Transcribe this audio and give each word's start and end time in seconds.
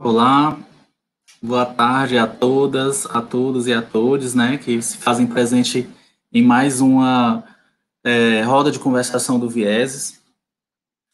Olá, 0.00 0.56
boa 1.42 1.66
tarde 1.66 2.16
a 2.18 2.24
todas, 2.24 3.04
a 3.06 3.20
todos 3.20 3.66
e 3.66 3.72
a 3.72 3.82
todos, 3.82 4.32
né, 4.32 4.56
que 4.56 4.80
se 4.80 4.96
fazem 4.96 5.26
presente 5.26 5.88
em 6.32 6.40
mais 6.40 6.80
uma 6.80 7.42
é, 8.04 8.42
roda 8.42 8.70
de 8.70 8.78
conversação 8.78 9.40
do 9.40 9.50
Vieses. 9.50 10.22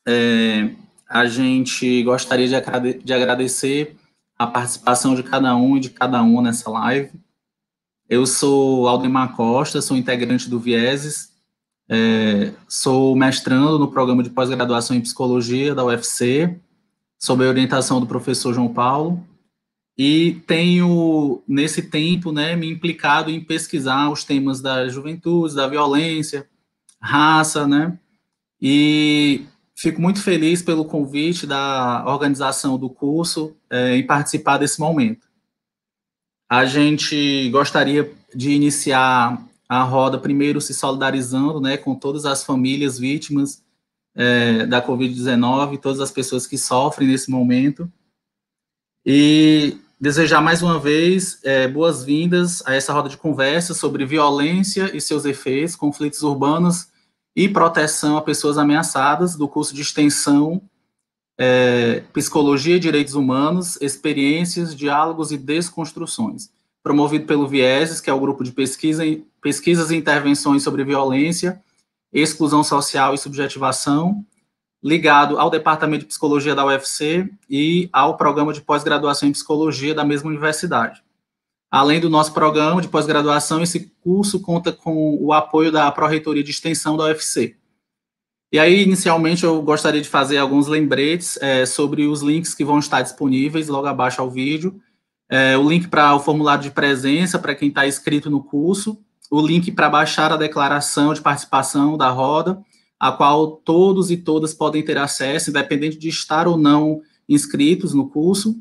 É, 0.06 0.68
a 1.08 1.24
gente 1.24 2.02
gostaria 2.02 2.46
de, 2.46 2.54
agrade 2.54 2.98
de 3.02 3.14
agradecer 3.14 3.96
a 4.38 4.46
participação 4.46 5.14
de 5.14 5.22
cada 5.22 5.56
um 5.56 5.78
e 5.78 5.80
de 5.80 5.88
cada 5.88 6.22
uma 6.22 6.42
nessa 6.42 6.68
live. 6.68 7.10
Eu 8.06 8.26
sou 8.26 8.86
Aldemar 8.86 9.34
Costa, 9.34 9.80
sou 9.80 9.96
integrante 9.96 10.50
do 10.50 10.60
Vieses, 10.60 11.32
é, 11.88 12.52
sou 12.68 13.16
mestrando 13.16 13.78
no 13.78 13.90
programa 13.90 14.22
de 14.22 14.28
pós-graduação 14.28 14.94
em 14.94 15.00
psicologia 15.00 15.74
da 15.74 15.86
UFC, 15.86 16.60
sob 17.18 17.44
a 17.44 17.48
orientação 17.48 18.00
do 18.00 18.06
professor 18.06 18.52
João 18.52 18.72
Paulo, 18.72 19.24
e 19.96 20.42
tenho, 20.46 21.42
nesse 21.46 21.82
tempo, 21.82 22.32
né, 22.32 22.56
me 22.56 22.68
implicado 22.68 23.30
em 23.30 23.40
pesquisar 23.40 24.10
os 24.10 24.24
temas 24.24 24.60
da 24.60 24.88
juventude, 24.88 25.54
da 25.54 25.68
violência, 25.68 26.48
raça, 27.00 27.66
né, 27.66 27.96
e 28.60 29.46
fico 29.76 30.00
muito 30.00 30.20
feliz 30.20 30.62
pelo 30.62 30.84
convite 30.84 31.46
da 31.46 32.04
organização 32.06 32.76
do 32.78 32.88
curso 32.90 33.56
é, 33.70 33.96
em 33.96 34.06
participar 34.06 34.58
desse 34.58 34.80
momento. 34.80 35.26
A 36.48 36.64
gente 36.64 37.48
gostaria 37.50 38.12
de 38.34 38.50
iniciar 38.50 39.44
a 39.68 39.82
roda 39.82 40.18
primeiro 40.18 40.60
se 40.60 40.74
solidarizando, 40.74 41.60
né, 41.60 41.76
com 41.76 41.94
todas 41.94 42.26
as 42.26 42.44
famílias 42.44 42.98
vítimas 42.98 43.63
é, 44.14 44.66
da 44.66 44.84
Covid-19, 44.84 45.78
todas 45.78 46.00
as 46.00 46.10
pessoas 46.10 46.46
que 46.46 46.56
sofrem 46.56 47.08
nesse 47.08 47.30
momento. 47.30 47.90
E 49.04 49.76
desejar 50.00 50.40
mais 50.40 50.62
uma 50.62 50.78
vez 50.78 51.38
é, 51.42 51.66
boas-vindas 51.68 52.62
a 52.66 52.74
essa 52.74 52.92
roda 52.92 53.08
de 53.08 53.16
conversa 53.16 53.74
sobre 53.74 54.06
violência 54.06 54.94
e 54.96 55.00
seus 55.00 55.24
efeitos, 55.24 55.76
conflitos 55.76 56.22
urbanos 56.22 56.88
e 57.36 57.48
proteção 57.48 58.16
a 58.16 58.22
pessoas 58.22 58.58
ameaçadas 58.58 59.34
do 59.34 59.48
curso 59.48 59.74
de 59.74 59.82
extensão 59.82 60.62
é, 61.36 62.04
Psicologia 62.12 62.76
e 62.76 62.80
Direitos 62.80 63.14
Humanos, 63.14 63.76
Experiências, 63.80 64.74
Diálogos 64.74 65.32
e 65.32 65.36
Desconstruções, 65.36 66.50
promovido 66.82 67.26
pelo 67.26 67.48
Vieses, 67.48 68.00
que 68.00 68.08
é 68.08 68.12
o 68.12 68.20
grupo 68.20 68.44
de 68.44 68.52
pesquisa, 68.52 69.02
pesquisas 69.42 69.90
e 69.90 69.96
intervenções 69.96 70.62
sobre 70.62 70.84
violência 70.84 71.60
exclusão 72.14 72.62
social 72.62 73.12
e 73.12 73.18
subjetivação, 73.18 74.24
ligado 74.82 75.38
ao 75.38 75.50
Departamento 75.50 76.02
de 76.02 76.08
Psicologia 76.08 76.54
da 76.54 76.64
UFC 76.64 77.28
e 77.50 77.88
ao 77.92 78.16
programa 78.16 78.52
de 78.52 78.60
pós-graduação 78.60 79.28
em 79.28 79.32
Psicologia 79.32 79.94
da 79.94 80.04
mesma 80.04 80.30
universidade. 80.30 81.02
Além 81.70 81.98
do 81.98 82.08
nosso 82.08 82.32
programa 82.32 82.80
de 82.80 82.86
pós-graduação, 82.86 83.60
esse 83.60 83.92
curso 84.00 84.40
conta 84.40 84.72
com 84.72 85.16
o 85.20 85.32
apoio 85.32 85.72
da 85.72 85.90
Pró-Reitoria 85.90 86.44
de 86.44 86.52
Extensão 86.52 86.96
da 86.96 87.04
UFC. 87.04 87.56
E 88.52 88.58
aí, 88.60 88.84
inicialmente, 88.84 89.42
eu 89.42 89.60
gostaria 89.60 90.00
de 90.00 90.08
fazer 90.08 90.38
alguns 90.38 90.68
lembretes 90.68 91.36
é, 91.42 91.66
sobre 91.66 92.06
os 92.06 92.22
links 92.22 92.54
que 92.54 92.64
vão 92.64 92.78
estar 92.78 93.02
disponíveis 93.02 93.66
logo 93.66 93.88
abaixo 93.88 94.20
ao 94.20 94.30
vídeo. 94.30 94.80
É, 95.28 95.58
o 95.58 95.68
link 95.68 95.88
para 95.88 96.14
o 96.14 96.20
formulário 96.20 96.62
de 96.62 96.70
presença 96.70 97.40
para 97.40 97.56
quem 97.56 97.70
está 97.70 97.88
inscrito 97.88 98.30
no 98.30 98.44
curso, 98.44 99.03
o 99.34 99.44
link 99.44 99.72
para 99.72 99.90
baixar 99.90 100.32
a 100.32 100.36
declaração 100.36 101.12
de 101.12 101.20
participação 101.20 101.96
da 101.96 102.08
roda, 102.08 102.62
a 103.00 103.10
qual 103.10 103.48
todos 103.48 104.08
e 104.08 104.16
todas 104.16 104.54
podem 104.54 104.80
ter 104.84 104.96
acesso, 104.96 105.50
independente 105.50 105.98
de 105.98 106.08
estar 106.08 106.46
ou 106.46 106.56
não 106.56 107.02
inscritos 107.28 107.92
no 107.92 108.08
curso. 108.08 108.56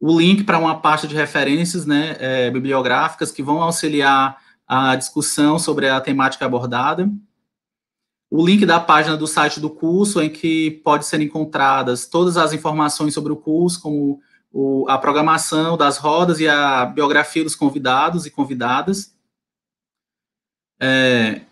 O 0.00 0.18
link 0.18 0.44
para 0.44 0.58
uma 0.58 0.80
pasta 0.80 1.06
de 1.06 1.14
referências 1.14 1.84
né, 1.84 2.16
é, 2.18 2.50
bibliográficas 2.50 3.30
que 3.30 3.42
vão 3.42 3.60
auxiliar 3.62 4.38
a 4.66 4.96
discussão 4.96 5.58
sobre 5.58 5.90
a 5.90 6.00
temática 6.00 6.46
abordada. 6.46 7.12
O 8.30 8.46
link 8.46 8.64
da 8.64 8.80
página 8.80 9.14
do 9.14 9.26
site 9.26 9.60
do 9.60 9.68
curso, 9.68 10.22
em 10.22 10.30
que 10.30 10.70
pode 10.82 11.04
ser 11.04 11.20
encontradas 11.20 12.06
todas 12.06 12.38
as 12.38 12.54
informações 12.54 13.12
sobre 13.12 13.30
o 13.30 13.36
curso, 13.36 13.82
como 13.82 14.20
o, 14.50 14.86
a 14.88 14.96
programação 14.96 15.76
das 15.76 15.98
rodas 15.98 16.40
e 16.40 16.48
a 16.48 16.86
biografia 16.86 17.44
dos 17.44 17.54
convidados 17.54 18.24
e 18.24 18.30
convidadas. 18.30 19.12
É, 20.82 21.42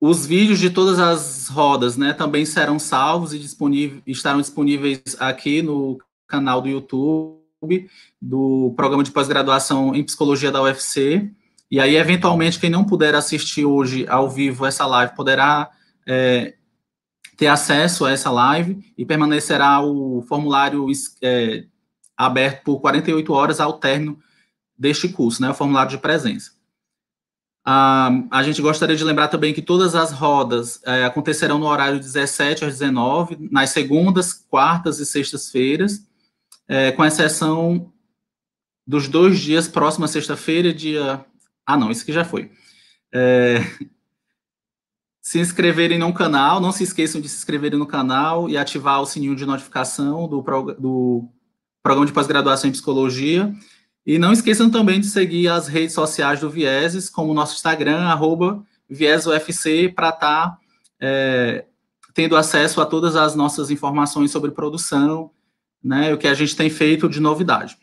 os 0.00 0.24
vídeos 0.24 0.60
de 0.60 0.70
todas 0.70 1.00
as 1.00 1.48
rodas, 1.48 1.96
né, 1.96 2.12
também 2.12 2.46
serão 2.46 2.78
salvos 2.78 3.34
e 3.34 3.38
disponíveis, 3.38 4.00
estarão 4.06 4.40
disponíveis 4.40 5.02
aqui 5.18 5.60
no 5.60 5.98
canal 6.28 6.60
do 6.62 6.68
YouTube 6.68 7.38
do 8.22 8.72
programa 8.76 9.02
de 9.02 9.10
pós-graduação 9.10 9.94
em 9.96 10.04
psicologia 10.04 10.52
da 10.52 10.62
UFC. 10.62 11.28
E 11.68 11.80
aí, 11.80 11.96
eventualmente, 11.96 12.60
quem 12.60 12.70
não 12.70 12.84
puder 12.84 13.16
assistir 13.16 13.64
hoje 13.64 14.06
ao 14.08 14.30
vivo 14.30 14.64
essa 14.64 14.86
live 14.86 15.16
poderá 15.16 15.68
é, 16.06 16.54
ter 17.36 17.48
acesso 17.48 18.04
a 18.04 18.12
essa 18.12 18.30
live 18.30 18.84
e 18.96 19.04
permanecerá 19.04 19.80
o 19.80 20.22
formulário 20.28 20.86
é, 21.20 21.64
aberto 22.16 22.62
por 22.62 22.80
48 22.80 23.32
horas 23.32 23.58
ao 23.58 23.72
término 23.72 24.18
deste 24.78 25.08
curso, 25.08 25.42
né, 25.42 25.50
o 25.50 25.54
formulário 25.54 25.90
de 25.90 25.98
presença. 25.98 26.57
Ah, 27.70 28.08
a 28.30 28.42
gente 28.42 28.62
gostaria 28.62 28.96
de 28.96 29.04
lembrar 29.04 29.28
também 29.28 29.52
que 29.52 29.60
todas 29.60 29.94
as 29.94 30.10
rodas 30.10 30.80
é, 30.86 31.04
acontecerão 31.04 31.58
no 31.58 31.66
horário 31.66 31.98
17 31.98 32.64
às 32.64 32.78
19, 32.78 33.36
nas 33.50 33.68
segundas, 33.68 34.32
quartas 34.32 34.98
e 35.00 35.04
sextas-feiras, 35.04 36.02
é, 36.66 36.92
com 36.92 37.04
exceção 37.04 37.92
dos 38.86 39.06
dois 39.06 39.38
dias 39.38 39.68
próxima 39.68 40.08
sexta-feira, 40.08 40.72
dia. 40.72 41.22
Ah, 41.66 41.76
não, 41.76 41.90
isso 41.90 42.06
que 42.06 42.12
já 42.12 42.24
foi. 42.24 42.50
É... 43.12 43.58
Se 45.20 45.38
inscreverem 45.38 45.98
no 45.98 46.14
canal, 46.14 46.62
não 46.62 46.72
se 46.72 46.84
esqueçam 46.84 47.20
de 47.20 47.28
se 47.28 47.36
inscreverem 47.36 47.78
no 47.78 47.86
canal 47.86 48.48
e 48.48 48.56
ativar 48.56 49.02
o 49.02 49.04
sininho 49.04 49.36
de 49.36 49.44
notificação 49.44 50.26
do, 50.26 50.42
prog... 50.42 50.72
do 50.80 51.28
programa 51.82 52.06
de 52.06 52.14
pós-graduação 52.14 52.70
em 52.70 52.72
psicologia 52.72 53.54
e 54.08 54.18
não 54.18 54.32
esqueçam 54.32 54.70
também 54.70 54.98
de 54.98 55.06
seguir 55.06 55.48
as 55.48 55.68
redes 55.68 55.94
sociais 55.94 56.40
do 56.40 56.48
Vieses, 56.48 57.10
como 57.10 57.30
o 57.30 57.34
nosso 57.34 57.54
Instagram, 57.54 58.06
arroba 58.06 58.64
ViesUFC, 58.88 59.90
para 59.90 60.08
estar 60.08 60.46
tá, 60.48 60.58
é, 60.98 61.66
tendo 62.14 62.34
acesso 62.34 62.80
a 62.80 62.86
todas 62.86 63.16
as 63.16 63.34
nossas 63.34 63.70
informações 63.70 64.30
sobre 64.30 64.50
produção, 64.50 65.30
né, 65.84 66.14
o 66.14 66.16
que 66.16 66.26
a 66.26 66.32
gente 66.32 66.56
tem 66.56 66.70
feito 66.70 67.06
de 67.06 67.20
novidade. 67.20 67.76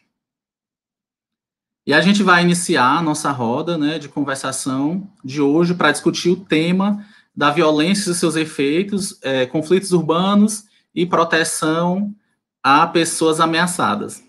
E 1.85 1.93
a 1.93 2.01
gente 2.01 2.23
vai 2.23 2.41
iniciar 2.41 2.97
a 2.97 3.03
nossa 3.03 3.29
roda 3.29 3.77
né, 3.77 3.99
de 3.99 4.09
conversação 4.09 5.07
de 5.23 5.43
hoje 5.43 5.75
para 5.75 5.91
discutir 5.91 6.31
o 6.31 6.43
tema 6.43 7.05
da 7.35 7.51
violência 7.51 8.09
e 8.09 8.15
seus 8.15 8.35
efeitos, 8.35 9.19
é, 9.21 9.45
conflitos 9.45 9.91
urbanos 9.91 10.63
e 10.95 11.05
proteção 11.05 12.15
a 12.63 12.87
pessoas 12.87 13.39
ameaçadas. 13.39 14.25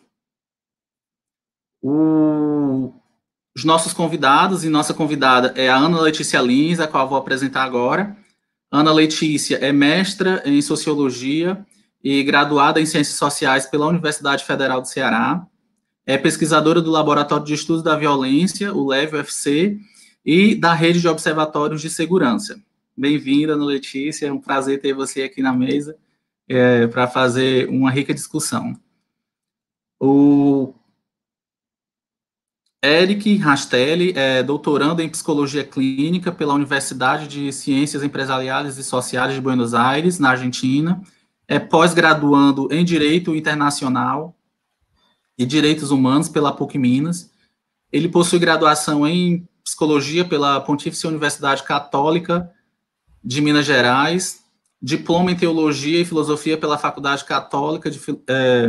O, 1.88 2.92
os 3.56 3.62
nossos 3.62 3.92
convidados 3.92 4.64
e 4.64 4.68
nossa 4.68 4.92
convidada 4.92 5.52
é 5.54 5.68
a 5.68 5.76
Ana 5.76 6.00
Letícia 6.00 6.42
Lins, 6.42 6.80
a 6.80 6.88
qual 6.88 7.04
eu 7.04 7.08
vou 7.08 7.16
apresentar 7.16 7.62
agora. 7.62 8.16
Ana 8.72 8.92
Letícia 8.92 9.58
é 9.58 9.70
mestra 9.70 10.42
em 10.44 10.60
Sociologia 10.60 11.64
e 12.02 12.24
graduada 12.24 12.80
em 12.80 12.86
Ciências 12.86 13.16
Sociais 13.16 13.66
pela 13.66 13.86
Universidade 13.86 14.44
Federal 14.44 14.80
do 14.80 14.88
Ceará. 14.88 15.46
É 16.04 16.18
pesquisadora 16.18 16.82
do 16.82 16.90
Laboratório 16.90 17.46
de 17.46 17.54
Estudos 17.54 17.84
da 17.84 17.94
Violência, 17.94 18.74
o 18.74 18.88
LEV-UFC, 18.88 19.78
e 20.24 20.56
da 20.56 20.74
Rede 20.74 21.00
de 21.00 21.06
Observatórios 21.06 21.80
de 21.80 21.88
Segurança. 21.88 22.60
Bem-vinda, 22.96 23.52
Ana 23.52 23.64
Letícia, 23.64 24.26
é 24.26 24.32
um 24.32 24.40
prazer 24.40 24.80
ter 24.80 24.92
você 24.92 25.22
aqui 25.22 25.40
na 25.40 25.52
mesa 25.52 25.96
é, 26.48 26.88
para 26.88 27.06
fazer 27.06 27.68
uma 27.68 27.92
rica 27.92 28.12
discussão. 28.12 28.76
O 30.00 30.74
Eric 32.86 33.36
Rastelli 33.38 34.12
é 34.14 34.44
doutorando 34.44 35.02
em 35.02 35.08
Psicologia 35.08 35.64
Clínica 35.64 36.30
pela 36.30 36.54
Universidade 36.54 37.26
de 37.26 37.52
Ciências 37.52 38.04
Empresariais 38.04 38.78
e 38.78 38.84
Sociais 38.84 39.34
de 39.34 39.40
Buenos 39.40 39.74
Aires, 39.74 40.20
na 40.20 40.30
Argentina. 40.30 41.02
É 41.48 41.58
pós-graduando 41.58 42.68
em 42.70 42.84
Direito 42.84 43.34
Internacional 43.34 44.36
e 45.36 45.44
Direitos 45.44 45.90
Humanos 45.90 46.28
pela 46.28 46.52
PUC 46.52 46.78
Minas. 46.78 47.28
Ele 47.90 48.08
possui 48.08 48.38
graduação 48.38 49.04
em 49.04 49.48
Psicologia 49.64 50.24
pela 50.24 50.60
Pontífice 50.60 51.08
Universidade 51.08 51.64
Católica 51.64 52.48
de 53.22 53.40
Minas 53.40 53.66
Gerais, 53.66 54.44
diploma 54.80 55.32
em 55.32 55.36
Teologia 55.36 56.00
e 56.00 56.04
Filosofia 56.04 56.56
pela 56.56 56.78
Faculdade 56.78 57.24
Católica 57.24 57.90
de, 57.90 58.00
é, 58.28 58.68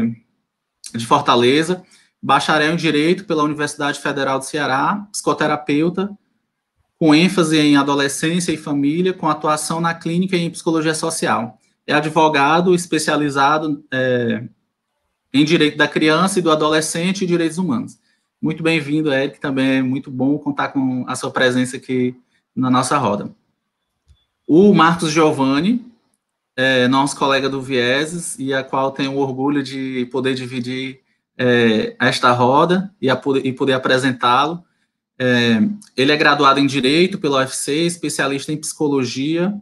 de 0.95 1.05
Fortaleza, 1.05 1.85
bacharel 2.21 2.73
em 2.73 2.77
Direito 2.77 3.25
pela 3.25 3.43
Universidade 3.43 3.99
Federal 3.99 4.39
do 4.39 4.45
Ceará, 4.45 5.07
psicoterapeuta, 5.11 6.09
com 6.97 7.13
ênfase 7.13 7.57
em 7.57 7.77
adolescência 7.77 8.51
e 8.51 8.57
família, 8.57 9.13
com 9.13 9.27
atuação 9.27 9.79
na 9.79 9.93
clínica 9.93 10.35
e 10.35 10.41
em 10.41 10.49
psicologia 10.49 10.95
social. 10.95 11.59
É 11.85 11.93
advogado 11.93 12.73
especializado 12.73 13.83
é, 13.91 14.43
em 15.33 15.45
direito 15.45 15.77
da 15.77 15.87
criança 15.87 16.39
e 16.39 16.41
do 16.41 16.51
adolescente 16.51 17.23
e 17.23 17.27
direitos 17.27 17.57
humanos. 17.57 17.99
Muito 18.41 18.61
bem-vindo, 18.63 19.13
Eric, 19.13 19.39
também 19.39 19.77
é 19.77 19.81
muito 19.81 20.11
bom 20.11 20.37
contar 20.37 20.69
com 20.69 21.05
a 21.07 21.15
sua 21.15 21.31
presença 21.31 21.77
aqui 21.77 22.15
na 22.55 22.69
nossa 22.69 22.97
roda. 22.97 23.29
O 24.47 24.73
Marcos 24.73 25.11
Giovanni, 25.11 25.85
é, 26.55 26.87
nosso 26.87 27.15
colega 27.15 27.49
do 27.49 27.61
Vieses, 27.61 28.37
e 28.39 28.53
a 28.53 28.63
qual 28.63 28.91
tenho 28.91 29.13
o 29.13 29.19
orgulho 29.19 29.61
de 29.61 30.07
poder 30.11 30.33
dividir 30.33 31.01
é, 31.37 31.95
esta 31.99 32.31
roda 32.31 32.91
e, 33.01 33.13
poder, 33.15 33.45
e 33.45 33.53
poder 33.53 33.73
apresentá-lo. 33.73 34.63
É, 35.19 35.61
ele 35.95 36.11
é 36.11 36.17
graduado 36.17 36.59
em 36.59 36.65
Direito 36.65 37.17
pela 37.17 37.39
UFC, 37.39 37.85
especialista 37.85 38.51
em 38.51 38.57
Psicologia, 38.57 39.53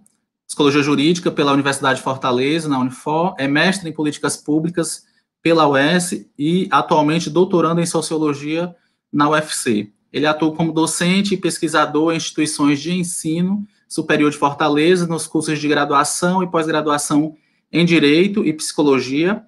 Psicologia 0.47 0.83
Jurídica 0.83 1.31
pela 1.31 1.53
Universidade 1.53 1.97
de 1.97 2.03
Fortaleza, 2.03 2.69
na 2.69 2.79
Unifor, 2.79 3.35
é 3.37 3.47
mestre 3.47 3.89
em 3.89 3.93
Políticas 3.93 4.37
Públicas 4.37 5.05
pela 5.41 5.67
UES 5.67 6.27
e 6.37 6.67
atualmente 6.71 7.29
doutorando 7.29 7.81
em 7.81 7.85
Sociologia 7.85 8.75
na 9.11 9.29
UFC. 9.29 9.91
Ele 10.11 10.25
atua 10.25 10.53
como 10.55 10.71
docente 10.71 11.33
e 11.33 11.37
pesquisador 11.37 12.13
em 12.13 12.17
instituições 12.17 12.79
de 12.79 12.93
ensino 12.93 13.65
superior 13.87 14.31
de 14.31 14.37
Fortaleza, 14.37 15.05
nos 15.05 15.27
cursos 15.27 15.59
de 15.59 15.67
graduação 15.67 16.41
e 16.41 16.47
pós-graduação 16.47 17.35
em 17.71 17.85
Direito 17.85 18.45
e 18.45 18.53
Psicologia, 18.53 19.43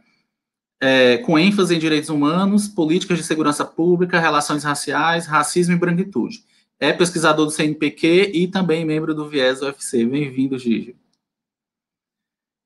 é, 0.79 1.17
com 1.17 1.37
ênfase 1.37 1.75
em 1.75 1.79
direitos 1.79 2.09
humanos, 2.09 2.67
políticas 2.67 3.17
de 3.17 3.23
segurança 3.23 3.65
pública, 3.65 4.19
relações 4.19 4.63
raciais, 4.63 5.25
racismo 5.25 5.73
e 5.73 5.77
branquitude. 5.77 6.43
É 6.79 6.93
pesquisador 6.93 7.45
do 7.45 7.51
CNPq 7.51 8.31
e 8.33 8.47
também 8.47 8.85
membro 8.85 9.15
do 9.15 9.27
Viés 9.27 9.61
UFC. 9.61 10.05
Bem-vindo, 10.05 10.59
Gigi. 10.59 10.95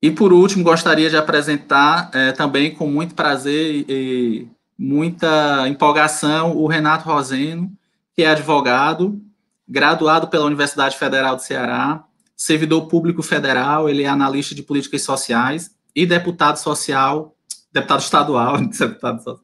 E, 0.02 0.12
por 0.12 0.34
último, 0.34 0.64
gostaria 0.64 1.10
de 1.10 1.16
apresentar 1.16 2.10
é, 2.14 2.32
também 2.32 2.74
com 2.74 2.88
muito 2.88 3.16
prazer 3.16 3.86
e, 3.88 4.48
muita 4.78 5.68
empolgação 5.68 6.58
o 6.58 6.66
Renato 6.66 7.08
Roseno, 7.08 7.72
que 8.16 8.24
é 8.24 8.28
advogado, 8.28 9.22
graduado 9.68 10.28
pela 10.28 10.46
Universidade 10.46 10.98
Federal 10.98 11.36
do 11.36 11.42
Ceará, 11.44 12.04
servidor 12.36 12.88
público 12.88 13.22
federal, 13.22 13.88
ele 13.88 14.02
é 14.02 14.08
analista 14.08 14.56
de 14.56 14.64
políticas 14.64 15.04
sociais 15.04 15.70
e 15.96 16.04
deputado 16.08 16.58
social 16.58 17.36
deputado 17.72 18.02
estadual, 18.02 18.58
deputado, 18.68 19.42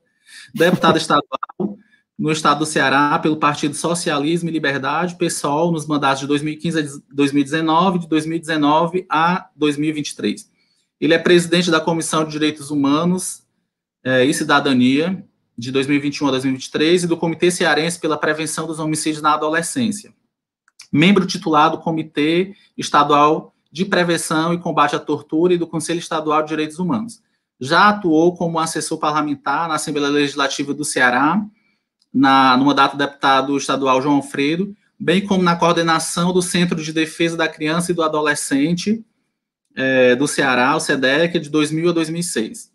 deputado 0.53 0.97
estadual 0.97 1.77
no 2.17 2.31
estado 2.31 2.59
do 2.59 2.65
Ceará 2.65 3.19
pelo 3.19 3.37
Partido 3.37 3.75
Socialismo 3.75 4.49
e 4.49 4.51
Liberdade, 4.51 5.15
PSOL, 5.15 5.71
nos 5.71 5.85
mandatos 5.85 6.21
de 6.21 6.27
2015 6.27 6.79
a 6.79 7.13
2019, 7.13 7.99
de 7.99 8.07
2019 8.07 9.05
a 9.07 9.49
2023. 9.55 10.49
Ele 10.99 11.13
é 11.13 11.19
presidente 11.19 11.69
da 11.69 11.79
Comissão 11.79 12.25
de 12.25 12.31
Direitos 12.31 12.71
Humanos 12.71 13.43
é, 14.03 14.25
e 14.25 14.33
Cidadania, 14.33 15.23
de 15.55 15.71
2021 15.71 16.27
a 16.27 16.31
2023, 16.31 17.03
e 17.03 17.07
do 17.07 17.17
Comitê 17.17 17.51
Cearense 17.51 17.99
pela 17.99 18.17
Prevenção 18.17 18.65
dos 18.65 18.79
Homicídios 18.79 19.21
na 19.21 19.33
Adolescência. 19.33 20.11
Membro 20.91 21.27
titular 21.27 21.69
do 21.69 21.77
Comitê 21.77 22.55
Estadual 22.75 23.53
de 23.71 23.85
Prevenção 23.85 24.53
e 24.53 24.57
Combate 24.57 24.95
à 24.95 24.99
Tortura 24.99 25.53
e 25.53 25.57
do 25.57 25.67
Conselho 25.67 25.99
Estadual 25.99 26.41
de 26.41 26.49
Direitos 26.49 26.79
Humanos 26.79 27.21
já 27.59 27.89
atuou 27.89 28.35
como 28.35 28.59
assessor 28.59 28.97
parlamentar 28.97 29.67
na 29.67 29.75
Assembleia 29.75 30.09
Legislativa 30.09 30.73
do 30.73 30.85
Ceará, 30.85 31.43
na, 32.13 32.55
no 32.57 32.65
mandato 32.65 32.93
do 32.93 32.99
deputado 32.99 33.57
estadual 33.57 34.01
João 34.01 34.15
Alfredo, 34.15 34.75
bem 34.99 35.25
como 35.25 35.43
na 35.43 35.55
coordenação 35.55 36.33
do 36.33 36.41
Centro 36.41 36.81
de 36.81 36.91
Defesa 36.91 37.37
da 37.37 37.47
Criança 37.47 37.91
e 37.91 37.95
do 37.95 38.03
Adolescente 38.03 39.03
é, 39.75 40.15
do 40.15 40.27
Ceará, 40.27 40.75
o 40.75 40.79
SEDEC, 40.79 41.39
de 41.39 41.49
2000 41.49 41.89
a 41.89 41.93
2006. 41.93 42.71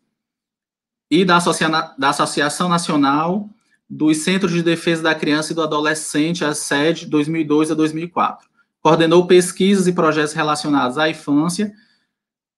E 1.10 1.24
da, 1.24 1.36
Associa 1.36 1.68
da 1.98 2.10
Associação 2.10 2.68
Nacional 2.68 3.50
dos 3.90 4.18
Centros 4.18 4.52
de 4.52 4.62
Defesa 4.62 5.02
da 5.02 5.14
Criança 5.14 5.52
e 5.52 5.54
do 5.54 5.62
Adolescente, 5.62 6.44
a 6.44 6.54
sede, 6.54 7.06
2002 7.06 7.72
a 7.72 7.74
2004. 7.74 8.48
Coordenou 8.80 9.26
pesquisas 9.26 9.86
e 9.86 9.92
projetos 9.92 10.32
relacionados 10.32 10.96
à 10.96 11.10
infância, 11.10 11.72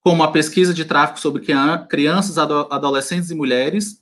como 0.05 0.21
a 0.21 0.31
pesquisa 0.31 0.71
de 0.71 0.85
tráfico 0.85 1.19
sobre 1.19 1.41
crianças, 1.89 2.37
adolescentes 2.37 3.31
e 3.31 3.35
mulheres, 3.35 3.99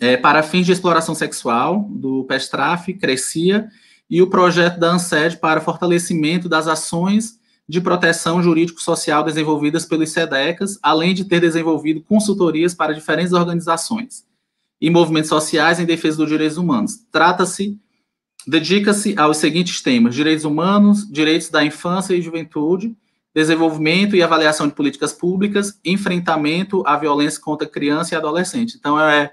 é, 0.00 0.16
para 0.16 0.42
fins 0.42 0.64
de 0.64 0.72
exploração 0.72 1.14
sexual, 1.14 1.86
do 1.90 2.24
PESTRAF, 2.24 2.94
Crescia, 2.94 3.68
e 4.08 4.22
o 4.22 4.30
projeto 4.30 4.80
da 4.80 4.90
ANSED 4.90 5.36
para 5.36 5.60
fortalecimento 5.60 6.48
das 6.48 6.66
ações 6.66 7.38
de 7.68 7.78
proteção 7.78 8.42
jurídico-social 8.42 9.22
desenvolvidas 9.22 9.84
pelos 9.84 10.10
SEDECAS, 10.12 10.78
além 10.82 11.12
de 11.12 11.26
ter 11.26 11.40
desenvolvido 11.40 12.00
consultorias 12.00 12.72
para 12.72 12.94
diferentes 12.94 13.34
organizações 13.34 14.24
e 14.80 14.88
movimentos 14.88 15.28
sociais 15.28 15.78
em 15.78 15.84
defesa 15.84 16.16
dos 16.16 16.28
direitos 16.30 16.56
humanos. 16.56 17.04
Trata-se, 17.12 17.78
dedica-se 18.46 19.14
aos 19.18 19.36
seguintes 19.36 19.82
temas: 19.82 20.14
direitos 20.14 20.46
humanos, 20.46 21.06
direitos 21.06 21.50
da 21.50 21.62
infância 21.62 22.14
e 22.14 22.22
juventude, 22.22 22.96
desenvolvimento 23.34 24.14
e 24.14 24.22
avaliação 24.22 24.68
de 24.68 24.74
políticas 24.74 25.12
públicas, 25.12 25.78
enfrentamento 25.84 26.82
à 26.86 26.96
violência 26.96 27.40
contra 27.40 27.68
criança 27.68 28.14
e 28.14 28.16
adolescente. 28.16 28.76
Então, 28.76 28.98
é 29.00 29.32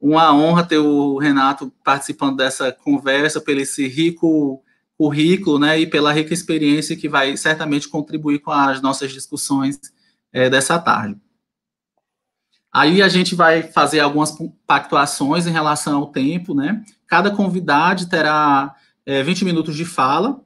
uma 0.00 0.34
honra 0.34 0.64
ter 0.64 0.78
o 0.78 1.18
Renato 1.18 1.72
participando 1.84 2.36
dessa 2.36 2.72
conversa, 2.72 3.40
pelo 3.40 3.60
esse 3.60 3.86
rico 3.86 4.62
currículo, 4.96 5.58
né, 5.58 5.80
e 5.80 5.86
pela 5.86 6.12
rica 6.12 6.32
experiência 6.32 6.96
que 6.96 7.08
vai 7.08 7.36
certamente 7.36 7.88
contribuir 7.88 8.38
com 8.38 8.52
as 8.52 8.80
nossas 8.80 9.12
discussões 9.12 9.78
é, 10.32 10.48
dessa 10.48 10.78
tarde. 10.78 11.20
Aí 12.72 13.02
a 13.02 13.08
gente 13.08 13.34
vai 13.34 13.62
fazer 13.62 14.00
algumas 14.00 14.34
pactuações 14.66 15.46
em 15.46 15.50
relação 15.50 15.98
ao 15.98 16.06
tempo, 16.06 16.54
né? 16.54 16.82
Cada 17.06 17.30
convidado 17.30 18.08
terá 18.08 18.74
é, 19.04 19.22
20 19.22 19.44
minutos 19.44 19.76
de 19.76 19.84
fala, 19.84 20.40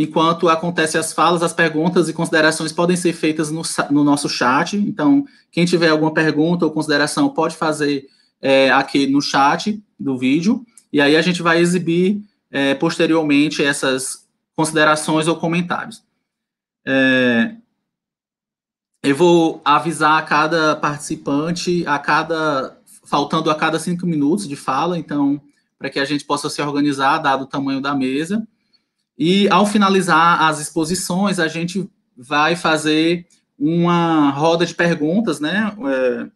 Enquanto 0.00 0.48
acontecem 0.48 1.00
as 1.00 1.12
falas, 1.12 1.42
as 1.42 1.52
perguntas 1.52 2.08
e 2.08 2.12
considerações 2.12 2.70
podem 2.70 2.96
ser 2.96 3.12
feitas 3.12 3.50
no, 3.50 3.62
no 3.90 4.04
nosso 4.04 4.28
chat. 4.28 4.76
Então, 4.76 5.26
quem 5.50 5.66
tiver 5.66 5.88
alguma 5.88 6.14
pergunta 6.14 6.64
ou 6.64 6.70
consideração 6.70 7.28
pode 7.30 7.56
fazer 7.56 8.06
é, 8.40 8.70
aqui 8.70 9.08
no 9.08 9.20
chat 9.20 9.82
do 9.98 10.16
vídeo. 10.16 10.64
E 10.92 11.00
aí 11.00 11.16
a 11.16 11.22
gente 11.22 11.42
vai 11.42 11.58
exibir 11.58 12.22
é, 12.48 12.74
posteriormente 12.74 13.64
essas 13.64 14.24
considerações 14.54 15.26
ou 15.26 15.34
comentários. 15.34 16.04
É, 16.86 17.56
eu 19.02 19.16
vou 19.16 19.60
avisar 19.64 20.16
a 20.16 20.22
cada 20.22 20.76
participante, 20.76 21.84
a 21.86 21.98
cada 21.98 22.78
faltando 23.04 23.50
a 23.50 23.54
cada 23.56 23.80
cinco 23.80 24.06
minutos 24.06 24.46
de 24.46 24.54
fala, 24.54 24.96
então, 24.96 25.40
para 25.76 25.90
que 25.90 25.98
a 25.98 26.04
gente 26.04 26.24
possa 26.24 26.48
se 26.48 26.62
organizar, 26.62 27.18
dado 27.18 27.42
o 27.42 27.46
tamanho 27.46 27.80
da 27.80 27.96
mesa. 27.96 28.46
E 29.18 29.48
ao 29.48 29.66
finalizar 29.66 30.42
as 30.42 30.60
exposições, 30.60 31.40
a 31.40 31.48
gente 31.48 31.90
vai 32.16 32.54
fazer 32.54 33.26
uma 33.58 34.30
roda 34.30 34.64
de 34.64 34.74
perguntas, 34.74 35.40
né? 35.40 35.74
É, 35.90 36.30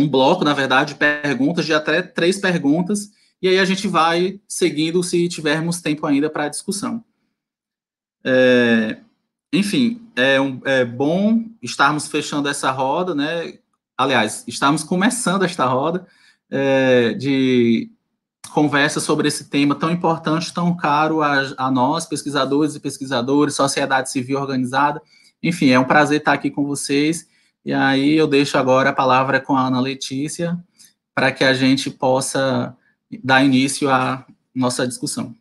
um 0.00 0.08
bloco, 0.08 0.44
na 0.44 0.54
verdade, 0.54 0.94
de 0.94 0.98
perguntas, 0.98 1.66
de 1.66 1.74
até 1.74 2.02
três 2.02 2.38
perguntas, 2.38 3.10
e 3.42 3.48
aí 3.48 3.58
a 3.58 3.64
gente 3.64 3.88
vai 3.88 4.40
seguindo 4.46 5.02
se 5.02 5.28
tivermos 5.28 5.80
tempo 5.80 6.06
ainda 6.06 6.30
para 6.30 6.44
a 6.44 6.48
discussão. 6.48 7.04
É, 8.24 8.98
enfim, 9.52 10.00
é, 10.14 10.40
um, 10.40 10.60
é 10.64 10.84
bom 10.84 11.44
estarmos 11.62 12.06
fechando 12.06 12.48
essa 12.48 12.70
roda, 12.70 13.14
né? 13.14 13.58
Aliás, 13.96 14.44
estamos 14.46 14.84
começando 14.84 15.44
esta 15.44 15.64
roda 15.66 16.06
é, 16.50 17.14
de 17.14 17.90
conversa 18.50 19.00
sobre 19.00 19.28
esse 19.28 19.48
tema 19.48 19.74
tão 19.74 19.90
importante, 19.90 20.52
tão 20.52 20.76
caro 20.76 21.22
a, 21.22 21.54
a, 21.56 21.70
nós, 21.70 22.06
pesquisadores 22.06 22.74
e 22.74 22.80
pesquisadores, 22.80 23.54
sociedade 23.54 24.10
civil 24.10 24.38
organizada. 24.38 25.00
Enfim, 25.42 25.70
é 25.70 25.78
um 25.78 25.84
prazer 25.84 26.18
estar 26.18 26.32
aqui 26.32 26.50
com 26.50 26.64
vocês. 26.64 27.28
E 27.64 27.72
aí 27.72 28.14
eu 28.14 28.26
deixo 28.26 28.56
agora 28.58 28.90
a 28.90 28.94
palavra 28.94 29.40
com 29.40 29.56
a 29.56 29.66
Ana 29.66 29.80
Letícia 29.80 30.58
para 31.14 31.32
que 31.32 31.44
a 31.44 31.54
gente 31.54 31.90
possa 31.90 32.76
dar 33.22 33.44
início 33.44 33.90
à 33.90 34.24
nossa 34.54 34.86
discussão. 34.86 35.34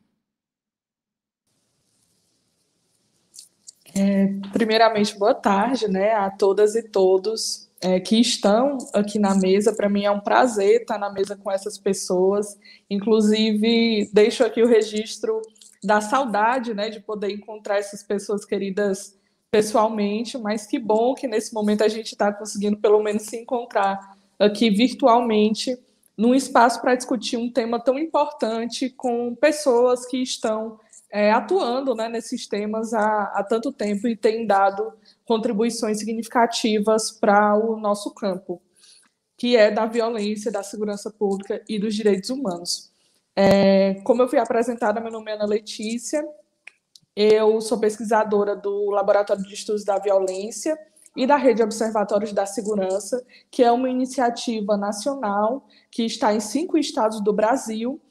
É, 3.94 4.28
primeiramente, 4.52 5.18
boa 5.18 5.34
tarde 5.34 5.88
né, 5.88 6.14
a 6.14 6.30
todas 6.30 6.76
e 6.76 6.84
todos 6.84 7.65
é, 7.82 8.00
que 8.00 8.20
estão 8.20 8.78
aqui 8.94 9.20
na 9.20 9.36
mesa. 9.36 9.74
Para 9.74 9.90
mim 9.90 10.06
é 10.06 10.12
um 10.12 10.20
prazer 10.20 10.82
estar 10.82 10.98
na 10.98 11.12
mesa 11.12 11.36
com 11.36 11.52
essas 11.52 11.78
pessoas. 11.78 12.58
Inclusive, 12.90 14.10
deixo 14.14 14.44
aqui 14.44 14.62
o 14.62 14.68
registro 14.68 15.42
da 15.84 16.02
saudade 16.02 16.74
né, 16.74 16.90
de 16.90 17.00
poder 17.00 17.32
encontrar 17.32 17.78
essas 17.78 18.02
pessoas 18.04 18.44
queridas 18.44 19.18
pessoalmente, 19.52 20.38
mas 20.38 20.66
que 20.66 20.78
bom 20.78 21.14
que 21.14 21.28
nesse 21.28 21.54
momento 21.54 21.84
a 21.84 21.88
gente 21.88 22.12
está 22.12 22.34
conseguindo 22.34 22.78
pelo 22.78 23.02
menos 23.02 23.24
se 23.24 23.38
encontrar 23.38 24.18
aqui 24.38 24.70
virtualmente 24.70 25.78
num 26.18 26.34
espaço 26.34 26.82
para 26.82 26.96
discutir 26.96 27.38
um 27.38 27.50
tema 27.50 27.80
tão 27.80 27.98
importante 27.98 28.90
com 28.90 29.36
pessoas 29.36 30.06
que 30.06 30.18
estão 30.18 30.80
é, 31.12 31.32
atuando 31.32 31.96
né, 31.96 32.10
nesses 32.10 32.48
temas 32.48 32.94
há, 32.94 33.32
há 33.36 33.44
tanto 33.44 33.72
tempo 33.72 34.08
e 34.08 34.16
têm 34.16 34.46
dado 34.46 34.92
contribuições 35.26 36.00
significativas 36.00 37.12
para 37.12 37.58
o 37.58 37.78
nosso 37.78 38.14
campo. 38.14 38.62
que 39.38 39.58
é 39.58 39.70
da 39.70 39.86
violência, 39.86 40.50
da 40.50 40.64
segurança 40.64 41.12
pública 41.12 41.62
e 41.68 41.78
dos 41.78 41.94
direitos 41.94 42.30
humanos. 42.30 42.90
É, 43.36 43.96
como 44.06 44.22
eu 44.22 44.30
fui 44.30 44.40
apresentada, 44.40 45.02
meu 45.02 45.12
nome 45.12 45.30
é 45.30 45.36
Ana 45.36 45.46
Letícia, 45.46 46.26
eu 47.14 47.60
sou 47.60 47.78
pesquisadora 47.78 48.56
do 48.56 48.90
Laboratório 48.92 49.44
de 49.44 49.54
Estudos 49.54 49.84
da 49.84 50.00
Violência 50.00 50.78
e 51.16 51.28
da 51.28 51.36
Rede 51.36 51.64
Observatórios 51.64 52.32
da 52.32 52.46
Segurança, 52.46 53.26
que 53.52 53.64
é 53.64 53.72
uma 53.72 53.90
iniciativa 53.90 54.78
nacional 54.78 55.68
que 55.92 56.04
está 56.04 56.34
em 56.34 56.40
cinco 56.40 56.78
estados 56.78 57.22
do 57.22 57.34
Brasil 57.34 58.02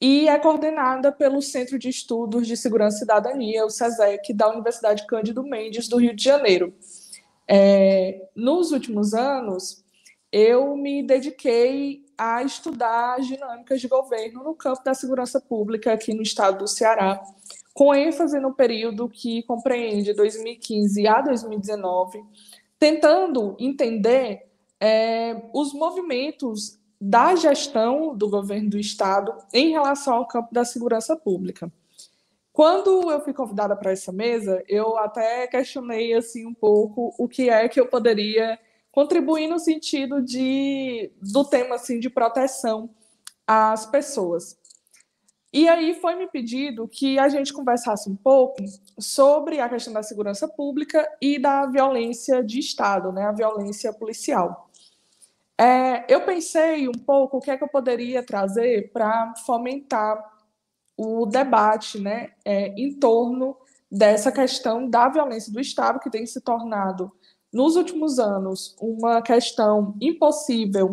e 0.00 0.28
é 0.28 0.38
coordenada 0.38 1.12
pelo 1.12 1.42
Centro 1.42 1.78
de 1.78 1.90
Estudos 1.90 2.46
de 2.46 2.56
Segurança 2.56 2.96
e 2.96 3.00
Cidadania, 3.00 3.66
o 3.66 3.70
SESEC, 3.70 4.32
da 4.32 4.48
Universidade 4.48 5.06
Cândido 5.06 5.42
Mendes, 5.42 5.88
do 5.88 5.98
Rio 5.98 6.16
de 6.16 6.24
Janeiro. 6.24 6.72
É, 7.46 8.28
nos 8.34 8.72
últimos 8.72 9.12
anos, 9.12 9.84
eu 10.32 10.74
me 10.74 11.02
dediquei 11.02 12.02
a 12.16 12.42
estudar 12.42 13.18
as 13.18 13.26
dinâmicas 13.26 13.80
de 13.80 13.88
governo 13.88 14.42
no 14.42 14.54
campo 14.54 14.82
da 14.82 14.94
segurança 14.94 15.38
pública 15.38 15.92
aqui 15.92 16.14
no 16.14 16.22
estado 16.22 16.58
do 16.58 16.68
Ceará, 16.68 17.20
com 17.74 17.94
ênfase 17.94 18.40
no 18.40 18.54
período 18.54 19.08
que 19.08 19.42
compreende 19.42 20.14
2015 20.14 21.06
a 21.06 21.20
2019, 21.20 22.22
tentando 22.78 23.54
entender 23.58 24.48
é, 24.80 25.42
os 25.52 25.74
movimentos 25.74 26.79
da 27.00 27.34
gestão 27.34 28.14
do 28.14 28.28
governo 28.28 28.70
do 28.70 28.78
estado 28.78 29.32
em 29.52 29.70
relação 29.70 30.14
ao 30.14 30.28
campo 30.28 30.52
da 30.52 30.64
segurança 30.64 31.16
pública. 31.16 31.72
Quando 32.52 33.10
eu 33.10 33.20
fui 33.22 33.32
convidada 33.32 33.74
para 33.74 33.92
essa 33.92 34.12
mesa, 34.12 34.62
eu 34.68 34.98
até 34.98 35.46
questionei 35.46 36.12
assim 36.12 36.44
um 36.46 36.52
pouco 36.52 37.14
o 37.18 37.26
que 37.26 37.48
é 37.48 37.68
que 37.68 37.80
eu 37.80 37.86
poderia 37.86 38.58
contribuir 38.92 39.48
no 39.48 39.58
sentido 39.58 40.20
de 40.20 41.10
do 41.22 41.44
tema 41.44 41.76
assim 41.76 41.98
de 41.98 42.10
proteção 42.10 42.90
às 43.46 43.86
pessoas. 43.86 44.58
E 45.52 45.68
aí 45.68 45.94
foi 45.94 46.14
me 46.14 46.28
pedido 46.28 46.86
que 46.86 47.18
a 47.18 47.28
gente 47.28 47.52
conversasse 47.52 48.08
um 48.08 48.14
pouco 48.14 48.62
sobre 48.98 49.58
a 49.58 49.68
questão 49.68 49.92
da 49.92 50.02
segurança 50.02 50.46
pública 50.46 51.08
e 51.20 51.40
da 51.40 51.66
violência 51.66 52.42
de 52.42 52.60
Estado, 52.60 53.10
né, 53.10 53.24
a 53.24 53.32
violência 53.32 53.92
policial. 53.92 54.69
É, 55.60 56.06
eu 56.08 56.22
pensei 56.22 56.88
um 56.88 56.92
pouco 56.92 57.36
o 57.36 57.40
que 57.40 57.50
é 57.50 57.56
que 57.58 57.62
eu 57.62 57.68
poderia 57.68 58.22
trazer 58.22 58.90
para 58.92 59.34
fomentar 59.44 60.18
o 60.96 61.26
debate 61.26 62.00
né, 62.00 62.30
é, 62.46 62.68
em 62.68 62.94
torno 62.94 63.54
dessa 63.92 64.32
questão 64.32 64.88
da 64.88 65.10
violência 65.10 65.52
do 65.52 65.60
Estado, 65.60 66.00
que 66.00 66.08
tem 66.08 66.24
se 66.24 66.40
tornado, 66.40 67.12
nos 67.52 67.76
últimos 67.76 68.18
anos, 68.18 68.74
uma 68.80 69.20
questão 69.20 69.94
impossível 70.00 70.88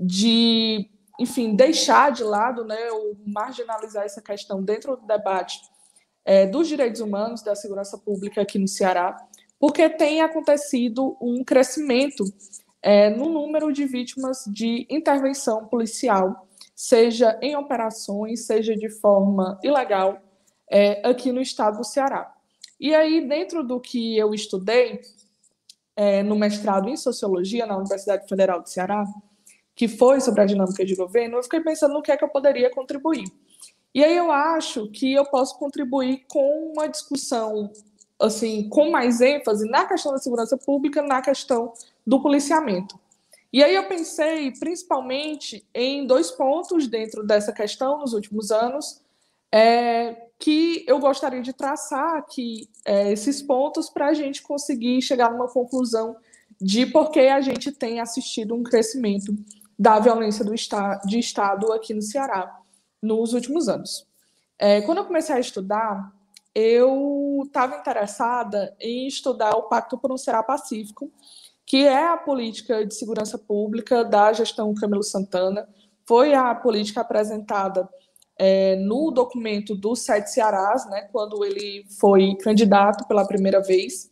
de 0.00 0.88
enfim, 1.18 1.54
deixar 1.54 2.10
de 2.10 2.24
lado, 2.24 2.64
né, 2.64 2.90
ou 2.92 3.16
marginalizar 3.26 4.04
essa 4.04 4.22
questão 4.22 4.62
dentro 4.62 4.96
do 4.96 5.06
debate 5.06 5.60
é, 6.24 6.46
dos 6.46 6.68
direitos 6.68 7.02
humanos, 7.02 7.42
da 7.42 7.54
segurança 7.54 7.98
pública 7.98 8.40
aqui 8.40 8.58
no 8.58 8.68
Ceará, 8.68 9.14
porque 9.58 9.90
tem 9.90 10.22
acontecido 10.22 11.18
um 11.20 11.44
crescimento 11.44 12.24
é, 12.86 13.10
no 13.10 13.28
número 13.28 13.72
de 13.72 13.84
vítimas 13.84 14.44
de 14.46 14.86
intervenção 14.88 15.66
policial, 15.66 16.46
seja 16.72 17.36
em 17.42 17.56
operações, 17.56 18.46
seja 18.46 18.76
de 18.76 18.88
forma 18.88 19.58
ilegal, 19.60 20.20
é, 20.70 21.04
aqui 21.04 21.32
no 21.32 21.40
estado 21.40 21.78
do 21.78 21.84
Ceará. 21.84 22.32
E 22.78 22.94
aí, 22.94 23.26
dentro 23.26 23.64
do 23.64 23.80
que 23.80 24.16
eu 24.16 24.32
estudei 24.32 25.00
é, 25.96 26.22
no 26.22 26.36
mestrado 26.36 26.88
em 26.88 26.96
Sociologia 26.96 27.66
na 27.66 27.76
Universidade 27.76 28.28
Federal 28.28 28.62
do 28.62 28.68
Ceará, 28.68 29.04
que 29.74 29.88
foi 29.88 30.20
sobre 30.20 30.42
a 30.42 30.46
dinâmica 30.46 30.84
de 30.84 30.94
governo, 30.94 31.38
eu 31.38 31.42
fiquei 31.42 31.58
pensando 31.58 31.92
no 31.92 32.02
que 32.02 32.12
é 32.12 32.16
que 32.16 32.22
eu 32.22 32.28
poderia 32.28 32.70
contribuir. 32.70 33.24
E 33.92 34.04
aí 34.04 34.16
eu 34.16 34.30
acho 34.30 34.88
que 34.92 35.12
eu 35.12 35.24
posso 35.24 35.58
contribuir 35.58 36.24
com 36.28 36.72
uma 36.72 36.86
discussão 36.86 37.68
assim, 38.18 38.68
com 38.68 38.90
mais 38.90 39.20
ênfase 39.20 39.68
na 39.68 39.86
questão 39.86 40.12
da 40.12 40.18
segurança 40.18 40.56
pública, 40.56 41.02
na 41.02 41.20
questão 41.20 41.72
do 42.06 42.20
policiamento. 42.20 42.98
E 43.52 43.62
aí 43.62 43.74
eu 43.74 43.88
pensei 43.88 44.52
principalmente 44.52 45.66
em 45.74 46.06
dois 46.06 46.30
pontos 46.30 46.86
dentro 46.86 47.24
dessa 47.24 47.52
questão 47.52 47.98
nos 47.98 48.12
últimos 48.12 48.50
anos, 48.50 49.00
é, 49.50 50.26
que 50.38 50.84
eu 50.86 50.98
gostaria 50.98 51.40
de 51.40 51.52
traçar 51.52 52.16
aqui 52.16 52.68
é, 52.84 53.12
esses 53.12 53.40
pontos 53.40 53.88
para 53.88 54.08
a 54.08 54.14
gente 54.14 54.42
conseguir 54.42 55.00
chegar 55.00 55.30
numa 55.30 55.48
conclusão 55.48 56.16
de 56.60 56.86
por 56.86 57.10
que 57.10 57.20
a 57.20 57.40
gente 57.40 57.72
tem 57.72 58.00
assistido 58.00 58.54
um 58.54 58.62
crescimento 58.62 59.34
da 59.78 59.98
violência 59.98 60.44
do 60.44 60.54
esta 60.54 60.96
de 61.06 61.18
Estado 61.18 61.72
aqui 61.72 61.92
no 61.94 62.02
Ceará 62.02 62.60
nos 63.02 63.32
últimos 63.32 63.68
anos. 63.68 64.06
É, 64.58 64.80
quando 64.82 64.98
eu 64.98 65.04
comecei 65.04 65.34
a 65.34 65.40
estudar, 65.40 66.12
eu 66.54 67.42
estava 67.44 67.76
interessada 67.76 68.74
em 68.80 69.06
estudar 69.06 69.50
o 69.50 69.64
Pacto 69.64 69.98
por 69.98 70.10
um 70.10 70.16
Ceará 70.16 70.42
Pacífico, 70.42 71.12
que 71.66 71.84
é 71.84 72.06
a 72.06 72.16
política 72.16 72.86
de 72.86 72.94
segurança 72.94 73.36
pública 73.36 74.04
da 74.04 74.32
gestão 74.32 74.72
Camilo 74.72 75.02
Santana, 75.02 75.68
foi 76.06 76.32
a 76.32 76.54
política 76.54 77.00
apresentada 77.00 77.88
é, 78.38 78.76
no 78.76 79.10
documento 79.10 79.74
dos 79.74 80.04
Sete 80.04 80.30
Cearás, 80.30 80.88
né, 80.88 81.08
quando 81.10 81.44
ele 81.44 81.84
foi 81.98 82.36
candidato 82.36 83.06
pela 83.08 83.26
primeira 83.26 83.60
vez. 83.60 84.10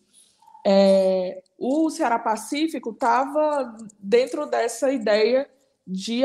É, 0.66 1.42
o 1.56 1.88
Ceará 1.90 2.18
Pacífico 2.18 2.90
estava 2.90 3.76
dentro 4.00 4.46
dessa 4.46 4.90
ideia 4.90 5.48
de, 5.86 6.22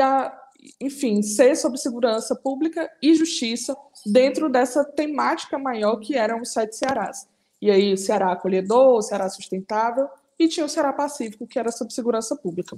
enfim, 0.80 1.22
ser 1.22 1.54
sobre 1.54 1.78
segurança 1.78 2.34
pública 2.34 2.90
e 3.00 3.14
justiça 3.14 3.76
dentro 4.04 4.48
dessa 4.48 4.82
temática 4.84 5.58
maior 5.58 5.96
que 5.96 6.16
eram 6.16 6.40
os 6.40 6.52
sete 6.52 6.74
Cearás. 6.74 7.28
E 7.60 7.70
aí, 7.70 7.92
o 7.92 7.98
Ceará 7.98 8.32
acolhedor, 8.32 8.96
o 8.96 9.02
Ceará 9.02 9.28
sustentável, 9.28 10.08
e 10.40 10.48
tinha 10.48 10.64
o 10.64 10.68
Ceará 10.68 10.90
Pacífico, 10.92 11.46
que 11.46 11.58
era 11.58 11.70
sobre 11.70 11.92
segurança 11.92 12.34
pública. 12.34 12.76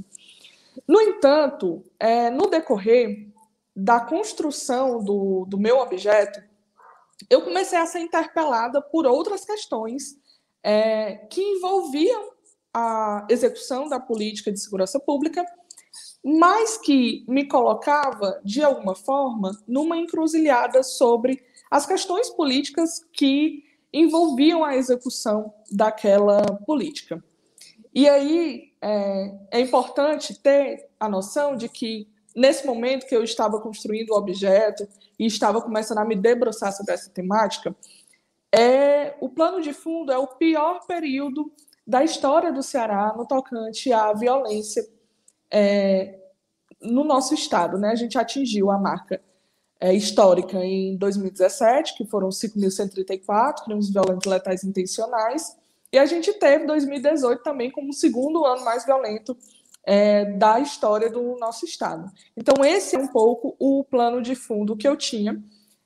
No 0.87 1.01
entanto, 1.01 1.85
é, 1.99 2.29
no 2.29 2.49
decorrer 2.49 3.29
da 3.75 4.01
construção 4.01 5.03
do, 5.03 5.47
do 5.47 5.57
meu 5.57 5.79
objeto, 5.79 6.43
eu 7.31 7.43
comecei 7.43 7.79
a 7.79 7.87
ser 7.87 8.01
interpelada 8.01 8.83
por 8.83 9.07
outras 9.07 9.45
questões 9.45 10.17
é, 10.63 11.17
que 11.31 11.41
envolviam 11.41 12.33
a 12.75 13.27
execução 13.31 13.89
da 13.89 14.01
política 14.01 14.51
de 14.51 14.61
segurança 14.61 14.99
pública 14.99 15.47
mas 16.25 16.79
que 16.79 17.25
me 17.27 17.47
colocava, 17.47 18.41
de 18.45 18.63
alguma 18.63 18.95
forma, 18.95 19.51
numa 19.67 19.97
encruzilhada 19.97 20.83
sobre 20.83 21.43
as 21.71 21.85
questões 21.85 22.31
políticas 22.31 23.05
que 23.13 23.65
envolviam 23.93 24.65
a 24.65 24.77
execução 24.77 25.53
daquela 25.71 26.41
política. 26.65 27.23
E 27.95 28.09
aí 28.09 28.73
é, 28.81 29.35
é 29.51 29.61
importante 29.61 30.35
ter 30.41 30.89
a 30.99 31.09
noção 31.09 31.57
de 31.57 31.69
que, 31.69 32.09
nesse 32.35 32.67
momento 32.67 33.07
que 33.07 33.15
eu 33.15 33.23
estava 33.23 33.61
construindo 33.61 34.11
o 34.11 34.17
objeto 34.17 34.89
e 35.19 35.27
estava 35.27 35.61
começando 35.61 35.99
a 35.99 36.05
me 36.05 36.17
debruçar 36.17 36.73
sobre 36.73 36.95
essa 36.95 37.11
temática, 37.11 37.75
é, 38.51 39.15
o 39.21 39.29
plano 39.29 39.61
de 39.61 39.73
fundo 39.73 40.13
é 40.13 40.19
o 40.19 40.27
pior 40.27 40.87
período 40.87 41.53
da 41.87 42.05
história 42.05 42.53
do 42.53 42.63
Ceará 42.63 43.15
no 43.17 43.27
tocante 43.27 43.93
à 43.93 44.13
violência 44.13 44.87
é, 45.51 46.19
no 46.81 47.05
nosso 47.05 47.35
estado. 47.35 47.79
Né? 47.79 47.91
A 47.91 47.95
gente 47.95 48.19
atingiu 48.19 48.71
a 48.71 48.79
marca 48.79 49.23
é, 49.81 49.93
histórica 49.93 50.65
em 50.65 50.97
2017, 50.97 51.97
que 51.97 52.07
foram 52.07 52.29
5.134 52.29 53.65
crimes 53.65 53.91
violentos 53.91 54.31
letais 54.31 54.65
intencionais, 54.65 55.57
e 55.93 55.99
a 55.99 56.07
gente 56.07 56.33
teve 56.35 56.67
2018 56.67 57.43
também 57.43 57.71
como 57.71 57.91
o 57.91 57.95
segundo 57.95 58.45
ano 58.45 58.65
mais 58.65 58.85
violento 58.85 59.37
é, 59.85 60.25
da 60.25 60.61
história 60.61 61.11
do 61.11 61.37
nosso 61.39 61.65
estado. 61.65 62.11
Então, 62.37 62.65
esse 62.65 62.97
é 62.97 62.99
um 62.99 63.09
pouco 63.09 63.55
o 63.59 63.85
plano 63.85 64.23
de 64.23 64.35
fundo 64.35 64.77
que 64.77 64.87
eu 64.87 64.97
tinha, 64.97 65.43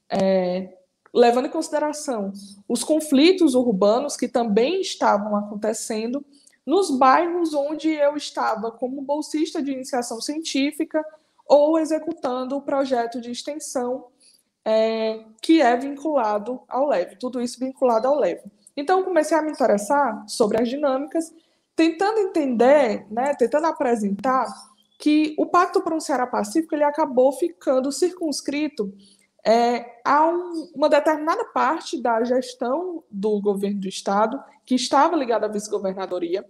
é, 0.08 0.74
levando 1.12 1.46
em 1.46 1.50
consideração 1.50 2.32
os 2.68 2.84
conflitos 2.84 3.54
urbanos 3.54 4.16
que 4.16 4.28
também 4.28 4.80
estavam 4.80 5.34
acontecendo 5.34 6.24
nos 6.64 6.90
bairros 6.90 7.54
onde 7.54 7.90
eu 7.90 8.16
estava 8.16 8.70
como 8.70 9.00
bolsista 9.00 9.62
de 9.62 9.72
iniciação 9.72 10.20
científica 10.20 11.02
ou 11.48 11.78
executando 11.78 12.56
o 12.56 12.62
projeto 12.62 13.20
de 13.20 13.30
extensão 13.30 14.08
é, 14.64 15.24
que 15.40 15.62
é 15.62 15.76
vinculado 15.76 16.60
ao 16.68 16.88
LEV, 16.88 17.16
tudo 17.16 17.40
isso 17.40 17.58
vinculado 17.60 18.08
ao 18.08 18.18
LEV. 18.18 18.42
Então, 18.76 19.02
comecei 19.02 19.36
a 19.36 19.42
me 19.42 19.50
interessar 19.50 20.24
sobre 20.28 20.60
as 20.60 20.68
dinâmicas, 20.68 21.32
tentando 21.74 22.18
entender, 22.18 23.06
né, 23.10 23.34
tentando 23.34 23.66
apresentar 23.66 24.46
que 24.98 25.34
o 25.38 25.46
Pacto 25.46 25.80
para 25.82 25.94
um 25.94 26.00
Ceará 26.00 26.26
Pacífico 26.26 26.74
ele 26.74 26.84
acabou 26.84 27.32
ficando 27.32 27.92
circunscrito 27.92 28.92
é, 29.44 30.00
a 30.04 30.26
um, 30.26 30.70
uma 30.74 30.88
determinada 30.88 31.44
parte 31.46 32.00
da 32.00 32.22
gestão 32.24 33.04
do 33.10 33.40
governo 33.40 33.80
do 33.80 33.88
Estado, 33.88 34.42
que 34.64 34.74
estava 34.74 35.16
ligada 35.16 35.46
à 35.46 35.48
vice-governadoria, 35.48 36.44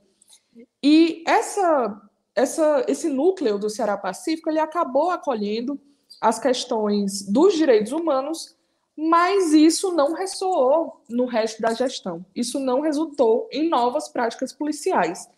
e 0.82 1.22
essa 1.26 2.00
essa, 2.36 2.84
esse 2.86 3.08
núcleo 3.08 3.58
do 3.58 3.70
Ceará 3.70 3.96
Pacífico 3.96 4.50
ele 4.50 4.58
acabou 4.60 5.10
acolhendo 5.10 5.80
as 6.20 6.38
questões 6.38 7.22
dos 7.22 7.54
direitos 7.54 7.92
humanos, 7.92 8.54
mas 8.96 9.52
isso 9.52 9.92
não 9.92 10.14
ressoou 10.14 11.02
no 11.08 11.26
resto 11.26 11.60
da 11.60 11.74
gestão. 11.74 12.24
Isso 12.34 12.58
não 12.58 12.80
resultou 12.80 13.46
em 13.52 13.68
novas 13.68 14.08
práticas 14.08 14.52
policiais. 14.52 15.28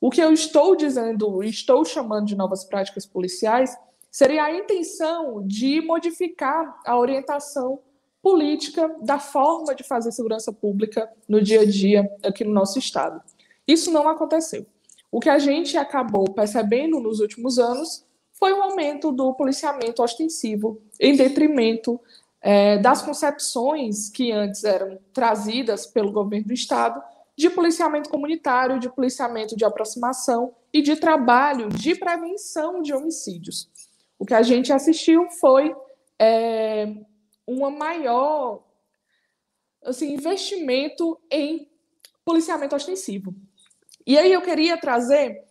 O 0.00 0.10
que 0.10 0.22
eu 0.22 0.32
estou 0.32 0.76
dizendo, 0.76 1.42
estou 1.42 1.84
chamando 1.84 2.26
de 2.26 2.36
novas 2.36 2.64
práticas 2.64 3.04
policiais, 3.04 3.76
seria 4.10 4.44
a 4.44 4.54
intenção 4.54 5.46
de 5.46 5.80
modificar 5.80 6.80
a 6.86 6.96
orientação 6.96 7.80
política 8.22 8.94
da 9.00 9.18
forma 9.18 9.74
de 9.74 9.82
fazer 9.82 10.12
segurança 10.12 10.52
pública 10.52 11.10
no 11.28 11.42
dia 11.42 11.62
a 11.62 11.66
dia 11.66 12.08
aqui 12.22 12.44
no 12.44 12.52
nosso 12.52 12.78
estado. 12.78 13.20
Isso 13.66 13.90
não 13.90 14.08
aconteceu. 14.08 14.66
O 15.10 15.18
que 15.18 15.28
a 15.28 15.38
gente 15.38 15.76
acabou 15.76 16.30
percebendo 16.32 17.00
nos 17.00 17.20
últimos 17.20 17.58
anos 17.58 18.04
foi 18.32 18.52
o 18.52 18.62
aumento 18.62 19.12
do 19.12 19.34
policiamento 19.34 20.02
ostensivo, 20.02 20.80
em 20.98 21.14
detrimento 21.14 22.00
é, 22.40 22.78
das 22.78 23.02
concepções 23.02 24.08
que 24.08 24.32
antes 24.32 24.64
eram 24.64 24.98
trazidas 25.12 25.86
pelo 25.86 26.12
governo 26.12 26.46
do 26.46 26.54
Estado 26.54 27.02
de 27.36 27.48
policiamento 27.50 28.10
comunitário, 28.10 28.78
de 28.78 28.88
policiamento 28.90 29.56
de 29.56 29.64
aproximação 29.64 30.54
e 30.72 30.82
de 30.82 30.96
trabalho 30.96 31.68
de 31.68 31.94
prevenção 31.94 32.82
de 32.82 32.92
homicídios. 32.92 33.68
O 34.18 34.26
que 34.26 34.34
a 34.34 34.42
gente 34.42 34.72
assistiu 34.72 35.28
foi 35.40 35.74
é, 36.18 36.94
uma 37.46 37.70
maior 37.70 38.62
assim, 39.82 40.12
investimento 40.12 41.18
em 41.30 41.68
policiamento 42.24 42.76
ostensivo. 42.76 43.34
E 44.06 44.18
aí 44.18 44.32
eu 44.32 44.42
queria 44.42 44.76
trazer 44.76 45.42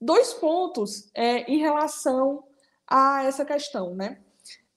dois 0.00 0.34
pontos 0.34 1.10
é, 1.14 1.50
em 1.50 1.58
relação 1.58 2.44
a 2.86 3.24
essa 3.24 3.44
questão, 3.44 3.94
né? 3.94 4.20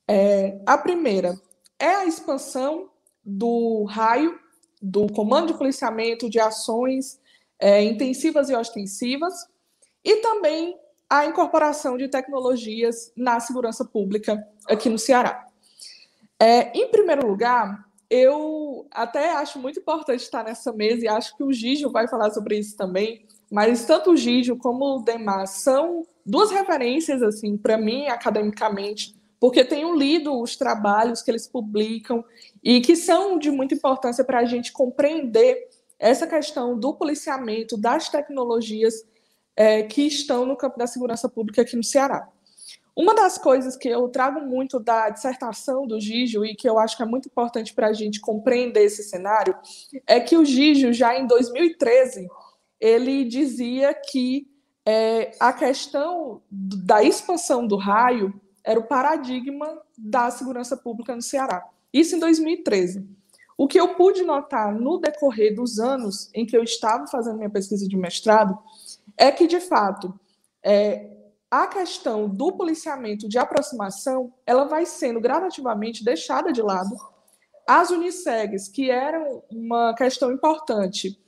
É, 0.07 0.59
a 0.65 0.77
primeira 0.77 1.39
é 1.81 1.95
a 1.95 2.05
expansão 2.05 2.89
do 3.25 3.83
raio 3.85 4.39
do 4.79 5.11
Comando 5.11 5.51
de 5.51 5.57
Policiamento 5.57 6.29
de 6.29 6.39
Ações 6.39 7.19
é, 7.59 7.83
Intensivas 7.83 8.49
e 8.49 8.55
Ostensivas 8.55 9.33
e 10.03 10.17
também 10.17 10.77
a 11.09 11.25
incorporação 11.25 11.97
de 11.97 12.07
tecnologias 12.07 13.11
na 13.17 13.39
segurança 13.39 13.83
pública 13.83 14.47
aqui 14.69 14.89
no 14.89 14.97
Ceará. 14.97 15.45
É, 16.39 16.71
em 16.77 16.89
primeiro 16.89 17.27
lugar, 17.27 17.85
eu 18.09 18.87
até 18.91 19.31
acho 19.31 19.59
muito 19.59 19.79
importante 19.79 20.21
estar 20.21 20.43
nessa 20.43 20.71
mesa 20.71 21.03
e 21.03 21.07
acho 21.07 21.35
que 21.35 21.43
o 21.43 21.51
Gijo 21.51 21.89
vai 21.89 22.07
falar 22.07 22.31
sobre 22.31 22.59
isso 22.59 22.77
também, 22.77 23.25
mas 23.51 23.85
tanto 23.85 24.11
o 24.11 24.17
Gijo 24.17 24.55
como 24.55 24.97
o 24.97 25.01
Demar 25.01 25.47
são 25.47 26.05
duas 26.25 26.51
referências 26.51 27.21
assim 27.23 27.57
para 27.57 27.77
mim 27.77 28.07
academicamente, 28.07 29.15
porque 29.41 29.65
tenho 29.65 29.95
lido 29.95 30.39
os 30.39 30.55
trabalhos 30.55 31.23
que 31.23 31.31
eles 31.31 31.47
publicam 31.47 32.23
e 32.63 32.79
que 32.79 32.95
são 32.95 33.39
de 33.39 33.49
muita 33.49 33.73
importância 33.73 34.23
para 34.23 34.37
a 34.37 34.45
gente 34.45 34.71
compreender 34.71 35.67
essa 35.97 36.27
questão 36.27 36.77
do 36.77 36.93
policiamento, 36.93 37.75
das 37.75 38.07
tecnologias 38.07 39.03
é, 39.55 39.81
que 39.81 40.03
estão 40.03 40.45
no 40.45 40.55
campo 40.55 40.77
da 40.77 40.85
segurança 40.85 41.27
pública 41.27 41.63
aqui 41.63 41.75
no 41.75 41.83
Ceará. 41.83 42.29
Uma 42.95 43.15
das 43.15 43.39
coisas 43.39 43.75
que 43.75 43.87
eu 43.87 44.07
trago 44.09 44.41
muito 44.41 44.79
da 44.79 45.09
dissertação 45.09 45.87
do 45.87 45.99
Gijo 45.99 46.45
e 46.45 46.55
que 46.55 46.69
eu 46.69 46.77
acho 46.77 46.95
que 46.95 47.01
é 47.01 47.05
muito 47.07 47.27
importante 47.27 47.73
para 47.73 47.87
a 47.87 47.93
gente 47.93 48.21
compreender 48.21 48.83
esse 48.83 49.01
cenário 49.01 49.55
é 50.05 50.19
que 50.19 50.37
o 50.37 50.45
Gijo, 50.45 50.93
já 50.93 51.17
em 51.17 51.25
2013, 51.25 52.27
ele 52.79 53.25
dizia 53.25 53.91
que 53.91 54.47
é, 54.85 55.31
a 55.39 55.51
questão 55.51 56.43
da 56.51 57.01
expansão 57.01 57.65
do 57.65 57.75
raio 57.75 58.39
era 58.63 58.79
o 58.79 58.87
paradigma 58.87 59.81
da 59.97 60.29
segurança 60.31 60.77
pública 60.77 61.15
no 61.15 61.21
Ceará. 61.21 61.67
Isso 61.93 62.15
em 62.15 62.19
2013. 62.19 63.07
O 63.57 63.67
que 63.67 63.79
eu 63.79 63.95
pude 63.95 64.23
notar 64.23 64.73
no 64.73 64.97
decorrer 64.97 65.53
dos 65.53 65.79
anos 65.79 66.29
em 66.33 66.45
que 66.45 66.55
eu 66.55 66.63
estava 66.63 67.05
fazendo 67.07 67.37
minha 67.37 67.49
pesquisa 67.49 67.87
de 67.87 67.95
mestrado 67.95 68.57
é 69.17 69.31
que, 69.31 69.45
de 69.45 69.59
fato, 69.59 70.19
é, 70.63 71.11
a 71.49 71.67
questão 71.67 72.29
do 72.29 72.51
policiamento 72.53 73.27
de 73.27 73.37
aproximação 73.37 74.33
ela 74.45 74.63
vai 74.63 74.85
sendo 74.85 75.19
gradativamente 75.19 76.03
deixada 76.03 76.51
de 76.51 76.61
lado. 76.61 76.95
As 77.67 77.91
unissegs, 77.91 78.67
que 78.67 78.89
eram 78.89 79.43
uma 79.51 79.93
questão 79.93 80.31
importante 80.31 81.19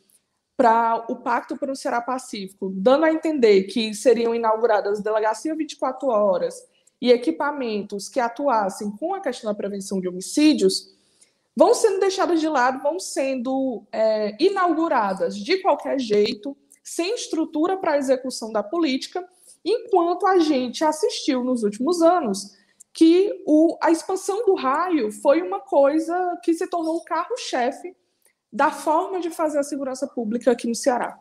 para 0.55 1.05
o 1.09 1.17
Pacto 1.17 1.57
para 1.57 1.71
o 1.71 1.75
Ceará 1.75 2.01
Pacífico, 2.01 2.71
dando 2.75 3.05
a 3.05 3.11
entender 3.11 3.63
que 3.63 3.93
seriam 3.93 4.33
inauguradas 4.33 5.01
delegacia 5.01 5.55
24 5.55 6.07
horas 6.07 6.55
e 7.03 7.11
equipamentos 7.11 8.07
que 8.07 8.17
atuassem 8.17 8.89
com 8.91 9.13
a 9.13 9.19
questão 9.19 9.51
da 9.51 9.57
prevenção 9.57 9.99
de 9.99 10.07
homicídios, 10.07 10.95
vão 11.53 11.73
sendo 11.73 11.99
deixadas 11.99 12.39
de 12.39 12.47
lado, 12.47 12.81
vão 12.81 12.97
sendo 12.97 13.83
é, 13.91 14.37
inauguradas 14.39 15.35
de 15.35 15.57
qualquer 15.57 15.99
jeito, 15.99 16.55
sem 16.81 17.13
estrutura 17.13 17.75
para 17.75 17.91
a 17.91 17.97
execução 17.97 18.53
da 18.53 18.63
política, 18.63 19.21
enquanto 19.65 20.25
a 20.25 20.39
gente 20.39 20.85
assistiu 20.85 21.43
nos 21.43 21.63
últimos 21.63 22.01
anos 22.01 22.55
que 22.93 23.43
o, 23.45 23.77
a 23.81 23.91
expansão 23.91 24.45
do 24.45 24.53
raio 24.53 25.11
foi 25.11 25.41
uma 25.41 25.59
coisa 25.59 26.39
que 26.41 26.53
se 26.53 26.67
tornou 26.67 26.95
o 26.95 27.03
carro-chefe 27.03 27.93
da 28.49 28.71
forma 28.71 29.19
de 29.19 29.29
fazer 29.29 29.59
a 29.59 29.63
segurança 29.63 30.07
pública 30.07 30.51
aqui 30.51 30.67
no 30.67 30.75
Ceará. 30.75 31.19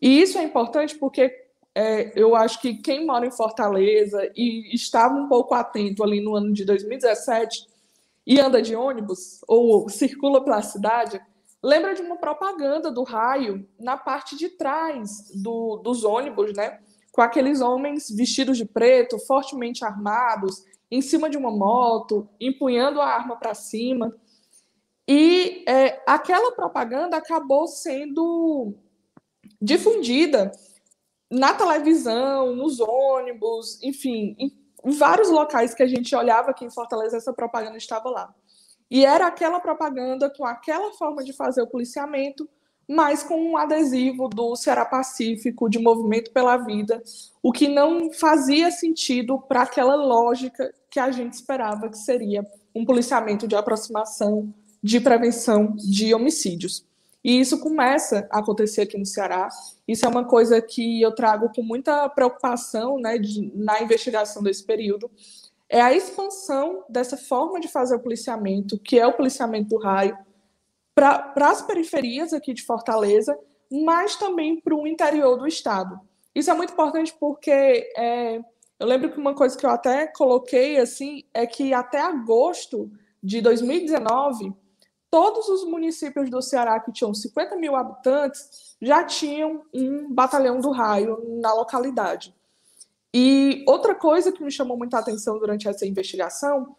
E 0.00 0.22
isso 0.22 0.38
é 0.38 0.42
importante 0.42 0.96
porque 0.96 1.49
é, 1.74 2.12
eu 2.20 2.34
acho 2.34 2.60
que 2.60 2.74
quem 2.74 3.06
mora 3.06 3.26
em 3.26 3.30
Fortaleza 3.30 4.30
e 4.34 4.74
estava 4.74 5.14
um 5.14 5.28
pouco 5.28 5.54
atento 5.54 6.02
ali 6.02 6.20
no 6.20 6.34
ano 6.34 6.52
de 6.52 6.64
2017 6.64 7.66
e 8.26 8.40
anda 8.40 8.60
de 8.60 8.74
ônibus 8.74 9.40
ou 9.46 9.88
circula 9.88 10.42
pela 10.42 10.62
cidade, 10.62 11.20
lembra 11.62 11.94
de 11.94 12.02
uma 12.02 12.16
propaganda 12.16 12.90
do 12.90 13.02
raio 13.02 13.68
na 13.78 13.96
parte 13.96 14.36
de 14.36 14.48
trás 14.48 15.30
do, 15.34 15.76
dos 15.76 16.04
ônibus, 16.04 16.52
né? 16.54 16.80
com 17.12 17.22
aqueles 17.22 17.60
homens 17.60 18.10
vestidos 18.10 18.56
de 18.56 18.64
preto, 18.64 19.18
fortemente 19.18 19.84
armados, 19.84 20.64
em 20.90 21.00
cima 21.00 21.28
de 21.28 21.36
uma 21.36 21.50
moto, 21.50 22.28
empunhando 22.40 23.00
a 23.00 23.06
arma 23.06 23.36
para 23.36 23.54
cima. 23.54 24.14
E 25.06 25.64
é, 25.68 26.02
aquela 26.06 26.52
propaganda 26.52 27.16
acabou 27.16 27.66
sendo 27.66 28.74
difundida 29.60 30.52
na 31.30 31.54
televisão, 31.54 32.56
nos 32.56 32.80
ônibus, 32.80 33.78
enfim, 33.82 34.34
em 34.38 34.52
vários 34.84 35.30
locais 35.30 35.74
que 35.74 35.82
a 35.82 35.86
gente 35.86 36.14
olhava 36.14 36.50
aqui 36.50 36.64
em 36.64 36.70
Fortaleza, 36.70 37.16
essa 37.16 37.32
propaganda 37.32 37.76
estava 37.76 38.10
lá. 38.10 38.34
E 38.90 39.04
era 39.04 39.26
aquela 39.26 39.60
propaganda 39.60 40.28
com 40.28 40.44
aquela 40.44 40.92
forma 40.94 41.22
de 41.22 41.32
fazer 41.32 41.62
o 41.62 41.66
policiamento, 41.66 42.48
mas 42.88 43.22
com 43.22 43.40
um 43.40 43.56
adesivo 43.56 44.28
do 44.28 44.56
Ceará 44.56 44.84
Pacífico, 44.84 45.70
de 45.70 45.78
Movimento 45.78 46.32
pela 46.32 46.56
Vida, 46.56 47.00
o 47.40 47.52
que 47.52 47.68
não 47.68 48.12
fazia 48.12 48.68
sentido 48.72 49.38
para 49.38 49.62
aquela 49.62 49.94
lógica 49.94 50.74
que 50.90 50.98
a 50.98 51.12
gente 51.12 51.34
esperava 51.34 51.88
que 51.88 51.98
seria 51.98 52.44
um 52.74 52.84
policiamento 52.84 53.46
de 53.46 53.54
aproximação, 53.54 54.52
de 54.82 54.98
prevenção 54.98 55.72
de 55.76 56.12
homicídios. 56.12 56.84
E 57.22 57.38
isso 57.38 57.60
começa 57.60 58.26
a 58.30 58.38
acontecer 58.38 58.82
aqui 58.82 58.96
no 58.96 59.04
Ceará. 59.04 59.48
Isso 59.86 60.06
é 60.06 60.08
uma 60.08 60.24
coisa 60.24 60.60
que 60.60 61.02
eu 61.02 61.14
trago 61.14 61.50
com 61.54 61.62
muita 61.62 62.08
preocupação 62.08 62.98
né, 62.98 63.18
de, 63.18 63.52
na 63.54 63.82
investigação 63.82 64.42
desse 64.42 64.64
período. 64.64 65.10
É 65.68 65.80
a 65.80 65.92
expansão 65.92 66.84
dessa 66.88 67.16
forma 67.16 67.60
de 67.60 67.68
fazer 67.68 67.94
o 67.94 68.00
policiamento, 68.00 68.78
que 68.78 68.98
é 68.98 69.06
o 69.06 69.12
policiamento 69.12 69.68
do 69.68 69.78
raio, 69.78 70.16
para 70.94 71.32
as 71.36 71.62
periferias 71.62 72.32
aqui 72.32 72.52
de 72.52 72.62
Fortaleza, 72.62 73.38
mas 73.70 74.16
também 74.16 74.60
para 74.60 74.74
o 74.74 74.86
interior 74.86 75.36
do 75.36 75.46
estado. 75.46 76.00
Isso 76.34 76.50
é 76.50 76.54
muito 76.54 76.72
importante 76.72 77.14
porque 77.18 77.50
é, 77.50 78.40
eu 78.78 78.86
lembro 78.86 79.10
que 79.10 79.18
uma 79.18 79.34
coisa 79.34 79.56
que 79.56 79.64
eu 79.64 79.70
até 79.70 80.06
coloquei 80.06 80.78
assim 80.78 81.24
é 81.32 81.46
que 81.46 81.72
até 81.72 82.00
agosto 82.00 82.90
de 83.22 83.40
2019, 83.40 84.52
todos 85.10 85.48
os 85.48 85.64
municípios 85.64 86.30
do 86.30 86.40
Ceará 86.40 86.78
que 86.78 86.92
tinham 86.92 87.12
50 87.12 87.56
mil 87.56 87.74
habitantes 87.74 88.76
já 88.80 89.04
tinham 89.04 89.64
um 89.74 90.12
batalhão 90.12 90.60
do 90.60 90.70
raio 90.70 91.40
na 91.40 91.52
localidade. 91.52 92.34
E 93.12 93.64
outra 93.66 93.94
coisa 93.94 94.30
que 94.30 94.42
me 94.42 94.52
chamou 94.52 94.78
muita 94.78 94.98
atenção 94.98 95.38
durante 95.38 95.68
essa 95.68 95.84
investigação 95.84 96.76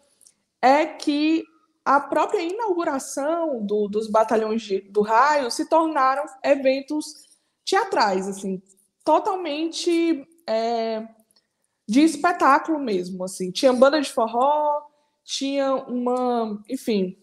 é 0.62 0.86
que 0.86 1.44
a 1.84 2.00
própria 2.00 2.40
inauguração 2.40 3.60
do, 3.64 3.88
dos 3.88 4.08
batalhões 4.08 4.62
de, 4.62 4.80
do 4.80 5.02
raio 5.02 5.50
se 5.50 5.68
tornaram 5.68 6.24
eventos 6.42 7.38
teatrais, 7.64 8.28
assim, 8.28 8.62
totalmente 9.04 10.26
é, 10.46 11.06
de 11.86 12.00
espetáculo 12.00 12.78
mesmo, 12.78 13.24
assim. 13.24 13.50
Tinha 13.50 13.72
banda 13.72 14.00
de 14.00 14.10
forró, 14.10 14.82
tinha 15.24 15.74
uma, 15.74 16.62
enfim, 16.68 17.18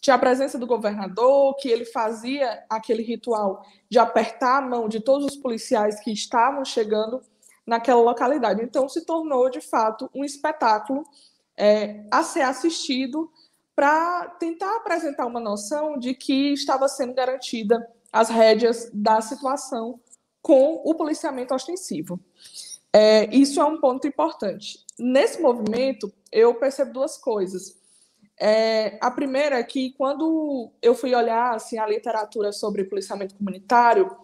tinha 0.00 0.16
a 0.16 0.18
presença 0.18 0.58
do 0.58 0.66
governador, 0.66 1.54
que 1.56 1.68
ele 1.68 1.84
fazia 1.84 2.64
aquele 2.68 3.02
ritual 3.02 3.64
de 3.88 3.98
apertar 3.98 4.58
a 4.58 4.66
mão 4.66 4.88
de 4.88 5.00
todos 5.00 5.26
os 5.26 5.36
policiais 5.36 6.00
que 6.00 6.10
estavam 6.10 6.64
chegando 6.64 7.20
naquela 7.66 8.00
localidade. 8.00 8.62
Então, 8.62 8.88
se 8.88 9.04
tornou, 9.04 9.50
de 9.50 9.60
fato, 9.60 10.10
um 10.14 10.24
espetáculo 10.24 11.04
é, 11.56 12.04
a 12.10 12.22
ser 12.22 12.42
assistido 12.42 13.30
para 13.76 14.26
tentar 14.38 14.76
apresentar 14.76 15.26
uma 15.26 15.40
noção 15.40 15.98
de 15.98 16.14
que 16.14 16.52
estava 16.52 16.88
sendo 16.88 17.14
garantida 17.14 17.88
as 18.12 18.28
rédeas 18.28 18.90
da 18.92 19.20
situação 19.20 20.00
com 20.42 20.82
o 20.84 20.94
policiamento 20.94 21.54
ostensivo. 21.54 22.18
É, 22.92 23.34
isso 23.34 23.60
é 23.60 23.64
um 23.64 23.80
ponto 23.80 24.06
importante. 24.06 24.84
Nesse 24.98 25.40
movimento, 25.40 26.12
eu 26.32 26.54
percebo 26.54 26.92
duas 26.92 27.16
coisas. 27.16 27.79
É, 28.42 28.96
a 29.02 29.10
primeira 29.10 29.58
é 29.58 29.62
que, 29.62 29.92
quando 29.98 30.72
eu 30.80 30.94
fui 30.94 31.14
olhar 31.14 31.54
assim, 31.54 31.78
a 31.78 31.86
literatura 31.86 32.52
sobre 32.52 32.84
policiamento 32.84 33.34
comunitário, 33.34 34.16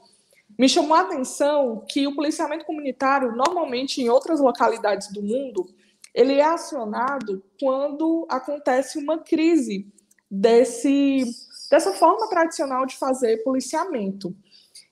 me 0.59 0.71
chamou 0.71 0.97
a 0.97 1.03
atenção 1.03 1.85
que 1.87 2.07
o 2.07 2.15
policiamento 2.15 2.65
comunitário, 2.65 3.37
normalmente 3.37 4.01
em 4.01 4.09
outras 4.09 4.41
localidades 4.41 5.13
do 5.13 5.23
mundo, 5.23 5.69
ele 6.15 6.41
é 6.41 6.45
acionado 6.45 7.45
quando 7.61 8.27
acontece 8.31 8.99
uma 8.99 9.19
crise 9.19 9.93
desse, 10.31 11.25
dessa 11.71 11.93
forma 11.93 12.27
tradicional 12.31 12.87
de 12.87 12.97
fazer 12.97 13.45
policiamento. 13.45 14.35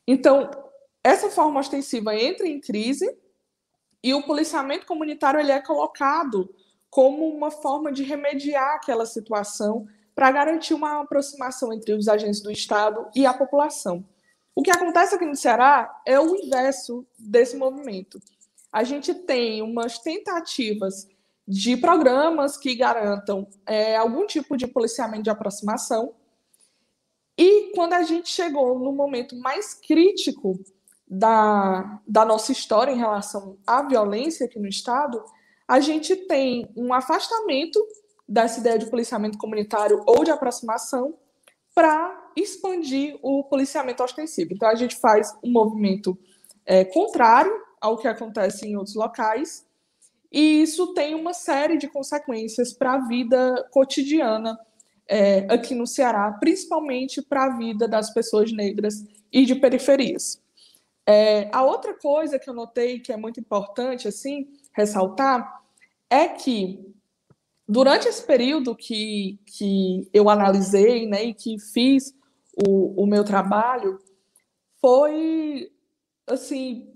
Então, 0.06 0.50
essa 1.02 1.30
forma 1.30 1.60
ostensiva 1.60 2.14
entra 2.14 2.46
em 2.46 2.60
crise 2.60 3.10
e 4.02 4.12
o 4.12 4.22
policiamento 4.22 4.84
comunitário 4.84 5.40
ele 5.40 5.50
é 5.50 5.62
colocado 5.62 6.54
como 6.94 7.26
uma 7.26 7.50
forma 7.50 7.90
de 7.90 8.04
remediar 8.04 8.76
aquela 8.76 9.04
situação 9.04 9.84
para 10.14 10.30
garantir 10.30 10.74
uma 10.74 11.00
aproximação 11.00 11.72
entre 11.72 11.92
os 11.92 12.06
agentes 12.06 12.40
do 12.40 12.52
Estado 12.52 13.08
e 13.16 13.26
a 13.26 13.34
população. 13.34 14.04
O 14.54 14.62
que 14.62 14.70
acontece 14.70 15.12
aqui 15.12 15.26
no 15.26 15.34
Ceará 15.34 16.00
é 16.06 16.20
o 16.20 16.36
inverso 16.36 17.04
desse 17.18 17.56
movimento. 17.56 18.20
A 18.70 18.84
gente 18.84 19.12
tem 19.12 19.60
umas 19.60 19.98
tentativas 19.98 21.08
de 21.48 21.76
programas 21.76 22.56
que 22.56 22.76
garantam 22.76 23.44
é, 23.66 23.96
algum 23.96 24.24
tipo 24.24 24.56
de 24.56 24.68
policiamento 24.68 25.24
de 25.24 25.30
aproximação. 25.30 26.14
E 27.36 27.72
quando 27.74 27.94
a 27.94 28.04
gente 28.04 28.28
chegou 28.28 28.78
no 28.78 28.92
momento 28.92 29.36
mais 29.36 29.74
crítico 29.74 30.60
da, 31.08 32.00
da 32.06 32.24
nossa 32.24 32.52
história 32.52 32.92
em 32.92 32.98
relação 32.98 33.58
à 33.66 33.82
violência 33.82 34.46
aqui 34.46 34.60
no 34.60 34.68
Estado, 34.68 35.20
a 35.66 35.80
gente 35.80 36.14
tem 36.14 36.68
um 36.76 36.92
afastamento 36.92 37.84
dessa 38.28 38.60
ideia 38.60 38.78
de 38.78 38.90
policiamento 38.90 39.38
comunitário 39.38 40.02
ou 40.06 40.24
de 40.24 40.30
aproximação 40.30 41.14
para 41.74 42.30
expandir 42.36 43.18
o 43.22 43.44
policiamento 43.44 44.02
ostensivo. 44.02 44.52
Então, 44.52 44.68
a 44.68 44.74
gente 44.74 44.96
faz 44.96 45.34
um 45.42 45.50
movimento 45.50 46.18
é, 46.64 46.84
contrário 46.84 47.52
ao 47.80 47.98
que 47.98 48.08
acontece 48.08 48.66
em 48.66 48.76
outros 48.76 48.94
locais, 48.94 49.66
e 50.32 50.62
isso 50.62 50.94
tem 50.94 51.14
uma 51.14 51.32
série 51.32 51.76
de 51.76 51.86
consequências 51.86 52.72
para 52.72 52.94
a 52.94 53.06
vida 53.06 53.68
cotidiana 53.70 54.58
é, 55.06 55.46
aqui 55.52 55.74
no 55.74 55.86
Ceará, 55.86 56.32
principalmente 56.40 57.22
para 57.22 57.44
a 57.44 57.56
vida 57.56 57.86
das 57.86 58.12
pessoas 58.12 58.50
negras 58.50 59.04
e 59.32 59.44
de 59.44 59.54
periferias. 59.54 60.42
É, 61.06 61.48
a 61.52 61.62
outra 61.62 61.94
coisa 61.94 62.38
que 62.38 62.48
eu 62.48 62.54
notei 62.54 62.98
que 62.98 63.12
é 63.12 63.16
muito 63.16 63.38
importante 63.38 64.08
assim 64.08 64.48
ressaltar 64.74 65.62
é 66.10 66.28
que 66.28 66.94
durante 67.66 68.08
esse 68.08 68.24
período 68.24 68.74
que, 68.74 69.38
que 69.46 70.08
eu 70.12 70.28
analisei 70.28 71.06
né, 71.06 71.24
e 71.24 71.34
que 71.34 71.58
fiz 71.58 72.14
o, 72.66 73.02
o 73.02 73.06
meu 73.06 73.24
trabalho 73.24 73.98
foi 74.80 75.70
assim 76.26 76.90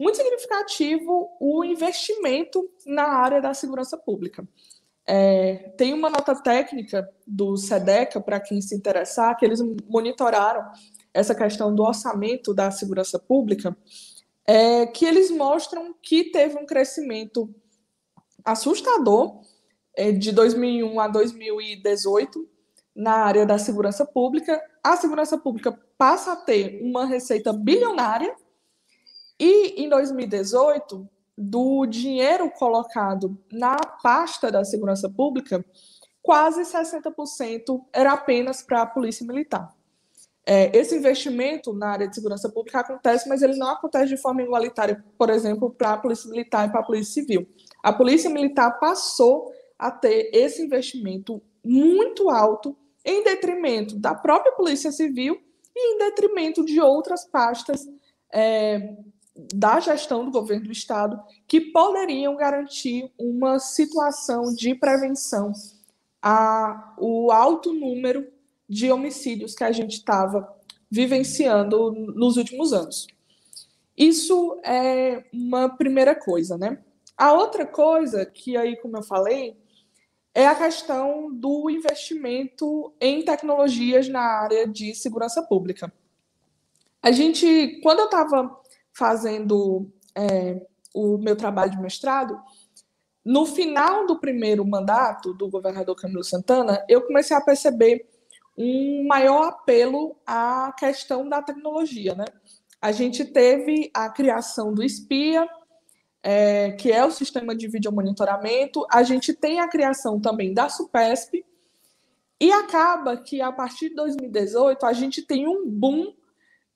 muito 0.00 0.16
significativo 0.16 1.30
o 1.40 1.64
investimento 1.64 2.68
na 2.86 3.04
área 3.04 3.40
da 3.40 3.54
segurança 3.54 3.96
pública. 3.96 4.46
É, 5.06 5.72
tem 5.76 5.92
uma 5.92 6.08
nota 6.08 6.34
técnica 6.34 7.08
do 7.26 7.56
SEDECA, 7.56 8.20
para 8.20 8.40
quem 8.40 8.60
se 8.60 8.74
interessar, 8.74 9.36
que 9.36 9.44
eles 9.44 9.60
monitoraram 9.86 10.64
essa 11.12 11.34
questão 11.34 11.74
do 11.74 11.82
orçamento 11.82 12.54
da 12.54 12.70
segurança 12.70 13.18
pública, 13.18 13.76
é, 14.46 14.86
que 14.86 15.04
eles 15.04 15.30
mostram 15.30 15.94
que 16.02 16.24
teve 16.24 16.58
um 16.58 16.66
crescimento 16.66 17.52
assustador 18.44 19.40
é, 19.96 20.12
de 20.12 20.32
2001 20.32 21.00
a 21.00 21.08
2018 21.08 22.48
na 22.94 23.12
área 23.12 23.44
da 23.44 23.58
segurança 23.58 24.04
pública, 24.04 24.62
a 24.82 24.96
segurança 24.96 25.36
pública 25.36 25.72
passa 25.98 26.32
a 26.32 26.36
ter 26.36 26.80
uma 26.82 27.06
receita 27.06 27.52
bilionária 27.52 28.34
e 29.38 29.82
em 29.82 29.88
2018, 29.88 31.08
do 31.36 31.84
dinheiro 31.86 32.48
colocado 32.50 33.36
na 33.50 33.76
pasta 34.02 34.52
da 34.52 34.64
segurança 34.64 35.10
pública, 35.10 35.64
quase 36.22 36.62
60% 36.62 37.84
era 37.92 38.12
apenas 38.12 38.62
para 38.62 38.82
a 38.82 38.86
polícia 38.86 39.26
militar. 39.26 39.74
É, 40.46 40.76
esse 40.76 40.94
investimento 40.94 41.72
na 41.72 41.88
área 41.88 42.06
de 42.06 42.14
segurança 42.14 42.50
pública 42.50 42.80
acontece, 42.80 43.28
mas 43.28 43.40
ele 43.40 43.56
não 43.56 43.68
acontece 43.68 44.14
de 44.14 44.20
forma 44.20 44.42
igualitária, 44.42 45.02
por 45.16 45.30
exemplo, 45.30 45.70
para 45.70 45.94
a 45.94 45.96
polícia 45.96 46.28
militar 46.28 46.68
e 46.68 46.70
para 46.70 46.80
a 46.80 46.84
polícia 46.84 47.14
civil. 47.14 47.48
A 47.82 47.92
polícia 47.92 48.28
militar 48.28 48.78
passou 48.78 49.50
a 49.78 49.90
ter 49.90 50.30
esse 50.34 50.62
investimento 50.62 51.42
muito 51.64 52.28
alto 52.28 52.76
em 53.04 53.22
detrimento 53.24 53.98
da 53.98 54.14
própria 54.14 54.52
Polícia 54.52 54.92
Civil 54.92 55.40
e 55.74 55.94
em 55.94 55.98
detrimento 55.98 56.64
de 56.64 56.80
outras 56.80 57.24
pastas 57.24 57.86
é, 58.32 58.96
da 59.54 59.80
gestão 59.80 60.24
do 60.24 60.30
governo 60.30 60.66
do 60.66 60.72
Estado 60.72 61.20
que 61.46 61.60
poderiam 61.60 62.36
garantir 62.36 63.10
uma 63.18 63.58
situação 63.58 64.54
de 64.54 64.74
prevenção 64.74 65.52
ao 66.22 67.30
alto 67.30 67.72
número 67.72 68.26
de 68.74 68.90
homicídios 68.90 69.54
que 69.54 69.62
a 69.62 69.70
gente 69.70 69.92
estava 69.92 70.52
vivenciando 70.90 71.92
nos 71.92 72.36
últimos 72.36 72.72
anos. 72.72 73.06
Isso 73.96 74.60
é 74.64 75.24
uma 75.32 75.68
primeira 75.68 76.12
coisa, 76.12 76.58
né? 76.58 76.82
A 77.16 77.32
outra 77.32 77.64
coisa, 77.64 78.26
que 78.26 78.56
aí, 78.56 78.76
como 78.76 78.96
eu 78.96 79.02
falei, 79.04 79.56
é 80.34 80.48
a 80.48 80.56
questão 80.56 81.32
do 81.32 81.70
investimento 81.70 82.92
em 83.00 83.24
tecnologias 83.24 84.08
na 84.08 84.20
área 84.20 84.66
de 84.66 84.92
segurança 84.92 85.40
pública. 85.44 85.92
A 87.00 87.12
gente, 87.12 87.80
quando 87.80 88.00
eu 88.00 88.06
estava 88.06 88.60
fazendo 88.92 89.88
é, 90.16 90.60
o 90.92 91.16
meu 91.16 91.36
trabalho 91.36 91.70
de 91.70 91.80
mestrado, 91.80 92.36
no 93.24 93.46
final 93.46 94.04
do 94.04 94.18
primeiro 94.18 94.66
mandato 94.66 95.32
do 95.32 95.48
governador 95.48 95.94
Camilo 95.94 96.24
Santana, 96.24 96.84
eu 96.88 97.02
comecei 97.02 97.36
a 97.36 97.40
perceber 97.40 98.12
um 98.56 99.06
maior 99.06 99.48
apelo 99.48 100.16
à 100.26 100.72
questão 100.78 101.28
da 101.28 101.42
tecnologia. 101.42 102.14
Né? 102.14 102.24
A 102.80 102.92
gente 102.92 103.24
teve 103.24 103.90
a 103.92 104.08
criação 104.08 104.72
do 104.72 104.82
SPIA, 104.82 105.48
é, 106.22 106.72
que 106.72 106.90
é 106.90 107.04
o 107.04 107.10
sistema 107.10 107.54
de 107.54 107.68
vídeo 107.68 107.92
monitoramento. 107.92 108.86
A 108.90 109.02
gente 109.02 109.32
tem 109.32 109.60
a 109.60 109.68
criação 109.68 110.20
também 110.20 110.54
da 110.54 110.68
SUPESP. 110.68 111.44
E 112.40 112.52
acaba 112.52 113.16
que, 113.16 113.40
a 113.40 113.52
partir 113.52 113.90
de 113.90 113.94
2018, 113.94 114.84
a 114.84 114.92
gente 114.92 115.22
tem 115.22 115.46
um 115.46 115.68
boom 115.68 116.12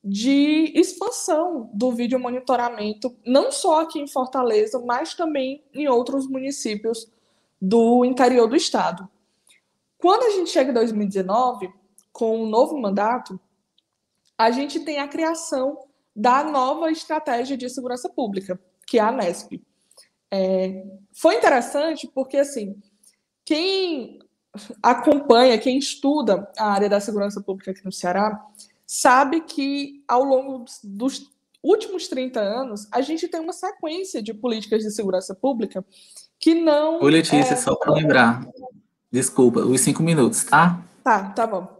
de 0.02 0.72
expansão 0.74 1.68
do 1.74 1.90
vídeo 1.92 2.18
monitoramento, 2.18 3.14
não 3.26 3.50
só 3.50 3.82
aqui 3.82 3.98
em 3.98 4.06
Fortaleza, 4.06 4.78
mas 4.78 5.14
também 5.14 5.62
em 5.74 5.88
outros 5.88 6.28
municípios 6.28 7.10
do 7.60 8.04
interior 8.04 8.48
do 8.48 8.56
estado. 8.56 9.08
Quando 9.98 10.24
a 10.24 10.30
gente 10.30 10.50
chega 10.50 10.70
em 10.70 10.74
2019, 10.74 11.72
com 12.12 12.38
o 12.38 12.44
um 12.44 12.48
novo 12.48 12.78
mandato, 12.78 13.38
a 14.36 14.50
gente 14.50 14.80
tem 14.80 14.98
a 14.98 15.08
criação 15.08 15.78
da 16.14 16.42
nova 16.44 16.90
estratégia 16.90 17.56
de 17.56 17.68
segurança 17.68 18.08
pública, 18.08 18.58
que 18.86 18.98
é 18.98 19.02
a 19.02 19.12
NESP. 19.12 19.62
É, 20.30 20.84
foi 21.12 21.36
interessante 21.36 22.08
porque, 22.14 22.36
assim, 22.36 22.76
quem 23.44 24.18
acompanha, 24.82 25.58
quem 25.58 25.78
estuda 25.78 26.50
a 26.56 26.72
área 26.72 26.88
da 26.88 27.00
segurança 27.00 27.40
pública 27.40 27.70
aqui 27.70 27.84
no 27.84 27.92
Ceará, 27.92 28.44
sabe 28.86 29.40
que 29.42 30.02
ao 30.06 30.24
longo 30.24 30.64
dos 30.82 31.30
últimos 31.62 32.08
30 32.08 32.40
anos, 32.40 32.88
a 32.92 33.00
gente 33.00 33.28
tem 33.28 33.40
uma 33.40 33.52
sequência 33.52 34.22
de 34.22 34.32
políticas 34.32 34.82
de 34.82 34.90
segurança 34.90 35.34
pública 35.34 35.84
que 36.38 36.54
não. 36.54 37.00
Oi, 37.00 37.10
Letícia, 37.10 37.54
é... 37.54 37.56
só 37.56 37.74
para 37.74 37.92
lembrar. 37.92 38.46
Desculpa, 39.10 39.60
os 39.60 39.80
cinco 39.80 40.02
minutos, 40.02 40.44
tá? 40.44 40.82
Tá, 41.02 41.30
tá 41.30 41.46
bom. 41.46 41.78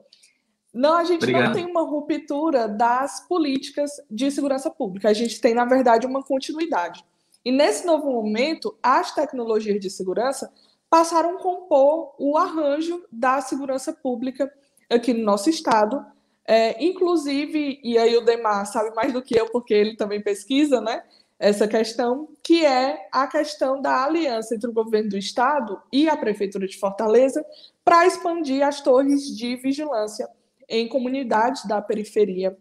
Não, 0.72 0.96
a 0.96 1.04
gente 1.04 1.22
Obrigado. 1.22 1.46
não 1.46 1.52
tem 1.52 1.66
uma 1.66 1.82
ruptura 1.82 2.68
das 2.68 3.26
políticas 3.26 3.90
de 4.10 4.30
segurança 4.30 4.70
pública. 4.70 5.08
A 5.08 5.12
gente 5.12 5.40
tem, 5.40 5.54
na 5.54 5.64
verdade, 5.64 6.06
uma 6.06 6.22
continuidade. 6.22 7.04
E 7.44 7.50
nesse 7.50 7.86
novo 7.86 8.10
momento, 8.10 8.76
as 8.82 9.14
tecnologias 9.14 9.80
de 9.80 9.90
segurança 9.90 10.52
passaram 10.90 11.36
a 11.36 11.42
compor 11.42 12.14
o 12.18 12.36
arranjo 12.36 13.04
da 13.10 13.40
segurança 13.40 13.92
pública 13.92 14.52
aqui 14.90 15.12
no 15.12 15.24
nosso 15.24 15.50
estado. 15.50 16.04
É, 16.46 16.82
inclusive, 16.82 17.78
e 17.82 17.98
aí 17.98 18.16
o 18.16 18.24
Demar 18.24 18.64
sabe 18.66 18.94
mais 18.94 19.12
do 19.12 19.22
que 19.22 19.38
eu, 19.38 19.50
porque 19.50 19.74
ele 19.74 19.96
também 19.96 20.22
pesquisa, 20.22 20.80
né? 20.80 21.02
Essa 21.38 21.68
questão, 21.68 22.28
que 22.42 22.64
é 22.64 23.08
a 23.12 23.26
questão 23.26 23.80
da 23.80 24.04
aliança 24.04 24.54
entre 24.54 24.68
o 24.68 24.72
governo 24.72 25.10
do 25.10 25.16
estado 25.16 25.80
e 25.92 26.08
a 26.08 26.16
prefeitura 26.16 26.66
de 26.66 26.76
Fortaleza 26.76 27.44
para 27.84 28.06
expandir 28.06 28.66
as 28.66 28.80
torres 28.80 29.36
de 29.36 29.54
vigilância 29.56 30.28
em 30.68 30.88
comunidades 30.88 31.64
da 31.64 31.80
periferia 31.80 32.56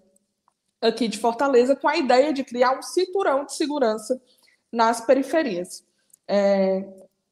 aqui 0.79 1.07
de 1.07 1.17
Fortaleza, 1.17 1.75
com 1.75 1.87
a 1.87 1.97
ideia 1.97 2.31
de 2.31 2.43
criar 2.43 2.77
um 2.77 2.83
cinturão 2.83 3.45
de 3.45 3.55
segurança 3.55 4.21
nas 4.71 5.01
periferias. 5.01 5.83
É, 6.27 6.87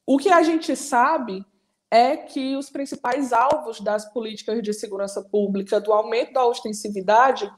o 0.05 0.17
que 0.17 0.29
a 0.29 0.41
gente 0.41 0.75
sabe 0.75 1.45
é 1.91 2.17
que 2.17 2.55
os 2.55 2.71
principais 2.71 3.31
alvos 3.31 3.79
das 3.79 4.11
políticas 4.11 4.61
de 4.63 4.73
segurança 4.73 5.21
pública, 5.21 5.79
do 5.79 5.93
aumento 5.93 6.33
da 6.33 6.45
ostensividade, 6.45 7.49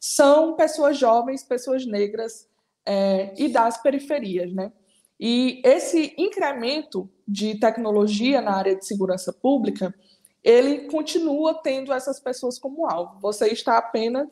são 0.00 0.56
pessoas 0.56 0.98
jovens, 0.98 1.44
pessoas 1.44 1.86
negras 1.86 2.48
é, 2.88 3.34
e 3.36 3.48
das 3.50 3.76
periferias, 3.82 4.50
né? 4.50 4.72
E 5.20 5.60
esse 5.62 6.14
incremento 6.16 7.10
de 7.26 7.58
tecnologia 7.58 8.40
na 8.40 8.56
área 8.56 8.74
de 8.74 8.86
segurança 8.86 9.30
pública, 9.30 9.94
ele 10.42 10.88
continua 10.88 11.60
tendo 11.62 11.92
essas 11.92 12.18
pessoas 12.18 12.58
como 12.58 12.86
alvo. 12.86 13.20
Você 13.20 13.48
está 13.48 13.76
apenas 13.76 14.28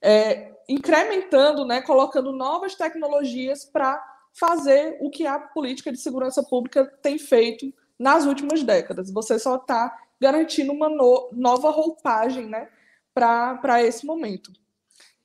é, 0.00 0.50
incrementando, 0.66 1.66
né, 1.66 1.82
colocando 1.82 2.32
novas 2.32 2.74
tecnologias 2.74 3.66
para 3.66 4.02
fazer 4.32 4.96
o 5.02 5.10
que 5.10 5.26
a 5.26 5.38
política 5.38 5.92
de 5.92 6.00
segurança 6.00 6.42
pública 6.42 6.86
tem 7.02 7.18
feito 7.18 7.70
nas 7.98 8.24
últimas 8.24 8.62
décadas. 8.62 9.12
Você 9.12 9.38
só 9.38 9.56
está 9.56 9.94
garantindo 10.18 10.72
uma 10.72 10.88
no, 10.88 11.28
nova 11.32 11.70
roupagem 11.70 12.46
né, 12.46 12.70
para 13.12 13.82
esse 13.82 14.06
momento. 14.06 14.50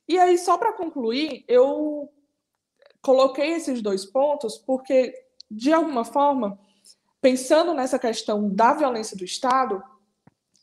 E 0.09 0.19
aí, 0.19 0.37
só 0.37 0.57
para 0.57 0.73
concluir, 0.73 1.45
eu 1.47 2.11
coloquei 3.05 3.51
esses 3.51 3.83
dois 3.83 4.03
pontos 4.03 4.57
porque, 4.57 5.13
de 5.49 5.71
alguma 5.71 6.03
forma, 6.03 6.57
pensando 7.21 7.71
nessa 7.71 7.99
questão 7.99 8.49
da 8.49 8.73
violência 8.73 9.15
do 9.15 9.23
Estado, 9.23 9.83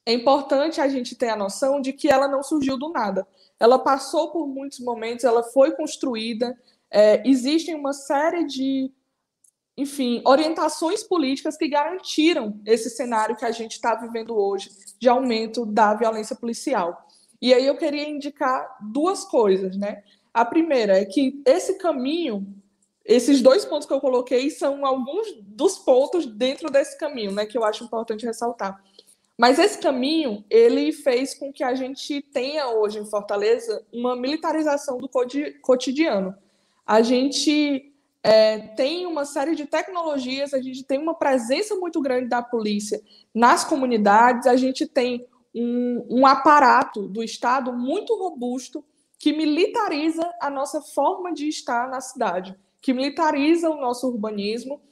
é 0.05 0.13
importante 0.13 0.81
a 0.81 0.89
gente 0.89 1.15
ter 1.15 1.29
a 1.29 1.37
noção 1.37 1.81
de 1.81 1.93
que 1.93 2.09
ela 2.09 2.27
não 2.27 2.43
surgiu 2.43 2.77
do 2.77 2.89
nada. 2.89 3.25
Ela 3.61 3.79
passou 3.79 4.33
por 4.33 4.49
muitos 4.49 4.81
momentos, 4.81 5.25
ela 5.25 5.45
foi 5.45 5.71
construída, 5.77 6.59
é, 6.91 7.23
existem 7.25 7.77
uma 7.77 7.93
série 7.93 8.45
de 8.45 8.93
enfim, 9.75 10.21
orientações 10.27 11.03
políticas 11.03 11.57
que 11.57 11.67
garantiram 11.67 12.61
esse 12.67 12.91
cenário 12.91 13.37
que 13.37 13.45
a 13.45 13.51
gente 13.53 13.73
está 13.73 13.95
vivendo 13.95 14.37
hoje 14.37 14.69
de 14.99 15.09
aumento 15.09 15.65
da 15.65 15.95
violência 15.95 16.37
policial. 16.37 17.07
E 17.41 17.55
aí 17.55 17.67
eu 17.67 17.77
queria 17.77 18.07
indicar 18.07 18.77
duas 18.83 19.25
coisas, 19.25 19.75
né? 19.77 20.03
A 20.33 20.45
primeira 20.45 20.99
é 20.99 21.05
que 21.05 21.43
esse 21.45 21.75
caminho, 21.75 22.47
esses 23.05 23.43
dois 23.43 23.65
pontos 23.65 23.87
que 23.87 23.93
eu 23.93 24.01
coloquei 24.01 24.49
são 24.51 24.87
alguns 24.87 25.35
dos 25.43 25.79
pontos 25.79 26.27
dentro 26.27 26.71
desse 26.71 26.99
caminho, 26.99 27.33
né, 27.33 27.45
que 27.45 27.59
eu 27.59 27.65
acho 27.65 27.85
importante 27.85 28.25
ressaltar. 28.25 28.83
Mas 29.37 29.59
esse 29.59 29.79
caminho, 29.79 30.45
ele 30.49 30.93
fez 30.93 31.35
com 31.35 31.53
que 31.53 31.65
a 31.65 31.75
gente 31.75 32.23
tenha 32.33 32.69
hoje 32.69 32.99
em 32.99 33.07
Fortaleza 33.07 33.85
uma 33.93 34.15
militarização 34.15 34.99
do 34.99 35.11
cotidiano. 35.61 36.35
A 36.87 37.03
gente 37.03 37.93
é, 38.23 38.59
tem 38.59 39.05
uma 39.05 39.25
série 39.25 39.55
de 39.55 39.67
tecnologias, 39.67 40.55
a 40.55 40.61
gente 40.61 40.85
tem 40.85 40.99
uma 40.99 41.15
presença 41.15 41.75
muito 41.75 42.01
grande 42.01 42.29
da 42.29 42.43
polícia 42.43 43.03
nas 43.35 43.65
comunidades, 43.65 44.47
a 44.47 44.55
gente 44.55 44.87
tem 44.87 45.27
um, 45.55 46.07
um 46.09 46.27
aparato 46.27 47.09
do 47.09 47.23
Estado 47.23 47.73
muito 47.73 48.17
robusto 48.17 48.85
que 49.23 49.33
militariza 49.33 50.29
a 50.41 50.51
nossa 50.51 50.83
forma 50.83 51.33
de 51.33 51.47
estar 51.47 51.89
na 51.89 52.01
cidade, 52.01 52.59
que 52.81 52.93
militariza 52.93 53.71
o 53.71 53.81
nosso 53.81 54.09
urbanismo, 54.09 54.83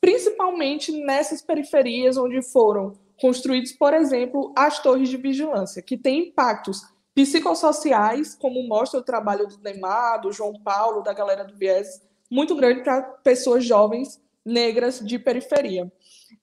principalmente 0.00 0.92
nessas 0.92 1.42
periferias 1.42 2.16
onde 2.16 2.40
foram 2.40 2.92
construídos, 3.20 3.72
por 3.72 3.92
exemplo, 3.92 4.54
as 4.56 4.80
torres 4.80 5.08
de 5.08 5.16
vigilância, 5.16 5.82
que 5.82 5.98
têm 5.98 6.28
impactos 6.28 6.82
psicossociais, 7.16 8.36
como 8.36 8.62
mostra 8.62 9.00
o 9.00 9.02
trabalho 9.02 9.48
do 9.48 9.58
Neymar, 9.58 10.20
do 10.20 10.30
João 10.30 10.54
Paulo, 10.62 11.02
da 11.02 11.12
galera 11.12 11.42
do 11.42 11.56
Viés, 11.56 12.00
muito 12.30 12.54
grande 12.54 12.84
para 12.84 13.02
pessoas 13.02 13.64
jovens 13.64 14.22
negras 14.44 15.00
de 15.00 15.18
periferia. 15.18 15.92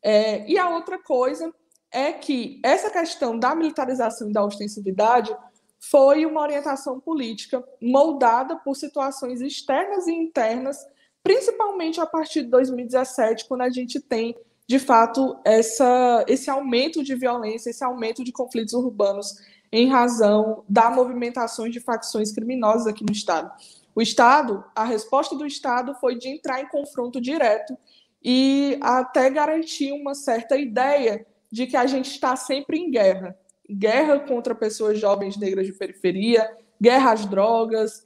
É, 0.04 0.46
e 0.52 0.58
a 0.58 0.70
outra 0.70 1.02
coisa 1.02 1.50
é 1.90 2.12
que 2.12 2.60
essa 2.62 2.90
questão 2.90 3.40
da 3.40 3.56
militarização 3.56 4.30
e 4.30 4.34
da 4.34 4.44
ostensividade 4.44 5.34
foi 5.80 6.26
uma 6.26 6.42
orientação 6.42 7.00
política 7.00 7.64
moldada 7.82 8.56
por 8.56 8.76
situações 8.76 9.42
externas 9.42 10.08
e 10.08 10.12
internas, 10.12 10.78
principalmente 11.24 12.00
a 12.02 12.06
partir 12.06 12.44
de 12.44 12.50
2017, 12.50 13.46
quando 13.48 13.62
a 13.62 13.70
gente 13.70 14.00
tem, 14.00 14.36
de 14.68 14.80
fato, 14.80 15.38
essa, 15.46 16.26
esse 16.28 16.50
aumento 16.50 17.04
de 17.04 17.16
violência, 17.16 17.70
esse 17.70 17.84
aumento 17.84 18.24
de 18.24 18.32
conflitos 18.32 18.74
urbanos 18.74 19.36
em 19.72 19.88
razão 19.88 20.64
da 20.68 20.90
movimentações 20.90 21.74
de 21.74 21.80
facções 21.80 22.32
criminosas 22.32 22.88
aqui 22.88 23.04
no 23.04 23.12
Estado. 23.12 23.52
O 23.94 24.02
Estado, 24.02 24.64
a 24.76 24.84
resposta 24.84 25.36
do 25.36 25.46
Estado 25.46 25.94
foi 25.96 26.18
de 26.18 26.28
entrar 26.28 26.62
em 26.62 26.68
confronto 26.70 27.20
direto 27.20 27.78
e 28.24 28.78
até 28.82 29.30
garantir 29.30 29.92
uma 29.92 30.16
certa 30.16 30.58
ideia 30.58 31.26
de 31.52 31.68
que 31.68 31.78
a 31.78 31.86
gente 31.86 32.12
está 32.12 32.36
sempre 32.36 32.78
em 32.78 32.92
guerra 32.92 33.38
guerra 33.70 34.20
contra 34.20 34.56
pessoas 34.56 35.00
jovens 35.00 35.38
negras 35.38 35.66
de 35.66 35.74
periferia, 35.74 36.50
guerra 36.82 37.12
às 37.12 37.26
drogas. 37.26 38.06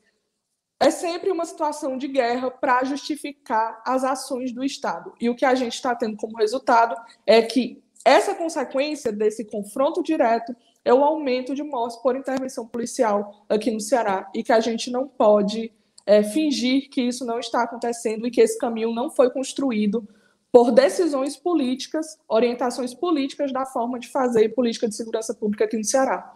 É 0.80 0.90
sempre 0.90 1.30
uma 1.30 1.46
situação 1.46 1.98
de 1.98 2.08
guerra 2.08 2.50
para 2.50 2.84
justificar 2.84 3.82
as 3.86 4.04
ações 4.04 4.52
do 4.52 4.64
Estado. 4.64 5.14
E 5.22 5.30
o 5.30 5.36
que 5.36 5.46
a 5.46 5.54
gente 5.54 5.74
está 5.74 5.94
tendo 5.94 6.18
como 6.18 6.38
resultado 6.38 6.96
é 7.26 7.42
que 7.42 7.84
essa 8.04 8.34
consequência 8.34 9.12
desse 9.12 9.46
confronto 9.46 10.02
direto 10.02 10.56
é 10.84 10.92
o 10.92 11.04
aumento 11.04 11.54
de 11.54 11.62
mortes 11.62 11.98
por 11.98 12.16
intervenção 12.16 12.68
policial 12.68 13.46
aqui 13.48 13.70
no 13.70 13.80
Ceará 13.80 14.30
e 14.34 14.44
que 14.44 14.52
a 14.52 14.60
gente 14.60 14.90
não 14.90 15.08
pode 15.08 15.72
é, 16.06 16.24
fingir 16.24 16.90
que 16.90 17.02
isso 17.02 17.24
não 17.24 17.40
está 17.40 17.62
acontecendo 17.62 18.26
e 18.26 18.32
que 18.32 18.42
esse 18.42 18.58
caminho 18.58 18.92
não 18.92 19.12
foi 19.12 19.30
construído 19.30 20.08
por 20.52 20.72
decisões 20.72 21.38
políticas, 21.38 22.18
orientações 22.28 22.94
políticas 22.94 23.54
da 23.54 23.66
forma 23.66 23.98
de 23.98 24.10
fazer 24.10 24.50
política 24.50 24.88
de 24.88 24.96
segurança 24.96 25.34
pública 25.34 25.66
aqui 25.66 25.78
no 25.78 25.86
Ceará. 25.86 26.34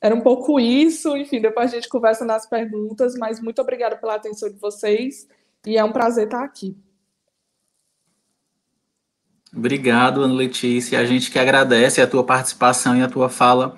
Era 0.00 0.14
um 0.14 0.20
pouco 0.20 0.60
isso, 0.60 1.16
enfim, 1.16 1.40
depois 1.40 1.72
a 1.72 1.74
gente 1.74 1.88
conversa 1.88 2.24
nas 2.24 2.48
perguntas, 2.48 3.14
mas 3.16 3.40
muito 3.40 3.60
obrigada 3.60 3.96
pela 3.96 4.14
atenção 4.14 4.48
de 4.48 4.58
vocês 4.58 5.28
e 5.66 5.76
é 5.76 5.84
um 5.84 5.92
prazer 5.92 6.24
estar 6.24 6.44
aqui. 6.44 6.76
Obrigado, 9.54 10.22
Ana 10.22 10.34
Letícia. 10.34 10.98
A 10.98 11.04
gente 11.04 11.30
que 11.30 11.38
agradece 11.38 12.00
a 12.00 12.06
tua 12.06 12.24
participação 12.24 12.96
e 12.96 13.02
a 13.02 13.08
tua 13.08 13.28
fala 13.28 13.76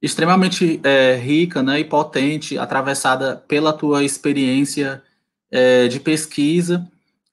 extremamente 0.00 0.80
é, 0.84 1.16
rica 1.16 1.62
né, 1.62 1.80
e 1.80 1.84
potente, 1.84 2.56
atravessada 2.56 3.36
pela 3.48 3.72
tua 3.72 4.04
experiência 4.04 5.02
é, 5.50 5.88
de 5.88 6.00
pesquisa. 6.00 6.88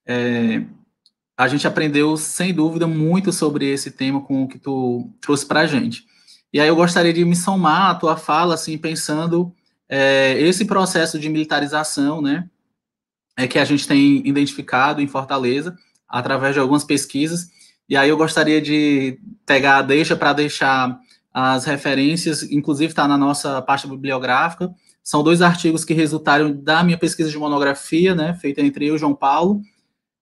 É, 0.06 0.64
a 1.38 1.48
gente 1.48 1.68
aprendeu, 1.68 2.18
sem 2.18 2.52
dúvida, 2.52 2.88
muito 2.88 3.32
sobre 3.32 3.72
esse 3.72 3.92
tema 3.92 4.20
com 4.22 4.44
o 4.44 4.48
que 4.48 4.58
tu 4.58 5.08
trouxe 5.22 5.46
para 5.46 5.62
a 5.62 5.68
gente. 5.68 6.04
E 6.52 6.60
aí 6.60 6.68
eu 6.68 6.76
gostaria 6.76 7.14
de 7.14 7.24
me 7.24 7.36
somar 7.36 7.92
à 7.92 7.96
tua 7.96 8.18
fala, 8.18 8.56
assim, 8.56 8.76
pensando 8.76 9.54
é, 9.88 10.40
esse 10.42 10.66
processo 10.66 11.20
de 11.20 11.30
militarização, 11.30 12.22
né, 12.22 12.50
é 13.38 13.48
que 13.48 13.60
a 13.60 13.66
gente 13.66 13.88
tem 13.88 14.28
identificado 14.28 15.00
em 15.00 15.08
Fortaleza, 15.08 15.78
através 16.10 16.56
de 16.56 16.60
algumas 16.60 16.84
pesquisas, 16.84 17.50
e 17.88 17.96
aí 17.96 18.10
eu 18.10 18.18
gostaria 18.18 18.60
de 18.60 19.20
pegar 19.46 19.78
a 19.78 19.82
deixa 19.84 20.16
para 20.16 20.34
deixar 20.34 21.00
as 21.32 21.66
referências, 21.66 22.42
inclusive 22.44 22.92
está 22.92 23.08
na 23.08 23.18
nossa 23.18 23.62
pasta 23.62 23.88
bibliográfica. 23.88 24.74
São 25.04 25.24
dois 25.24 25.42
artigos 25.42 25.86
que 25.86 25.94
resultaram 25.94 26.52
da 26.52 26.84
minha 26.84 26.98
pesquisa 26.98 27.30
de 27.30 27.38
monografia, 27.38 28.16
né, 28.16 28.34
feita 28.34 28.62
entre 28.62 28.88
eu 28.88 28.96
e 28.96 28.98
João 28.98 29.14
Paulo, 29.14 29.62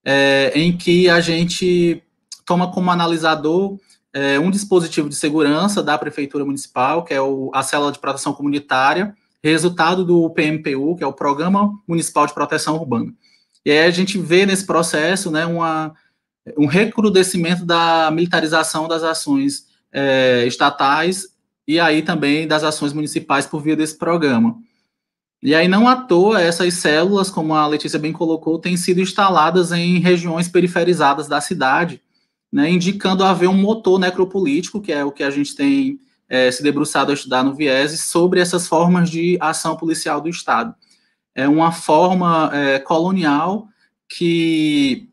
é, 0.05 0.51
em 0.53 0.77
que 0.77 1.09
a 1.09 1.19
gente 1.19 2.01
toma 2.45 2.71
como 2.71 2.91
analisador 2.91 3.77
é, 4.13 4.39
um 4.39 4.51
dispositivo 4.51 5.09
de 5.09 5.15
segurança 5.15 5.83
da 5.83 5.97
Prefeitura 5.97 6.45
Municipal, 6.45 7.03
que 7.03 7.13
é 7.13 7.19
o, 7.19 7.51
a 7.53 7.63
Célula 7.63 7.91
de 7.91 7.99
Proteção 7.99 8.33
Comunitária, 8.33 9.13
resultado 9.43 10.05
do 10.05 10.29
PMPU, 10.29 10.95
que 10.95 11.03
é 11.03 11.07
o 11.07 11.13
Programa 11.13 11.71
Municipal 11.87 12.25
de 12.25 12.33
Proteção 12.33 12.75
Urbana. 12.75 13.13
E 13.65 13.71
aí 13.71 13.79
a 13.79 13.91
gente 13.91 14.17
vê 14.17 14.45
nesse 14.45 14.65
processo 14.65 15.29
né, 15.31 15.45
uma, 15.45 15.93
um 16.57 16.65
recrudescimento 16.65 17.65
da 17.65 18.09
militarização 18.11 18.87
das 18.87 19.03
ações 19.03 19.65
é, 19.91 20.45
estatais 20.45 21.27
e 21.67 21.79
aí 21.79 22.01
também 22.01 22.47
das 22.47 22.63
ações 22.63 22.93
municipais 22.93 23.45
por 23.45 23.61
via 23.61 23.75
desse 23.75 23.97
programa. 23.97 24.55
E 25.41 25.53
aí, 25.53 25.67
não 25.67 25.87
à 25.87 25.95
toa, 25.95 26.41
essas 26.41 26.73
células, 26.75 27.29
como 27.29 27.53
a 27.53 27.67
Letícia 27.67 27.99
bem 27.99 28.11
colocou, 28.11 28.57
têm 28.57 28.75
sido 28.77 29.01
instaladas 29.01 29.71
em 29.71 29.99
regiões 29.99 30.47
periferizadas 30.47 31.27
da 31.27 31.39
cidade, 31.39 32.01
né, 32.51 32.69
indicando 32.69 33.23
haver 33.23 33.49
um 33.49 33.57
motor 33.57 33.99
necropolítico, 33.99 34.81
que 34.81 34.91
é 34.91 35.03
o 35.03 35.11
que 35.11 35.23
a 35.23 35.29
gente 35.29 35.55
tem 35.55 35.99
é, 36.27 36.49
se 36.49 36.63
debruçado 36.63 37.11
a 37.11 37.13
estudar 37.13 37.43
no 37.43 37.53
Viés, 37.53 37.99
sobre 38.01 38.39
essas 38.39 38.67
formas 38.67 39.09
de 39.09 39.37
ação 39.39 39.75
policial 39.77 40.19
do 40.21 40.29
Estado. 40.29 40.73
é 41.35 41.47
uma 41.47 41.71
forma 41.71 42.49
é, 42.53 42.79
colonial 42.79 43.67
que 44.07 45.09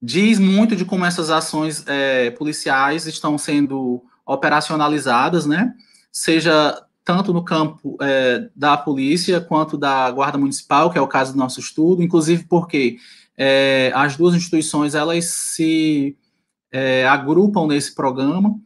diz 0.00 0.38
muito 0.38 0.76
de 0.76 0.84
como 0.84 1.04
essas 1.04 1.30
ações 1.30 1.84
é, 1.86 2.30
policiais 2.32 3.06
estão 3.06 3.38
sendo 3.38 4.02
operacionalizadas, 4.26 5.46
né? 5.46 5.72
Seja 6.10 6.84
tanto 7.04 7.32
no 7.32 7.44
campo 7.44 7.96
é, 8.00 8.48
da 8.54 8.76
polícia 8.76 9.40
quanto 9.40 9.76
da 9.76 10.10
guarda 10.10 10.38
municipal, 10.38 10.90
que 10.90 10.98
é 10.98 11.00
o 11.00 11.08
caso 11.08 11.32
do 11.32 11.38
nosso 11.38 11.60
estudo, 11.60 12.02
inclusive 12.02 12.44
porque 12.44 12.98
é, 13.36 13.90
as 13.94 14.16
duas 14.16 14.34
instituições 14.34 14.94
elas 14.94 15.24
se 15.24 16.16
é, 16.70 17.06
agrupam 17.06 17.66
nesse 17.66 17.94
programa. 17.94 18.58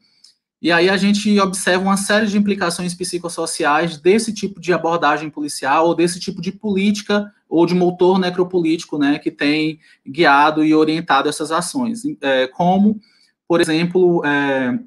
E 0.61 0.73
aí 0.73 0.89
a 0.89 0.97
gente 0.97 1.39
observa 1.39 1.85
uma 1.85 1.97
série 1.97 2.27
de 2.27 2.39
implicações 2.39 2.95
psicossociais 2.95 3.99
desse 3.99 4.33
tipo 4.33 4.59
de 4.61 4.73
abordagem 4.73 5.31
policial 5.31 5.87
ou 5.87 5.95
desse 5.95 6.19
tipo 6.19 6.41
de 6.41 6.51
política 6.51 7.31
ou 7.49 7.67
de 7.67 7.75
motor 7.75 8.19
necropolítico, 8.19 8.99
né, 8.99 9.19
que 9.19 9.31
tem 9.31 9.79
guiado 10.07 10.65
e 10.65 10.75
orientado 10.75 11.29
essas 11.29 11.53
ações, 11.53 12.03
é, 12.21 12.49
como, 12.49 13.01
por 13.47 13.61
exemplo, 13.61 14.25
é, 14.25 14.79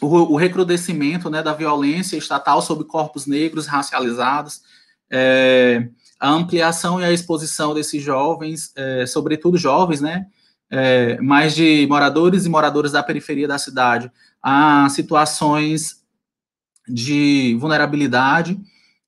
o, 0.00 0.06
o, 0.06 0.36
recrudescimento, 0.36 1.30
né, 1.30 1.42
da 1.42 1.52
violência 1.52 2.16
estatal 2.16 2.60
sobre 2.62 2.84
corpos 2.84 3.26
negros 3.26 3.66
racializados, 3.66 4.62
é, 5.10 5.88
a 6.18 6.30
ampliação 6.30 7.00
e 7.00 7.04
a 7.04 7.12
exposição 7.12 7.74
desses 7.74 8.02
jovens, 8.02 8.72
é, 8.76 9.06
sobretudo 9.06 9.58
jovens, 9.58 10.00
né, 10.00 10.26
é, 10.70 11.20
mais 11.20 11.54
de 11.54 11.86
moradores 11.88 12.46
e 12.46 12.48
moradoras 12.48 12.92
da 12.92 13.02
periferia 13.02 13.46
da 13.46 13.58
cidade, 13.58 14.10
a 14.42 14.88
situações 14.90 16.02
de 16.88 17.56
vulnerabilidade, 17.60 18.58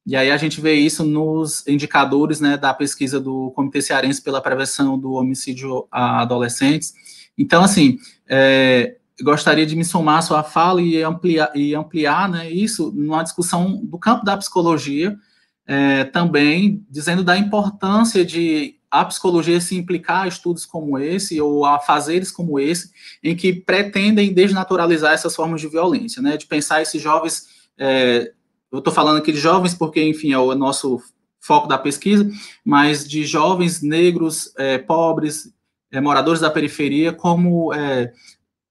e 0.06 0.14
aí 0.14 0.30
a 0.30 0.36
gente 0.36 0.60
vê 0.60 0.74
isso 0.74 1.04
nos 1.04 1.66
indicadores 1.66 2.40
né, 2.40 2.56
da 2.56 2.72
pesquisa 2.72 3.18
do 3.18 3.50
Comitê 3.50 3.82
Cearense 3.82 4.22
pela 4.22 4.40
Prevenção 4.40 4.96
do 4.96 5.14
Homicídio 5.14 5.88
a 5.90 6.22
Adolescentes. 6.22 6.94
Então, 7.36 7.64
assim, 7.64 7.98
é, 8.28 8.96
gostaria 9.22 9.66
de 9.66 9.76
me 9.76 9.84
somar 9.84 10.18
à 10.18 10.22
sua 10.22 10.42
fala 10.42 10.82
e 10.82 11.02
ampliar, 11.02 11.50
e 11.54 11.74
ampliar 11.74 12.28
né, 12.28 12.50
isso 12.50 12.92
numa 12.94 13.22
discussão 13.22 13.80
do 13.84 13.98
campo 13.98 14.24
da 14.24 14.36
psicologia, 14.36 15.16
é, 15.66 16.04
também 16.04 16.84
dizendo 16.88 17.24
da 17.24 17.36
importância 17.36 18.24
de 18.24 18.76
a 18.90 19.04
psicologia 19.04 19.60
se 19.60 19.76
implicar 19.76 20.22
a 20.22 20.28
estudos 20.28 20.64
como 20.64 20.98
esse 20.98 21.40
ou 21.40 21.64
a 21.64 21.78
fazeres 21.78 22.30
como 22.30 22.58
esse, 22.58 22.90
em 23.22 23.34
que 23.34 23.52
pretendem 23.52 24.32
desnaturalizar 24.32 25.12
essas 25.12 25.34
formas 25.34 25.60
de 25.60 25.68
violência, 25.68 26.22
né? 26.22 26.36
De 26.36 26.46
pensar 26.46 26.82
esses 26.82 27.02
jovens, 27.02 27.46
é, 27.76 28.32
eu 28.70 28.78
estou 28.78 28.92
falando 28.92 29.18
aqui 29.18 29.32
de 29.32 29.38
jovens 29.38 29.74
porque, 29.74 30.02
enfim, 30.02 30.32
é 30.32 30.38
o 30.38 30.54
nosso 30.54 31.02
foco 31.40 31.66
da 31.66 31.78
pesquisa, 31.78 32.28
mas 32.64 33.06
de 33.06 33.24
jovens 33.24 33.82
negros, 33.82 34.52
é, 34.56 34.78
pobres, 34.78 35.52
é, 35.90 36.00
moradores 36.00 36.40
da 36.40 36.50
periferia, 36.50 37.12
como 37.12 37.72
é, 37.72 38.12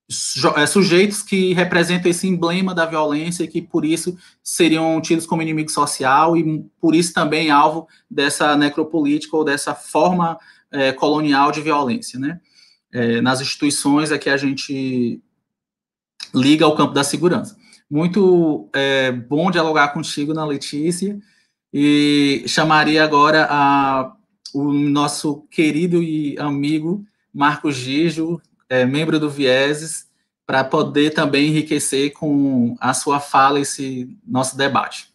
sujeitos 0.07 1.23
que 1.23 1.53
representam 1.53 2.11
esse 2.11 2.27
emblema 2.27 2.75
da 2.75 2.85
violência 2.85 3.43
e 3.43 3.47
que 3.47 3.61
por 3.61 3.83
isso 3.83 4.17
seriam 4.43 5.01
tidos 5.01 5.25
como 5.25 5.41
inimigo 5.41 5.71
social 5.71 6.37
e 6.37 6.63
por 6.79 6.93
isso 6.93 7.13
também 7.13 7.49
alvo 7.49 7.87
dessa 8.09 8.55
necropolítica 8.55 9.35
ou 9.35 9.43
dessa 9.43 9.73
forma 9.73 10.37
é, 10.71 10.91
colonial 10.91 11.51
de 11.51 11.61
violência, 11.61 12.19
né? 12.19 12.39
É, 12.91 13.19
nas 13.19 13.41
instituições 13.41 14.11
é 14.11 14.17
que 14.17 14.29
a 14.29 14.37
gente 14.37 15.21
liga 16.33 16.65
ao 16.65 16.75
campo 16.75 16.93
da 16.93 17.03
segurança. 17.03 17.57
Muito 17.89 18.69
é, 18.73 19.11
bom 19.11 19.49
dialogar 19.51 19.89
contigo, 19.89 20.33
na 20.33 20.45
Letícia, 20.45 21.19
e 21.73 22.43
chamaria 22.47 23.03
agora 23.03 23.47
a, 23.49 24.13
o 24.53 24.71
nosso 24.71 25.41
querido 25.51 26.01
e 26.01 26.37
amigo 26.39 27.05
Marcos 27.33 27.75
Gijo, 27.75 28.41
é, 28.69 28.86
membro 28.86 29.19
do 29.19 29.30
Vieses, 29.30 30.10
para 30.45 30.63
poder 30.63 31.12
também 31.12 31.47
enriquecer 31.47 32.13
com 32.13 32.75
a 32.80 32.93
sua 32.93 33.19
fala 33.19 33.60
esse 33.60 34.08
nosso 34.25 34.56
debate. 34.56 35.13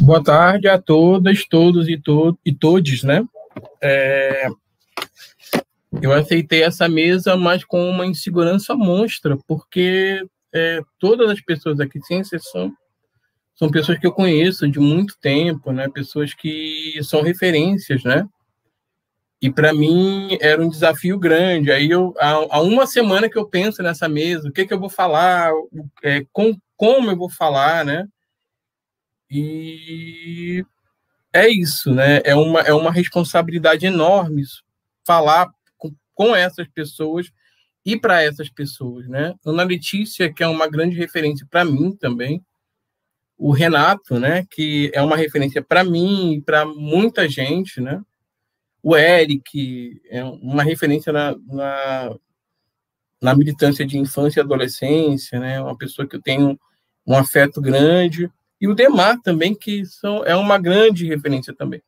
Boa 0.00 0.22
tarde 0.22 0.66
a 0.66 0.80
todas, 0.80 1.44
todos 1.44 1.88
e, 1.88 1.96
to 1.96 2.36
e 2.44 2.52
todos, 2.52 3.02
né? 3.02 3.24
É, 3.80 4.48
eu 6.00 6.12
aceitei 6.12 6.62
essa 6.62 6.88
mesa, 6.88 7.36
mas 7.36 7.64
com 7.64 7.88
uma 7.88 8.06
insegurança 8.06 8.74
monstra, 8.74 9.36
porque 9.46 10.26
é, 10.52 10.80
todas 10.98 11.30
as 11.30 11.40
pessoas 11.40 11.78
aqui, 11.80 12.00
sem 12.00 12.20
exceção, 12.20 12.72
são 13.60 13.70
pessoas 13.70 13.98
que 13.98 14.06
eu 14.06 14.12
conheço 14.12 14.66
de 14.66 14.80
muito 14.80 15.18
tempo, 15.18 15.70
né? 15.70 15.86
Pessoas 15.86 16.32
que 16.32 16.98
são 17.02 17.20
referências, 17.20 18.02
né? 18.02 18.26
E 19.38 19.52
para 19.52 19.74
mim 19.74 20.38
era 20.40 20.62
um 20.62 20.68
desafio 20.70 21.18
grande. 21.18 21.70
Aí 21.70 21.90
eu 21.90 22.14
há, 22.18 22.56
há, 22.56 22.62
uma 22.62 22.86
semana 22.86 23.28
que 23.28 23.36
eu 23.36 23.46
penso 23.46 23.82
nessa 23.82 24.08
mesa, 24.08 24.48
o 24.48 24.52
que 24.52 24.64
que 24.64 24.72
eu 24.72 24.80
vou 24.80 24.88
falar, 24.88 25.52
é, 26.02 26.24
com, 26.32 26.56
como 26.74 27.10
eu 27.10 27.16
vou 27.18 27.28
falar, 27.28 27.84
né? 27.84 28.08
E 29.30 30.64
é 31.30 31.46
isso, 31.46 31.92
né? 31.92 32.22
É 32.24 32.34
uma 32.34 32.60
é 32.62 32.72
uma 32.72 32.90
responsabilidade 32.90 33.84
enorme 33.84 34.42
falar 35.06 35.50
com, 35.76 35.94
com 36.14 36.34
essas 36.34 36.66
pessoas 36.68 37.30
e 37.84 37.94
para 37.94 38.22
essas 38.22 38.48
pessoas, 38.48 39.06
né? 39.06 39.34
Ana 39.44 39.64
Letícia, 39.64 40.32
que 40.32 40.42
é 40.42 40.46
uma 40.46 40.66
grande 40.66 40.96
referência 40.96 41.46
para 41.50 41.62
mim 41.62 41.94
também, 41.94 42.42
o 43.40 43.52
Renato, 43.52 44.20
né, 44.20 44.44
que 44.50 44.90
é 44.92 45.00
uma 45.00 45.16
referência 45.16 45.62
para 45.62 45.82
mim 45.82 46.34
e 46.34 46.40
para 46.42 46.66
muita 46.66 47.26
gente, 47.26 47.80
né? 47.80 48.02
O 48.82 48.94
Eric 48.94 49.98
é 50.10 50.22
uma 50.22 50.62
referência 50.62 51.10
na, 51.10 51.34
na, 51.46 52.16
na, 53.20 53.34
militância 53.34 53.86
de 53.86 53.98
infância 53.98 54.40
e 54.40 54.42
adolescência, 54.42 55.40
né? 55.40 55.58
Uma 55.60 55.76
pessoa 55.76 56.06
que 56.06 56.16
eu 56.16 56.20
tenho 56.20 56.58
um 57.06 57.14
afeto 57.14 57.62
grande 57.62 58.30
e 58.60 58.68
o 58.68 58.74
Demar 58.74 59.18
também 59.22 59.54
que 59.54 59.86
são 59.86 60.22
é 60.22 60.36
uma 60.36 60.58
grande 60.58 61.06
referência 61.06 61.54
também. 61.54 61.82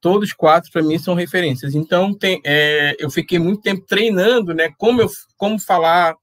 Todos 0.00 0.32
quatro 0.32 0.70
para 0.70 0.82
mim 0.82 0.98
são 0.98 1.14
referências. 1.14 1.74
Então 1.74 2.14
tem, 2.14 2.40
é, 2.44 2.94
eu 3.00 3.10
fiquei 3.10 3.40
muito 3.40 3.60
tempo 3.60 3.84
treinando, 3.88 4.54
né? 4.54 4.70
Como 4.78 5.00
eu 5.00 5.10
como 5.36 5.58
falar 5.58 6.14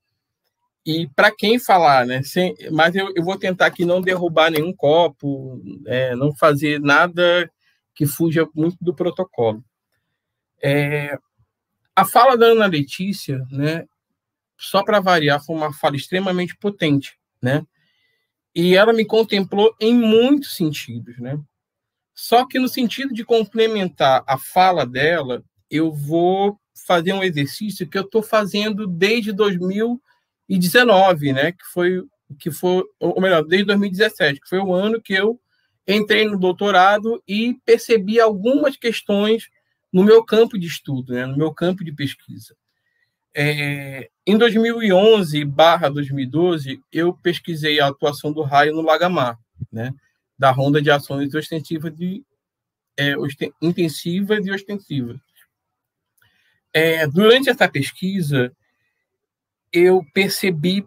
e 0.85 1.07
para 1.15 1.31
quem 1.31 1.57
falar, 1.57 2.05
né? 2.05 2.21
Sem, 2.23 2.53
mas 2.71 2.93
eu, 2.93 3.11
eu, 3.15 3.23
vou 3.23 3.37
tentar 3.37 3.67
aqui 3.67 3.85
não 3.85 4.01
derrubar 4.01 4.51
nenhum 4.51 4.73
copo, 4.73 5.61
é, 5.87 6.13
não 6.15 6.35
fazer 6.35 6.79
nada 6.79 7.49
que 7.95 8.05
fuja 8.05 8.47
muito 8.53 8.77
do 8.81 8.93
protocolo. 8.93 9.63
É, 10.61 11.17
a 11.95 12.03
fala 12.03 12.37
da 12.37 12.47
Ana 12.47 12.65
Letícia, 12.65 13.45
né? 13.49 13.85
Só 14.57 14.83
para 14.83 14.99
variar, 14.99 15.43
foi 15.43 15.55
uma 15.55 15.73
fala 15.73 15.95
extremamente 15.95 16.55
potente, 16.57 17.17
né? 17.41 17.65
E 18.53 18.75
ela 18.75 18.91
me 18.93 19.05
contemplou 19.05 19.73
em 19.79 19.93
muitos 19.93 20.55
sentidos, 20.55 21.17
né? 21.17 21.39
Só 22.13 22.45
que 22.45 22.59
no 22.59 22.67
sentido 22.67 23.13
de 23.13 23.23
complementar 23.23 24.23
a 24.27 24.37
fala 24.37 24.85
dela, 24.85 25.43
eu 25.69 25.91
vou 25.91 26.59
fazer 26.85 27.13
um 27.13 27.23
exercício 27.23 27.87
que 27.87 27.97
eu 27.97 28.03
estou 28.03 28.21
fazendo 28.21 28.85
desde 28.85 29.31
2000 29.31 30.01
e 30.53 30.59
19, 30.59 31.33
né, 31.33 31.51
que 31.51 31.65
foi 31.65 32.03
que 32.39 32.51
foi, 32.51 32.83
ou 32.99 33.21
melhor, 33.21 33.43
desde 33.43 33.65
2017, 33.67 34.39
que 34.39 34.49
foi 34.49 34.59
o 34.59 34.73
ano 34.73 35.01
que 35.01 35.13
eu 35.13 35.39
entrei 35.87 36.25
no 36.25 36.37
doutorado 36.37 37.21
e 37.27 37.55
percebi 37.65 38.19
algumas 38.19 38.75
questões 38.75 39.49
no 39.91 40.03
meu 40.03 40.23
campo 40.23 40.57
de 40.57 40.67
estudo, 40.67 41.13
né, 41.13 41.25
no 41.25 41.37
meu 41.37 41.51
campo 41.53 41.83
de 41.83 41.91
pesquisa. 41.91 42.55
É, 43.35 44.09
em 44.27 44.37
2011 44.37 45.43
barra 45.45 45.89
2012, 45.89 46.79
eu 46.91 47.13
pesquisei 47.13 47.79
a 47.79 47.87
atuação 47.87 48.31
do 48.31 48.43
raio 48.43 48.73
no 48.73 48.81
Lagamar, 48.81 49.37
né, 49.71 49.91
da 50.37 50.51
ronda 50.51 50.81
de 50.81 50.91
ações 50.91 51.33
ostensivas 51.33 51.95
de, 51.95 52.23
é, 52.97 53.15
intensivas 53.61 54.45
e 54.45 54.51
ostensivas. 54.51 55.17
É, 56.71 57.05
durante 57.07 57.49
essa 57.49 57.67
pesquisa, 57.67 58.51
eu 59.73 60.05
percebi 60.13 60.85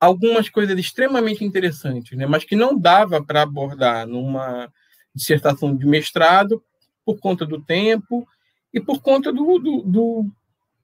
algumas 0.00 0.48
coisas 0.48 0.78
extremamente 0.78 1.44
interessantes, 1.44 2.16
né? 2.18 2.26
mas 2.26 2.44
que 2.44 2.56
não 2.56 2.78
dava 2.78 3.24
para 3.24 3.42
abordar 3.42 4.06
numa 4.06 4.70
dissertação 5.14 5.74
de 5.74 5.86
mestrado 5.86 6.62
por 7.04 7.18
conta 7.18 7.46
do 7.46 7.62
tempo 7.62 8.26
e 8.74 8.80
por 8.80 9.00
conta 9.00 9.32
do, 9.32 9.58
do, 9.58 9.82
do, 9.82 10.30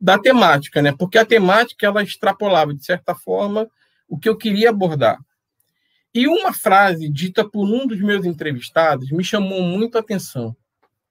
da 0.01 0.18
temática, 0.18 0.80
né? 0.80 0.93
porque 0.93 1.18
a 1.18 1.26
temática 1.26 1.86
ela 1.86 2.03
extrapolava, 2.03 2.72
de 2.72 2.84
certa 2.84 3.14
forma, 3.14 3.68
o 4.09 4.18
que 4.18 4.28
eu 4.28 4.36
queria 4.36 4.70
abordar. 4.70 5.18
E 6.14 6.26
uma 6.28 6.53
frase 6.53 7.09
dita 7.09 7.49
por 7.49 7.64
um 7.64 7.86
dos 7.86 8.01
meus 8.01 8.24
entrevistados 8.24 9.11
me 9.11 9.24
chamou 9.24 9.62
muito 9.62 9.97
a 9.97 10.01
atenção, 10.01 10.55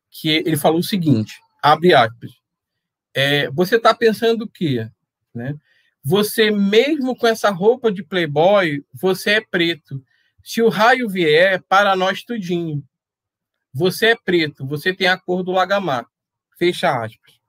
que 0.10 0.30
ele 0.30 0.58
falou 0.58 0.80
o 0.80 0.84
seguinte, 0.84 1.40
abre 1.62 1.94
aspas, 1.94 2.32
é, 3.14 3.50
você 3.52 3.76
está 3.76 3.94
pensando 3.94 4.44
o 4.44 4.48
quê? 4.48 4.90
Né? 5.34 5.56
Você 6.04 6.50
mesmo 6.50 7.16
com 7.16 7.28
essa 7.28 7.50
roupa 7.50 7.92
de 7.92 8.04
playboy, 8.04 8.84
você 8.94 9.32
é 9.32 9.42
preto. 9.42 10.04
Se 10.44 10.62
o 10.62 10.70
raio 10.70 11.08
vier, 11.08 11.62
para 11.64 11.96
nós 11.96 12.24
tudinho. 12.24 12.84
Você 13.74 14.08
é 14.08 14.16
preto, 14.16 14.66
você 14.66 14.94
tem 14.94 15.08
a 15.08 15.18
cor 15.18 15.44
do 15.44 15.52
lagamar. 15.52 16.06
Fecha 16.58 16.92
aspas. 16.92 17.40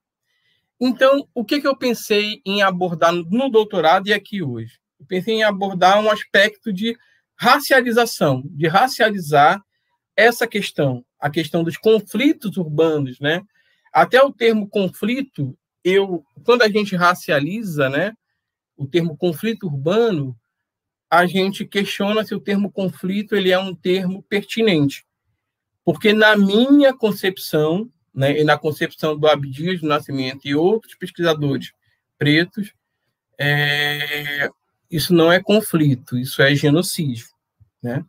Então, 0.81 1.29
o 1.35 1.45
que, 1.45 1.61
que 1.61 1.67
eu 1.67 1.77
pensei 1.77 2.41
em 2.45 2.63
abordar 2.63 3.13
no 3.13 3.49
doutorado 3.49 4.09
e 4.09 4.13
aqui 4.13 4.43
hoje? 4.43 4.79
Eu 4.99 5.07
pensei 5.07 5.35
em 5.35 5.43
abordar 5.43 6.01
um 6.01 6.11
aspecto 6.11 6.73
de 6.73 6.97
racialização, 7.37 8.43
de 8.47 8.69
racializar 8.69 9.63
essa 10.17 10.47
questão, 10.47 11.05
a 11.19 11.31
questão 11.31 11.65
dos 11.65 11.77
conflitos 11.77 12.57
urbanos, 12.57 13.19
né? 13.19 13.43
Até 13.93 14.23
o 14.23 14.33
termo 14.33 14.69
conflito, 14.69 15.57
eu, 15.85 16.25
quando 16.45 16.63
a 16.63 16.69
gente 16.69 16.95
racializa, 16.97 17.89
né, 17.89 18.13
o 18.77 18.87
termo 18.87 19.17
conflito 19.17 19.67
urbano, 19.67 20.37
a 21.11 21.27
gente 21.27 21.67
questiona 21.67 22.25
se 22.25 22.35
o 22.35 22.41
termo 22.41 22.71
conflito 22.71 23.37
ele 23.37 23.51
é 23.51 23.59
um 23.59 23.75
termo 23.75 24.23
pertinente. 24.23 25.05
Porque 25.85 26.13
na 26.13 26.37
minha 26.37 26.95
concepção, 26.95 27.91
né, 28.15 28.41
e 28.41 28.45
na 28.45 28.57
concepção 28.57 29.17
do 29.17 29.27
Abdias 29.27 29.81
do 29.81 29.89
Nascimento 29.89 30.47
e 30.47 30.55
outros 30.55 30.95
pesquisadores 30.95 31.73
pretos, 32.17 32.73
é, 33.39 34.49
isso 34.91 35.13
não 35.13 35.33
é 35.33 35.43
conflito, 35.43 36.17
isso 36.17 36.41
é 36.41 36.55
genocídio. 36.55 37.27
Né? 37.83 38.05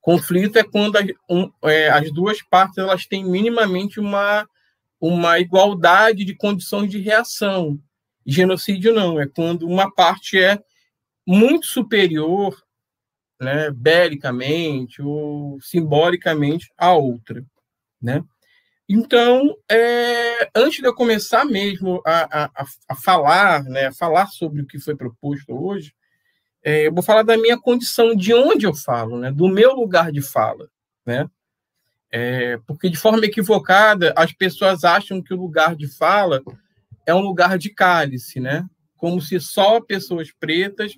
Conflito 0.00 0.58
é 0.58 0.64
quando 0.64 0.96
as, 0.96 1.06
um, 1.28 1.50
é, 1.64 1.88
as 1.88 2.12
duas 2.12 2.42
partes 2.42 2.78
elas 2.78 3.06
têm 3.06 3.24
minimamente 3.24 4.00
uma, 4.00 4.48
uma 5.00 5.38
igualdade 5.38 6.24
de 6.24 6.34
condições 6.34 6.90
de 6.90 6.98
reação. 6.98 7.78
Genocídio 8.26 8.92
não, 8.92 9.20
é 9.20 9.26
quando 9.26 9.66
uma 9.66 9.90
parte 9.90 10.38
é 10.38 10.58
muito 11.26 11.66
superior 11.66 12.56
né, 13.40 13.70
belicamente 13.70 15.00
ou 15.02 15.60
simbolicamente 15.60 16.72
à 16.76 16.92
outra. 16.92 17.44
Né? 18.00 18.22
Então, 18.88 19.56
é, 19.70 20.48
antes 20.54 20.80
de 20.80 20.86
eu 20.86 20.94
começar 20.94 21.44
mesmo 21.44 22.00
a, 22.04 22.44
a, 22.44 22.66
a, 22.88 22.94
falar, 22.94 23.64
né, 23.64 23.86
a 23.86 23.92
falar 23.92 24.26
sobre 24.28 24.62
o 24.62 24.66
que 24.66 24.78
foi 24.78 24.94
proposto 24.94 25.52
hoje, 25.52 25.94
é, 26.62 26.86
eu 26.86 26.92
vou 26.92 27.02
falar 27.02 27.22
da 27.22 27.36
minha 27.36 27.58
condição, 27.58 28.14
de 28.14 28.32
onde 28.34 28.66
eu 28.66 28.74
falo, 28.74 29.18
né, 29.18 29.30
do 29.30 29.48
meu 29.48 29.72
lugar 29.74 30.10
de 30.10 30.22
fala. 30.22 30.68
Né? 31.04 31.28
É, 32.10 32.58
porque, 32.66 32.88
de 32.88 32.96
forma 32.96 33.24
equivocada, 33.24 34.12
as 34.16 34.32
pessoas 34.32 34.84
acham 34.84 35.22
que 35.22 35.34
o 35.34 35.36
lugar 35.36 35.76
de 35.76 35.88
fala 35.88 36.42
é 37.06 37.14
um 37.14 37.20
lugar 37.20 37.56
de 37.56 37.70
cálice, 37.70 38.40
né? 38.40 38.68
como 38.96 39.20
se 39.20 39.38
só 39.38 39.80
pessoas 39.80 40.32
pretas 40.32 40.94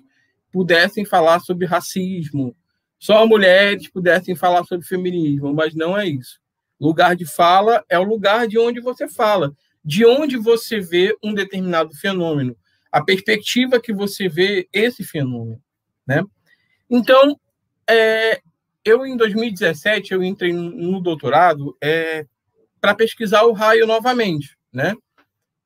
pudessem 0.51 1.05
falar 1.05 1.39
sobre 1.41 1.67
racismo, 1.67 2.55
só 2.97 3.25
mulheres 3.27 3.89
pudessem 3.89 4.35
falar 4.35 4.63
sobre 4.63 4.87
feminismo, 4.87 5.53
mas 5.53 5.75
não 5.75 5.97
é 5.97 6.07
isso. 6.07 6.39
Lugar 6.79 7.15
de 7.15 7.25
fala 7.25 7.83
é 7.89 7.99
o 7.99 8.03
lugar 8.03 8.47
de 8.47 8.57
onde 8.57 8.79
você 8.79 9.07
fala, 9.07 9.53
de 9.83 10.05
onde 10.05 10.37
você 10.37 10.79
vê 10.79 11.15
um 11.23 11.33
determinado 11.33 11.95
fenômeno, 11.95 12.57
a 12.91 13.03
perspectiva 13.03 13.79
que 13.79 13.93
você 13.93 14.27
vê 14.27 14.67
esse 14.73 15.03
fenômeno, 15.03 15.61
né? 16.07 16.23
Então, 16.89 17.39
é, 17.87 18.41
eu 18.83 19.05
em 19.05 19.15
2017 19.15 20.13
eu 20.13 20.23
entrei 20.23 20.51
no 20.51 20.99
doutorado 20.99 21.77
é, 21.81 22.25
para 22.81 22.95
pesquisar 22.95 23.43
o 23.43 23.53
raio 23.53 23.85
novamente, 23.85 24.57
né? 24.73 24.95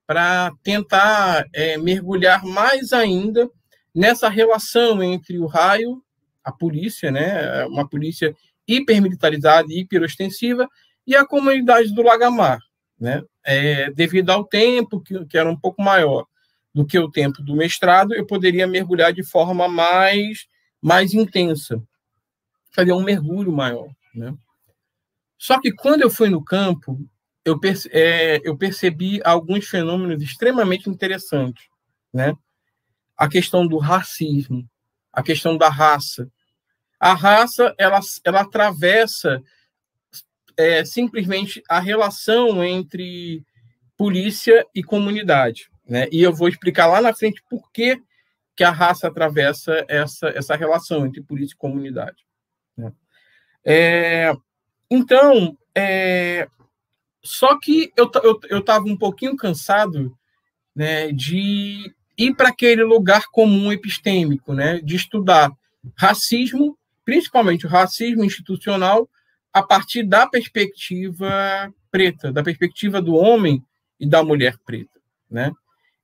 Para 0.06 0.52
tentar 0.62 1.46
é, 1.54 1.78
mergulhar 1.78 2.44
mais 2.44 2.92
ainda 2.92 3.50
nessa 3.94 4.28
relação 4.28 5.02
entre 5.02 5.38
o 5.40 5.46
raio, 5.46 6.04
a 6.44 6.52
polícia, 6.52 7.10
né, 7.12 7.66
uma 7.66 7.88
polícia 7.88 8.36
hipermilitarizada 8.68 9.68
e 9.72 9.82
hiperostensiva, 9.82 10.68
e 11.06 11.16
a 11.16 11.26
comunidade 11.26 11.94
do 11.94 12.02
Lagamar, 12.02 12.60
né, 13.00 13.24
é, 13.46 13.92
devido 13.92 14.30
ao 14.30 14.46
tempo, 14.46 15.02
que, 15.02 15.26
que 15.26 15.38
era 15.38 15.50
um 15.50 15.58
pouco 15.58 15.82
maior 15.82 16.26
do 16.74 16.86
que 16.86 16.98
o 16.98 17.12
tempo 17.12 17.42
do 17.44 17.56
mestrado, 17.56 18.14
eu 18.14 18.26
poderia 18.26 18.66
mergulhar 18.66 19.14
de 19.14 19.24
forma 19.24 19.68
mais, 19.68 20.48
mais 20.82 21.14
intensa, 21.14 21.82
fazer 22.72 22.94
um 22.94 23.04
mergulho 23.04 23.52
maior. 23.52 23.88
Né? 24.16 24.34
Só 25.38 25.60
que 25.60 25.72
quando 25.72 26.02
eu 26.02 26.10
fui 26.10 26.30
no 26.30 26.44
campo, 26.44 26.98
eu, 27.46 27.60
perce, 27.60 27.90
é, 27.92 28.42
eu 28.44 28.58
percebi 28.58 29.22
alguns 29.24 29.68
fenômenos 29.68 30.22
extremamente 30.22 30.90
interessantes. 30.90 31.66
Né? 32.14 32.36
a 33.18 33.28
questão 33.28 33.66
do 33.66 33.78
racismo, 33.78 34.68
a 35.12 35.24
questão 35.24 35.58
da 35.58 35.70
raça. 35.70 36.30
A 37.00 37.14
raça 37.14 37.74
ela, 37.78 38.00
ela 38.24 38.42
atravessa 38.42 39.42
é, 40.58 40.84
simplesmente 40.86 41.62
a 41.70 41.80
relação 41.80 42.64
entre 42.64 43.44
polícia 43.98 44.66
e 44.74 44.84
comunidade. 44.84 45.70
Né? 45.88 46.08
E 46.12 46.22
eu 46.22 46.34
vou 46.34 46.48
explicar 46.48 46.88
lá 46.88 47.02
na 47.02 47.14
frente 47.14 47.42
por 47.50 47.72
que, 47.72 48.02
que 48.56 48.64
a 48.64 48.72
raça 48.72 49.08
atravessa 49.08 49.86
essa, 49.88 50.30
essa 50.30 50.56
relação 50.56 51.06
entre 51.06 51.22
polícia 51.22 51.54
e 51.54 51.58
comunidade. 51.58 52.26
Né? 52.78 52.92
É, 53.66 54.34
então, 54.90 55.58
é, 55.76 56.48
só 57.24 57.58
que 57.58 57.92
eu 57.96 58.60
estava 58.60 58.88
eu, 58.88 58.94
um 58.94 58.98
pouquinho 58.98 59.36
cansado 59.36 60.16
né, 60.76 61.12
de 61.12 61.94
ir 62.18 62.36
para 62.36 62.50
aquele 62.50 62.84
lugar 62.84 63.28
comum 63.32 63.72
epistêmico, 63.72 64.54
né, 64.54 64.80
de 64.82 64.96
estudar 64.96 65.52
racismo, 65.96 66.78
principalmente 67.06 67.66
o 67.66 67.70
racismo 67.70 68.24
institucional, 68.24 69.10
a 69.54 69.64
partir 69.64 70.04
da 70.04 70.28
perspectiva 70.28 71.72
preta, 71.92 72.32
da 72.32 72.44
perspectiva 72.44 73.02
do 73.02 73.16
homem 73.16 73.64
e 74.00 74.08
da 74.08 74.24
mulher 74.24 74.58
preta, 74.66 75.00
né? 75.30 75.52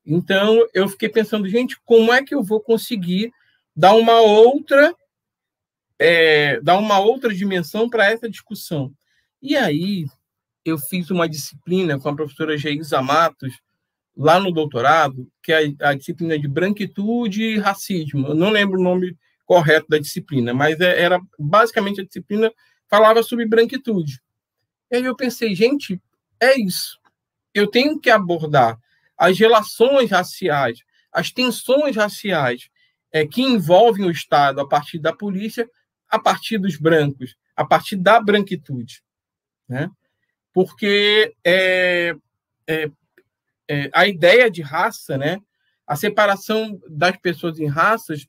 Então 0.06 0.66
eu 0.74 0.88
fiquei 0.88 1.10
pensando, 1.10 1.48
gente, 1.48 1.78
como 1.84 2.14
é 2.14 2.24
que 2.24 2.34
eu 2.34 2.44
vou 2.44 2.62
conseguir 2.62 3.32
dar 3.76 3.94
uma 3.94 4.20
outra 4.22 4.94
é, 5.98 6.62
dar 6.62 6.78
uma 6.78 7.00
outra 7.00 7.34
dimensão 7.34 7.90
para 7.90 8.06
essa 8.06 8.30
discussão? 8.30 8.94
E 9.42 9.58
aí 9.58 10.06
eu 10.66 10.78
fiz 10.78 11.10
uma 11.10 11.28
disciplina 11.28 12.00
com 12.00 12.10
a 12.10 12.16
professora 12.16 12.58
Geisa 12.58 13.02
Matos, 13.02 13.54
lá 14.16 14.40
no 14.40 14.52
doutorado, 14.52 15.30
que 15.42 15.54
é 15.54 15.74
a, 15.82 15.94
disciplina 15.94 16.38
de 16.38 16.48
branquitude 16.48 17.44
e 17.44 17.58
racismo. 17.58 18.28
Eu 18.28 18.36
não 18.36 18.50
lembro 18.50 18.80
o 18.80 18.84
nome 18.84 19.18
correto 19.46 19.88
da 19.90 19.98
disciplina, 19.98 20.54
mas 20.54 20.80
é, 20.80 21.02
era 21.02 21.20
basicamente 21.38 22.02
a 22.02 22.06
disciplina 22.06 22.52
falava 22.90 23.24
sobre 23.24 23.48
branquitude. 23.48 24.22
E 24.92 24.98
aí 24.98 25.06
eu 25.06 25.16
pensei, 25.16 25.56
gente, 25.56 26.02
é 26.40 26.60
isso. 26.60 27.00
Eu 27.54 27.68
tenho 27.68 28.00
que 28.00 28.10
abordar 28.10 28.78
as 29.18 29.38
relações 29.40 30.12
raciais, 30.12 30.80
as 31.12 31.32
tensões 31.32 31.96
raciais 31.96 32.70
é, 33.12 33.26
que 33.26 33.42
envolvem 33.42 34.06
o 34.06 34.12
Estado 34.12 34.62
a 34.62 34.68
partir 34.68 35.00
da 35.00 35.14
polícia, 35.14 35.70
a 36.10 36.20
partir 36.20 36.58
dos 36.58 36.78
brancos, 36.78 37.36
a 37.56 37.66
partir 37.66 37.96
da 37.96 38.20
branquitude. 38.20 39.02
Né? 39.68 39.90
Porque 40.54 41.34
é, 41.46 42.16
é, 42.68 42.92
é, 43.70 43.90
a 43.94 44.08
ideia 44.08 44.50
de 44.50 44.62
raça, 44.62 45.18
né, 45.18 45.40
a 45.86 45.96
separação 45.96 46.80
das 46.88 47.18
pessoas 47.18 47.60
em 47.60 47.68
raças, 47.68 48.28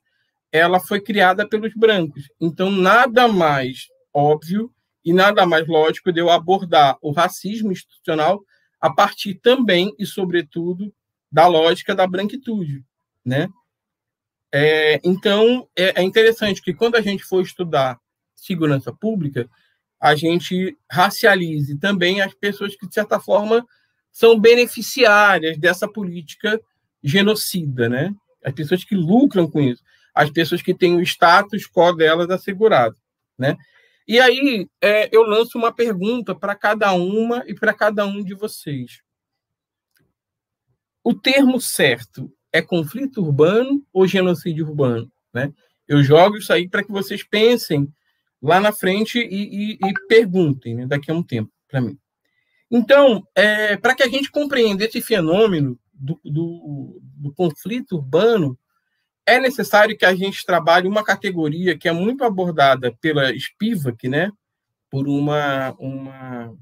ela 0.51 0.79
foi 0.79 0.99
criada 0.99 1.47
pelos 1.47 1.73
brancos. 1.73 2.29
Então, 2.39 2.69
nada 2.69 3.27
mais 3.27 3.87
óbvio 4.13 4.73
e 5.03 5.13
nada 5.13 5.45
mais 5.45 5.67
lógico 5.67 6.11
de 6.11 6.19
eu 6.19 6.29
abordar 6.29 6.97
o 7.01 7.11
racismo 7.11 7.71
institucional 7.71 8.43
a 8.79 8.93
partir 8.93 9.35
também 9.35 9.93
e, 9.97 10.05
sobretudo, 10.05 10.93
da 11.31 11.47
lógica 11.47 11.95
da 11.95 12.05
branquitude, 12.05 12.83
né? 13.23 13.47
É, 14.53 14.99
então, 15.03 15.67
é, 15.77 16.01
é 16.01 16.03
interessante 16.03 16.61
que 16.61 16.73
quando 16.73 16.95
a 16.95 17.01
gente 17.01 17.23
for 17.23 17.41
estudar 17.41 17.97
segurança 18.35 18.91
pública, 18.91 19.49
a 20.01 20.15
gente 20.15 20.75
racialize 20.89 21.77
também 21.77 22.21
as 22.21 22.33
pessoas 22.33 22.75
que, 22.75 22.87
de 22.87 22.93
certa 22.93 23.19
forma, 23.19 23.63
são 24.11 24.39
beneficiárias 24.39 25.59
dessa 25.59 25.87
política 25.87 26.59
genocida, 27.03 27.87
né? 27.87 28.11
As 28.43 28.53
pessoas 28.53 28.83
que 28.83 28.95
lucram 28.95 29.47
com 29.49 29.61
isso, 29.61 29.83
as 30.13 30.31
pessoas 30.31 30.61
que 30.61 30.73
têm 30.73 30.95
o 30.95 31.01
status 31.01 31.67
quo 31.67 31.93
delas 31.93 32.31
assegurado, 32.31 32.95
né? 33.37 33.55
E 34.07 34.19
aí 34.19 34.67
é, 34.81 35.15
eu 35.15 35.21
lanço 35.21 35.57
uma 35.57 35.71
pergunta 35.71 36.33
para 36.33 36.55
cada 36.55 36.91
uma 36.93 37.43
e 37.45 37.53
para 37.53 37.73
cada 37.73 38.05
um 38.05 38.23
de 38.23 38.33
vocês. 38.33 39.01
O 41.03 41.13
termo 41.13 41.61
certo 41.61 42.31
é 42.51 42.61
conflito 42.61 43.21
urbano 43.21 43.85
ou 43.93 44.07
genocídio 44.07 44.67
urbano? 44.67 45.09
Né? 45.33 45.53
Eu 45.87 46.03
jogo 46.03 46.37
isso 46.37 46.51
aí 46.51 46.67
para 46.67 46.83
que 46.83 46.91
vocês 46.91 47.23
pensem 47.23 47.87
lá 48.41 48.59
na 48.59 48.71
frente 48.71 49.19
e, 49.19 49.73
e, 49.73 49.77
e 49.83 49.93
perguntem 50.07 50.75
né, 50.75 50.87
daqui 50.87 51.11
a 51.11 51.13
um 51.13 51.23
tempo 51.23 51.51
para 51.67 51.81
mim. 51.81 51.97
Então, 52.69 53.27
é, 53.35 53.75
para 53.77 53.93
que 53.93 54.01
a 54.01 54.07
gente 54.07 54.31
compreenda 54.31 54.85
esse 54.85 55.01
fenômeno 55.01 55.77
do, 55.93 56.19
do, 56.23 57.01
do, 57.01 57.33
conflito 57.33 57.97
urbano, 57.97 58.57
é 59.25 59.39
necessário 59.39 59.97
que 59.97 60.05
a 60.05 60.15
gente 60.15 60.45
trabalhe 60.45 60.87
uma 60.87 61.03
categoria 61.03 61.77
que 61.77 61.87
é 61.87 61.91
muito 61.91 62.23
abordada 62.23 62.97
pela 62.99 63.31
Spivak, 63.37 64.07
né, 64.07 64.31
por 64.89 65.07
uma, 65.07 65.75
uma 65.77 66.57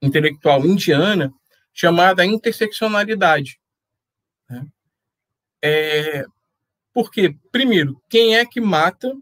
intelectual 0.00 0.64
indiana, 0.64 1.32
chamada 1.72 2.24
interseccionalidade. 2.24 3.58
Né? 4.48 4.66
É, 5.62 6.24
porque, 6.92 7.36
primeiro, 7.50 8.00
quem 8.08 8.36
é 8.36 8.46
que 8.46 8.60
mata 8.60 9.12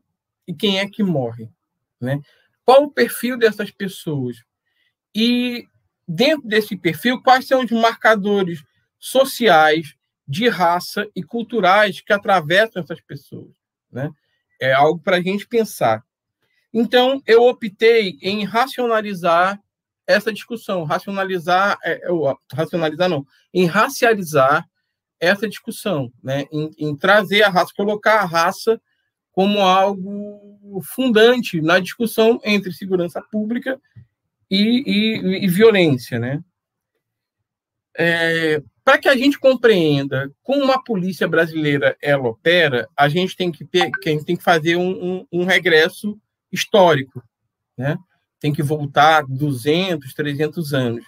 e 0.47 0.53
quem 0.53 0.79
é 0.79 0.89
que 0.89 1.03
morre? 1.03 1.49
Né? 2.03 2.20
Qual 2.64 2.82
o 2.82 2.90
perfil 2.90 3.38
dessas 3.38 3.70
pessoas? 3.70 4.38
E, 5.14 5.66
dentro 6.07 6.46
desse 6.46 6.76
perfil, 6.76 7.22
quais 7.22 7.46
são 7.46 7.64
os 7.64 7.70
marcadores 7.70 8.62
sociais, 8.98 9.94
de 10.26 10.48
raça 10.48 11.07
e 11.14 11.22
culturais 11.22 12.00
que 12.00 12.12
atravessam 12.12 12.82
essas 12.82 13.00
pessoas? 13.00 13.50
Né? 13.90 14.11
É 14.61 14.72
algo 14.72 15.00
para 15.00 15.16
a 15.16 15.22
gente 15.22 15.46
pensar. 15.46 16.03
Então, 16.74 17.22
eu 17.26 17.42
optei 17.44 18.18
em 18.22 18.44
racionalizar 18.44 19.61
essa 20.07 20.32
discussão, 20.32 20.84
racionalizar, 20.84 21.78
é, 21.84 22.00
racionalizar 22.53 23.09
não, 23.09 23.26
em 23.53 23.66
racializar 23.66 24.66
essa 25.20 25.48
discussão, 25.48 26.12
né? 26.22 26.46
em, 26.50 26.70
em 26.78 26.96
trazer 26.96 27.42
a 27.42 27.48
raça, 27.48 27.72
colocar 27.76 28.20
a 28.20 28.24
raça 28.24 28.80
como 29.33 29.61
algo 29.61 30.80
fundante 30.83 31.61
na 31.61 31.78
discussão 31.78 32.41
entre 32.45 32.72
segurança 32.72 33.20
pública 33.20 33.80
e, 34.51 34.83
e, 34.87 35.45
e 35.45 35.49
violência, 35.49 36.18
né? 36.18 36.43
É, 37.97 38.62
Para 38.85 38.99
que 38.99 39.09
a 39.09 39.16
gente 39.16 39.39
compreenda 39.39 40.30
como 40.43 40.70
a 40.70 40.83
polícia 40.83 41.26
brasileira 41.26 41.97
ela 42.01 42.28
opera, 42.28 42.89
a 42.97 43.09
gente 43.09 43.37
tem 43.37 43.51
que, 43.51 43.66
a 43.74 44.09
gente 44.09 44.24
tem 44.24 44.37
que 44.37 44.45
fazer 44.45 44.76
um, 44.76 44.91
um, 44.91 45.26
um 45.33 45.45
regresso 45.45 46.18
histórico, 46.51 47.22
né? 47.76 47.97
Tem 48.39 48.53
que 48.53 48.62
voltar 48.62 49.24
200, 49.26 50.12
300 50.12 50.74
anos. 50.74 51.05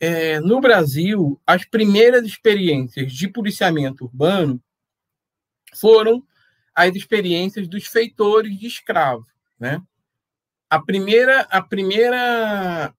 É, 0.00 0.38
no 0.40 0.60
Brasil, 0.60 1.40
as 1.46 1.64
primeiras 1.64 2.24
experiências 2.24 3.12
de 3.12 3.28
policiamento 3.28 4.04
urbano 4.04 4.60
foram 5.74 6.22
as 6.78 6.94
experiências 6.94 7.66
dos 7.66 7.88
feitores 7.88 8.56
de 8.56 8.68
escravos, 8.68 9.26
né? 9.58 9.82
A 10.70 10.80
primeira, 10.80 11.40
a 11.50 11.60
primeira 11.60 12.94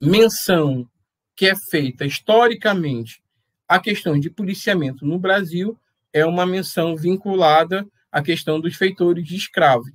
menção 0.00 0.88
que 1.34 1.46
é 1.46 1.56
feita 1.56 2.06
historicamente 2.06 3.20
à 3.66 3.80
questão 3.80 4.16
de 4.20 4.30
policiamento 4.30 5.04
no 5.04 5.18
Brasil 5.18 5.76
é 6.12 6.24
uma 6.24 6.46
menção 6.46 6.94
vinculada 6.94 7.84
à 8.12 8.22
questão 8.22 8.60
dos 8.60 8.76
feitores 8.76 9.26
de 9.26 9.34
escravos. 9.34 9.90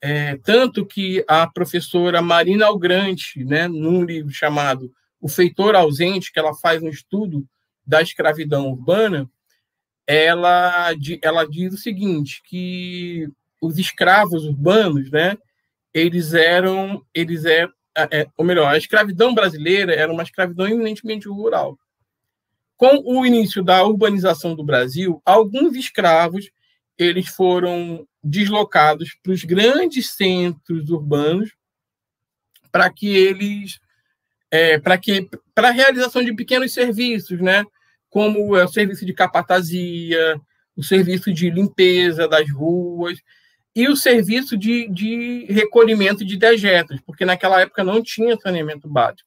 É, 0.00 0.36
tanto 0.38 0.84
que 0.84 1.24
a 1.28 1.46
professora 1.46 2.20
Marina 2.20 2.66
Algrante, 2.66 3.44
né, 3.44 3.68
num 3.68 4.04
livro 4.04 4.32
chamado 4.32 4.92
O 5.20 5.28
Feitor 5.28 5.76
Ausente, 5.76 6.32
que 6.32 6.40
ela 6.40 6.54
faz 6.56 6.82
um 6.82 6.88
estudo 6.88 7.46
da 7.86 8.02
escravidão 8.02 8.66
urbana, 8.68 9.30
ela, 10.06 10.90
ela 11.22 11.44
diz 11.44 11.74
o 11.74 11.78
seguinte, 11.78 12.42
que 12.44 13.28
os 13.60 13.78
escravos 13.78 14.44
urbanos, 14.44 15.10
né, 15.10 15.36
eles 15.94 16.34
eram, 16.34 17.04
eles 17.14 17.44
é, 17.44 17.68
é, 17.96 18.26
ou 18.36 18.44
melhor, 18.44 18.72
a 18.72 18.78
escravidão 18.78 19.34
brasileira 19.34 19.94
era 19.94 20.12
uma 20.12 20.22
escravidão 20.22 20.66
eminentemente 20.66 21.28
rural. 21.28 21.78
Com 22.76 23.02
o 23.04 23.24
início 23.24 23.62
da 23.62 23.84
urbanização 23.84 24.56
do 24.56 24.64
Brasil, 24.64 25.22
alguns 25.24 25.76
escravos 25.76 26.50
eles 26.98 27.28
foram 27.28 28.06
deslocados 28.22 29.14
para 29.22 29.32
os 29.32 29.44
grandes 29.44 30.10
centros 30.10 30.90
urbanos 30.90 31.50
para 32.70 32.90
que 32.90 33.08
eles 33.08 33.78
é, 34.50 34.78
para 34.78 34.98
que 34.98 35.28
para 35.54 35.68
a 35.68 35.72
realização 35.72 36.24
de 36.24 36.34
pequenos 36.34 36.72
serviços, 36.72 37.40
né? 37.40 37.64
Como 38.12 38.54
é 38.54 38.62
o 38.62 38.68
serviço 38.68 39.06
de 39.06 39.14
capatazia, 39.14 40.38
o 40.76 40.82
serviço 40.82 41.32
de 41.32 41.48
limpeza 41.48 42.28
das 42.28 42.48
ruas 42.50 43.18
e 43.74 43.88
o 43.88 43.96
serviço 43.96 44.54
de, 44.54 44.86
de 44.90 45.46
recolhimento 45.46 46.22
de 46.22 46.36
dejetos, 46.36 47.00
porque 47.06 47.24
naquela 47.24 47.62
época 47.62 47.82
não 47.82 48.02
tinha 48.02 48.36
saneamento 48.36 48.86
básico. 48.86 49.26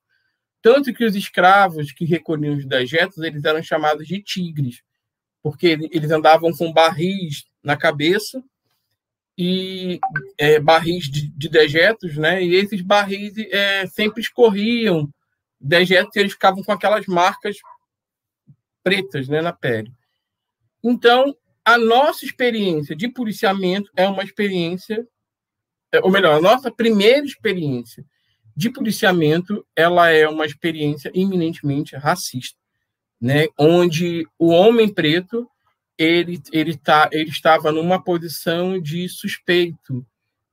Tanto 0.62 0.94
que 0.94 1.04
os 1.04 1.16
escravos 1.16 1.92
que 1.92 2.06
recolhiam 2.06 2.56
os 2.56 2.66
dejetos, 2.68 3.18
eles 3.24 3.44
eram 3.44 3.64
chamados 3.64 4.06
de 4.08 4.22
tigres, 4.22 4.84
porque 5.42 5.80
eles 5.92 6.12
andavam 6.12 6.52
com 6.54 6.72
barris 6.72 7.44
na 7.64 7.76
cabeça 7.76 8.40
e 9.36 10.00
é, 10.38 10.60
barris 10.60 11.10
de, 11.10 11.28
de, 11.30 11.50
dejetos, 11.50 12.18
né? 12.18 12.44
E 12.44 12.54
esses 12.54 12.82
barris 12.82 13.34
é, 13.52 13.88
sempre 13.88 14.22
escorriam 14.22 15.10
dejetos 15.60 16.16
e 16.16 16.20
eles 16.20 16.34
ficavam 16.34 16.64
com 16.64 16.72
aquelas 16.72 17.08
marcas 17.08 17.58
pretas 18.86 19.28
né, 19.28 19.42
na 19.42 19.52
pele. 19.52 19.92
Então, 20.84 21.36
a 21.66 21.76
nossa 21.76 22.24
experiência 22.24 22.96
de 22.96 23.10
policiamento 23.10 23.90
é 23.96 24.08
uma 24.08 24.24
experiência, 24.24 25.08
é, 25.92 26.00
ou 26.02 26.12
melhor, 26.12 26.36
a 26.36 26.42
nossa 26.42 26.72
primeira 26.72 27.26
experiência 27.26 28.06
de 28.56 28.70
policiamento, 28.70 29.66
ela 29.76 30.12
é 30.12 30.30
uma 30.30 30.46
experiência 30.46 31.12
eminentemente 31.16 31.96
racista, 31.96 32.60
né? 33.20 33.48
Onde 33.58 34.28
o 34.38 34.50
homem 34.50 34.88
preto 34.88 35.50
ele 35.98 36.40
ele 36.54 36.78
tá 36.78 37.10
ele 37.12 37.32
estava 37.32 37.72
numa 37.72 38.02
posição 38.02 38.80
de 38.80 39.10
suspeito, 39.10 40.06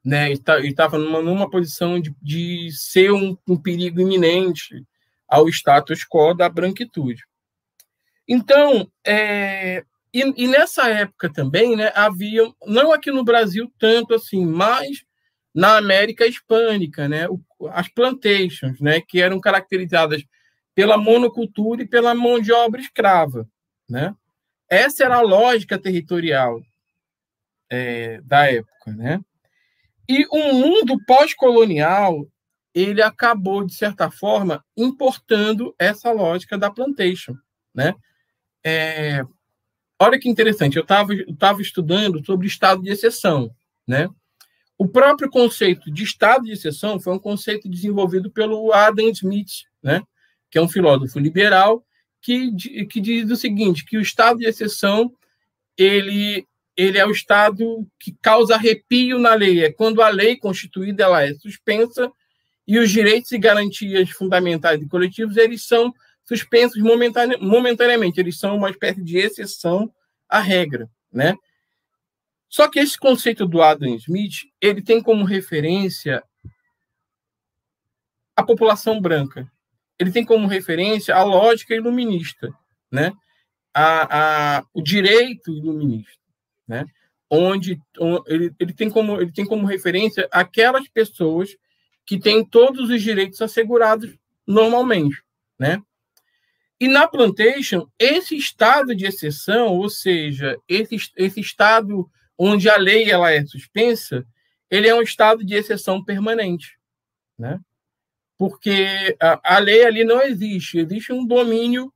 né? 0.03 0.30
Ele 0.30 0.41
tá, 0.41 0.59
estava 0.61 0.99
numa, 0.99 1.20
numa 1.20 1.51
posição 1.51 2.01
de, 2.01 2.12
de 2.22 2.70
ser 2.72 3.12
um, 3.12 3.37
um 3.47 3.57
perigo 3.57 4.01
iminente 4.01 4.85
ao 5.28 5.49
status 5.49 6.05
quo 6.05 6.35
da 6.35 6.49
branquitude. 6.49 7.22
Então, 8.29 8.91
é, 9.07 9.85
e, 10.12 10.45
e, 10.45 10.47
nessa 10.47 10.89
época 10.89 11.33
também, 11.33 11.77
né, 11.77 11.93
havia, 11.95 12.43
não 12.66 12.93
aqui 12.93 13.11
no 13.11 13.25
Brasil 13.25 13.70
tanto 13.79 14.14
assim, 14.14 14.45
mas 14.45 15.05
na 15.55 15.77
América 15.77 16.27
Hispânica, 16.27 17.09
né, 17.09 17.27
as 17.70 17.89
plantations, 17.89 18.81
né, 18.81 19.01
que 19.01 19.20
eram 19.20 19.41
caracterizadas 19.41 20.23
pela 20.75 20.97
monocultura 20.97 21.83
e 21.83 21.89
pela 21.89 22.14
mão 22.14 22.41
de 22.41 22.53
obra 22.53 22.81
escrava, 22.81 23.47
né? 23.89 24.14
Essa 24.68 25.05
era 25.05 25.16
a 25.16 25.20
lógica 25.20 25.79
territorial 25.79 26.62
é, 27.68 28.20
da 28.23 28.51
época, 28.51 28.93
né? 28.93 29.20
E 30.09 30.27
o 30.31 30.55
mundo 30.55 30.99
pós-colonial 31.07 32.27
ele 32.75 33.03
acabou 33.03 33.66
de 33.66 33.75
certa 33.75 34.11
forma 34.11 34.64
importando 34.77 35.75
essa 35.79 36.11
lógica 36.11 36.57
da 36.57 36.70
plantation, 36.70 37.37
né? 37.75 37.95
É, 38.65 39.23
olha 40.01 40.19
que 40.19 40.29
interessante, 40.29 40.77
eu 40.77 40.83
estava 40.85 41.63
estudando 41.63 42.25
sobre 42.25 42.47
estado 42.47 42.83
de 42.83 42.91
exceção, 42.91 43.55
né? 43.87 44.09
O 44.79 44.89
próprio 44.89 45.31
conceito 45.31 45.93
de 45.93 46.03
estado 46.03 46.45
de 46.45 46.53
exceção 46.53 46.99
foi 46.99 47.13
um 47.13 47.19
conceito 47.19 47.69
desenvolvido 47.69 48.31
pelo 48.31 48.73
Adam 48.73 49.09
Smith, 49.11 49.65
né? 49.83 50.03
Que 50.51 50.59
é 50.59 50.63
um 50.63 50.69
filósofo 50.69 51.19
liberal 51.19 51.85
que, 52.21 52.53
que 52.87 53.01
diz 53.01 53.31
o 53.31 53.37
seguinte, 53.37 53.85
que 53.85 53.97
o 53.97 54.01
estado 54.01 54.39
de 54.39 54.47
exceção 54.47 55.13
ele 55.77 56.47
ele 56.75 56.97
é 56.97 57.07
o 57.07 57.11
estado 57.11 57.87
que 58.01 58.17
causa 58.23 58.55
arrepio 58.55 59.19
na 59.19 59.35
lei, 59.35 59.63
é 59.63 59.71
quando 59.71 60.01
a 60.01 60.09
lei 60.09 60.37
constituída 60.37 61.05
ela 61.05 61.23
é 61.23 61.35
suspensa 61.35 62.11
e 62.67 62.79
os 62.79 62.91
direitos 62.91 63.31
e 63.33 63.39
garantias 63.39 64.09
fundamentais 64.11 64.81
e 64.81 64.89
coletivos 64.89 65.37
eles 65.37 65.67
são 65.67 65.93
suspensos 66.33 66.80
momentane 66.83 67.37
momentaneamente, 67.37 68.18
eles 68.18 68.39
são 68.39 68.57
uma 68.57 68.70
espécie 68.70 69.03
de 69.03 69.18
exceção 69.18 69.93
à 70.28 70.41
regra, 70.41 70.89
né? 71.12 71.35
Só 72.49 72.68
que 72.68 72.78
esse 72.78 72.99
conceito 72.99 73.47
do 73.47 73.62
Adam 73.62 73.95
Smith, 73.97 74.45
ele 74.61 74.83
tem 74.83 75.03
como 75.03 75.24
referência 75.24 76.22
a 78.37 78.43
população 78.43 79.01
branca. 79.01 79.51
Ele 79.99 80.11
tem 80.11 80.24
como 80.24 80.47
referência 80.47 81.14
a 81.14 81.22
lógica 81.22 81.74
iluminista, 81.74 82.53
né? 82.91 83.12
A, 83.74 84.59
a, 84.59 84.64
o 84.74 84.83
direito 84.83 85.51
iluminista, 85.51 86.20
né? 86.66 86.85
Onde, 87.30 87.80
ele, 88.26 88.55
ele, 88.59 88.72
tem 88.74 88.91
como, 88.91 89.20
ele 89.20 89.33
tem 89.33 89.47
como 89.47 89.66
referência 89.66 90.28
aquelas 90.30 90.87
pessoas 90.89 91.57
que 92.05 92.18
têm 92.18 92.45
todos 92.45 92.91
os 92.91 93.03
direitos 93.03 93.41
assegurados 93.41 94.14
normalmente, 94.47 95.22
né? 95.59 95.83
E 96.83 96.89
na 96.89 97.07
plantation, 97.07 97.87
esse 97.97 98.37
estado 98.37 98.93
de 98.93 99.07
exceção, 99.07 99.68
ou 99.68 99.89
seja, 99.89 100.59
esse, 100.68 100.97
esse 101.16 101.39
estado 101.39 102.11
onde 102.37 102.68
a 102.68 102.76
lei 102.76 103.09
ela 103.09 103.30
é 103.30 103.47
suspensa, 103.47 104.26
ele 104.68 104.89
é 104.89 104.93
um 104.93 105.01
estado 105.01 105.45
de 105.45 105.55
exceção 105.55 106.03
permanente, 106.03 106.76
né? 107.39 107.61
Porque 108.37 109.16
a, 109.20 109.59
a 109.59 109.59
lei 109.61 109.85
ali 109.85 110.03
não 110.03 110.20
existe, 110.22 110.80
existe 110.80 111.12
um 111.12 111.24
domínio, 111.24 111.95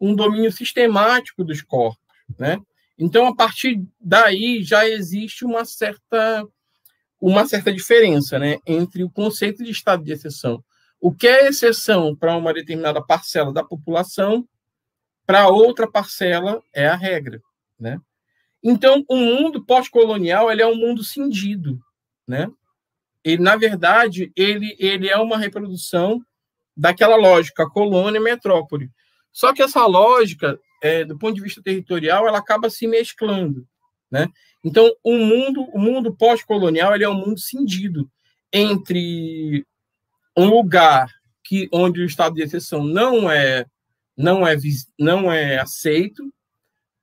um 0.00 0.14
domínio 0.14 0.50
sistemático 0.50 1.44
dos 1.44 1.60
corpos, 1.60 2.00
né? 2.38 2.58
Então, 2.98 3.26
a 3.26 3.36
partir 3.36 3.84
daí 4.00 4.62
já 4.62 4.88
existe 4.88 5.44
uma 5.44 5.66
certa 5.66 6.42
uma 7.20 7.46
certa 7.46 7.70
diferença, 7.70 8.38
né, 8.38 8.56
entre 8.66 9.04
o 9.04 9.10
conceito 9.10 9.62
de 9.62 9.70
estado 9.70 10.02
de 10.02 10.10
exceção. 10.10 10.64
O 11.02 11.12
que 11.12 11.26
é 11.26 11.48
exceção 11.48 12.14
para 12.14 12.36
uma 12.36 12.54
determinada 12.54 13.02
parcela 13.02 13.52
da 13.52 13.64
população, 13.64 14.48
para 15.26 15.48
outra 15.48 15.90
parcela 15.90 16.62
é 16.72 16.86
a 16.86 16.94
regra, 16.94 17.42
né? 17.76 18.00
Então, 18.62 19.04
o 19.08 19.16
mundo 19.16 19.66
pós-colonial 19.66 20.48
ele 20.52 20.62
é 20.62 20.66
um 20.66 20.76
mundo 20.76 21.02
cindido, 21.02 21.80
né? 22.24 22.48
Ele, 23.24 23.42
na 23.42 23.56
verdade, 23.56 24.30
ele, 24.36 24.76
ele 24.78 25.08
é 25.08 25.16
uma 25.16 25.36
reprodução 25.36 26.24
daquela 26.76 27.16
lógica 27.16 27.68
colônia 27.68 28.20
e 28.20 28.22
metrópole. 28.22 28.88
Só 29.32 29.52
que 29.52 29.60
essa 29.60 29.84
lógica, 29.84 30.56
é, 30.80 31.04
do 31.04 31.18
ponto 31.18 31.34
de 31.34 31.40
vista 31.40 31.60
territorial, 31.60 32.28
ela 32.28 32.38
acaba 32.38 32.70
se 32.70 32.86
mesclando, 32.86 33.66
né? 34.08 34.28
Então, 34.62 34.88
o 35.02 35.18
mundo, 35.18 35.62
o 35.72 35.80
mundo 35.80 36.14
pós-colonial, 36.14 36.94
ele 36.94 37.02
é 37.02 37.08
um 37.08 37.26
mundo 37.26 37.40
cindido 37.40 38.08
entre 38.52 39.66
um 40.36 40.46
lugar 40.46 41.08
que 41.44 41.68
onde 41.72 42.00
o 42.00 42.06
estado 42.06 42.34
de 42.34 42.42
exceção 42.42 42.84
não 42.84 43.30
é 43.30 43.66
não 44.16 44.46
é 44.46 44.56
não 44.98 45.32
é 45.32 45.58
aceito 45.58 46.32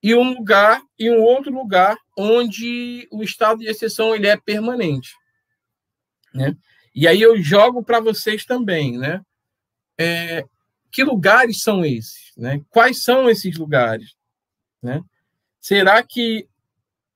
e 0.02 0.16
um 0.16 0.34
lugar 0.34 0.82
e 0.98 1.10
um 1.10 1.22
outro 1.22 1.52
lugar 1.52 1.98
onde 2.18 3.08
o 3.12 3.22
estado 3.22 3.60
de 3.60 3.68
exceção 3.68 4.16
ele 4.16 4.28
é 4.28 4.38
permanente, 4.38 5.14
né? 6.34 6.56
E 6.96 7.08
aí 7.08 7.22
eu 7.22 7.42
jogo 7.42 7.84
para 7.84 8.00
vocês 8.00 8.46
também, 8.46 8.98
né? 8.98 9.22
É, 9.98 10.46
que 10.92 11.04
lugares 11.04 11.62
são 11.62 11.84
esses, 11.86 12.32
né? 12.38 12.62
Quais 12.70 13.04
são 13.04 13.30
esses 13.30 13.58
lugares, 13.58 14.16
né? 14.82 15.02
Será 15.60 16.02
que 16.02 16.48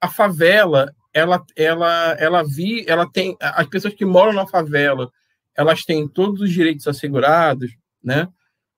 a 0.02 0.10
favela 0.10 0.94
ela 1.14 1.44
ela 1.56 2.16
ela 2.20 2.44
vi 2.44 2.84
ela 2.88 3.10
tem 3.10 3.38
as 3.40 3.68
pessoas 3.68 3.94
que 3.94 4.04
moram 4.04 4.34
na 4.34 4.46
favela 4.46 5.12
elas 5.56 5.84
têm 5.84 6.08
todos 6.08 6.42
os 6.42 6.52
direitos 6.52 6.88
assegurados, 6.88 7.72
né? 8.04 8.28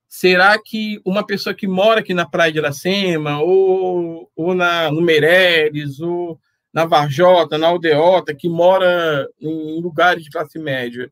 Será 0.08 0.58
que 0.58 1.00
uma 1.04 1.26
pessoa 1.26 1.54
que 1.54 1.66
mora 1.66 2.00
aqui 2.00 2.14
na 2.14 2.24
Praia 2.24 2.52
de 2.52 2.58
Iracema, 2.58 3.40
ou, 3.40 4.30
ou 4.36 4.54
na, 4.54 4.90
no 4.90 5.02
Meireles, 5.02 6.00
ou 6.00 6.38
na 6.72 6.84
Varjota, 6.84 7.58
na 7.58 7.68
Aldeota, 7.68 8.34
que 8.34 8.48
mora 8.48 9.28
em 9.40 9.80
lugares 9.80 10.22
de 10.22 10.30
classe 10.30 10.58
média, 10.58 11.10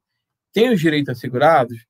tem 0.53 0.71
os 0.71 0.81
direitos 0.81 1.17
assegurados? 1.17 1.85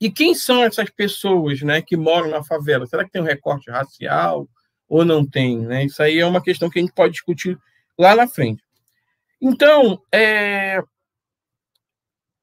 E 0.00 0.10
quem 0.10 0.34
são 0.34 0.62
essas 0.62 0.90
pessoas 0.90 1.62
né, 1.62 1.80
que 1.80 1.96
moram 1.96 2.28
na 2.28 2.42
favela? 2.42 2.86
Será 2.86 3.04
que 3.04 3.10
tem 3.12 3.22
um 3.22 3.24
recorte 3.24 3.70
racial 3.70 4.48
ou 4.88 5.04
não 5.04 5.24
tem? 5.24 5.58
Né? 5.60 5.84
Isso 5.84 6.02
aí 6.02 6.18
é 6.18 6.26
uma 6.26 6.42
questão 6.42 6.68
que 6.68 6.78
a 6.78 6.82
gente 6.82 6.92
pode 6.92 7.12
discutir 7.12 7.56
lá 7.98 8.14
na 8.14 8.26
frente. 8.26 8.62
Então, 9.40 10.00
é, 10.12 10.82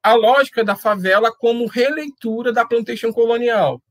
a 0.01 0.13
lógica 0.13 0.63
da 0.63 0.75
favela 0.75 1.31
como 1.31 1.67
releitura 1.67 2.51
da 2.53 2.65
plantação 2.65 3.11
colonial. 3.11 3.81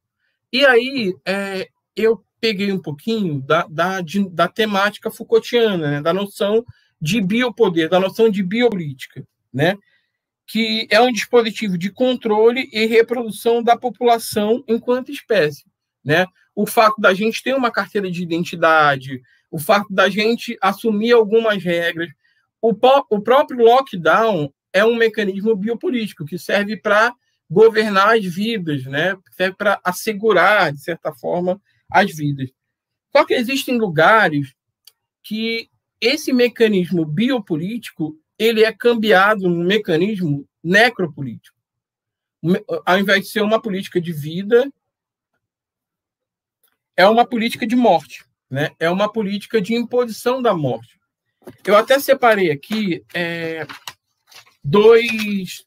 E 0.53 0.65
aí 0.65 1.15
é, 1.27 1.69
eu 1.95 2.23
peguei 2.41 2.73
um 2.73 2.81
pouquinho 2.81 3.41
da, 3.41 3.67
da, 3.69 4.01
de, 4.01 4.29
da 4.31 4.49
temática 4.49 5.11
Foucaultiana, 5.11 5.91
né, 5.91 6.03
da 6.03 6.13
noção 6.13 6.65
de 7.01 7.21
biopoder, 7.21 7.89
da 7.89 8.01
noção 8.01 8.29
de 8.29 8.43
biopolítica, 8.43 9.27
né, 9.53 9.77
que 10.47 10.87
é 10.91 11.01
um 11.01 11.13
dispositivo 11.13 11.77
de 11.77 11.91
controle 11.91 12.69
e 12.73 12.87
reprodução 12.87 13.63
da 13.63 13.77
população 13.77 14.65
enquanto 14.67 15.13
espécie. 15.13 15.65
Né? 16.03 16.27
O 16.55 16.67
fato 16.67 17.01
da 17.01 17.13
gente 17.13 17.43
ter 17.43 17.55
uma 17.55 17.71
carteira 17.71 18.11
de 18.11 18.23
identidade, 18.23 19.21
o 19.51 19.59
fato 19.59 19.93
da 19.93 20.09
gente 20.09 20.57
assumir 20.61 21.13
algumas 21.13 21.63
regras, 21.63 22.09
o, 22.63 22.75
o 23.11 23.21
próprio 23.21 23.65
lockdown 23.65 24.53
é 24.73 24.85
um 24.85 24.97
mecanismo 24.97 25.55
biopolítico 25.57 26.25
que 26.25 26.39
serve 26.39 26.77
para 26.77 27.15
governar 27.51 28.17
as 28.17 28.25
vidas, 28.25 28.85
né? 28.85 29.17
serve 29.33 29.57
para 29.57 29.81
assegurar, 29.83 30.73
de 30.73 30.83
certa 30.83 31.13
forma, 31.13 31.61
as 31.91 32.15
vidas. 32.15 32.51
Só 33.11 33.25
que 33.25 33.35
existem 33.35 33.79
lugares 33.79 34.55
que 35.23 35.71
esse 36.01 36.33
mecanismo 36.33 37.05
biopolítico 37.05 38.19
ele 38.39 38.63
é 38.63 38.73
cambiado 38.73 39.49
num 39.49 39.65
mecanismo 39.65 40.47
necropolítico. 40.63 41.57
Ao 42.85 42.99
invés 42.99 43.23
de 43.25 43.31
ser 43.31 43.43
uma 43.43 43.61
política 43.61 44.01
de 44.01 44.13
vida, 44.13 44.71
é 46.97 47.07
uma 47.09 47.27
política 47.27 47.67
de 47.67 47.75
morte, 47.75 48.25
né? 48.49 48.71
é 48.79 48.89
uma 48.91 49.11
política 49.11 49.61
de 49.61 49.75
imposição 49.75 50.41
da 50.41 50.55
morte. 50.55 50.99
Eu 51.65 51.77
até 51.77 51.99
separei 51.99 52.51
aqui 52.51 53.05
é, 53.15 53.67
dois, 54.63 55.65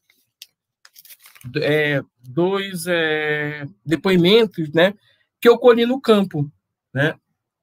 é, 1.56 2.02
dois 2.22 2.86
é, 2.86 3.66
depoimentos 3.84 4.70
né, 4.72 4.94
que 5.40 5.48
eu 5.48 5.58
colhi 5.58 5.86
no 5.86 6.00
campo. 6.00 6.50
Né? 6.94 7.14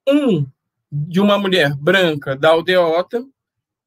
Um 0.08 0.46
de 0.92 1.20
uma 1.20 1.38
mulher 1.38 1.76
branca 1.76 2.36
da 2.36 2.50
aldeota 2.50 3.24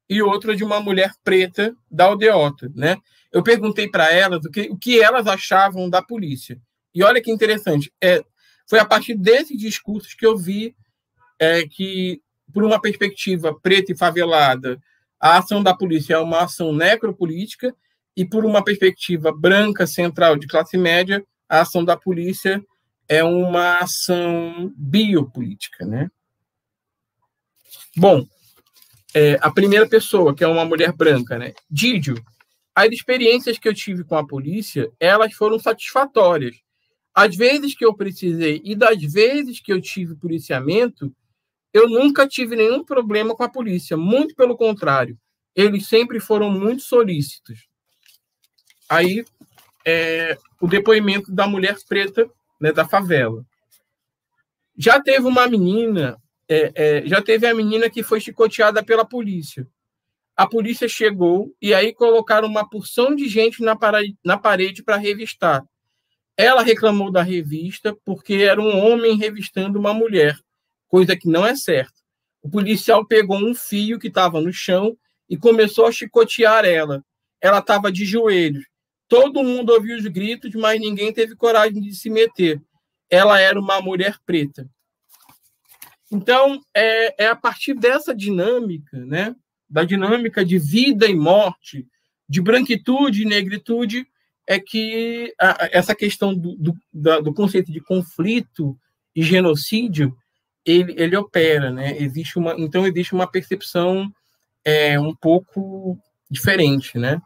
e 0.09 0.23
outro 0.23 0.55
de 0.55 0.63
uma 0.63 0.81
mulher 0.81 1.13
preta 1.25 1.75
da 1.91 2.05
aldeota. 2.05 2.71
Né? 2.75 2.97
Eu 3.33 3.43
perguntei 3.43 3.89
para 3.89 4.13
elas 4.13 4.45
o 4.45 4.51
que, 4.51 4.63
o 4.63 4.77
que 4.77 5.01
elas 5.01 5.27
achavam 5.27 5.89
da 5.89 6.03
polícia. 6.03 6.61
E 6.95 7.03
olha 7.03 7.23
que 7.23 7.31
interessante, 7.31 7.91
é, 8.03 8.23
foi 8.69 8.79
a 8.79 8.85
partir 8.85 9.15
desses 9.17 9.59
discursos 9.59 10.15
que 10.15 10.27
eu 10.27 10.37
vi 10.37 10.77
é, 11.39 11.67
que, 11.67 12.21
por 12.53 12.63
uma 12.63 12.81
perspectiva 12.81 13.59
preta 13.59 13.93
e 13.93 13.97
favelada, 13.97 14.79
a 15.23 15.39
ação 15.39 15.63
da 15.63 15.73
polícia 15.73 16.15
é 16.15 16.19
uma 16.19 16.43
ação 16.43 16.73
necropolítica 16.75 17.73
e, 18.17 18.25
por 18.25 18.45
uma 18.45 18.65
perspectiva 18.65 19.31
branca, 19.31 19.87
central, 19.87 20.37
de 20.37 20.49
classe 20.49 20.77
média, 20.77 21.25
a 21.49 21.61
ação 21.61 21.85
da 21.85 21.97
polícia 21.97 22.61
é 23.09 23.23
uma 23.23 23.79
ação 23.79 24.73
biopolítica, 24.77 25.87
né? 25.87 26.11
Bom, 27.97 28.27
é, 29.15 29.39
a 29.41 29.49
primeira 29.51 29.89
pessoa, 29.89 30.35
que 30.35 30.43
é 30.43 30.49
uma 30.49 30.65
mulher 30.65 30.93
branca, 30.93 31.39
né? 31.39 31.53
Didio, 31.71 32.17
as 32.75 32.91
experiências 32.91 33.59
que 33.59 33.69
eu 33.69 33.75
tive 33.75 34.03
com 34.03 34.17
a 34.17 34.27
polícia, 34.27 34.91
elas 34.99 35.35
foram 35.35 35.57
satisfatórias. 35.57 36.57
Às 37.15 37.37
vezes 37.37 37.77
que 37.77 37.85
eu 37.85 37.95
precisei 37.95 38.61
e 38.65 38.75
das 38.75 39.01
vezes 39.01 39.61
que 39.61 39.73
eu 39.73 39.81
tive 39.81 40.17
policiamento, 40.17 41.15
eu 41.73 41.89
nunca 41.89 42.27
tive 42.27 42.55
nenhum 42.55 42.85
problema 42.85 43.35
com 43.35 43.43
a 43.43 43.49
polícia, 43.49 43.97
muito 43.97 44.35
pelo 44.35 44.57
contrário, 44.57 45.19
eles 45.55 45.87
sempre 45.87 46.21
foram 46.21 46.51
muito 46.51 46.83
solícitos. 46.83 47.67
Aí, 48.89 49.25
é, 49.85 50.37
o 50.61 50.69
depoimento 50.69 51.33
da 51.33 51.47
mulher 51.47 51.77
preta 51.89 52.29
né, 52.61 52.73
da 52.73 52.87
favela. 52.87 53.45
Já 54.77 55.01
teve 55.01 55.27
uma 55.27 55.49
menina, 55.49 56.17
é, 56.49 56.73
é, 56.75 57.07
já 57.07 57.21
teve 57.21 57.47
a 57.47 57.55
menina 57.55 57.91
que 57.91 58.03
foi 58.03 58.21
chicoteada 58.21 58.83
pela 58.83 59.05
polícia. 59.05 59.67
A 60.37 60.47
polícia 60.47 60.89
chegou 60.89 61.55
e 61.61 61.75
aí 61.75 61.93
colocaram 61.93 62.49
uma 62.49 62.69
porção 62.69 63.15
de 63.15 63.29
gente 63.29 63.63
na, 63.63 63.77
na 64.25 64.39
parede 64.39 64.83
para 64.83 64.97
revistar. 64.97 65.63
Ela 66.37 66.63
reclamou 66.63 67.11
da 67.11 67.23
revista 67.23 67.97
porque 68.05 68.35
era 68.35 68.61
um 68.61 68.79
homem 68.79 69.17
revistando 69.17 69.79
uma 69.79 69.93
mulher 69.93 70.39
coisa 70.93 71.17
que 71.17 71.27
não 71.27 71.47
é 71.47 71.57
certa. 71.57 71.95
O 72.43 72.51
policial 72.51 73.03
pegou 73.07 73.39
um 73.39 73.55
fio 73.55 73.99
que 73.99 74.09
estava 74.09 74.43
no 74.43 74.53
chão 74.53 74.95
e 75.27 75.39
começou 75.39 75.87
a 75.87 75.93
chicotear 75.93 76.67
ela. 76.67 77.03
Ela 77.41 77.61
estava 77.61 77.91
de 77.91 78.05
joelhos. 78.05 78.67
Todo 79.09 79.43
mundo 79.43 79.71
ouviu 79.71 79.97
os 79.97 80.07
gritos, 80.07 80.53
mas 80.55 80.79
ninguém 80.79 81.11
teve 81.11 81.35
coragem 81.35 81.81
de 81.81 81.95
se 81.95 82.11
meter. 82.11 82.61
Ela 83.09 83.41
era 83.41 83.59
uma 83.59 83.81
mulher 83.81 84.19
preta. 84.27 84.69
Então, 86.11 86.61
é, 86.75 87.25
é 87.25 87.29
a 87.29 87.37
partir 87.37 87.73
dessa 87.73 88.15
dinâmica, 88.15 88.99
né, 89.07 89.35
da 89.71 89.85
dinâmica 89.85 90.45
de 90.45 90.59
vida 90.59 91.07
e 91.07 91.15
morte, 91.15 91.87
de 92.29 92.43
branquitude 92.43 93.23
e 93.23 93.27
negritude, 93.27 94.07
é 94.47 94.61
que 94.61 95.33
a, 95.41 95.71
essa 95.73 95.95
questão 95.95 96.35
do, 96.35 96.55
do, 96.55 97.23
do 97.23 97.33
conceito 97.33 97.73
de 97.73 97.81
conflito 97.81 98.79
e 99.17 99.23
genocídio 99.23 100.15
ele, 100.65 100.95
ele 100.97 101.17
opera, 101.17 101.71
né? 101.71 101.97
Existe 101.99 102.39
uma, 102.39 102.55
então 102.59 102.87
existe 102.87 103.15
uma 103.15 103.27
percepção 103.27 104.13
é, 104.65 104.99
um 104.99 105.15
pouco 105.15 105.99
diferente, 106.31 106.99
né? 106.99 107.21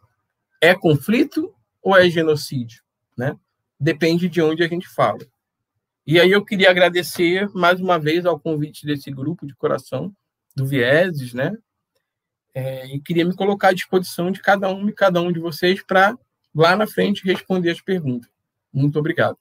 É 0.61 0.75
conflito 0.75 1.55
ou 1.83 1.97
é 1.97 2.09
genocídio, 2.09 2.83
né? 3.17 3.37
Depende 3.79 4.29
de 4.29 4.41
onde 4.41 4.63
a 4.63 4.69
gente 4.69 4.89
fala. 4.89 5.21
E 6.07 6.21
aí 6.21 6.31
eu 6.31 6.45
queria 6.45 6.71
agradecer 6.71 7.49
mais 7.53 7.81
uma 7.81 7.99
vez 7.99 8.25
ao 8.25 8.39
convite 8.39 8.87
desse 8.87 9.11
grupo 9.11 9.47
de 9.47 9.55
coração 9.55 10.15
do 10.55 10.65
Vieses, 10.65 11.35
né? 11.35 11.53
É, 12.55 12.87
e 12.87 13.01
queria 13.01 13.25
me 13.25 13.35
colocar 13.35 13.69
à 13.69 13.73
disposição 13.73 14.31
de 14.31 14.41
cada 14.41 14.71
um 14.71 14.89
e 14.89 14.93
cada 14.93 15.21
um 15.21 15.31
de 15.31 15.39
vocês 15.39 15.83
para 15.83 16.17
lá 16.55 16.75
na 16.75 16.87
frente 16.87 17.25
responder 17.25 17.71
as 17.71 17.81
perguntas. 17.83 18.31
Muito 18.73 18.99
obrigado. 18.99 19.37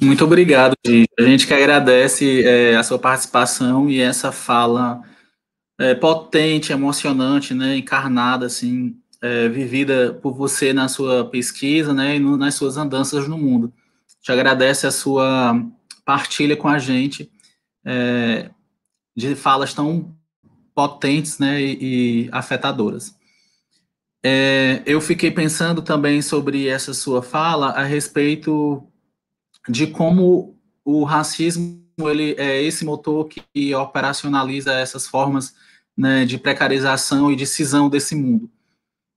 Muito 0.00 0.24
obrigado, 0.24 0.74
Gigi. 0.86 1.06
A 1.18 1.22
gente 1.22 1.46
que 1.46 1.54
agradece 1.54 2.44
é, 2.44 2.76
a 2.76 2.82
sua 2.82 2.98
participação 2.98 3.90
e 3.90 4.00
essa 4.00 4.30
fala 4.30 5.02
é, 5.78 5.94
potente, 5.94 6.72
emocionante, 6.72 7.54
né, 7.54 7.76
encarnada, 7.76 8.46
assim, 8.46 8.96
é, 9.20 9.48
vivida 9.48 10.12
por 10.22 10.34
você 10.34 10.72
na 10.72 10.88
sua 10.88 11.24
pesquisa, 11.24 11.92
né, 11.92 12.16
e 12.16 12.18
no, 12.20 12.36
nas 12.36 12.54
suas 12.54 12.76
andanças 12.76 13.28
no 13.28 13.36
mundo. 13.36 13.72
Te 14.22 14.32
agradece 14.32 14.86
a 14.86 14.90
sua 14.90 15.60
partilha 16.04 16.56
com 16.56 16.68
a 16.68 16.78
gente 16.78 17.30
é, 17.84 18.50
de 19.16 19.34
falas 19.34 19.74
tão 19.74 20.14
potentes, 20.74 21.38
né, 21.38 21.60
e, 21.60 22.26
e 22.26 22.28
afetadoras. 22.30 23.16
É, 24.24 24.82
eu 24.84 25.00
fiquei 25.00 25.30
pensando 25.30 25.80
também 25.80 26.22
sobre 26.22 26.68
essa 26.68 26.92
sua 26.92 27.22
fala 27.22 27.70
a 27.70 27.84
respeito 27.84 28.87
de 29.68 29.86
como 29.86 30.56
o 30.84 31.04
racismo 31.04 31.88
ele 31.98 32.34
é 32.38 32.62
esse 32.62 32.84
motor 32.84 33.28
que 33.28 33.74
operacionaliza 33.74 34.72
essas 34.72 35.06
formas 35.06 35.54
né, 35.96 36.24
de 36.24 36.38
precarização 36.38 37.32
e 37.32 37.36
de 37.36 37.46
cisão 37.46 37.88
desse 37.88 38.14
mundo. 38.14 38.48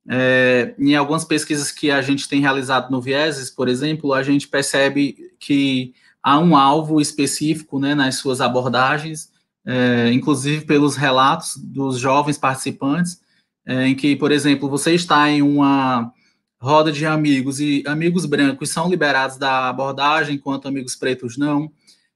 É, 0.10 0.74
em 0.80 0.96
algumas 0.96 1.24
pesquisas 1.24 1.72
que 1.72 1.92
a 1.92 2.02
gente 2.02 2.28
tem 2.28 2.42
realizado 2.42 2.90
no 2.90 3.00
Vieses, 3.00 3.52
por 3.52 3.68
exemplo, 3.68 4.14
a 4.14 4.24
gente 4.24 4.48
percebe 4.48 5.32
que 5.40 5.94
há 6.24 6.40
um 6.40 6.56
alvo 6.56 7.00
específico 7.00 7.80
né, 7.80 7.94
nas 7.94 8.16
suas 8.16 8.42
abordagens, 8.42 9.32
é, 9.64 10.12
inclusive 10.12 10.66
pelos 10.66 10.96
relatos 10.96 11.56
dos 11.58 12.00
jovens 12.00 12.38
participantes, 12.38 13.22
é, 13.66 13.88
em 13.88 13.96
que, 13.96 14.16
por 14.16 14.32
exemplo, 14.32 14.68
você 14.68 14.96
está 14.96 15.30
em 15.30 15.44
uma 15.44 16.12
roda 16.62 16.92
de 16.92 17.08
amigos 17.08 17.60
e 17.60 17.84
amigos 17.88 18.26
brancos 18.26 18.70
são 18.70 18.88
liberados 18.88 19.36
da 19.36 19.68
abordagem, 19.68 20.36
enquanto 20.36 20.68
amigos 20.68 20.96
pretos 20.96 21.36
não. 21.36 21.72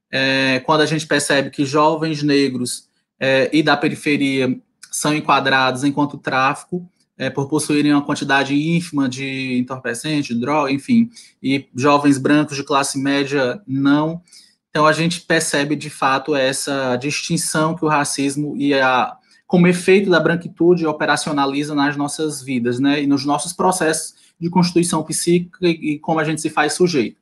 É, 0.08 0.60
quando 0.60 0.82
a 0.82 0.86
gente 0.86 1.04
percebe 1.04 1.50
que 1.50 1.64
jovens 1.64 2.22
negros 2.22 2.88
é, 3.18 3.50
e 3.52 3.60
da 3.60 3.76
periferia 3.76 4.56
são 4.88 5.12
enquadrados 5.12 5.82
enquanto 5.82 6.16
tráfico, 6.16 6.88
é, 7.18 7.28
por 7.28 7.48
possuírem 7.48 7.92
uma 7.92 8.04
quantidade 8.04 8.54
ínfima 8.54 9.08
de 9.08 9.58
entorpecente, 9.58 10.32
droga, 10.32 10.70
enfim, 10.70 11.10
e 11.42 11.66
jovens 11.74 12.16
brancos 12.16 12.56
de 12.56 12.62
classe 12.62 13.02
média 13.02 13.60
não. 13.66 14.22
Então 14.70 14.86
a 14.86 14.92
gente 14.92 15.22
percebe 15.22 15.74
de 15.74 15.90
fato 15.90 16.36
essa 16.36 16.94
distinção 16.96 17.74
que 17.74 17.84
o 17.84 17.88
racismo 17.88 18.56
e 18.56 18.74
a 18.74 19.16
como 19.46 19.68
efeito 19.68 20.10
da 20.10 20.18
branquitude 20.18 20.86
operacionaliza 20.86 21.72
nas 21.72 21.96
nossas 21.96 22.42
vidas, 22.42 22.80
né, 22.80 23.02
e 23.02 23.06
nos 23.06 23.24
nossos 23.24 23.52
processos 23.52 24.25
de 24.38 24.50
constituição 24.50 25.02
psíquica 25.02 25.66
e, 25.66 25.98
como 25.98 26.20
a 26.20 26.24
gente 26.24 26.40
se 26.40 26.50
faz 26.50 26.74
sujeito, 26.74 27.20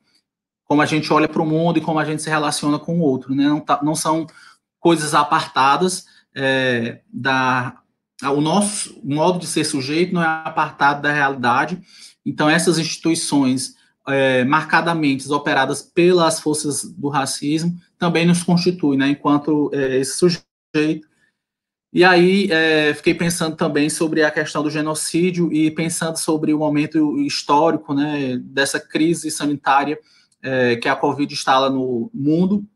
como 0.64 0.82
a 0.82 0.86
gente 0.86 1.12
olha 1.12 1.28
para 1.28 1.42
o 1.42 1.46
mundo 1.46 1.78
e 1.78 1.82
como 1.82 1.98
a 1.98 2.04
gente 2.04 2.22
se 2.22 2.30
relaciona 2.30 2.78
com 2.78 2.98
o 2.98 3.02
outro, 3.02 3.34
né? 3.34 3.48
Não, 3.48 3.60
tá, 3.60 3.80
não 3.82 3.94
são 3.94 4.26
coisas 4.80 5.14
apartadas 5.14 6.06
é, 6.34 7.00
da 7.12 7.78
o 8.22 8.40
nosso 8.40 9.00
modo 9.02 9.40
de 9.40 9.46
ser 9.46 9.64
sujeito 9.64 10.14
não 10.14 10.22
é 10.22 10.26
apartado 10.26 11.02
da 11.02 11.12
realidade. 11.12 11.80
Então 12.24 12.48
essas 12.48 12.78
instituições 12.78 13.74
é, 14.08 14.44
marcadamente 14.44 15.30
operadas 15.30 15.82
pelas 15.82 16.40
forças 16.40 16.84
do 16.84 17.08
racismo 17.08 17.76
também 17.98 18.26
nos 18.26 18.42
constituem, 18.42 18.98
né? 18.98 19.08
Enquanto 19.08 19.70
é, 19.72 19.98
esse 19.98 20.16
sujeito 20.16 21.06
e 21.94 22.02
aí 22.02 22.50
é, 22.50 22.92
fiquei 22.92 23.14
pensando 23.14 23.54
também 23.54 23.88
sobre 23.88 24.24
a 24.24 24.30
questão 24.30 24.64
do 24.64 24.70
genocídio 24.70 25.52
e 25.52 25.70
pensando 25.70 26.16
sobre 26.16 26.52
o 26.52 26.58
momento 26.58 27.16
histórico 27.20 27.94
né, 27.94 28.36
dessa 28.42 28.80
crise 28.80 29.30
sanitária 29.30 29.96
é, 30.42 30.74
que 30.74 30.88
a 30.88 30.96
Covid 30.96 31.32
instala 31.32 31.70
no 31.70 32.10
mundo 32.12 32.66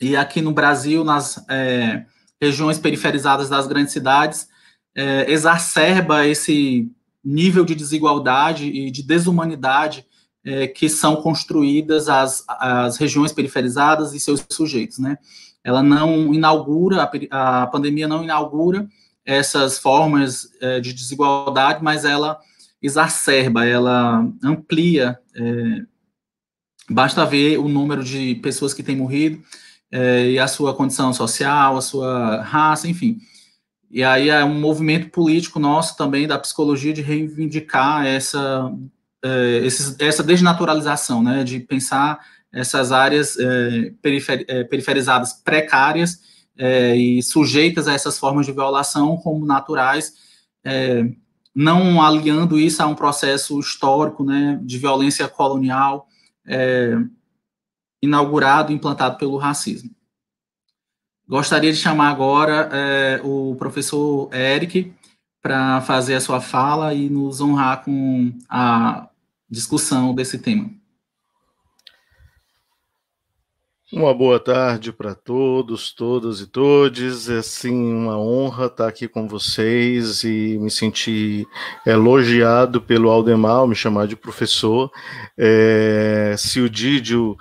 e 0.00 0.16
aqui 0.16 0.40
no 0.40 0.52
Brasil, 0.52 1.04
nas 1.04 1.44
é, 1.48 2.04
regiões 2.40 2.78
periferizadas 2.78 3.48
das 3.48 3.66
grandes 3.66 3.92
cidades, 3.92 4.48
é, 4.94 5.30
exacerba 5.30 6.26
esse 6.26 6.90
nível 7.24 7.64
de 7.64 7.74
desigualdade 7.74 8.66
e 8.66 8.90
de 8.90 9.02
desumanidade 9.02 10.06
é, 10.44 10.66
que 10.66 10.88
são 10.88 11.16
construídas 11.16 12.08
as, 12.08 12.44
as 12.48 12.96
regiões 12.96 13.32
periferizadas 13.32 14.12
e 14.12 14.20
seus 14.20 14.44
sujeitos, 14.50 14.98
né? 14.98 15.18
Ela 15.64 15.82
não 15.82 16.34
inaugura, 16.34 17.08
a, 17.30 17.62
a 17.62 17.66
pandemia 17.66 18.08
não 18.08 18.24
inaugura 18.24 18.88
essas 19.24 19.78
formas 19.78 20.48
é, 20.60 20.80
de 20.80 20.92
desigualdade, 20.92 21.82
mas 21.82 22.04
ela 22.04 22.38
exacerba, 22.82 23.64
ela 23.64 24.26
amplia. 24.42 25.18
É, 25.34 25.82
basta 26.90 27.24
ver 27.24 27.58
o 27.58 27.68
número 27.68 28.02
de 28.02 28.34
pessoas 28.36 28.74
que 28.74 28.82
têm 28.82 28.96
morrido 28.96 29.42
é, 29.90 30.30
e 30.30 30.38
a 30.38 30.48
sua 30.48 30.74
condição 30.74 31.12
social, 31.12 31.76
a 31.76 31.82
sua 31.82 32.42
raça, 32.42 32.88
enfim. 32.88 33.18
E 33.90 34.02
aí 34.02 34.30
é 34.30 34.42
um 34.42 34.58
movimento 34.58 35.10
político 35.10 35.60
nosso 35.60 35.96
também 35.96 36.26
da 36.26 36.38
psicologia 36.38 36.94
de 36.94 37.02
reivindicar 37.02 38.06
essa, 38.06 38.72
é, 39.22 39.60
esses, 39.64 39.94
essa 40.00 40.22
desnaturalização, 40.22 41.22
né, 41.22 41.44
de 41.44 41.60
pensar 41.60 42.18
essas 42.52 42.92
áreas 42.92 43.36
é, 43.38 43.92
é, 44.48 44.64
periferizadas 44.64 45.32
precárias 45.32 46.20
é, 46.56 46.94
e 46.94 47.22
sujeitas 47.22 47.88
a 47.88 47.94
essas 47.94 48.18
formas 48.18 48.44
de 48.44 48.52
violação 48.52 49.16
como 49.16 49.46
naturais, 49.46 50.12
não 51.54 52.00
aliando 52.00 52.58
isso 52.58 52.82
a 52.82 52.86
um 52.86 52.94
processo 52.94 53.58
histórico 53.58 54.22
né, 54.22 54.60
de 54.62 54.78
violência 54.78 55.26
colonial 55.26 56.06
inaugurado, 58.00 58.72
implantado 58.72 59.16
pelo 59.18 59.36
racismo. 59.38 59.90
Gostaria 61.26 61.72
de 61.72 61.78
chamar 61.78 62.10
agora 62.10 62.70
o 63.24 63.56
professor 63.56 64.32
Eric 64.32 64.92
para 65.42 65.80
fazer 65.80 66.14
a 66.14 66.20
sua 66.20 66.40
fala 66.40 66.94
e 66.94 67.10
nos 67.10 67.40
honrar 67.40 67.84
com 67.84 68.32
a 68.48 69.08
discussão 69.50 70.14
desse 70.14 70.38
tema. 70.38 70.70
Uma 73.92 74.14
boa 74.14 74.40
tarde 74.40 74.90
para 74.90 75.14
todos, 75.14 75.92
todas 75.92 76.40
e 76.40 76.46
todes. 76.46 77.28
É 77.28 77.42
sim 77.42 77.92
uma 77.92 78.18
honra 78.18 78.64
estar 78.64 78.88
aqui 78.88 79.06
com 79.06 79.28
vocês 79.28 80.24
e 80.24 80.56
me 80.58 80.70
sentir 80.70 81.46
elogiado 81.86 82.80
pelo 82.80 83.10
Aldemar, 83.10 83.66
me 83.66 83.74
chamar 83.74 84.06
de 84.06 84.16
professor. 84.16 84.90
É, 85.36 86.34
se 86.38 86.58
o 86.62 86.70
Didio 86.70 87.36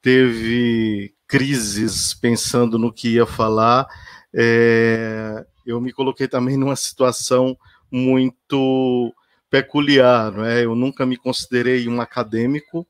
teve 0.00 1.12
crises 1.26 2.14
pensando 2.14 2.78
no 2.78 2.92
que 2.92 3.14
ia 3.14 3.26
falar, 3.26 3.84
é, 4.32 5.44
eu 5.66 5.80
me 5.80 5.92
coloquei 5.92 6.28
também 6.28 6.56
numa 6.56 6.76
situação 6.76 7.58
muito 7.90 9.12
peculiar. 9.50 10.30
Não 10.30 10.44
é? 10.44 10.64
Eu 10.64 10.76
nunca 10.76 11.04
me 11.04 11.16
considerei 11.16 11.88
um 11.88 12.00
acadêmico 12.00 12.86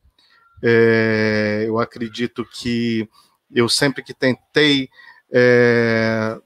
é, 0.63 1.65
eu 1.67 1.79
acredito 1.79 2.45
que 2.45 3.09
eu 3.55 3.69
sempre 3.69 4.03
que 4.03 4.15
tentei 4.15 4.89
é, 5.33 6.39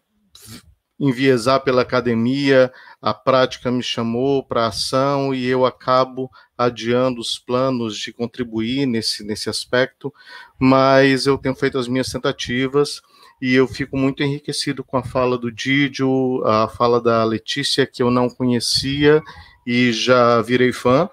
enviesar 0.99 1.61
pela 1.61 1.81
academia, 1.81 2.71
a 3.01 3.15
prática 3.15 3.71
me 3.71 3.83
chamou 3.83 4.45
para 4.45 4.67
ação 4.67 5.35
e 5.35 5.47
eu 5.47 5.65
acabo 5.65 6.31
adiando 6.59 7.21
os 7.21 7.39
planos 7.39 7.97
de 7.97 8.13
contribuir 8.13 8.85
nesse, 8.85 9.25
nesse 9.25 9.49
aspecto, 9.49 10.13
mas 10.59 11.27
eu 11.27 11.39
tenho 11.39 11.55
feito 11.55 11.79
as 11.79 11.89
minhas 11.89 12.09
tentativas 12.09 13.01
e 13.41 13.55
eu 13.55 13.67
fico 13.67 13.97
muito 13.97 14.23
enriquecido 14.23 14.85
com 14.85 14.99
a 14.99 15.03
fala 15.03 15.39
do 15.39 15.51
Didio, 15.51 16.45
a 16.45 16.69
fala 16.69 17.01
da 17.01 17.25
Letícia, 17.25 17.87
que 17.87 18.03
eu 18.03 18.11
não 18.11 18.29
conhecia 18.29 19.23
e 19.67 19.93
já 19.93 20.43
virei 20.43 20.73
fã. 20.73 21.09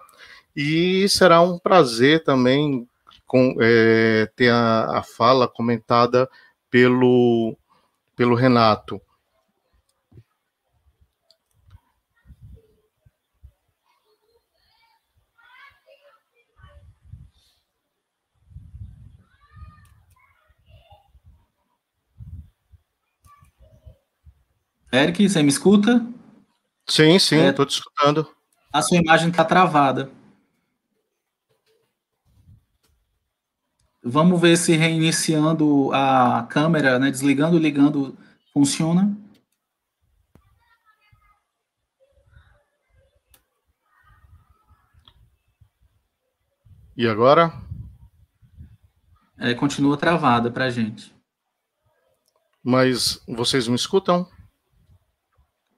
E 0.60 1.08
será 1.08 1.40
um 1.40 1.60
prazer 1.60 2.24
também 2.24 2.90
com, 3.28 3.56
é, 3.62 4.26
ter 4.36 4.50
a, 4.50 4.98
a 4.98 5.04
fala 5.04 5.48
comentada 5.48 6.28
pelo, 6.68 7.56
pelo 8.16 8.34
Renato. 8.34 9.00
Eric, 24.92 25.30
você 25.30 25.44
me 25.44 25.50
escuta? 25.50 26.04
Sim, 26.90 27.20
sim, 27.20 27.46
estou 27.46 27.64
é, 27.64 27.68
te 27.68 27.74
escutando. 27.74 28.28
A 28.74 28.82
sua 28.82 28.98
imagem 28.98 29.30
está 29.30 29.46
travada. 29.46 30.17
Vamos 34.10 34.40
ver 34.40 34.58
se 34.58 34.76
reiniciando 34.76 35.92
a 35.94 36.48
câmera, 36.50 36.98
né, 36.98 37.12
desligando 37.12 37.58
e 37.58 37.60
ligando, 37.60 38.18
funciona. 38.54 39.16
E 46.96 47.08
agora? 47.08 47.68
é, 49.40 49.54
continua 49.54 49.98
travada 49.98 50.50
para 50.50 50.66
a 50.66 50.70
gente. 50.70 51.14
Mas 52.64 53.22
vocês 53.28 53.68
me 53.68 53.76
escutam? 53.76 54.28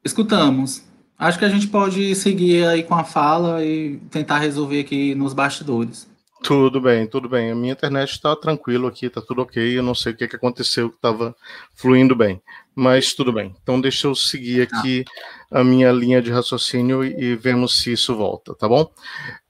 Escutamos. 0.03 0.83
Acho 1.17 1.37
que 1.37 1.45
a 1.45 1.49
gente 1.49 1.67
pode 1.67 2.15
seguir 2.15 2.65
aí 2.65 2.83
com 2.83 2.95
a 2.95 3.03
fala 3.03 3.63
e 3.63 3.97
tentar 4.09 4.39
resolver 4.39 4.79
aqui 4.79 5.13
nos 5.13 5.33
bastidores. 5.33 6.08
Tudo 6.41 6.79
bem, 6.79 7.05
tudo 7.05 7.27
bem. 7.27 7.51
A 7.51 7.55
minha 7.55 7.73
internet 7.73 8.11
está 8.11 8.35
tranquilo 8.35 8.87
aqui, 8.87 9.07
está 9.07 9.21
tudo 9.21 9.41
ok. 9.41 9.77
Eu 9.77 9.83
não 9.83 9.93
sei 9.93 10.13
o 10.13 10.15
que, 10.15 10.27
que 10.27 10.35
aconteceu, 10.35 10.89
que 10.89 10.95
estava 10.95 11.35
fluindo 11.73 12.15
bem, 12.15 12.41
mas 12.73 13.13
tudo 13.13 13.33
bem. 13.33 13.55
Então 13.61 13.79
deixa 13.79 14.07
eu 14.07 14.15
seguir 14.15 14.61
aqui 14.61 15.03
a 15.51 15.63
minha 15.63 15.91
linha 15.91 16.21
de 16.21 16.31
raciocínio 16.31 17.03
e, 17.03 17.13
e 17.13 17.35
vemos 17.35 17.81
se 17.81 17.91
isso 17.91 18.15
volta, 18.15 18.55
tá 18.55 18.67
bom? 18.67 18.89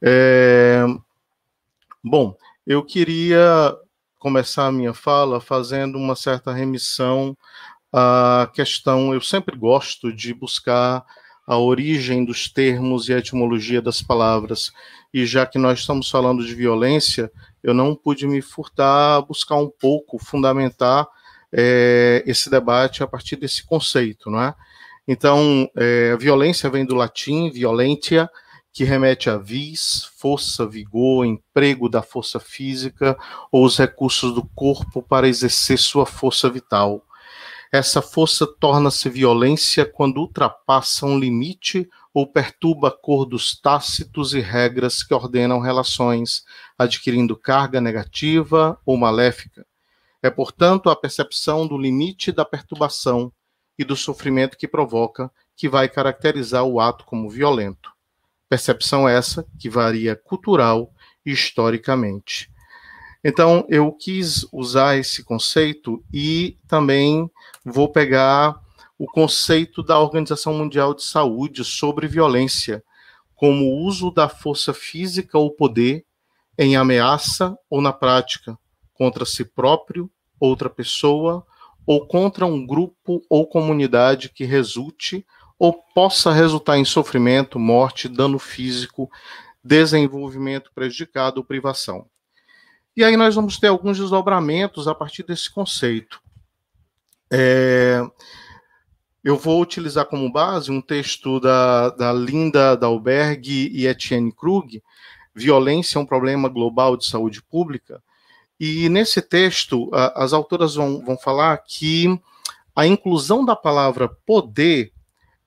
É... 0.01 0.83
Bom, 2.03 2.35
eu 2.65 2.83
queria 2.83 3.75
começar 4.17 4.67
a 4.67 4.71
minha 4.71 4.93
fala 4.93 5.39
fazendo 5.39 5.97
uma 5.97 6.15
certa 6.15 6.51
remissão 6.51 7.37
à 7.93 8.49
questão. 8.53 9.13
Eu 9.13 9.21
sempre 9.21 9.55
gosto 9.55 10.11
de 10.11 10.33
buscar 10.33 11.05
a 11.45 11.57
origem 11.57 12.23
dos 12.23 12.47
termos 12.47 13.09
e 13.09 13.13
a 13.13 13.17
etimologia 13.17 13.81
das 13.81 14.01
palavras. 14.01 14.71
E 15.13 15.25
já 15.25 15.45
que 15.45 15.57
nós 15.57 15.79
estamos 15.79 16.09
falando 16.09 16.45
de 16.45 16.53
violência, 16.53 17.31
eu 17.63 17.73
não 17.73 17.95
pude 17.95 18.27
me 18.27 18.41
furtar 18.41 19.17
a 19.17 19.21
buscar 19.21 19.55
um 19.55 19.69
pouco, 19.69 20.19
fundamentar 20.19 21.07
é, 21.51 22.23
esse 22.25 22.49
debate 22.49 23.03
a 23.03 23.07
partir 23.07 23.35
desse 23.35 23.65
conceito, 23.65 24.29
não 24.29 24.41
é? 24.41 24.53
Então, 25.07 25.67
é, 25.75 26.15
violência 26.17 26.69
vem 26.69 26.85
do 26.85 26.93
latim 26.93 27.49
violentia, 27.49 28.29
que 28.71 28.83
remete 28.83 29.29
a 29.29 29.37
vis, 29.37 30.07
força, 30.17 30.67
vigor, 30.67 31.25
emprego 31.25 31.89
da 31.89 32.03
força 32.03 32.39
física 32.39 33.17
ou 33.51 33.65
os 33.65 33.77
recursos 33.77 34.33
do 34.33 34.45
corpo 34.55 35.01
para 35.01 35.27
exercer 35.27 35.79
sua 35.79 36.05
força 36.05 36.47
vital. 36.49 37.03
Essa 37.71 38.01
força 38.01 38.47
torna-se 38.47 39.09
violência 39.09 39.85
quando 39.85 40.17
ultrapassa 40.17 41.05
um 41.05 41.19
limite 41.19 41.89
ou 42.13 42.25
perturba 42.25 42.87
a 42.87 42.91
cor 42.91 43.25
dos 43.25 43.59
tácitos 43.59 44.33
e 44.33 44.39
regras 44.39 45.03
que 45.03 45.13
ordenam 45.13 45.59
relações, 45.59 46.43
adquirindo 46.77 47.37
carga 47.37 47.79
negativa 47.79 48.79
ou 48.85 48.97
maléfica. 48.97 49.65
É, 50.21 50.29
portanto, 50.29 50.89
a 50.89 50.95
percepção 50.95 51.65
do 51.67 51.77
limite 51.77 52.31
da 52.31 52.43
perturbação 52.43 53.31
e 53.77 53.83
do 53.85 53.95
sofrimento 53.95 54.57
que 54.57 54.67
provoca 54.67 55.31
que 55.55 55.69
vai 55.69 55.87
caracterizar 55.87 56.63
o 56.63 56.79
ato 56.79 57.05
como 57.05 57.29
violento. 57.29 57.91
Percepção 58.49 59.07
essa 59.07 59.45
que 59.59 59.69
varia 59.69 60.15
cultural 60.15 60.91
e 61.25 61.31
historicamente. 61.31 62.51
Então, 63.23 63.65
eu 63.69 63.91
quis 63.91 64.45
usar 64.51 64.97
esse 64.97 65.23
conceito 65.23 66.03
e 66.13 66.57
também 66.67 67.29
vou 67.63 67.89
pegar 67.89 68.55
o 68.99 69.07
conceito 69.07 69.81
da 69.81 69.97
Organização 69.97 70.53
Mundial 70.53 70.93
de 70.93 71.03
Saúde 71.03 71.63
sobre 71.63 72.05
violência, 72.05 72.83
como 73.33 73.73
uso 73.85 74.11
da 74.11 74.27
força 74.27 74.73
física 74.73 75.37
ou 75.37 75.49
poder 75.49 76.05
em 76.57 76.75
ameaça 76.75 77.57
ou 77.69 77.81
na 77.81 77.93
prática, 77.93 78.59
contra 78.93 79.23
si 79.23 79.45
próprio, 79.45 80.11
outra 80.37 80.69
pessoa, 80.69 81.47
ou 81.87 82.05
contra 82.05 82.45
um 82.45 82.67
grupo 82.67 83.23
ou 83.29 83.47
comunidade 83.47 84.27
que 84.27 84.43
resulte 84.43 85.25
ou 85.57 85.73
possa 85.95 86.33
resultar 86.33 86.77
em 86.77 86.83
sofrimento, 86.83 87.57
morte, 87.57 88.09
dano 88.09 88.37
físico, 88.37 89.09
desenvolvimento 89.63 90.71
prejudicado 90.75 91.39
ou 91.39 91.45
privação. 91.45 92.05
E 92.97 93.03
aí 93.03 93.15
nós 93.15 93.33
vamos 93.33 93.57
ter 93.57 93.67
alguns 93.67 93.97
desdobramentos 93.97 94.89
a 94.89 94.93
partir 94.93 95.23
desse 95.23 95.49
conceito. 95.49 96.21
É, 97.31 98.01
eu 99.29 99.37
vou 99.37 99.61
utilizar 99.61 100.05
como 100.05 100.31
base 100.31 100.71
um 100.71 100.81
texto 100.81 101.39
da, 101.39 101.91
da 101.91 102.11
Linda 102.11 102.75
Dalberg 102.75 103.69
e 103.71 103.85
Etienne 103.85 104.31
Krug, 104.31 104.81
Violência 105.35 105.99
é 105.99 106.01
um 106.01 106.05
problema 106.05 106.49
global 106.49 106.97
de 106.97 107.05
saúde 107.05 107.39
pública. 107.43 108.01
E 108.59 108.89
nesse 108.89 109.21
texto, 109.21 109.87
a, 109.93 110.23
as 110.23 110.33
autoras 110.33 110.73
vão, 110.73 111.05
vão 111.05 111.15
falar 111.15 111.55
que 111.59 112.19
a 112.75 112.87
inclusão 112.87 113.45
da 113.45 113.55
palavra 113.55 114.09
poder, 114.25 114.91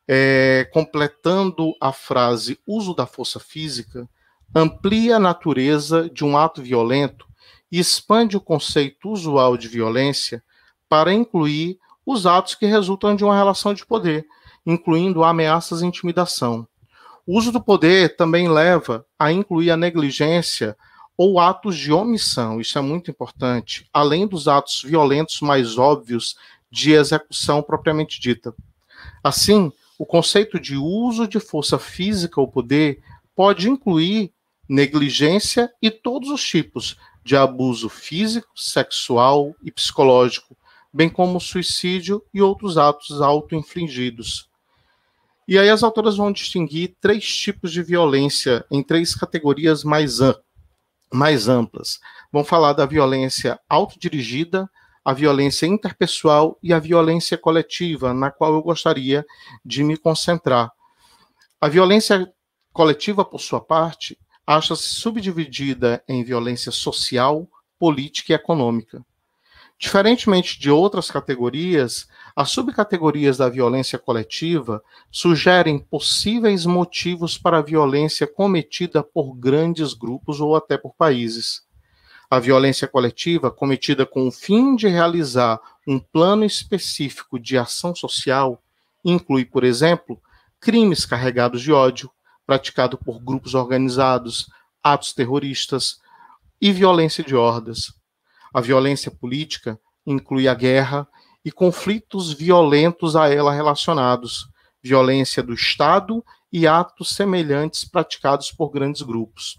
é, 0.07 0.71
completando 0.73 1.75
a 1.81 1.93
frase 1.93 2.61
uso 2.65 2.95
da 2.95 3.05
força 3.05 3.41
física, 3.41 4.09
amplia 4.55 5.17
a 5.17 5.21
natureza 5.21 6.09
de 6.09 6.25
um 6.25 6.37
ato 6.39 6.63
violento 6.63 7.27
e 7.71 7.81
expande 7.81 8.37
o 8.37 8.41
conceito 8.41 9.11
usual 9.11 9.57
de 9.57 9.67
violência 9.67 10.41
para 10.89 11.13
incluir 11.13 11.82
os 12.05 12.27
atos 12.27 12.55
que 12.55 12.67
resultam 12.67 13.15
de 13.15 13.25
uma 13.25 13.37
relação 13.37 13.73
de 13.73 13.87
poder, 13.87 14.27
incluindo 14.67 15.25
ameaças 15.25 15.83
e 15.83 15.87
intimidação. 15.87 16.67
O 17.27 17.39
uso 17.39 17.53
do 17.53 17.63
poder 17.63 18.17
também 18.17 18.49
leva 18.49 19.07
a 19.19 19.31
incluir 19.31 19.71
a 19.71 19.77
negligência 19.77 20.77
ou 21.17 21.39
atos 21.39 21.77
de 21.77 21.93
omissão, 21.93 22.61
isso 22.61 22.79
é 22.79 22.81
muito 22.81 23.11
importante, 23.11 23.89
além 23.93 24.27
dos 24.27 24.49
atos 24.49 24.83
violentos 24.83 25.41
mais 25.41 25.79
óbvios 25.79 26.37
de 26.71 26.93
execução 26.93 27.63
propriamente 27.63 28.21
dita. 28.21 28.55
Assim, 29.23 29.71
o 29.99 30.07
conceito 30.07 30.59
de 30.59 30.77
uso 30.77 31.29
de 31.29 31.39
força 31.39 31.79
física 31.79 32.41
ou 32.41 32.49
poder 32.49 33.01
pode 33.37 33.69
incluir 33.69 34.33
negligência 34.69 35.71
e 35.81 35.91
todos 35.91 36.31
os 36.31 36.43
tipos 36.43 36.97
de 37.23 37.37
abuso 37.37 37.89
físico, 37.89 38.49
sexual 38.57 39.55
e 39.63 39.71
psicológico, 39.71 40.57
bem 40.93 41.09
como 41.09 41.41
suicídio 41.41 42.23
e 42.33 42.43
outros 42.43 42.77
atos 42.77 43.23
auto-infligidos. 43.23 44.49
E 45.49 45.59
aí 45.59 45.69
as 45.69 45.83
autoras 45.83 46.17
vão 46.17 46.31
distinguir 46.31 46.97
três 47.01 47.27
tipos 47.27 47.73
de 47.73 47.83
violência 47.83 48.65
em 48.71 48.83
três 48.83 49.15
categorias 49.15 49.83
mais, 49.83 50.19
mais 51.13 51.49
amplas. 51.49 51.99
Vão 52.31 52.45
falar 52.45 52.73
da 52.75 52.87
violência 52.87 53.59
autodirigida, 53.69 54.71
a 55.05 55.13
violência 55.13 55.67
interpessoal 55.67 56.59
e 56.63 56.73
a 56.73 56.79
violência 56.79 57.37
coletiva, 57.37 58.15
na 58.15 58.31
qual 58.31 58.55
eu 58.55 58.63
gostaria 58.63 59.27
de 59.65 59.83
me 59.83 59.97
concentrar. 59.97 60.71
A 61.61 61.69
violência 61.69 62.33
coletiva, 62.73 63.25
por 63.25 63.41
sua 63.41 63.61
parte, 63.61 64.19
acha-se 64.47 64.83
subdividida 64.83 66.03
em 66.09 66.23
violência 66.23 66.71
social, 66.71 67.49
política 67.79 68.33
e 68.33 68.37
econômica. 68.37 69.05
Diferentemente 69.83 70.61
de 70.61 70.71
outras 70.71 71.11
categorias, 71.11 72.07
as 72.37 72.51
subcategorias 72.51 73.39
da 73.39 73.49
violência 73.49 73.99
coletiva 73.99 74.81
sugerem 75.11 75.77
possíveis 75.77 76.65
motivos 76.65 77.37
para 77.37 77.59
a 77.59 77.63
violência 77.63 78.25
cometida 78.25 79.03
por 79.03 79.35
grandes 79.35 79.93
grupos 79.93 80.41
ou 80.41 80.55
até 80.55 80.79
por 80.79 80.95
países. 80.95 81.63
A 82.31 82.39
violência 82.39 82.87
coletiva, 82.87 83.51
cometida 83.51 84.07
com 84.07 84.29
o 84.29 84.31
fim 84.31 84.77
de 84.77 84.87
realizar 84.87 85.61
um 85.85 85.99
plano 85.99 86.45
específico 86.45 87.37
de 87.37 87.59
ação 87.59 87.93
social, 87.93 88.63
inclui, 89.05 89.45
por 89.45 89.65
exemplo, 89.65 90.23
crimes 90.61 91.05
carregados 91.05 91.61
de 91.61 91.73
ódio, 91.73 92.09
praticado 92.47 92.97
por 92.97 93.19
grupos 93.19 93.53
organizados, 93.53 94.49
atos 94.81 95.13
terroristas 95.13 95.99
e 96.61 96.71
violência 96.71 97.25
de 97.25 97.35
hordas. 97.35 98.01
A 98.53 98.61
violência 98.61 99.11
política 99.11 99.81
inclui 100.07 100.47
a 100.47 100.55
guerra 100.55 101.09
e 101.45 101.51
conflitos 101.51 102.33
violentos 102.33 103.17
a 103.17 103.29
ela 103.29 103.53
relacionados, 103.53 104.49
violência 104.83 105.43
do 105.43 105.55
Estado 105.55 106.25
e 106.53 106.67
atos 106.67 107.15
semelhantes 107.15 107.85
praticados 107.85 108.53
por 108.53 108.71
grandes 108.71 109.01
grupos. 109.03 109.59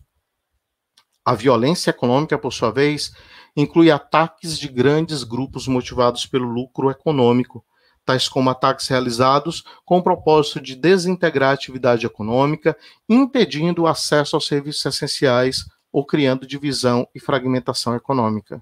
A 1.26 1.34
violência 1.34 1.90
econômica, 1.90 2.38
por 2.38 2.52
sua 2.52 2.70
vez, 2.70 3.14
inclui 3.56 3.90
ataques 3.90 4.60
de 4.60 4.68
grandes 4.68 5.24
grupos 5.24 5.68
motivados 5.68 6.26
pelo 6.26 6.48
lucro 6.48 6.92
econômico, 6.92 7.66
tais 8.06 8.28
como 8.28 8.50
ataques 8.50 8.88
realizados 8.90 9.64
com 9.86 9.98
o 9.98 10.04
propósito 10.04 10.60
de 10.60 10.76
desintegrar 10.76 11.52
a 11.52 11.54
atividade 11.54 12.06
econômica, 12.06 12.78
impedindo 13.08 13.84
o 13.84 13.88
acesso 13.88 14.36
aos 14.36 14.46
serviços 14.46 14.86
essenciais 14.86 15.66
ou 15.92 16.06
criando 16.06 16.46
divisão 16.46 17.08
e 17.16 17.20
fragmentação 17.20 17.96
econômica. 17.96 18.62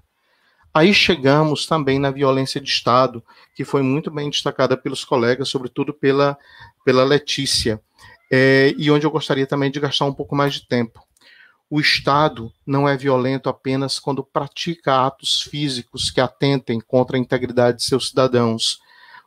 Aí 0.74 0.94
chegamos 0.94 1.66
também 1.66 1.98
na 1.98 2.10
violência 2.10 2.60
de 2.60 2.70
Estado, 2.70 3.22
que 3.54 3.64
foi 3.64 3.82
muito 3.82 4.10
bem 4.10 4.30
destacada 4.30 4.76
pelos 4.76 5.04
colegas, 5.04 5.48
sobretudo 5.48 5.92
pela, 5.92 6.38
pela 6.84 7.04
Letícia, 7.04 7.80
é, 8.30 8.74
e 8.78 8.90
onde 8.90 9.06
eu 9.06 9.10
gostaria 9.10 9.46
também 9.46 9.70
de 9.70 9.78
gastar 9.78 10.06
um 10.06 10.14
pouco 10.14 10.34
mais 10.34 10.54
de 10.54 10.66
tempo. 10.66 11.00
O 11.68 11.80
Estado 11.80 12.52
não 12.66 12.88
é 12.88 12.96
violento 12.96 13.48
apenas 13.48 13.98
quando 13.98 14.24
pratica 14.24 15.06
atos 15.06 15.42
físicos 15.42 16.10
que 16.10 16.20
atentem 16.20 16.80
contra 16.80 17.16
a 17.16 17.20
integridade 17.20 17.78
de 17.78 17.84
seus 17.84 18.08
cidadãos, 18.08 18.80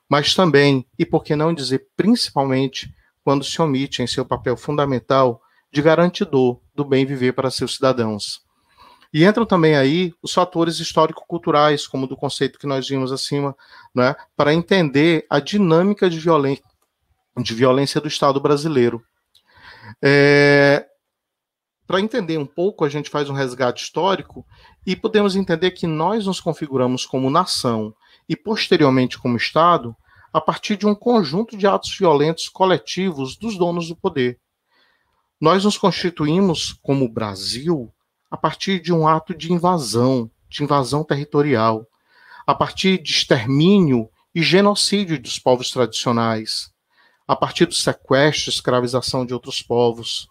mas 0.10 0.36
também, 0.36 0.86
e 0.98 1.06
por 1.06 1.24
que 1.24 1.36
não 1.36 1.54
dizer 1.54 1.88
principalmente, 1.96 2.94
quando 3.24 3.44
se 3.44 3.60
omite 3.60 4.04
em 4.04 4.08
seu 4.08 4.24
papel 4.24 4.56
fundamental 4.56 5.42
de 5.72 5.82
garantidor 5.82 6.60
do 6.76 6.86
bem 6.86 7.06
viver 7.06 7.34
para 7.34 7.50
seus 7.50 7.76
cidadãos. 7.76 8.45
E 9.16 9.24
entram 9.24 9.46
também 9.46 9.78
aí 9.78 10.14
os 10.22 10.34
fatores 10.34 10.78
histórico-culturais, 10.78 11.88
como 11.88 12.06
do 12.06 12.18
conceito 12.18 12.60
que 12.60 12.68
nós 12.68 12.86
vimos 12.86 13.14
acima, 13.14 13.56
né, 13.96 14.14
para 14.36 14.54
entender 14.54 15.26
a 15.30 15.40
dinâmica 15.40 16.10
de, 16.10 16.20
violen 16.20 16.62
de 17.38 17.54
violência 17.54 18.02
do 18.02 18.10
Estado 18.10 18.42
brasileiro. 18.42 19.02
É, 20.04 20.86
para 21.88 22.02
entender 22.02 22.38
um 22.38 22.46
pouco, 22.46 22.84
a 22.84 22.90
gente 22.90 23.10
faz 23.10 23.30
um 23.30 23.34
resgate 23.34 23.86
histórico 23.86 24.46
e 24.86 24.98
podemos 24.98 25.38
entender 25.38 25.72
que 25.72 25.88
nós 25.88 26.26
nos 26.26 26.42
configuramos 26.42 27.06
como 27.06 27.30
nação 27.30 27.96
e 28.28 28.36
posteriormente 28.36 29.18
como 29.18 29.38
Estado 29.38 29.96
a 30.34 30.42
partir 30.42 30.76
de 30.76 30.86
um 30.86 30.94
conjunto 30.94 31.56
de 31.56 31.66
atos 31.66 31.98
violentos 31.98 32.50
coletivos 32.50 33.38
dos 33.38 33.58
donos 33.58 33.88
do 33.88 33.96
poder. 33.96 34.38
Nós 35.40 35.64
nos 35.64 35.78
constituímos 35.78 36.74
como 36.84 37.08
Brasil 37.08 37.95
a 38.30 38.38
partir 38.38 38.80
de 38.80 38.94
um 38.94 39.08
ato 39.08 39.34
de 39.34 39.52
invasão, 39.52 40.30
de 40.50 40.64
invasão 40.64 41.04
territorial, 41.04 41.88
a 42.46 42.54
partir 42.54 43.02
de 43.02 43.12
extermínio 43.12 44.10
e 44.34 44.42
genocídio 44.42 45.20
dos 45.20 45.40
povos 45.40 45.72
tradicionais, 45.72 46.72
a 47.28 47.36
partir 47.36 47.66
do 47.66 47.74
sequestro 47.74 48.50
e 48.50 48.54
escravização 48.54 49.26
de 49.26 49.34
outros 49.34 49.62
povos, 49.62 50.28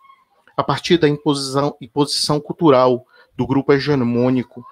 a 0.57 0.63
partir 0.63 0.99
da 0.99 1.09
imposição, 1.09 1.77
imposição 1.81 2.41
cultural 2.41 3.05
do 3.37 3.47
grupo 3.47 3.73
hegemônico, 3.73 4.65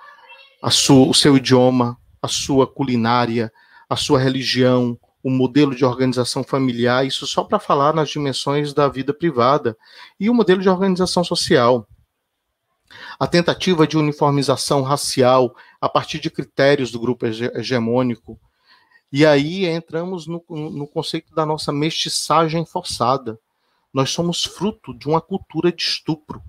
sua, 0.70 1.08
o 1.08 1.14
seu 1.14 1.36
idioma, 1.36 1.98
a 2.20 2.28
sua 2.28 2.66
culinária, 2.66 3.52
a 3.88 3.96
sua 3.96 4.20
religião, 4.20 4.98
o 5.22 5.30
modelo 5.30 5.74
de 5.74 5.84
organização 5.84 6.42
familiar, 6.42 7.06
isso 7.06 7.26
só 7.26 7.44
para 7.44 7.58
falar 7.58 7.94
nas 7.94 8.10
dimensões 8.10 8.72
da 8.72 8.88
vida 8.88 9.12
privada, 9.12 9.76
e 10.18 10.30
o 10.30 10.34
modelo 10.34 10.60
de 10.60 10.68
organização 10.68 11.22
social. 11.22 11.86
A 13.18 13.26
tentativa 13.26 13.86
de 13.86 13.96
uniformização 13.96 14.82
racial 14.82 15.54
a 15.80 15.88
partir 15.88 16.18
de 16.18 16.30
critérios 16.30 16.90
do 16.90 17.00
grupo 17.00 17.26
hegemônico. 17.26 18.38
E 19.12 19.26
aí 19.26 19.66
entramos 19.66 20.26
no, 20.26 20.42
no 20.48 20.86
conceito 20.86 21.34
da 21.34 21.44
nossa 21.44 21.72
mestiçagem 21.72 22.64
forçada. 22.64 23.38
Nós 23.92 24.10
somos 24.10 24.44
fruto 24.44 24.94
de 24.94 25.06
uma 25.06 25.20
cultura 25.20 25.70
de 25.70 25.82
estupro. 25.82 26.42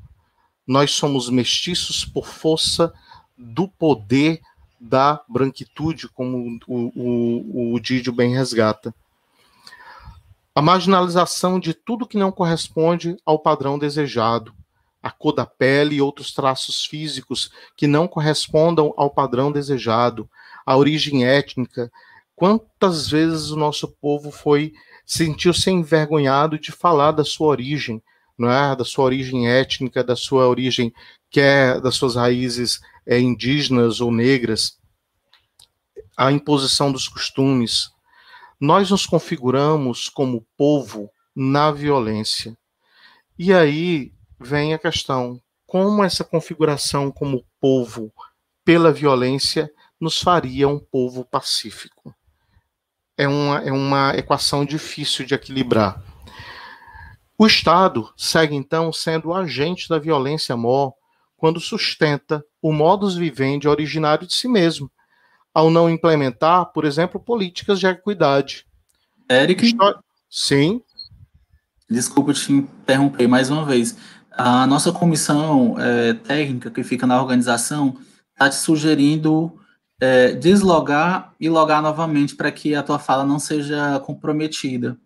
Nós 0.65 0.91
somos 0.91 1.29
mestiços 1.29 2.05
por 2.05 2.25
força 2.25 2.93
do 3.37 3.67
poder 3.67 4.41
da 4.79 5.21
branquitude, 5.27 6.07
como 6.09 6.59
o, 6.67 6.91
o, 6.95 7.73
o 7.73 7.79
Didio 7.79 8.13
bem 8.13 8.33
resgata. 8.33 8.93
A 10.55 10.61
marginalização 10.61 11.59
de 11.59 11.73
tudo 11.73 12.07
que 12.07 12.17
não 12.17 12.31
corresponde 12.31 13.17
ao 13.25 13.39
padrão 13.39 13.79
desejado, 13.79 14.53
a 15.03 15.11
cor 15.11 15.33
da 15.33 15.45
pele 15.45 15.97
e 15.97 16.01
outros 16.01 16.33
traços 16.33 16.85
físicos 16.85 17.51
que 17.75 17.85
não 17.85 18.07
correspondam 18.07 18.93
ao 18.95 19.09
padrão 19.09 19.51
desejado, 19.51 20.29
a 20.65 20.77
origem 20.77 21.25
étnica. 21.25 21.91
Quantas 22.33 23.09
vezes 23.09 23.51
o 23.51 23.57
nosso 23.57 23.89
povo 23.99 24.31
foi 24.31 24.71
sentiu-se 25.05 25.69
envergonhado 25.69 26.57
de 26.57 26.71
falar 26.71 27.11
da 27.11 27.25
sua 27.25 27.47
origem, 27.47 28.01
não 28.37 28.49
é? 28.49 28.73
Da 28.73 28.85
sua 28.85 29.03
origem 29.03 29.49
étnica, 29.49 30.01
da 30.01 30.15
sua 30.15 30.47
origem 30.47 30.93
quer 31.29 31.81
das 31.81 31.95
suas 31.95 32.15
raízes 32.15 32.79
é, 33.05 33.19
indígenas 33.19 33.99
ou 33.99 34.09
negras, 34.09 34.77
a 36.15 36.31
imposição 36.31 36.91
dos 36.91 37.09
costumes. 37.09 37.89
Nós 38.57 38.89
nos 38.89 39.05
configuramos 39.05 40.07
como 40.07 40.47
povo 40.55 41.09
na 41.35 41.71
violência. 41.71 42.57
E 43.37 43.51
aí 43.51 44.13
vem 44.43 44.73
a 44.73 44.79
questão: 44.79 45.41
como 45.65 46.03
essa 46.03 46.23
configuração 46.23 47.11
como 47.11 47.45
povo 47.59 48.13
pela 48.63 48.91
violência 48.91 49.71
nos 49.99 50.21
faria 50.21 50.67
um 50.67 50.79
povo 50.79 51.25
pacífico? 51.25 52.13
É 53.17 53.27
uma, 53.27 53.59
é 53.59 53.71
uma 53.71 54.15
equação 54.15 54.65
difícil 54.65 55.25
de 55.25 55.33
equilibrar. 55.33 56.03
O 57.37 57.47
Estado 57.47 58.11
segue 58.15 58.55
então 58.55 58.91
sendo 58.93 59.29
o 59.29 59.33
agente 59.33 59.89
da 59.89 59.99
violência 59.99 60.55
maior 60.55 60.93
quando 61.37 61.59
sustenta 61.59 62.43
o 62.61 62.71
modus 62.71 63.15
vivendi 63.15 63.67
originário 63.67 64.25
de 64.25 64.33
si 64.33 64.47
mesmo, 64.47 64.89
ao 65.53 65.69
não 65.69 65.89
implementar, 65.89 66.67
por 66.67 66.85
exemplo, 66.85 67.19
políticas 67.19 67.79
de 67.79 67.85
equidade. 67.85 68.65
Eric? 69.29 69.75
Sim. 70.29 70.81
Desculpa 71.89 72.33
te 72.33 72.51
interromper 72.51 73.27
mais 73.27 73.49
uma 73.49 73.65
vez. 73.65 73.97
A 74.35 74.65
nossa 74.65 74.91
comissão 74.91 75.75
é, 75.79 76.13
técnica 76.13 76.71
que 76.71 76.83
fica 76.83 77.05
na 77.05 77.21
organização 77.21 77.97
está 78.31 78.49
te 78.49 78.55
sugerindo 78.55 79.59
é, 79.99 80.33
deslogar 80.33 81.33
e 81.39 81.49
logar 81.49 81.81
novamente 81.81 82.35
para 82.35 82.51
que 82.51 82.73
a 82.75 82.83
tua 82.83 82.97
fala 82.97 83.23
não 83.23 83.39
seja 83.39 83.99
comprometida. 83.99 84.97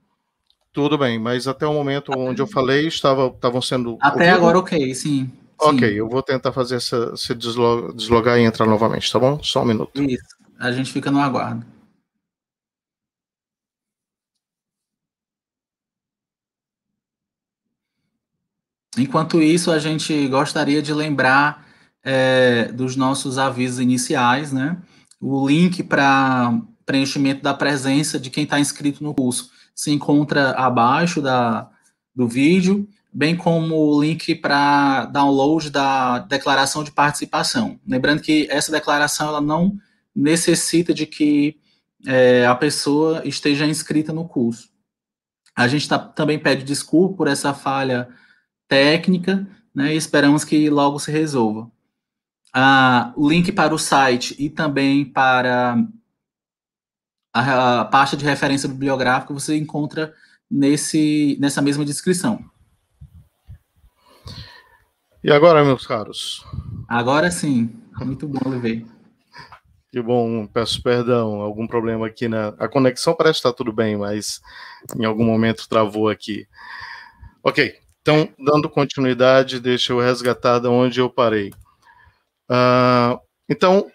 Tudo 0.72 0.98
bem, 0.98 1.20
mas 1.20 1.48
até 1.48 1.66
o 1.66 1.74
momento 1.74 2.12
onde 2.16 2.42
eu 2.42 2.48
falei 2.48 2.88
estava, 2.88 3.28
estavam 3.28 3.62
sendo. 3.62 3.98
Até 4.00 4.30
agora, 4.30 4.60
ok, 4.60 4.94
sim. 4.94 5.30
Ok, 5.60 5.90
Sim. 5.90 5.96
eu 5.96 6.08
vou 6.08 6.22
tentar 6.22 6.52
fazer 6.52 6.76
essa, 6.76 7.18
se 7.18 7.34
deslogar, 7.34 7.92
deslogar 7.94 8.38
e 8.38 8.44
entrar 8.44 8.68
novamente, 8.68 9.12
tá 9.12 9.18
bom? 9.18 9.42
Só 9.42 9.64
um 9.64 9.66
minuto. 9.66 10.00
Isso, 10.00 10.38
a 10.60 10.72
gente 10.72 10.94
fica 10.94 11.10
no 11.10 11.20
aguardo. 11.20 11.66
Enquanto 18.98 19.42
isso, 19.42 19.72
a 19.72 19.80
gente 19.80 20.28
gostaria 20.28 20.82
de 20.82 20.94
lembrar 20.94 21.66
é, 22.04 22.72
dos 22.72 22.96
nossos 22.96 23.38
avisos 23.38 23.80
iniciais, 23.80 24.52
né? 24.52 24.78
O 25.20 25.48
link 25.48 25.84
para 25.84 26.60
preenchimento 26.86 27.42
da 27.42 27.54
presença 27.54 28.20
de 28.20 28.30
quem 28.30 28.44
está 28.46 28.60
inscrito 28.60 29.04
no 29.04 29.14
curso 29.14 29.50
se 29.76 29.92
encontra 29.92 30.52
abaixo 30.52 31.22
da, 31.22 31.70
do 32.16 32.28
vídeo 32.28 32.88
bem 33.18 33.36
como 33.36 33.76
o 33.76 34.02
link 34.02 34.36
para 34.36 35.06
download 35.06 35.72
da 35.72 36.20
declaração 36.20 36.84
de 36.84 36.92
participação. 36.92 37.80
Lembrando 37.88 38.22
que 38.22 38.48
essa 38.50 38.72
declaração 38.72 39.30
ela 39.30 39.42
não 39.42 39.76
necessita 40.16 40.94
de 40.94 41.08
que 41.08 41.58
é, 42.06 42.46
a 42.46 42.54
pessoa 42.54 43.24
esteja 43.26 43.66
inscrita 43.66 44.14
no 44.14 44.28
curso. 44.28 44.70
A 45.56 45.68
gente 45.68 45.90
tá, 45.90 45.98
também 45.98 46.38
pede 46.38 46.64
desculpa 46.64 47.18
por 47.18 47.28
essa 47.28 47.56
falha 47.56 48.08
técnica, 48.68 49.48
né, 49.74 49.94
e 49.94 49.98
esperamos 49.98 50.44
que 50.44 50.70
logo 50.70 51.00
se 51.00 51.12
resolva. 51.12 51.70
Ah, 52.54 53.14
o 53.16 53.30
link 53.30 53.52
para 53.52 53.74
o 53.74 53.78
site 53.78 54.36
e 54.40 54.50
também 54.50 55.06
para 55.06 55.78
a, 57.34 57.82
a 57.82 57.86
pasta 57.86 58.18
de 58.18 58.26
referência 58.26 58.68
bibliográfica 58.68 59.34
você 59.34 59.56
encontra 59.56 60.14
nesse, 60.50 61.38
nessa 61.40 61.62
mesma 61.62 61.86
descrição. 61.86 62.44
E 65.24 65.32
agora, 65.32 65.64
meus 65.64 65.86
caros? 65.86 66.46
Agora 66.88 67.30
sim. 67.30 67.70
Muito 68.00 68.28
bom, 68.28 68.40
Olivei. 68.48 68.86
Que 69.92 70.02
bom, 70.02 70.46
peço 70.48 70.82
perdão. 70.82 71.42
Algum 71.42 71.68
problema 71.68 72.08
aqui 72.08 72.28
na. 72.28 72.50
A 72.60 72.68
conexão 72.68 73.16
parece 73.16 73.40
estar 73.40 73.54
tudo 73.54 73.74
bem, 73.74 73.98
mas 73.98 74.40
em 74.98 75.06
algum 75.06 75.26
momento 75.26 75.68
travou 75.68 76.10
aqui. 76.10 76.48
Ok, 77.44 77.76
então, 78.08 78.30
dando 78.40 78.70
continuidade, 78.70 79.60
deixa 79.60 79.92
eu 79.92 80.00
resgatar 80.00 80.60
de 80.60 80.68
onde 80.70 81.02
eu 81.02 81.10
parei. 81.10 81.50
Uh, 82.50 83.20
então, 83.50 83.92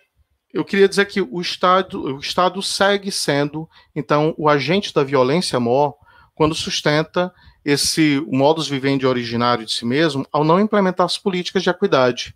eu 0.52 0.62
queria 0.66 0.86
dizer 0.86 1.06
que 1.06 1.22
o 1.22 1.40
Estado, 1.40 2.16
o 2.16 2.18
Estado 2.18 2.60
segue 2.62 3.10
sendo, 3.10 3.66
então, 3.96 4.34
o 4.36 4.50
agente 4.50 4.92
da 4.92 5.02
violência 5.02 5.58
maior 5.58 5.94
quando 6.34 6.54
sustenta 6.54 7.32
esse 7.64 8.22
modus 8.28 8.68
vivendi 8.68 9.06
originário 9.06 9.64
de 9.64 9.72
si 9.72 9.86
mesmo 9.86 10.26
ao 10.30 10.44
não 10.44 10.60
implementar 10.60 11.06
as 11.06 11.16
políticas 11.16 11.62
de 11.62 11.70
equidade. 11.70 12.34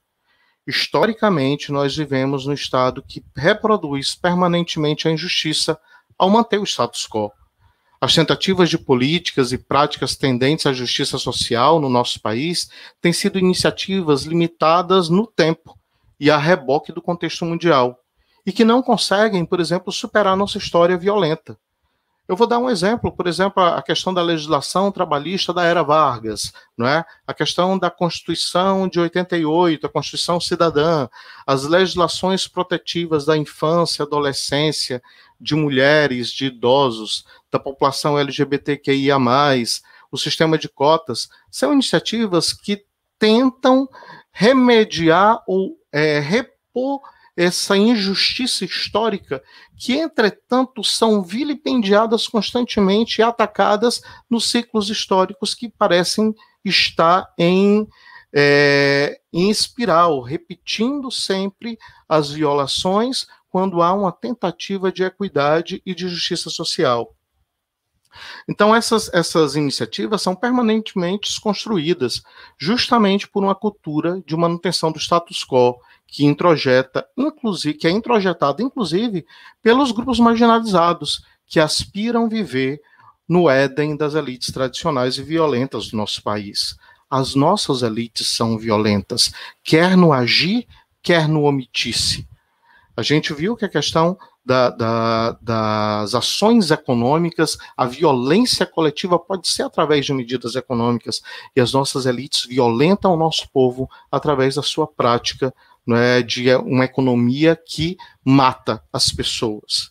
Historicamente, 0.66 1.70
nós 1.70 1.95
vivemos 1.95 2.47
no 2.47 2.55
Estado 2.55 3.05
que 3.07 3.22
reproduz 3.37 4.14
permanentemente 4.14 5.09
a 5.09 5.11
injustiça 5.11 5.79
ao 6.16 6.31
manter 6.31 6.59
o 6.59 6.64
status 6.64 7.07
quo. 7.07 7.31
As 8.01 8.14
tentativas 8.14 8.68
de 8.68 8.78
políticas 8.78 9.53
e 9.53 9.59
práticas 9.59 10.16
tendentes 10.16 10.66
à 10.66 10.72
justiça 10.72 11.18
social 11.18 11.80
no 11.80 11.88
nosso 11.88 12.20
país 12.20 12.70
têm 13.01 13.12
sido 13.12 13.38
iniciativas 13.38 14.24
limitadas 14.24 15.09
no 15.09 15.26
tempo 15.26 15.78
e 16.18 16.30
a 16.30 16.38
reboque 16.38 16.92
do 16.92 17.03
contexto 17.03 17.44
mundial, 17.44 17.99
e 18.44 18.53
que 18.53 18.64
não 18.64 18.82
conseguem, 18.82 19.44
por 19.44 19.61
exemplo, 19.61 19.92
superar 19.92 20.36
nossa 20.36 20.59
história 20.59 20.97
violenta. 20.97 21.59
Eu 22.28 22.34
vou 22.34 22.47
dar 22.47 22.59
um 22.59 22.68
exemplo, 22.68 23.12
por 23.12 23.28
exemplo, 23.28 23.62
a 23.62 23.80
questão 23.80 24.12
da 24.12 24.20
legislação 24.20 24.90
trabalhista 24.90 25.53
da 25.53 25.62
era 25.62 25.84
Vargas, 25.84 26.53
não 26.76 26.84
é? 26.86 27.05
A 27.24 27.32
questão 27.32 27.78
da 27.78 27.88
Constituição 27.88 28.88
de 28.88 28.99
88, 28.99 29.86
a 29.86 29.88
Constituição 29.88 30.40
Cidadã, 30.40 31.09
as 31.47 31.62
legislações 31.62 32.49
protetivas 32.49 33.24
da 33.24 33.36
infância, 33.36 34.03
adolescência, 34.03 35.01
de 35.41 35.55
mulheres, 35.55 36.30
de 36.30 36.47
idosos, 36.47 37.24
da 37.51 37.59
população 37.59 38.18
LGBTQIA+, 38.18 39.18
o 40.11 40.16
sistema 40.16 40.57
de 40.57 40.68
cotas, 40.68 41.28
são 41.51 41.72
iniciativas 41.72 42.53
que 42.53 42.84
tentam 43.18 43.89
remediar 44.30 45.43
ou 45.47 45.76
é, 45.93 46.20
repor 46.20 47.01
essa 47.37 47.76
injustiça 47.76 48.64
histórica 48.64 49.43
que, 49.76 49.95
entretanto, 49.95 50.82
são 50.82 51.22
vilipendiadas 51.22 52.26
constantemente 52.26 53.20
e 53.20 53.22
atacadas 53.22 54.01
nos 54.28 54.51
ciclos 54.51 54.89
históricos 54.89 55.55
que 55.55 55.68
parecem 55.68 56.34
estar 56.64 57.30
em, 57.39 57.87
é, 58.32 59.20
em 59.32 59.51
espiral, 59.51 60.22
repetindo 60.22 61.11
sempre 61.11 61.78
as 62.09 62.30
violações 62.30 63.26
quando 63.57 63.80
há 63.80 63.90
uma 63.94 64.12
tentativa 64.12 64.92
de 64.92 65.02
equidade 65.02 65.80
e 65.86 65.94
de 65.94 66.07
justiça 66.11 66.50
social. 66.50 67.16
Então, 68.46 68.74
essas, 68.74 69.11
essas 69.14 69.57
iniciativas 69.57 70.20
são 70.20 70.36
permanentemente 70.36 71.40
construídas 71.40 72.22
justamente 72.59 73.26
por 73.26 73.42
uma 73.42 73.54
cultura 73.54 74.22
de 74.26 74.36
manutenção 74.36 74.92
do 74.92 74.98
status 74.98 75.42
quo, 75.42 75.80
que 76.07 76.26
introjeta, 76.26 77.09
inclusive, 77.16 77.78
que 77.78 77.86
é 77.86 77.90
introjetado, 77.90 78.62
inclusive, 78.62 79.24
pelos 79.62 79.90
grupos 79.90 80.20
marginalizados, 80.20 81.24
que 81.46 81.59
aspiram 81.59 82.28
viver 82.28 82.78
no 83.26 83.48
Éden 83.48 83.96
das 83.96 84.12
elites 84.14 84.52
tradicionais 84.52 85.16
e 85.16 85.22
violentas 85.22 85.88
do 85.88 85.96
nosso 85.96 86.22
país. 86.22 86.76
As 87.09 87.34
nossas 87.34 87.80
elites 87.80 88.26
são 88.26 88.59
violentas, 88.59 89.32
quer 89.64 89.96
no 89.96 90.12
agir, 90.12 90.68
quer 91.02 91.26
no 91.26 91.44
omitir-se. 91.44 92.28
A 92.97 93.03
gente 93.03 93.34
viu 93.34 93.55
que 93.55 93.64
a 93.64 93.68
questão 93.68 94.16
da, 94.44 94.70
da, 94.70 95.32
das 95.42 96.14
ações 96.14 96.70
econômicas, 96.70 97.59
a 97.76 97.84
violência 97.84 98.64
coletiva 98.64 99.18
pode 99.18 99.49
ser 99.49 99.64
através 99.64 100.07
de 100.07 100.14
medidas 100.14 100.55
econômicas, 100.55 101.20
e 101.55 101.61
as 101.61 101.72
nossas 101.72 102.07
elites 102.07 102.47
violentam 102.47 103.12
o 103.12 103.16
nosso 103.16 103.51
povo 103.53 103.88
através 104.11 104.55
da 104.55 104.62
sua 104.62 104.86
prática 104.86 105.53
né, 105.86 106.22
de 106.22 106.55
uma 106.57 106.84
economia 106.84 107.55
que 107.55 107.97
mata 108.24 108.82
as 108.92 109.12
pessoas. 109.12 109.90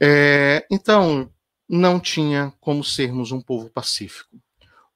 É, 0.00 0.66
então, 0.70 1.30
não 1.68 2.00
tinha 2.00 2.52
como 2.60 2.82
sermos 2.82 3.30
um 3.30 3.40
povo 3.40 3.68
pacífico. 3.70 4.36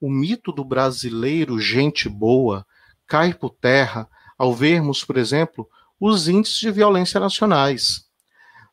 O 0.01 0.11
mito 0.11 0.53
do 0.53 0.65
brasileiro 0.65 1.59
gente 1.59 2.09
boa 2.09 2.65
cai 3.07 3.35
por 3.35 3.51
terra 3.51 4.09
ao 4.37 4.55
vermos, 4.55 5.05
por 5.05 5.17
exemplo, 5.17 5.69
os 6.01 6.29
índices 6.29 6.59
de 6.59 6.71
violência 6.71 7.19
nacionais. 7.19 8.05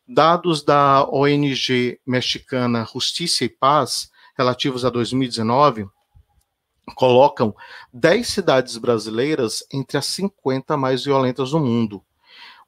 Dados 0.07 0.63
da 0.63 1.07
ONG 1.09 1.99
mexicana 2.05 2.87
Justiça 2.91 3.43
e 3.43 3.49
Paz, 3.49 4.09
relativos 4.37 4.85
a 4.85 4.89
2019, 4.89 5.87
colocam 6.95 7.55
10 7.91 8.27
cidades 8.27 8.77
brasileiras 8.77 9.63
entre 9.73 9.97
as 9.97 10.05
50 10.05 10.77
mais 10.77 11.03
violentas 11.03 11.51
do 11.51 11.59
mundo. 11.59 12.03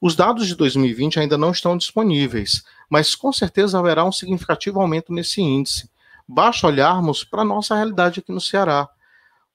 Os 0.00 0.16
dados 0.16 0.46
de 0.46 0.54
2020 0.56 1.20
ainda 1.20 1.38
não 1.38 1.50
estão 1.50 1.76
disponíveis, 1.76 2.62
mas 2.88 3.14
com 3.14 3.32
certeza 3.32 3.78
haverá 3.78 4.04
um 4.04 4.12
significativo 4.12 4.80
aumento 4.80 5.12
nesse 5.12 5.40
índice. 5.40 5.90
Basta 6.26 6.66
olharmos 6.66 7.24
para 7.24 7.42
a 7.42 7.44
nossa 7.44 7.74
realidade 7.74 8.20
aqui 8.20 8.32
no 8.32 8.40
Ceará. 8.40 8.88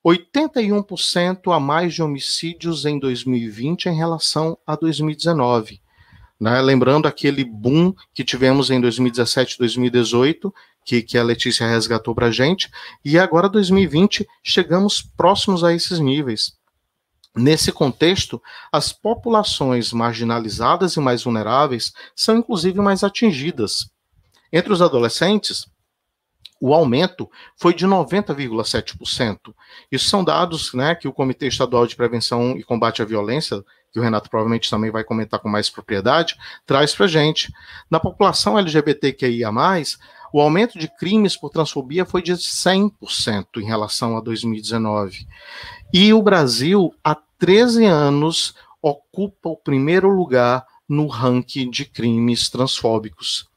81% 0.05 1.55
a 1.55 1.59
mais 1.59 1.93
de 1.93 2.03
homicídios 2.03 2.85
em 2.85 2.99
2020 2.99 3.85
em 3.85 3.95
relação 3.95 4.57
a 4.67 4.75
2019. 4.75 5.81
Né? 6.39 6.61
Lembrando 6.61 7.07
aquele 7.07 7.45
boom 7.45 7.93
que 8.13 8.23
tivemos 8.23 8.69
em 8.69 8.81
2017 8.81 9.57
2018, 9.57 10.53
que, 10.85 11.01
que 11.01 11.17
a 11.17 11.23
Letícia 11.23 11.65
resgatou 11.65 12.13
para 12.13 12.27
a 12.27 12.31
gente, 12.31 12.69
e 13.03 13.17
agora 13.17 13.47
2020 13.47 14.27
chegamos 14.43 15.01
próximos 15.01 15.63
a 15.63 15.73
esses 15.73 15.99
níveis. 15.99 16.57
Nesse 17.35 17.71
contexto, 17.71 18.41
as 18.71 18.91
populações 18.91 19.91
marginalizadas 19.91 20.95
e 20.95 20.99
mais 20.99 21.23
vulneráveis 21.23 21.93
são 22.15 22.37
inclusive 22.37 22.79
mais 22.79 23.03
atingidas. 23.03 23.89
Entre 24.51 24.71
os 24.71 24.83
adolescentes, 24.83 25.65
o 26.65 26.73
aumento 26.73 27.29
foi 27.57 27.73
de 27.73 27.85
90,7%. 27.85 29.53
Isso 29.91 30.07
são 30.07 30.23
dados 30.23 30.73
né, 30.73 30.95
que 30.95 31.09
o 31.09 31.11
Comitê 31.11 31.47
Estadual 31.47 31.85
de 31.85 31.93
Prevenção 31.93 32.57
e 32.57 32.63
Combate 32.63 33.01
à 33.01 33.05
Violência 33.05 33.61
que 33.91 33.99
o 33.99 34.01
Renato 34.01 34.29
provavelmente 34.29 34.69
também 34.69 34.89
vai 34.89 35.03
comentar 35.03 35.39
com 35.41 35.49
mais 35.49 35.69
propriedade, 35.69 36.35
traz 36.65 36.95
para 36.95 37.05
gente. 37.05 37.53
Na 37.91 37.99
população 37.99 38.57
LGBTQIA+, 38.57 39.51
o 40.33 40.41
aumento 40.41 40.79
de 40.79 40.87
crimes 40.87 41.35
por 41.37 41.51
transfobia 41.51 42.05
foi 42.05 42.23
de 42.23 42.33
100% 42.33 43.45
em 43.57 43.65
relação 43.65 44.17
a 44.17 44.21
2019. 44.21 45.27
E 45.93 46.11
o 46.11 46.23
Brasil, 46.23 46.91
há 47.03 47.15
13 47.37 47.85
anos, 47.85 48.55
ocupa 48.81 49.49
o 49.49 49.57
primeiro 49.57 50.09
lugar 50.09 50.65
no 50.89 51.05
ranking 51.07 51.69
de 51.69 51.85
crimes 51.85 52.49
transfóbicos. 52.49 53.47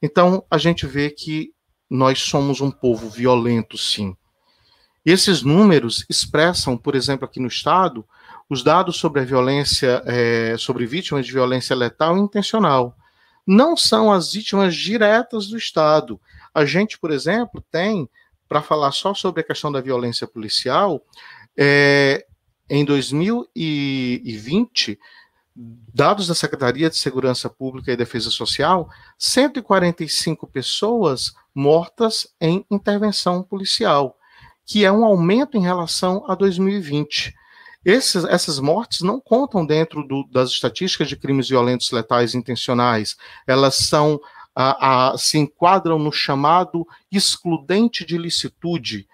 Então, 0.00 0.44
a 0.50 0.56
gente 0.56 0.86
vê 0.86 1.10
que 1.10 1.53
nós 1.94 2.18
somos 2.18 2.60
um 2.60 2.72
povo 2.72 3.08
violento, 3.08 3.78
sim. 3.78 4.16
E 5.06 5.12
esses 5.12 5.42
números 5.42 6.04
expressam, 6.10 6.76
por 6.76 6.96
exemplo, 6.96 7.24
aqui 7.24 7.38
no 7.38 7.46
Estado, 7.46 8.04
os 8.50 8.64
dados 8.64 8.96
sobre 8.96 9.20
a 9.20 9.24
violência, 9.24 10.02
é, 10.04 10.56
sobre 10.58 10.86
vítimas 10.86 11.24
de 11.24 11.32
violência 11.32 11.76
letal 11.76 12.16
e 12.16 12.20
intencional. 12.20 12.96
Não 13.46 13.76
são 13.76 14.10
as 14.10 14.32
vítimas 14.32 14.74
diretas 14.74 15.46
do 15.46 15.56
Estado. 15.56 16.20
A 16.52 16.64
gente, 16.64 16.98
por 16.98 17.12
exemplo, 17.12 17.64
tem, 17.70 18.08
para 18.48 18.60
falar 18.60 18.90
só 18.90 19.14
sobre 19.14 19.42
a 19.42 19.44
questão 19.44 19.70
da 19.70 19.80
violência 19.80 20.26
policial, 20.26 21.00
é, 21.56 22.26
em 22.68 22.84
2020, 22.84 24.98
dados 25.56 26.26
da 26.26 26.34
Secretaria 26.34 26.90
de 26.90 26.96
Segurança 26.96 27.48
Pública 27.48 27.92
e 27.92 27.96
Defesa 27.96 28.30
Social, 28.30 28.88
145 29.18 30.46
pessoas 30.48 31.34
mortas 31.54 32.26
em 32.40 32.66
intervenção 32.70 33.42
policial, 33.42 34.16
que 34.66 34.84
é 34.84 34.90
um 34.90 35.04
aumento 35.04 35.56
em 35.56 35.62
relação 35.62 36.24
a 36.28 36.34
2020. 36.34 37.34
Esses, 37.84 38.24
essas 38.24 38.58
mortes 38.58 39.02
não 39.02 39.20
contam 39.20 39.64
dentro 39.64 40.02
do, 40.06 40.26
das 40.32 40.50
estatísticas 40.50 41.08
de 41.08 41.16
crimes 41.16 41.48
violentos 41.48 41.90
letais 41.92 42.34
intencionais. 42.34 43.16
Elas 43.46 43.76
são 43.76 44.18
a, 44.54 45.12
a, 45.12 45.18
se 45.18 45.38
enquadram 45.38 45.98
no 45.98 46.10
chamado 46.10 46.86
excludente 47.12 48.04
de 48.04 48.16
licitude. 48.16 49.06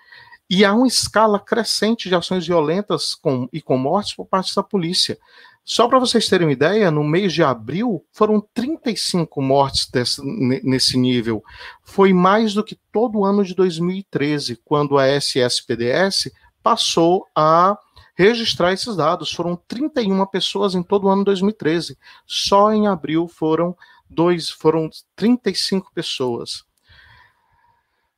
E 0.49 0.65
há 0.65 0.73
uma 0.73 0.87
escala 0.87 1.39
crescente 1.39 2.09
de 2.09 2.15
ações 2.15 2.47
violentas 2.47 3.15
com, 3.15 3.49
e 3.53 3.61
com 3.61 3.77
mortes 3.77 4.15
por 4.15 4.27
parte 4.27 4.55
da 4.55 4.63
polícia. 4.63 5.19
Só 5.65 5.87
para 5.87 5.99
vocês 5.99 6.29
terem 6.29 6.47
uma 6.47 6.53
ideia, 6.53 6.91
no 6.91 7.05
mês 7.05 7.33
de 7.33 7.43
abril 7.43 8.05
foram 8.13 8.41
35 8.55 9.41
mortes 9.41 9.89
desse, 9.89 10.21
nesse 10.25 10.99
nível. 10.99 11.45
Foi 11.83 12.13
mais 12.13 12.55
do 12.55 12.65
que 12.65 12.79
todo 12.91 13.19
o 13.19 13.25
ano 13.25 13.45
de 13.45 13.55
2013, 13.55 14.57
quando 14.65 14.99
a 14.99 15.07
SSPDS 15.07 16.31
passou 16.63 17.27
a 17.35 17.79
registrar 18.15 18.73
esses 18.73 18.97
dados. 18.97 19.33
Foram 19.33 19.57
31 19.69 20.27
pessoas 20.27 20.75
em 20.75 20.83
todo 20.83 21.05
o 21.05 21.09
ano 21.09 21.23
de 21.23 21.27
2013. 21.27 21.97
Só 22.27 22.73
em 22.73 22.87
abril 22.87 23.29
foram 23.29 23.77
dois, 24.09 24.51
foram 24.51 24.91
35 25.15 25.93
pessoas. 25.95 26.65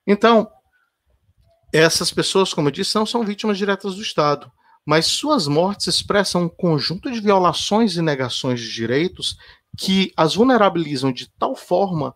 Então, 0.06 0.50
essas 1.72 2.12
pessoas, 2.12 2.52
como 2.52 2.68
eu 2.68 2.72
disse, 2.72 2.94
não 2.94 3.06
são 3.06 3.24
vítimas 3.24 3.58
diretas 3.58 3.94
do 3.94 4.02
Estado, 4.02 4.50
mas 4.84 5.06
suas 5.06 5.46
mortes 5.46 5.86
expressam 5.86 6.44
um 6.44 6.48
conjunto 6.48 7.10
de 7.10 7.20
violações 7.20 7.96
e 7.96 8.02
negações 8.02 8.60
de 8.60 8.72
direitos 8.72 9.36
que 9.76 10.12
as 10.16 10.34
vulnerabilizam 10.34 11.12
de 11.12 11.30
tal 11.38 11.54
forma, 11.54 12.14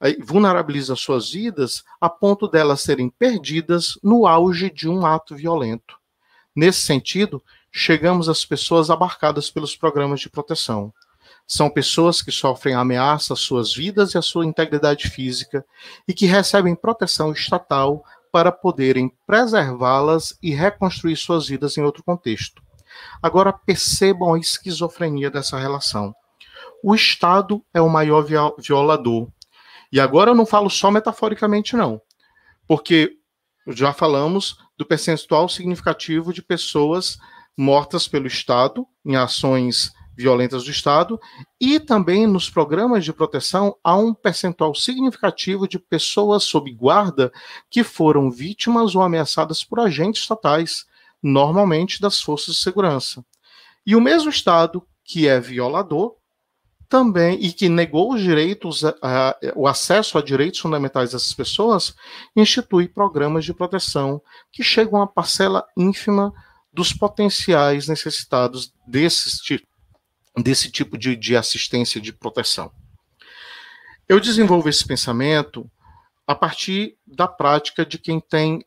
eh, 0.00 0.16
vulnerabilizam 0.20 0.96
suas 0.96 1.30
vidas 1.30 1.84
a 2.00 2.08
ponto 2.08 2.48
delas 2.48 2.80
serem 2.80 3.08
perdidas 3.08 3.98
no 4.02 4.26
auge 4.26 4.70
de 4.70 4.88
um 4.88 5.06
ato 5.06 5.34
violento. 5.34 5.96
Nesse 6.54 6.80
sentido, 6.82 7.42
chegamos 7.70 8.28
às 8.28 8.44
pessoas 8.44 8.90
abarcadas 8.90 9.50
pelos 9.50 9.76
programas 9.76 10.20
de 10.20 10.28
proteção. 10.28 10.92
São 11.46 11.70
pessoas 11.70 12.20
que 12.20 12.30
sofrem 12.30 12.74
ameaça 12.74 13.32
às 13.32 13.40
suas 13.40 13.72
vidas 13.72 14.12
e 14.12 14.18
à 14.18 14.22
sua 14.22 14.44
integridade 14.44 15.08
física 15.08 15.64
e 16.06 16.12
que 16.12 16.26
recebem 16.26 16.74
proteção 16.74 17.32
estatal 17.32 18.04
para 18.38 18.52
poderem 18.52 19.12
preservá-las 19.26 20.38
e 20.40 20.54
reconstruir 20.54 21.16
suas 21.16 21.48
vidas 21.48 21.76
em 21.76 21.82
outro 21.82 22.04
contexto. 22.04 22.62
Agora 23.20 23.52
percebam 23.52 24.32
a 24.32 24.38
esquizofrenia 24.38 25.28
dessa 25.28 25.58
relação. 25.58 26.14
O 26.80 26.94
Estado 26.94 27.60
é 27.74 27.80
o 27.80 27.88
maior 27.88 28.24
violador. 28.56 29.26
E 29.90 29.98
agora 29.98 30.30
eu 30.30 30.36
não 30.36 30.46
falo 30.46 30.70
só 30.70 30.88
metaforicamente, 30.88 31.74
não. 31.74 32.00
Porque 32.64 33.16
já 33.66 33.92
falamos 33.92 34.56
do 34.76 34.86
percentual 34.86 35.48
significativo 35.48 36.32
de 36.32 36.40
pessoas 36.40 37.18
mortas 37.56 38.06
pelo 38.06 38.28
Estado 38.28 38.86
em 39.04 39.16
ações 39.16 39.92
violentas 40.18 40.64
do 40.64 40.70
Estado 40.72 41.20
e 41.60 41.78
também 41.78 42.26
nos 42.26 42.50
programas 42.50 43.04
de 43.04 43.12
proteção 43.12 43.76
há 43.84 43.96
um 43.96 44.12
percentual 44.12 44.74
significativo 44.74 45.68
de 45.68 45.78
pessoas 45.78 46.42
sob 46.42 46.72
guarda 46.72 47.32
que 47.70 47.84
foram 47.84 48.28
vítimas 48.28 48.96
ou 48.96 49.02
ameaçadas 49.02 49.62
por 49.62 49.78
agentes 49.78 50.22
estatais, 50.22 50.84
normalmente 51.22 52.00
das 52.00 52.20
forças 52.20 52.56
de 52.56 52.60
segurança. 52.60 53.24
E 53.86 53.94
o 53.94 54.00
mesmo 54.00 54.28
Estado 54.28 54.82
que 55.04 55.28
é 55.28 55.38
violador 55.38 56.16
também 56.88 57.38
e 57.40 57.52
que 57.52 57.68
negou 57.68 58.12
os 58.12 58.20
direitos, 58.20 58.82
o 59.54 59.68
acesso 59.68 60.18
a 60.18 60.22
direitos 60.22 60.58
fundamentais 60.58 61.12
dessas 61.12 61.32
pessoas, 61.32 61.94
institui 62.34 62.88
programas 62.88 63.44
de 63.44 63.54
proteção 63.54 64.20
que 64.50 64.64
chegam 64.64 65.00
a 65.00 65.06
parcela 65.06 65.64
ínfima 65.76 66.32
dos 66.72 66.92
potenciais 66.92 67.86
necessitados 67.88 68.72
desse, 68.86 69.30
desse 70.42 70.70
tipo 70.70 70.96
de, 70.96 71.16
de 71.16 71.36
assistência 71.36 72.00
de 72.00 72.12
proteção. 72.12 72.70
Eu 74.08 74.20
desenvolvo 74.20 74.68
esse 74.68 74.86
pensamento 74.86 75.70
a 76.26 76.34
partir 76.34 76.96
da 77.06 77.26
prática 77.26 77.84
de 77.84 77.98
quem 77.98 78.20
tem 78.20 78.64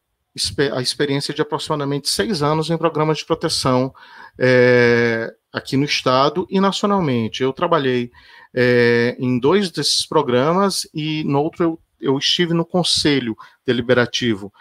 a 0.74 0.82
experiência 0.82 1.34
de 1.34 1.42
aproximadamente 1.42 2.10
seis 2.10 2.42
anos 2.42 2.70
em 2.70 2.78
programas 2.78 3.18
de 3.18 3.26
proteção 3.26 3.94
é, 4.38 5.34
aqui 5.52 5.76
no 5.76 5.84
estado 5.84 6.48
e 6.50 6.60
nacionalmente. 6.60 7.44
Eu 7.44 7.52
trabalhei 7.52 8.12
é, 8.54 9.16
em 9.20 9.38
dois 9.38 9.70
desses 9.70 10.06
programas 10.06 10.88
e 10.94 11.24
no 11.26 11.42
outro 11.42 11.64
eu, 11.64 11.80
eu 12.00 12.18
estive 12.18 12.54
no 12.54 12.66
conselho 12.66 13.36
deliberativo. 13.66 14.54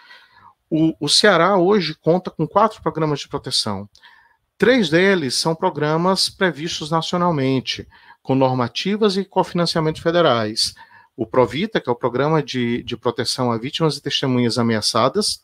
O, 0.69 0.95
o 1.01 1.09
Ceará 1.09 1.57
hoje 1.57 1.97
conta 2.01 2.31
com 2.31 2.47
quatro 2.47 2.83
programas 2.83 3.21
de 3.21 3.29
proteção. 3.29 3.89
Três 4.61 4.91
deles 4.91 5.37
são 5.37 5.55
programas 5.55 6.29
previstos 6.29 6.91
nacionalmente, 6.91 7.89
com 8.23 8.35
normativas 8.35 9.17
e 9.17 9.25
cofinanciamento 9.25 10.03
federais. 10.03 10.75
O 11.17 11.27
Provita, 11.27 11.81
que 11.81 11.89
é 11.89 11.93
o 11.93 11.97
Programa 11.97 12.43
de, 12.43 12.83
de 12.83 12.95
Proteção 12.95 13.51
a 13.51 13.57
Vítimas 13.57 13.97
e 13.97 14.03
Testemunhas 14.03 14.59
Ameaçadas, 14.59 15.43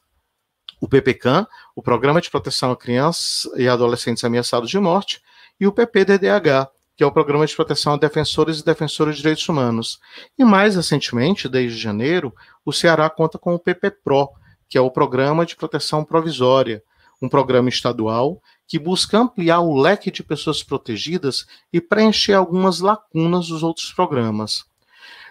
o 0.79 0.87
PPCAM, 0.87 1.47
o 1.75 1.81
Programa 1.81 2.21
de 2.21 2.29
Proteção 2.29 2.71
a 2.71 2.77
Crianças 2.77 3.51
e 3.57 3.67
Adolescentes 3.67 4.23
Ameaçados 4.23 4.69
de 4.69 4.79
Morte, 4.79 5.23
e 5.59 5.67
o 5.67 5.73
PPDDH, 5.73 6.69
que 6.95 7.03
é 7.03 7.07
o 7.07 7.11
Programa 7.11 7.47
de 7.47 7.57
Proteção 7.57 7.95
a 7.95 7.97
Defensores 7.97 8.61
e 8.61 8.65
Defensores 8.67 9.17
de 9.17 9.23
Direitos 9.23 9.49
Humanos. 9.49 9.99
E 10.39 10.45
mais 10.45 10.77
recentemente, 10.77 11.49
desde 11.49 11.79
janeiro, 11.79 12.35
o 12.67 12.71
Ceará 12.71 13.09
conta 13.09 13.39
com 13.39 13.55
o 13.55 13.59
PPPRO, 13.59 14.29
que 14.69 14.77
é 14.77 14.81
o 14.83 14.91
Programa 14.91 15.47
de 15.47 15.57
Proteção 15.57 16.05
Provisória, 16.05 16.83
um 17.23 17.31
programa 17.31 17.71
estadual 17.71 18.43
que 18.67 18.79
busca 18.79 19.19
ampliar 19.19 19.61
o 19.61 19.77
leque 19.77 20.11
de 20.11 20.23
pessoas 20.23 20.63
protegidas 20.63 21.47
e 21.73 21.81
preencher 21.81 22.35
algumas 22.35 22.81
lacunas 22.81 23.49
dos 23.49 23.63
outros 23.63 23.93
programas. 23.93 24.65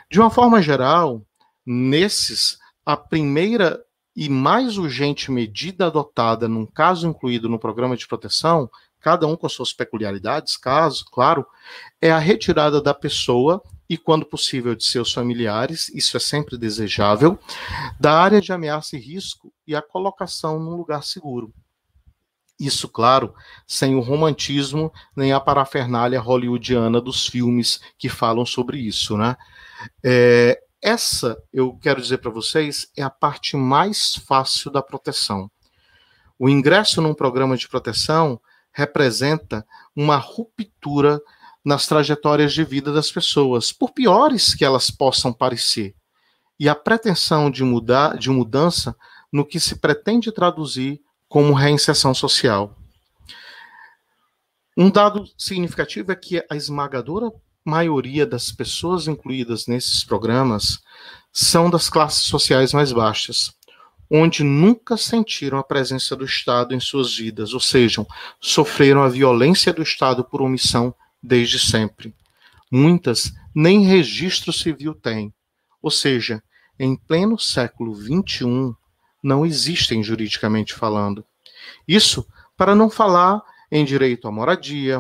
De 0.10 0.20
uma 0.20 0.30
forma 0.30 0.62
geral, 0.62 1.22
nesses, 1.66 2.58
a 2.86 2.96
primeira 2.96 3.84
e 4.16 4.30
mais 4.30 4.78
urgente 4.78 5.30
medida 5.30 5.88
adotada 5.88 6.48
num 6.48 6.66
caso 6.66 7.08
incluído 7.08 7.50
no 7.50 7.60
programa 7.60 7.98
de 7.98 8.08
proteção, 8.08 8.70
cada 9.02 9.28
um 9.28 9.36
com 9.36 9.50
suas 9.50 9.74
peculiaridades, 9.74 10.56
caso, 10.56 11.06
claro, 11.12 11.46
é 12.02 12.12
a 12.12 12.18
retirada 12.18 12.82
da 12.82 12.94
pessoa 12.94 13.62
e, 13.90 13.98
quando 13.98 14.26
possível, 14.26 14.74
de 14.74 14.84
seus 14.84 15.14
familiares, 15.14 15.90
isso 15.90 16.18
é 16.18 16.20
sempre 16.20 16.58
desejável, 16.58 17.38
da 18.00 18.14
área 18.14 18.42
de 18.42 18.52
ameaça 18.52 18.96
e 18.96 19.00
risco 19.00 19.54
e 19.68 19.76
a 19.76 19.82
colocação 19.82 20.60
num 20.60 20.76
lugar 20.76 21.04
seguro. 21.04 21.54
Isso, 22.60 22.88
claro, 22.88 23.34
sem 23.68 23.96
o 23.96 24.00
romantismo 24.00 24.92
nem 25.16 25.34
a 25.34 25.40
parafernália 25.40 26.20
hollywoodiana 26.20 27.02
dos 27.02 27.28
filmes 27.28 27.82
que 27.98 28.08
falam 28.08 28.46
sobre 28.46 28.80
isso, 28.80 29.18
né? 29.18 29.36
É, 30.04 30.62
essa, 30.82 31.38
eu 31.52 31.78
quero 31.78 32.02
dizer 32.02 32.20
para 32.20 32.32
vocês, 32.32 32.88
é 32.96 33.02
a 33.02 33.10
parte 33.10 33.58
mais 33.58 34.16
fácil 34.16 34.72
da 34.72 34.82
proteção. 34.82 35.52
O 36.40 36.48
ingresso 36.48 37.02
num 37.02 37.14
programa 37.14 37.58
de 37.58 37.68
proteção 37.68 38.40
representa 38.72 39.66
uma 39.96 40.18
ruptura 40.18 41.22
nas 41.64 41.88
trajetórias 41.88 42.54
de 42.54 42.64
vida 42.64 42.94
das 42.94 43.12
pessoas, 43.12 43.72
por 43.72 43.92
piores 43.92 44.54
que 44.54 44.64
elas 44.64 44.92
possam 44.92 45.34
parecer. 45.34 45.96
E 46.60 46.70
a 46.70 46.76
pretensão 46.76 47.50
de 47.50 47.64
mudar, 47.64 48.18
de 48.18 48.30
mudança 48.30 48.96
no 49.32 49.46
que 49.46 49.60
se 49.60 49.78
pretende 49.78 50.32
traduzir 50.32 51.02
como 51.36 51.52
reinserção 51.52 52.14
social. 52.14 52.74
Um 54.78 54.90
dado 54.90 55.26
significativo 55.38 56.14
é 56.14 56.16
que 56.16 56.42
a 56.50 56.56
esmagadora 56.56 57.30
maioria 57.66 58.26
das 58.26 58.54
pessoas 58.54 59.06
incluídas 59.06 59.68
nesses 59.68 60.02
programas 60.02 60.80
são 61.34 61.70
das 61.70 61.90
classes 61.90 62.22
sociais 62.22 62.72
mais 62.72 62.94
baixas, 62.94 63.52
onde 64.10 64.46
nunca 64.46 64.96
sentiram 64.96 65.58
a 65.58 65.64
presença 65.64 66.16
do 66.16 66.24
Estado 66.24 66.74
em 66.74 66.80
suas 66.80 67.18
vidas, 67.18 67.54
ou 67.54 67.60
seja, 67.60 68.06
sofreram 68.40 69.04
a 69.04 69.10
violência 69.10 69.74
do 69.74 69.82
Estado 69.82 70.24
por 70.24 70.42
omissão 70.42 70.96
desde 71.22 71.60
sempre. 71.60 72.16
Muitas 72.72 73.34
nem 73.54 73.86
registro 73.86 74.54
civil 74.54 74.96
têm, 74.96 75.34
ou 75.82 75.92
seja, 75.92 76.42
em 76.80 76.96
pleno 76.96 77.38
século 77.38 77.94
XXI, 77.94 78.74
não 79.26 79.44
existem 79.44 80.04
juridicamente 80.04 80.76
falando. 80.76 81.26
Isso 81.88 82.28
para 82.56 82.76
não 82.76 82.92
falar 82.92 83.42
em 83.72 83.84
direito 83.84 84.28
à 84.28 84.32
moradia, 84.32 85.00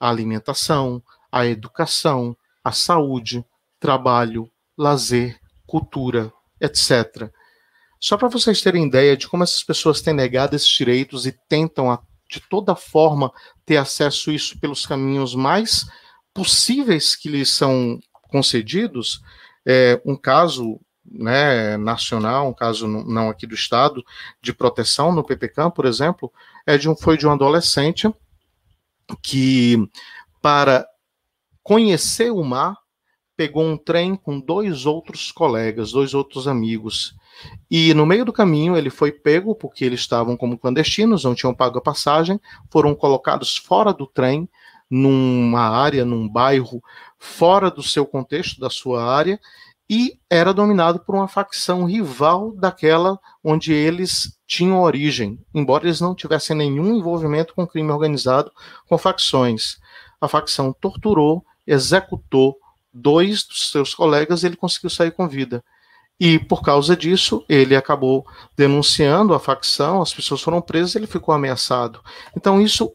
à 0.00 0.08
alimentação, 0.08 1.02
a 1.30 1.46
educação, 1.46 2.34
a 2.64 2.72
saúde, 2.72 3.44
trabalho, 3.78 4.50
lazer, 4.78 5.38
cultura, 5.66 6.32
etc. 6.58 7.30
Só 8.00 8.16
para 8.16 8.28
vocês 8.28 8.62
terem 8.62 8.86
ideia 8.86 9.14
de 9.14 9.28
como 9.28 9.42
essas 9.42 9.62
pessoas 9.62 10.00
têm 10.00 10.14
negado 10.14 10.56
esses 10.56 10.68
direitos 10.68 11.26
e 11.26 11.32
tentam 11.46 11.98
de 12.30 12.40
toda 12.40 12.74
forma 12.74 13.30
ter 13.66 13.76
acesso 13.76 14.30
a 14.30 14.32
isso 14.32 14.58
pelos 14.58 14.86
caminhos 14.86 15.34
mais 15.34 15.86
possíveis 16.32 17.14
que 17.14 17.28
lhes 17.28 17.50
são 17.50 18.00
concedidos, 18.22 19.20
é, 19.66 20.00
um 20.04 20.16
caso 20.16 20.80
né, 21.10 21.76
nacional, 21.76 22.48
um 22.48 22.54
caso 22.54 22.86
não 22.86 23.28
aqui 23.28 23.46
do 23.46 23.54
Estado, 23.54 24.04
de 24.40 24.52
proteção 24.52 25.12
no 25.12 25.24
PPCAM, 25.24 25.70
por 25.70 25.86
exemplo, 25.86 26.32
é 26.66 26.76
de 26.76 26.88
um, 26.88 26.96
foi 26.96 27.16
de 27.16 27.26
um 27.26 27.32
adolescente 27.32 28.12
que, 29.22 29.88
para 30.42 30.86
conhecer 31.62 32.30
o 32.30 32.42
mar, 32.42 32.76
pegou 33.36 33.64
um 33.64 33.76
trem 33.76 34.16
com 34.16 34.40
dois 34.40 34.86
outros 34.86 35.30
colegas, 35.30 35.92
dois 35.92 36.14
outros 36.14 36.48
amigos. 36.48 37.14
E 37.70 37.92
no 37.92 38.06
meio 38.06 38.24
do 38.24 38.32
caminho 38.32 38.76
ele 38.76 38.88
foi 38.88 39.12
pego 39.12 39.54
porque 39.54 39.84
eles 39.84 40.00
estavam 40.00 40.36
como 40.36 40.58
clandestinos, 40.58 41.24
não 41.24 41.34
tinham 41.34 41.54
pago 41.54 41.78
a 41.78 41.82
passagem, 41.82 42.40
foram 42.70 42.94
colocados 42.94 43.56
fora 43.56 43.92
do 43.92 44.06
trem, 44.06 44.48
numa 44.88 45.68
área, 45.68 46.04
num 46.04 46.28
bairro 46.28 46.82
fora 47.18 47.70
do 47.70 47.82
seu 47.82 48.06
contexto, 48.06 48.60
da 48.60 48.70
sua 48.70 49.04
área, 49.04 49.38
e 49.88 50.18
era 50.28 50.52
dominado 50.52 51.00
por 51.00 51.14
uma 51.14 51.28
facção 51.28 51.84
rival 51.84 52.52
daquela 52.52 53.18
onde 53.42 53.72
eles 53.72 54.36
tinham 54.46 54.80
origem, 54.80 55.38
embora 55.54 55.84
eles 55.84 56.00
não 56.00 56.14
tivessem 56.14 56.56
nenhum 56.56 56.96
envolvimento 56.96 57.54
com 57.54 57.66
crime 57.66 57.90
organizado, 57.90 58.50
com 58.88 58.98
facções. 58.98 59.78
A 60.20 60.26
facção 60.26 60.72
torturou 60.72 61.44
executou 61.66 62.56
dois 62.92 63.44
dos 63.44 63.70
seus 63.70 63.94
colegas 63.94 64.42
e 64.42 64.46
ele 64.46 64.56
conseguiu 64.56 64.88
sair 64.88 65.10
com 65.10 65.28
vida. 65.28 65.64
E 66.18 66.38
por 66.38 66.62
causa 66.62 66.96
disso, 66.96 67.44
ele 67.48 67.76
acabou 67.76 68.26
denunciando 68.56 69.34
a 69.34 69.40
facção, 69.40 70.00
as 70.00 70.14
pessoas 70.14 70.40
foram 70.40 70.62
presas, 70.62 70.96
ele 70.96 71.06
ficou 71.06 71.34
ameaçado. 71.34 72.00
Então, 72.34 72.60
isso 72.60 72.94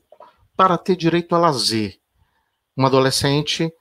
para 0.55 0.77
ter 0.77 0.95
direito 0.95 1.35
a 1.35 1.38
lazer. 1.38 1.99
Um 2.76 2.85
adolescente 2.85 3.72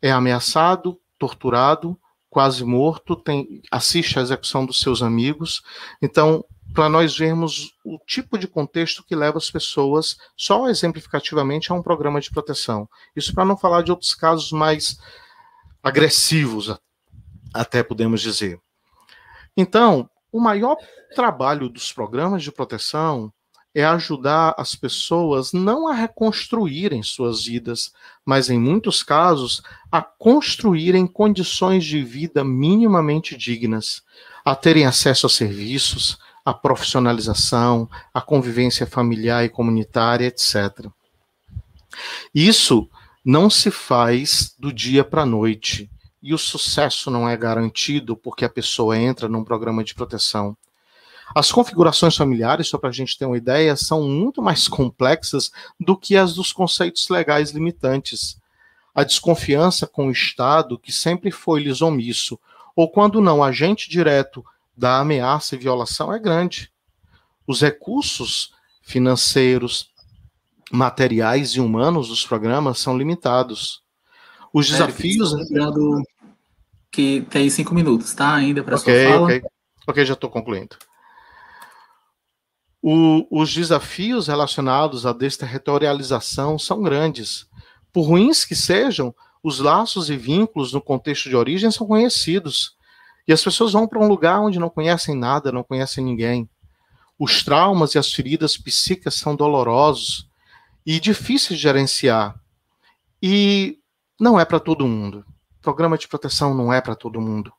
é 0.00 0.10
ameaçado, 0.10 0.98
torturado, 1.18 1.98
quase 2.38 2.64
morto, 2.64 3.16
tem, 3.16 3.60
assiste 3.68 4.16
à 4.16 4.22
execução 4.22 4.64
dos 4.64 4.80
seus 4.80 5.02
amigos. 5.02 5.60
Então, 6.00 6.44
para 6.72 6.88
nós 6.88 7.18
vermos 7.18 7.72
o 7.84 7.98
tipo 8.06 8.38
de 8.38 8.46
contexto 8.46 9.02
que 9.04 9.16
leva 9.16 9.38
as 9.38 9.50
pessoas, 9.50 10.16
só 10.36 10.68
exemplificativamente, 10.68 11.72
a 11.72 11.74
um 11.74 11.82
programa 11.82 12.20
de 12.20 12.30
proteção. 12.30 12.88
Isso 13.16 13.34
para 13.34 13.44
não 13.44 13.56
falar 13.56 13.82
de 13.82 13.90
outros 13.90 14.14
casos 14.14 14.52
mais 14.52 15.00
agressivos, 15.82 16.78
até 17.52 17.82
podemos 17.82 18.20
dizer. 18.20 18.60
Então, 19.56 20.08
o 20.30 20.38
maior 20.38 20.76
trabalho 21.16 21.68
dos 21.68 21.92
programas 21.92 22.44
de 22.44 22.52
proteção 22.52 23.32
é 23.78 23.84
ajudar 23.84 24.54
as 24.58 24.74
pessoas 24.74 25.52
não 25.52 25.86
a 25.86 25.94
reconstruírem 25.94 27.00
suas 27.02 27.44
vidas, 27.44 27.92
mas 28.24 28.50
em 28.50 28.58
muitos 28.58 29.04
casos 29.04 29.62
a 29.90 30.02
construírem 30.02 31.06
condições 31.06 31.84
de 31.84 32.02
vida 32.02 32.42
minimamente 32.42 33.36
dignas, 33.36 34.02
a 34.44 34.56
terem 34.56 34.84
acesso 34.84 35.26
a 35.26 35.30
serviços, 35.30 36.18
a 36.44 36.52
profissionalização, 36.52 37.88
a 38.12 38.20
convivência 38.20 38.84
familiar 38.84 39.44
e 39.44 39.48
comunitária, 39.48 40.26
etc. 40.26 40.86
Isso 42.34 42.88
não 43.24 43.48
se 43.48 43.70
faz 43.70 44.54
do 44.58 44.72
dia 44.72 45.04
para 45.04 45.22
a 45.22 45.26
noite. 45.26 45.88
E 46.20 46.34
o 46.34 46.38
sucesso 46.38 47.12
não 47.12 47.28
é 47.28 47.36
garantido 47.36 48.16
porque 48.16 48.44
a 48.44 48.48
pessoa 48.48 48.98
entra 48.98 49.28
num 49.28 49.44
programa 49.44 49.84
de 49.84 49.94
proteção. 49.94 50.56
As 51.34 51.52
configurações 51.52 52.16
familiares, 52.16 52.68
só 52.68 52.78
para 52.78 52.88
a 52.88 52.92
gente 52.92 53.16
ter 53.18 53.26
uma 53.26 53.36
ideia, 53.36 53.76
são 53.76 54.02
muito 54.08 54.40
mais 54.40 54.66
complexas 54.68 55.50
do 55.78 55.96
que 55.96 56.16
as 56.16 56.34
dos 56.34 56.52
conceitos 56.52 57.08
legais 57.08 57.50
limitantes. 57.50 58.38
A 58.94 59.04
desconfiança 59.04 59.86
com 59.86 60.08
o 60.08 60.12
Estado, 60.12 60.78
que 60.78 60.90
sempre 60.90 61.30
foi 61.30 61.62
lhes 61.62 61.82
omisso, 61.82 62.38
ou 62.74 62.90
quando 62.90 63.20
não 63.20 63.42
agente 63.42 63.90
direto 63.90 64.44
da 64.76 65.00
ameaça 65.00 65.54
e 65.54 65.58
violação, 65.58 66.12
é 66.12 66.18
grande. 66.18 66.72
Os 67.46 67.60
recursos 67.60 68.52
financeiros, 68.82 69.90
materiais 70.70 71.50
e 71.50 71.60
humanos 71.60 72.08
dos 72.08 72.26
programas 72.26 72.78
são 72.78 72.96
limitados. 72.96 73.82
Os 74.52 74.68
desafios. 74.68 75.32
Lembrando 75.32 76.02
que 76.90 77.26
tem 77.30 77.48
cinco 77.50 77.74
minutos, 77.74 78.14
tá? 78.14 78.34
Ainda 78.34 78.62
para 78.62 78.76
okay, 78.76 79.04
sua 79.04 79.12
fala. 79.12 79.24
Ok, 79.24 79.42
ok, 79.86 80.04
já 80.04 80.14
estou 80.14 80.30
concluindo. 80.30 80.76
O, 82.80 83.26
os 83.30 83.52
desafios 83.52 84.28
relacionados 84.28 85.04
à 85.04 85.12
desterritorialização 85.12 86.58
são 86.58 86.82
grandes. 86.82 87.46
Por 87.92 88.02
ruins 88.02 88.44
que 88.44 88.54
sejam, 88.54 89.14
os 89.42 89.58
laços 89.58 90.08
e 90.10 90.16
vínculos 90.16 90.72
no 90.72 90.80
contexto 90.80 91.28
de 91.28 91.36
origem 91.36 91.70
são 91.70 91.86
conhecidos. 91.86 92.76
E 93.26 93.32
as 93.32 93.42
pessoas 93.42 93.72
vão 93.72 93.86
para 93.86 93.98
um 93.98 94.08
lugar 94.08 94.40
onde 94.40 94.58
não 94.58 94.70
conhecem 94.70 95.16
nada, 95.16 95.52
não 95.52 95.64
conhecem 95.64 96.04
ninguém. 96.04 96.48
Os 97.18 97.42
traumas 97.42 97.94
e 97.94 97.98
as 97.98 98.12
feridas 98.12 98.56
psíquicas 98.56 99.14
são 99.14 99.34
dolorosos 99.34 100.28
e 100.86 101.00
difíceis 101.00 101.58
de 101.58 101.62
gerenciar. 101.64 102.38
E 103.20 103.78
não 104.20 104.38
é 104.38 104.44
para 104.44 104.60
todo 104.60 104.86
mundo. 104.86 105.26
Programa 105.60 105.98
de 105.98 106.06
proteção 106.06 106.54
não 106.54 106.72
é 106.72 106.80
para 106.80 106.94
todo 106.94 107.20
mundo. 107.20 107.52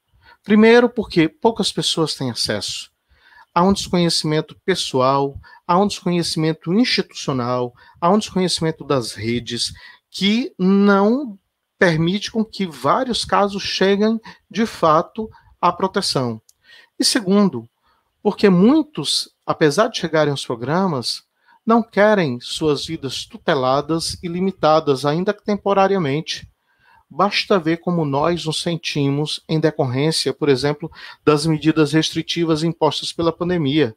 Primeiro, 0.44 0.90
porque 0.90 1.28
poucas 1.28 1.72
pessoas 1.72 2.16
têm 2.16 2.32
acesso 2.32 2.90
há 3.60 3.64
um 3.64 3.74
desconhecimento 3.74 4.56
pessoal, 4.64 5.36
há 5.68 5.78
um 5.78 5.86
desconhecimento 5.86 6.74
institucional, 6.74 7.74
há 8.00 8.10
um 8.10 8.18
desconhecimento 8.18 8.86
das 8.86 9.12
redes 9.12 9.74
que 10.10 10.54
não 10.58 11.38
permite 11.78 12.32
com 12.32 12.46
que 12.46 12.66
vários 12.66 13.26
casos 13.26 13.62
cheguem 13.62 14.18
de 14.50 14.66
fato 14.66 15.30
à 15.60 15.74
proteção. 15.74 16.42
E 16.98 17.04
segundo, 17.04 17.70
porque 18.24 18.50
muitos, 18.50 19.30
apesar 19.46 19.90
de 19.90 20.00
chegarem 20.00 20.32
aos 20.32 20.46
programas, 20.46 21.24
não 21.66 21.84
querem 21.84 22.40
suas 22.40 22.86
vidas 22.86 23.26
tuteladas 23.26 24.18
e 24.24 24.30
limitadas, 24.30 25.06
ainda 25.06 25.34
que 25.34 25.44
temporariamente. 25.44 26.50
Basta 27.10 27.58
ver 27.58 27.78
como 27.78 28.06
nós 28.06 28.46
nos 28.46 28.62
sentimos 28.62 29.42
em 29.50 29.60
decorrência, 29.60 30.32
por 30.32 30.48
exemplo, 30.48 30.92
das 31.26 31.46
medidas 31.46 31.92
restritivas 31.92 32.62
impostas 32.62 33.12
pela 33.12 33.32
pandemia. 33.32 33.96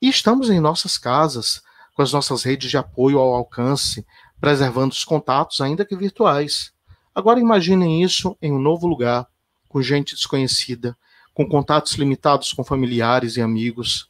E 0.00 0.08
estamos 0.08 0.48
em 0.48 0.60
nossas 0.60 0.96
casas, 0.96 1.60
com 1.94 2.02
as 2.02 2.12
nossas 2.12 2.44
redes 2.44 2.70
de 2.70 2.76
apoio 2.76 3.18
ao 3.18 3.34
alcance, 3.34 4.06
preservando 4.40 4.92
os 4.92 5.02
contatos, 5.02 5.60
ainda 5.60 5.84
que 5.84 5.96
virtuais. 5.96 6.72
Agora 7.12 7.40
imaginem 7.40 8.02
isso 8.02 8.36
em 8.40 8.52
um 8.52 8.60
novo 8.60 8.86
lugar, 8.86 9.26
com 9.68 9.82
gente 9.82 10.14
desconhecida, 10.14 10.96
com 11.34 11.48
contatos 11.48 11.94
limitados 11.94 12.52
com 12.52 12.62
familiares 12.62 13.36
e 13.36 13.42
amigos. 13.42 14.08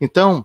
Então, 0.00 0.44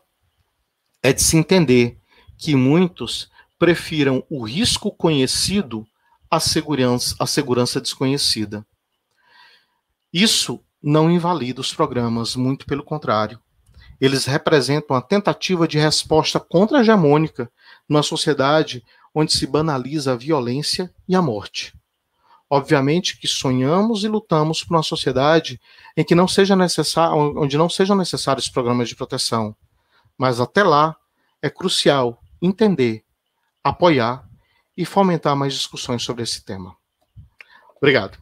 é 1.01 1.11
de 1.11 1.21
se 1.21 1.35
entender 1.35 1.97
que 2.37 2.55
muitos 2.55 3.29
prefiram 3.59 4.23
o 4.29 4.43
risco 4.43 4.91
conhecido 4.91 5.85
a 6.35 6.39
segurança, 6.39 7.15
a 7.19 7.27
segurança 7.27 7.79
desconhecida. 7.79 8.65
Isso 10.11 10.59
não 10.81 11.11
invalida 11.11 11.61
os 11.61 11.71
programas, 11.71 12.35
muito 12.35 12.65
pelo 12.65 12.83
contrário. 12.83 13.39
Eles 14.01 14.25
representam 14.25 14.97
a 14.97 15.01
tentativa 15.01 15.67
de 15.67 15.77
resposta 15.77 16.39
contra-hegemônica 16.39 17.51
numa 17.87 18.01
sociedade 18.01 18.83
onde 19.13 19.31
se 19.31 19.45
banaliza 19.45 20.13
a 20.13 20.15
violência 20.15 20.91
e 21.07 21.15
a 21.15 21.21
morte. 21.21 21.71
Obviamente 22.49 23.19
que 23.19 23.27
sonhamos 23.27 24.03
e 24.03 24.07
lutamos 24.07 24.63
por 24.63 24.75
uma 24.75 24.83
sociedade 24.83 25.61
em 25.95 26.03
que 26.03 26.15
não 26.15 26.27
seja 26.27 26.55
necessário, 26.55 27.15
onde 27.39 27.59
não 27.59 27.69
sejam 27.69 27.95
necessários 27.95 28.49
programas 28.49 28.89
de 28.89 28.95
proteção. 28.95 29.55
Mas 30.17 30.39
até 30.39 30.63
lá 30.63 30.95
é 31.43 31.49
crucial 31.49 32.19
entender, 32.41 33.03
apoiar 33.63 34.27
e 34.75 34.85
fomentar 34.85 35.35
mais 35.35 35.53
discussões 35.53 36.03
sobre 36.03 36.23
esse 36.23 36.43
tema. 36.43 36.75
Obrigado. 37.77 38.17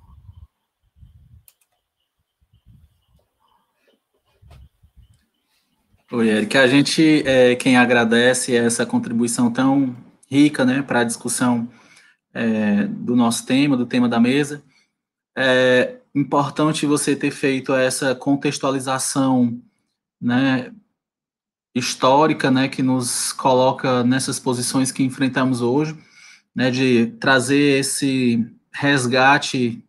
Oi, 6.12 6.28
Eric. 6.28 6.58
A 6.58 6.68
gente 6.68 7.24
é 7.26 7.56
quem 7.56 7.78
agradece 7.78 8.56
essa 8.56 8.86
contribuição 8.86 9.52
tão 9.52 9.96
rica 10.30 10.66
né, 10.66 10.82
para 10.82 11.02
a 11.02 11.06
discussão 11.06 11.70
é, 12.34 12.86
do 12.86 13.16
nosso 13.16 13.46
tema, 13.46 13.78
do 13.78 13.86
tema 13.86 14.10
da 14.10 14.20
mesa. 14.20 14.62
É 15.38 16.00
importante 16.14 16.86
você 16.86 17.16
ter 17.16 17.32
feito 17.32 17.74
essa 17.74 18.14
contextualização 18.14 19.62
né, 20.20 20.74
histórica 21.74 22.52
né, 22.52 22.68
que 22.68 22.84
nos 22.84 23.32
coloca 23.32 24.04
nessas 24.04 24.38
posições 24.38 24.92
que 24.92 25.04
enfrentamos 25.04 25.62
hoje 25.62 25.98
né, 26.56 26.70
de 26.70 27.08
trazer 27.20 27.80
esse 27.80 28.46
resgate 28.74 29.84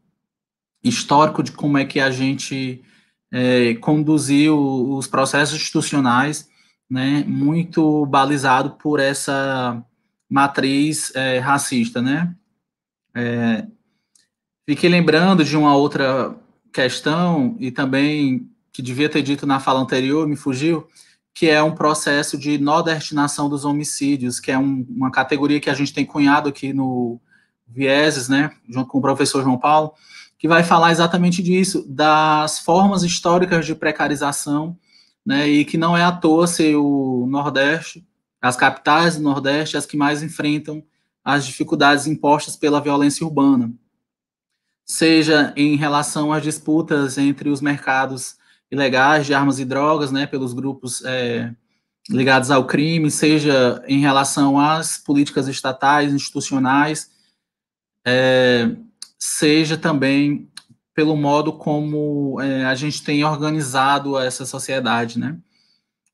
histórico 0.82 1.42
de 1.42 1.52
como 1.52 1.78
é 1.78 1.84
que 1.84 2.00
a 2.00 2.10
gente 2.10 2.82
é, 3.30 3.74
conduziu 3.74 4.58
os 4.94 5.06
processos 5.06 5.56
institucionais, 5.56 6.48
né, 6.90 7.24
muito 7.26 8.04
balizado 8.06 8.72
por 8.72 9.00
essa 9.00 9.82
matriz 10.28 11.14
é, 11.14 11.38
racista, 11.38 12.02
né. 12.02 12.34
É, 13.14 13.66
fiquei 14.68 14.88
lembrando 14.88 15.44
de 15.44 15.56
uma 15.56 15.76
outra 15.76 16.34
questão 16.72 17.56
e 17.60 17.70
também 17.70 18.48
que 18.72 18.80
devia 18.80 19.08
ter 19.08 19.22
dito 19.22 19.46
na 19.46 19.60
fala 19.60 19.80
anterior, 19.80 20.26
me 20.26 20.36
fugiu, 20.36 20.88
que 21.34 21.48
é 21.48 21.62
um 21.62 21.74
processo 21.74 22.36
de 22.36 22.58
nordestinação 22.58 23.48
dos 23.48 23.64
homicídios, 23.64 24.38
que 24.38 24.50
é 24.50 24.58
um, 24.58 24.86
uma 24.90 25.10
categoria 25.10 25.60
que 25.60 25.70
a 25.70 25.74
gente 25.74 25.92
tem 25.92 26.04
cunhado 26.04 26.48
aqui 26.48 26.72
no 26.72 27.20
Vieses, 27.66 28.28
né, 28.28 28.50
junto 28.68 28.88
com 28.88 28.98
o 28.98 29.02
professor 29.02 29.42
João 29.42 29.58
Paulo, 29.58 29.94
que 30.38 30.46
vai 30.46 30.62
falar 30.62 30.90
exatamente 30.90 31.42
disso, 31.42 31.86
das 31.88 32.58
formas 32.58 33.02
históricas 33.02 33.64
de 33.64 33.74
precarização, 33.74 34.76
né, 35.24 35.48
e 35.48 35.64
que 35.64 35.78
não 35.78 35.96
é 35.96 36.04
à 36.04 36.12
toa 36.12 36.46
ser 36.46 36.76
o 36.76 37.26
Nordeste, 37.28 38.06
as 38.40 38.56
capitais 38.56 39.16
do 39.16 39.22
Nordeste, 39.22 39.76
as 39.76 39.86
que 39.86 39.96
mais 39.96 40.22
enfrentam 40.22 40.82
as 41.24 41.46
dificuldades 41.46 42.06
impostas 42.06 42.56
pela 42.56 42.80
violência 42.80 43.24
urbana, 43.24 43.72
seja 44.84 45.54
em 45.56 45.76
relação 45.76 46.32
às 46.32 46.42
disputas 46.42 47.16
entre 47.16 47.48
os 47.48 47.60
mercados 47.60 48.36
ilegais 48.72 49.26
de 49.26 49.34
armas 49.34 49.58
e 49.60 49.66
drogas, 49.66 50.10
né, 50.10 50.26
pelos 50.26 50.54
grupos 50.54 51.04
é, 51.04 51.54
ligados 52.08 52.50
ao 52.50 52.66
crime, 52.66 53.10
seja 53.10 53.84
em 53.86 54.00
relação 54.00 54.58
às 54.58 54.96
políticas 54.96 55.46
estatais, 55.46 56.12
institucionais, 56.12 57.10
é, 58.04 58.74
seja 59.18 59.76
também 59.76 60.50
pelo 60.94 61.14
modo 61.14 61.52
como 61.52 62.40
é, 62.40 62.64
a 62.64 62.74
gente 62.74 63.02
tem 63.04 63.22
organizado 63.22 64.18
essa 64.18 64.46
sociedade, 64.46 65.18
né? 65.18 65.36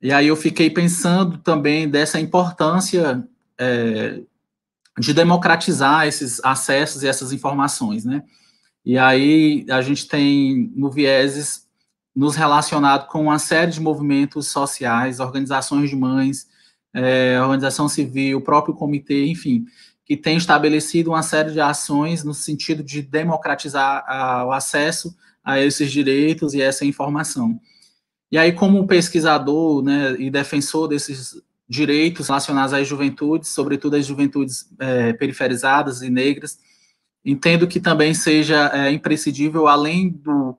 E 0.02 0.12
aí 0.12 0.26
eu 0.26 0.36
fiquei 0.36 0.68
pensando 0.68 1.38
também 1.38 1.88
dessa 1.88 2.20
importância 2.20 3.26
é, 3.58 4.20
de 4.98 5.12
democratizar 5.12 6.06
esses 6.06 6.40
acessos 6.44 7.02
e 7.02 7.08
essas 7.08 7.32
informações, 7.32 8.04
né? 8.04 8.22
E 8.84 8.98
aí 8.98 9.64
a 9.70 9.80
gente 9.80 10.06
tem 10.08 10.72
no 10.76 10.90
Vieses 10.90 11.67
nos 12.18 12.34
relacionado 12.34 13.06
com 13.06 13.22
uma 13.22 13.38
série 13.38 13.70
de 13.70 13.80
movimentos 13.80 14.48
sociais, 14.48 15.20
organizações 15.20 15.88
de 15.88 15.94
mães, 15.94 16.48
é, 16.92 17.40
organização 17.40 17.88
civil, 17.88 18.38
o 18.38 18.40
próprio 18.40 18.74
comitê, 18.74 19.26
enfim, 19.26 19.64
que 20.04 20.16
tem 20.16 20.36
estabelecido 20.36 21.10
uma 21.10 21.22
série 21.22 21.52
de 21.52 21.60
ações 21.60 22.24
no 22.24 22.34
sentido 22.34 22.82
de 22.82 23.02
democratizar 23.02 24.04
a, 24.04 24.44
o 24.46 24.50
acesso 24.50 25.16
a 25.44 25.60
esses 25.60 25.92
direitos 25.92 26.54
e 26.54 26.60
essa 26.60 26.84
informação. 26.84 27.56
E 28.32 28.36
aí, 28.36 28.50
como 28.50 28.84
pesquisador 28.88 29.80
né, 29.84 30.16
e 30.18 30.28
defensor 30.28 30.88
desses 30.88 31.40
direitos 31.68 32.26
relacionados 32.26 32.74
às 32.74 32.88
juventudes, 32.88 33.50
sobretudo 33.50 33.94
às 33.94 34.04
juventudes 34.04 34.68
é, 34.80 35.12
periferizadas 35.12 36.02
e 36.02 36.10
negras, 36.10 36.58
entendo 37.24 37.68
que 37.68 37.78
também 37.78 38.12
seja 38.12 38.72
é, 38.74 38.90
imprescindível, 38.90 39.68
além 39.68 40.10
do 40.10 40.58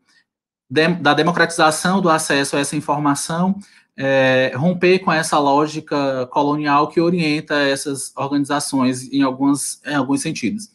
da 0.70 1.14
democratização 1.14 2.00
do 2.00 2.10
acesso 2.10 2.56
a 2.56 2.60
essa 2.60 2.76
informação, 2.76 3.58
é, 3.98 4.54
romper 4.56 5.00
com 5.00 5.12
essa 5.12 5.38
lógica 5.40 6.28
colonial 6.28 6.88
que 6.88 7.02
orienta 7.02 7.56
essas 7.56 8.14
organizações 8.16 9.12
em, 9.12 9.24
algumas, 9.24 9.82
em 9.86 9.96
alguns 9.96 10.22
sentidos. 10.22 10.70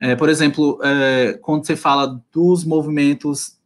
É, 0.00 0.16
por 0.16 0.28
exemplo, 0.28 0.78
é, 0.82 1.38
quando 1.42 1.66
você 1.66 1.76
fala 1.76 2.22
dos 2.32 2.64
movimentos 2.64 3.56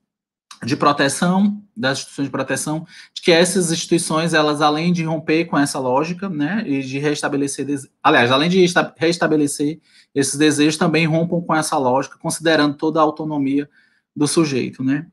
de 0.64 0.76
proteção, 0.76 1.62
das 1.76 1.98
instituições 1.98 2.26
de 2.26 2.32
proteção, 2.32 2.86
de 3.14 3.22
que 3.22 3.30
essas 3.30 3.70
instituições, 3.70 4.32
elas, 4.32 4.60
além 4.62 4.92
de 4.92 5.04
romper 5.04 5.44
com 5.44 5.58
essa 5.58 5.78
lógica, 5.78 6.28
né, 6.28 6.64
e 6.66 6.82
de 6.82 6.98
restabelecer, 6.98 7.66
aliás, 8.02 8.32
além 8.32 8.48
de 8.48 8.64
restabelecer 8.96 9.78
esses 10.14 10.36
desejos, 10.36 10.78
também 10.78 11.06
rompam 11.06 11.40
com 11.42 11.54
essa 11.54 11.76
lógica, 11.76 12.18
considerando 12.18 12.74
toda 12.74 12.98
a 12.98 13.02
autonomia 13.02 13.68
do 14.14 14.26
sujeito, 14.26 14.82
né. 14.82 15.06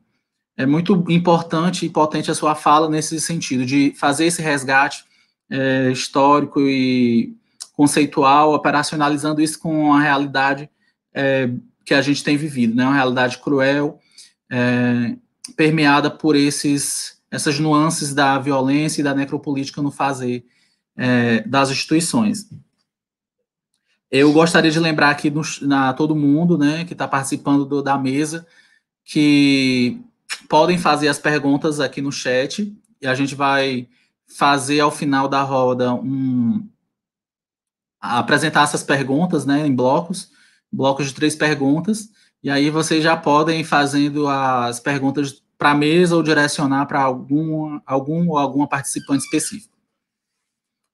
É 0.56 0.64
muito 0.64 1.04
importante 1.08 1.84
e 1.84 1.90
potente 1.90 2.30
a 2.30 2.34
sua 2.34 2.54
fala 2.54 2.88
nesse 2.88 3.20
sentido, 3.20 3.66
de 3.66 3.92
fazer 3.96 4.26
esse 4.26 4.40
resgate 4.40 5.04
é, 5.50 5.90
histórico 5.90 6.60
e 6.60 7.36
conceitual, 7.72 8.54
operacionalizando 8.54 9.40
isso 9.40 9.58
com 9.58 9.92
a 9.92 10.00
realidade 10.00 10.70
é, 11.12 11.50
que 11.84 11.92
a 11.92 12.00
gente 12.00 12.22
tem 12.22 12.36
vivido, 12.36 12.74
né, 12.74 12.84
uma 12.84 12.94
realidade 12.94 13.38
cruel, 13.38 13.98
é, 14.50 15.16
permeada 15.56 16.10
por 16.10 16.36
esses, 16.36 17.20
essas 17.30 17.58
nuances 17.58 18.14
da 18.14 18.38
violência 18.38 19.00
e 19.00 19.04
da 19.04 19.14
necropolítica 19.14 19.82
no 19.82 19.90
fazer 19.90 20.44
é, 20.96 21.40
das 21.40 21.70
instituições. 21.70 22.48
Eu 24.10 24.32
gostaria 24.32 24.70
de 24.70 24.78
lembrar 24.78 25.10
aqui 25.10 25.28
no, 25.28 25.42
na 25.62 25.92
todo 25.92 26.14
mundo, 26.14 26.56
né, 26.56 26.84
que 26.84 26.92
está 26.92 27.08
participando 27.08 27.64
do, 27.64 27.82
da 27.82 27.98
mesa, 27.98 28.46
que 29.04 30.00
podem 30.48 30.78
fazer 30.78 31.08
as 31.08 31.18
perguntas 31.18 31.80
aqui 31.80 32.00
no 32.00 32.12
chat 32.12 32.76
e 33.00 33.06
a 33.06 33.14
gente 33.14 33.34
vai 33.34 33.88
fazer 34.26 34.80
ao 34.80 34.90
final 34.90 35.28
da 35.28 35.42
roda 35.42 35.94
um 35.94 36.68
apresentar 38.00 38.64
essas 38.64 38.82
perguntas, 38.82 39.46
né, 39.46 39.66
em 39.66 39.74
blocos, 39.74 40.30
blocos 40.70 41.06
de 41.06 41.14
três 41.14 41.34
perguntas 41.34 42.10
e 42.42 42.50
aí 42.50 42.68
vocês 42.68 43.02
já 43.02 43.16
podem 43.16 43.60
ir 43.60 43.64
fazendo 43.64 44.28
as 44.28 44.78
perguntas 44.78 45.42
para 45.56 45.70
a 45.70 45.74
mesa 45.74 46.14
ou 46.14 46.22
direcionar 46.22 46.86
para 46.86 47.00
algum, 47.00 47.80
algum 47.86 48.28
ou 48.28 48.36
alguma 48.36 48.68
participante 48.68 49.24
específico. 49.24 49.74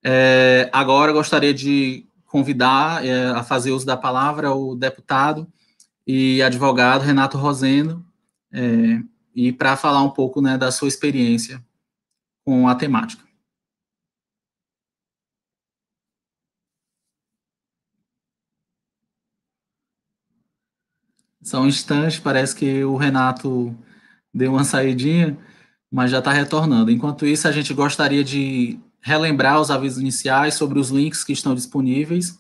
É, 0.04 0.70
agora 0.72 1.12
gostaria 1.12 1.52
de 1.52 2.06
convidar 2.24 3.04
é, 3.04 3.30
a 3.30 3.42
fazer 3.42 3.72
uso 3.72 3.84
da 3.84 3.96
palavra 3.96 4.54
o 4.54 4.76
deputado 4.76 5.44
e 6.06 6.40
advogado 6.40 7.02
Renato 7.02 7.36
Rosendo, 7.36 8.04
é, 8.52 9.00
e 9.46 9.52
para 9.52 9.74
falar 9.74 10.02
um 10.02 10.10
pouco 10.10 10.42
né, 10.42 10.58
da 10.58 10.70
sua 10.70 10.86
experiência 10.86 11.64
com 12.44 12.68
a 12.68 12.74
temática. 12.74 13.24
Só 21.42 21.62
um 21.62 21.66
instante, 21.66 22.20
parece 22.20 22.54
que 22.54 22.84
o 22.84 22.96
Renato 22.96 23.74
deu 24.32 24.52
uma 24.52 24.62
saidinha, 24.62 25.38
mas 25.90 26.10
já 26.10 26.18
está 26.18 26.32
retornando. 26.32 26.90
Enquanto 26.90 27.26
isso, 27.26 27.48
a 27.48 27.52
gente 27.52 27.72
gostaria 27.72 28.22
de 28.22 28.78
relembrar 29.00 29.58
os 29.58 29.70
avisos 29.70 29.98
iniciais 29.98 30.52
sobre 30.52 30.78
os 30.78 30.90
links 30.90 31.24
que 31.24 31.32
estão 31.32 31.54
disponíveis, 31.54 32.38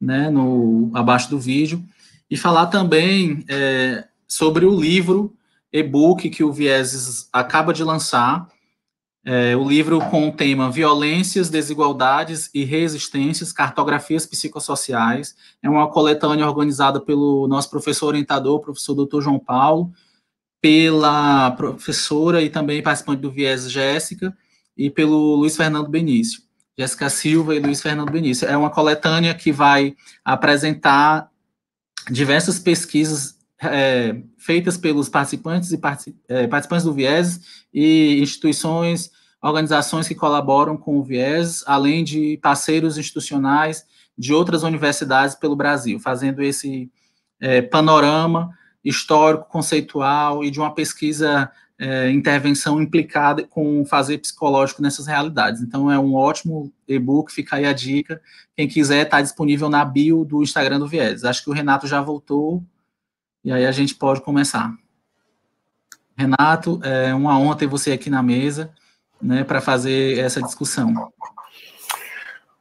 né, 0.00 0.30
no 0.30 0.92
abaixo 0.94 1.28
do 1.28 1.40
vídeo, 1.40 1.84
e 2.30 2.36
falar 2.36 2.66
também 2.66 3.44
é, 3.48 4.06
sobre 4.28 4.64
o 4.64 4.78
livro 4.78 5.35
e-book 5.78 6.28
que 6.30 6.44
o 6.44 6.52
Vieses 6.52 7.28
acaba 7.32 7.72
de 7.72 7.84
lançar, 7.84 8.48
é, 9.28 9.56
o 9.56 9.68
livro 9.68 9.98
com 10.08 10.28
o 10.28 10.32
tema 10.32 10.70
Violências, 10.70 11.50
Desigualdades 11.50 12.48
e 12.54 12.62
Resistências, 12.62 13.52
Cartografias 13.52 14.24
Psicossociais. 14.24 15.34
É 15.60 15.68
uma 15.68 15.90
coletânea 15.90 16.46
organizada 16.46 17.00
pelo 17.00 17.48
nosso 17.48 17.68
professor 17.68 18.06
orientador, 18.06 18.60
professor 18.60 18.94
Dr. 18.94 19.22
João 19.22 19.40
Paulo, 19.40 19.90
pela 20.60 21.50
professora 21.50 22.40
e 22.40 22.48
também 22.48 22.80
participante 22.80 23.20
do 23.20 23.32
Viés 23.32 23.68
Jéssica, 23.68 24.32
e 24.76 24.90
pelo 24.90 25.34
Luiz 25.34 25.56
Fernando 25.56 25.88
Benício. 25.88 26.42
Jéssica 26.78 27.08
Silva 27.08 27.54
e 27.54 27.58
Luiz 27.58 27.82
Fernando 27.82 28.12
Benício. 28.12 28.46
É 28.46 28.56
uma 28.56 28.70
coletânea 28.70 29.34
que 29.34 29.50
vai 29.50 29.96
apresentar 30.24 31.30
diversas 32.10 32.58
pesquisas 32.58 33.36
é, 33.60 34.20
feitas 34.46 34.76
pelos 34.76 35.08
participantes 35.08 35.72
e 35.72 35.80
é, 36.28 36.46
participantes 36.46 36.84
do 36.84 36.92
Viés 36.92 37.40
e 37.74 38.20
instituições, 38.22 39.10
organizações 39.42 40.06
que 40.06 40.14
colaboram 40.14 40.76
com 40.76 40.98
o 40.98 41.02
Viés, 41.02 41.64
além 41.66 42.04
de 42.04 42.38
parceiros 42.40 42.96
institucionais 42.96 43.84
de 44.16 44.32
outras 44.32 44.62
universidades 44.62 45.34
pelo 45.34 45.56
Brasil, 45.56 45.98
fazendo 45.98 46.44
esse 46.44 46.88
é, 47.40 47.60
panorama 47.60 48.56
histórico, 48.84 49.48
conceitual 49.48 50.44
e 50.44 50.50
de 50.50 50.60
uma 50.60 50.72
pesquisa 50.72 51.50
é, 51.76 52.08
intervenção 52.12 52.80
implicada 52.80 53.42
com 53.42 53.84
fazer 53.84 54.18
psicológico 54.18 54.80
nessas 54.80 55.08
realidades. 55.08 55.60
Então 55.60 55.90
é 55.90 55.98
um 55.98 56.14
ótimo 56.14 56.72
e-book, 56.86 57.32
fica 57.32 57.56
aí 57.56 57.64
a 57.64 57.72
dica. 57.72 58.22
Quem 58.56 58.68
quiser, 58.68 59.02
está 59.02 59.20
disponível 59.20 59.68
na 59.68 59.84
bio 59.84 60.24
do 60.24 60.40
Instagram 60.40 60.78
do 60.78 60.86
Viés. 60.86 61.24
Acho 61.24 61.42
que 61.42 61.50
o 61.50 61.52
Renato 61.52 61.88
já 61.88 62.00
voltou. 62.00 62.64
E 63.46 63.52
aí 63.52 63.64
a 63.64 63.70
gente 63.70 63.94
pode 63.94 64.22
começar. 64.22 64.74
Renato, 66.18 66.80
é 66.82 67.14
uma 67.14 67.38
honra 67.38 67.56
ter 67.56 67.68
você 67.68 67.92
aqui 67.92 68.10
na 68.10 68.20
mesa, 68.20 68.74
né, 69.22 69.44
para 69.44 69.60
fazer 69.60 70.18
essa 70.18 70.42
discussão. 70.42 71.12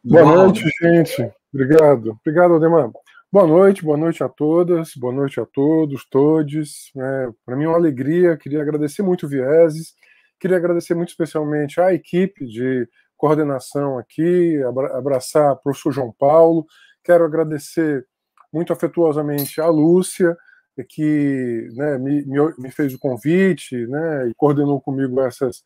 Boa 0.03 0.23
noite, 0.23 0.63
gente. 0.79 1.33
Obrigado. 1.51 2.15
Obrigado, 2.21 2.53
Ademar. 2.53 2.91
Boa 3.31 3.47
noite, 3.47 3.83
boa 3.83 3.97
noite 3.97 4.23
a 4.23 4.29
todas, 4.29 4.91
boa 4.95 5.11
noite 5.11 5.39
a 5.39 5.45
todos, 5.47 6.05
todes. 6.07 6.91
É, 6.95 7.29
para 7.43 7.55
mim 7.55 7.63
é 7.63 7.67
uma 7.67 7.77
alegria, 7.77 8.37
queria 8.37 8.61
agradecer 8.61 9.01
muito 9.01 9.25
o 9.25 9.29
Vieses, 9.29 9.95
queria 10.39 10.57
agradecer 10.57 10.93
muito 10.93 11.09
especialmente 11.09 11.81
a 11.81 11.95
equipe 11.95 12.45
de 12.45 12.87
coordenação 13.17 13.97
aqui, 13.97 14.61
abraçar 14.93 15.53
o 15.53 15.57
professor 15.57 15.91
João 15.91 16.13
Paulo, 16.15 16.63
quero 17.03 17.25
agradecer 17.25 18.05
muito 18.53 18.71
afetuosamente 18.71 19.59
a 19.59 19.65
Lúcia, 19.65 20.37
que 20.83 21.69
né, 21.73 21.97
me, 21.97 22.25
me, 22.57 22.71
fez 22.71 22.93
o 22.93 22.99
convite 22.99 23.87
né, 23.87 24.27
e 24.27 24.33
coordenou 24.35 24.81
comigo 24.81 25.21
essas 25.21 25.63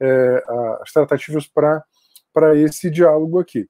é, 0.00 0.44
as 0.80 0.92
tratativas 0.92 1.46
para 1.46 2.56
esse 2.56 2.90
diálogo 2.90 3.38
aqui. 3.38 3.68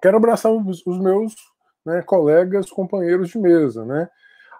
Quero 0.00 0.16
abraçar 0.16 0.52
os, 0.52 0.86
os 0.86 0.98
meus 0.98 1.34
né, 1.84 2.02
colegas, 2.02 2.70
companheiros 2.70 3.30
de 3.30 3.38
mesa, 3.38 3.84
né? 3.84 4.08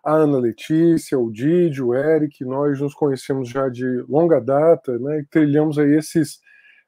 A 0.05 0.13
Ana 0.15 0.39
Letícia, 0.39 1.19
o 1.19 1.31
Didi, 1.31 1.83
o 1.83 1.95
Eric, 1.95 2.45
nós 2.45 2.81
nos 2.81 2.95
conhecemos 2.95 3.49
já 3.49 3.69
de 3.69 3.85
longa 4.09 4.41
data, 4.41 4.99
né? 4.99 5.21
E 5.21 5.27
trilhamos 5.27 5.79
aí 5.79 5.97
esses, 5.97 6.39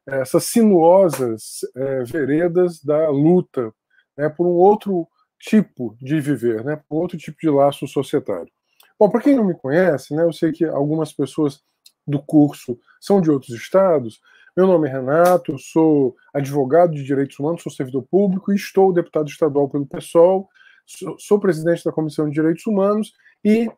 essas 0.07 0.45
sinuosas 0.45 1.59
é, 1.75 2.03
veredas 2.03 2.81
da 2.83 3.09
luta 3.09 3.71
né, 4.17 4.29
por 4.29 4.47
um 4.47 4.51
outro 4.55 5.07
tipo 5.41 5.95
de 5.99 6.19
viver, 6.19 6.63
né, 6.63 6.79
outro 6.89 7.17
tipo 7.17 7.37
de 7.41 7.49
laço 7.49 7.87
societário. 7.87 8.51
Bom, 8.99 9.09
para 9.09 9.21
quem 9.21 9.35
não 9.35 9.43
me 9.43 9.55
conhece, 9.55 10.15
né, 10.15 10.23
eu 10.23 10.31
sei 10.31 10.51
que 10.51 10.63
algumas 10.63 11.11
pessoas 11.11 11.61
do 12.05 12.21
curso 12.21 12.77
são 12.99 13.19
de 13.19 13.31
outros 13.31 13.55
estados. 13.55 14.19
Meu 14.55 14.67
nome 14.67 14.87
é 14.87 14.91
Renato, 14.91 15.57
sou 15.57 16.15
advogado 16.33 16.93
de 16.93 17.03
direitos 17.03 17.39
humanos, 17.39 17.63
sou 17.63 17.71
servidor 17.71 18.03
público 18.03 18.51
e 18.51 18.55
estou 18.55 18.93
deputado 18.93 19.27
estadual 19.27 19.69
pelo 19.69 19.87
PSOL, 19.87 20.47
sou, 20.85 21.15
sou 21.17 21.39
presidente 21.39 21.83
da 21.83 21.91
Comissão 21.91 22.27
de 22.27 22.33
Direitos 22.33 22.65
Humanos 22.67 23.13
e 23.43 23.71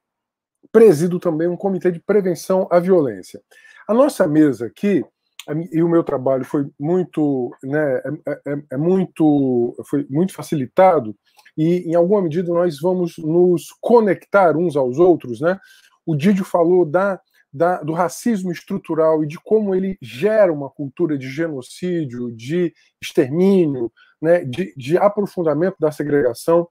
presido 0.71 1.19
também 1.19 1.47
um 1.47 1.57
comitê 1.57 1.91
de 1.91 1.99
prevenção 1.99 2.67
à 2.71 2.79
violência. 2.79 3.41
A 3.87 3.93
nossa 3.93 4.27
mesa 4.27 4.65
aqui 4.65 5.05
e 5.71 5.83
o 5.83 5.89
meu 5.89 6.03
trabalho 6.03 6.45
foi 6.45 6.69
muito, 6.79 7.51
né, 7.63 7.97
é, 7.97 8.31
é, 8.47 8.63
é, 8.71 8.77
muito, 8.77 9.75
foi 9.89 10.07
muito 10.09 10.33
facilitado 10.33 11.15
e 11.57 11.89
em 11.89 11.95
alguma 11.95 12.21
medida 12.21 12.51
nós 12.51 12.79
vamos 12.79 13.17
nos 13.17 13.67
conectar 13.79 14.57
uns 14.57 14.75
aos 14.75 14.97
outros, 14.97 15.39
né? 15.39 15.59
O 16.05 16.15
Didio 16.15 16.43
falou 16.43 16.85
da, 16.85 17.19
da, 17.51 17.81
do 17.81 17.93
racismo 17.93 18.51
estrutural 18.51 19.23
e 19.23 19.27
de 19.27 19.39
como 19.39 19.75
ele 19.75 19.97
gera 20.01 20.51
uma 20.51 20.69
cultura 20.69 21.17
de 21.17 21.29
genocídio, 21.29 22.31
de 22.31 22.73
extermínio, 23.01 23.91
né, 24.21 24.43
de, 24.43 24.73
de 24.75 24.97
aprofundamento 24.97 25.75
da 25.79 25.91
segregação. 25.91 26.67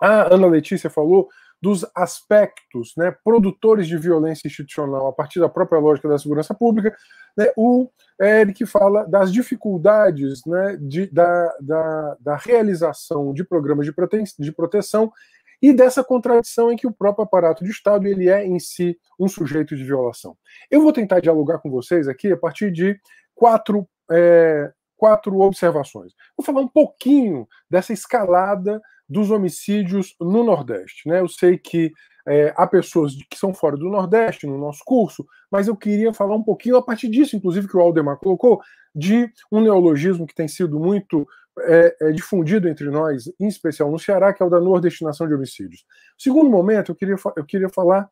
A 0.00 0.34
Ana 0.34 0.46
Letícia 0.46 0.88
falou 0.88 1.28
dos 1.60 1.84
aspectos 1.94 2.92
né, 2.96 3.14
produtores 3.24 3.88
de 3.88 3.96
violência 3.96 4.46
institucional 4.46 5.08
a 5.08 5.12
partir 5.12 5.40
da 5.40 5.48
própria 5.48 5.80
lógica 5.80 6.08
da 6.08 6.18
segurança 6.18 6.54
pública. 6.54 6.96
Né, 7.36 7.46
o 7.56 7.88
Eric 8.20 8.64
fala 8.66 9.04
das 9.04 9.32
dificuldades 9.32 10.44
né, 10.46 10.76
de, 10.80 11.06
da, 11.06 11.56
da, 11.60 12.16
da, 12.20 12.36
realização 12.36 13.32
de 13.32 13.44
programas 13.44 13.86
de, 13.86 13.92
prote 13.92 14.22
de 14.38 14.52
proteção 14.52 15.12
e 15.60 15.72
dessa 15.72 16.04
contradição 16.04 16.70
em 16.70 16.76
que 16.76 16.86
o 16.86 16.92
próprio 16.92 17.24
aparato 17.24 17.64
de 17.64 17.70
Estado 17.70 18.06
ele 18.06 18.28
é 18.28 18.46
em 18.46 18.60
si 18.60 18.96
um 19.18 19.26
sujeito 19.26 19.76
de 19.76 19.82
violação. 19.82 20.36
Eu 20.70 20.80
vou 20.80 20.92
tentar 20.92 21.20
dialogar 21.20 21.58
com 21.58 21.70
vocês 21.70 22.06
aqui 22.06 22.32
a 22.32 22.36
partir 22.36 22.70
de 22.70 22.98
quatro, 23.34 23.88
é, 24.10 24.70
quatro 24.96 25.40
observações. 25.40 26.12
Vou 26.36 26.44
falar 26.44 26.60
um 26.60 26.68
pouquinho 26.68 27.48
dessa 27.68 27.92
escalada 27.92 28.80
dos 29.08 29.30
homicídios 29.30 30.14
no 30.20 30.44
Nordeste. 30.44 31.08
Né? 31.08 31.20
Eu 31.20 31.28
sei 31.28 31.56
que 31.56 31.92
é, 32.26 32.52
há 32.56 32.66
pessoas 32.66 33.14
que 33.30 33.38
são 33.38 33.54
fora 33.54 33.76
do 33.76 33.88
Nordeste 33.88 34.46
no 34.46 34.58
nosso 34.58 34.82
curso, 34.84 35.26
mas 35.50 35.66
eu 35.66 35.74
queria 35.74 36.12
falar 36.12 36.36
um 36.36 36.42
pouquinho 36.42 36.76
a 36.76 36.82
partir 36.82 37.08
disso, 37.08 37.34
inclusive 37.34 37.66
que 37.66 37.76
o 37.76 37.80
Aldemar 37.80 38.18
colocou, 38.18 38.60
de 38.94 39.30
um 39.50 39.60
neologismo 39.60 40.26
que 40.26 40.34
tem 40.34 40.46
sido 40.46 40.78
muito 40.78 41.26
é, 41.60 41.96
é, 42.00 42.12
difundido 42.12 42.68
entre 42.68 42.90
nós, 42.90 43.32
em 43.40 43.46
especial 43.46 43.90
no 43.90 43.98
Ceará, 43.98 44.32
que 44.32 44.42
é 44.42 44.46
o 44.46 44.50
da 44.50 44.60
nordestinação 44.60 45.26
de 45.26 45.34
homicídios. 45.34 45.84
Segundo 46.18 46.50
momento, 46.50 46.92
eu 46.92 46.96
queria, 46.96 47.16
eu 47.36 47.44
queria 47.44 47.68
falar 47.68 48.08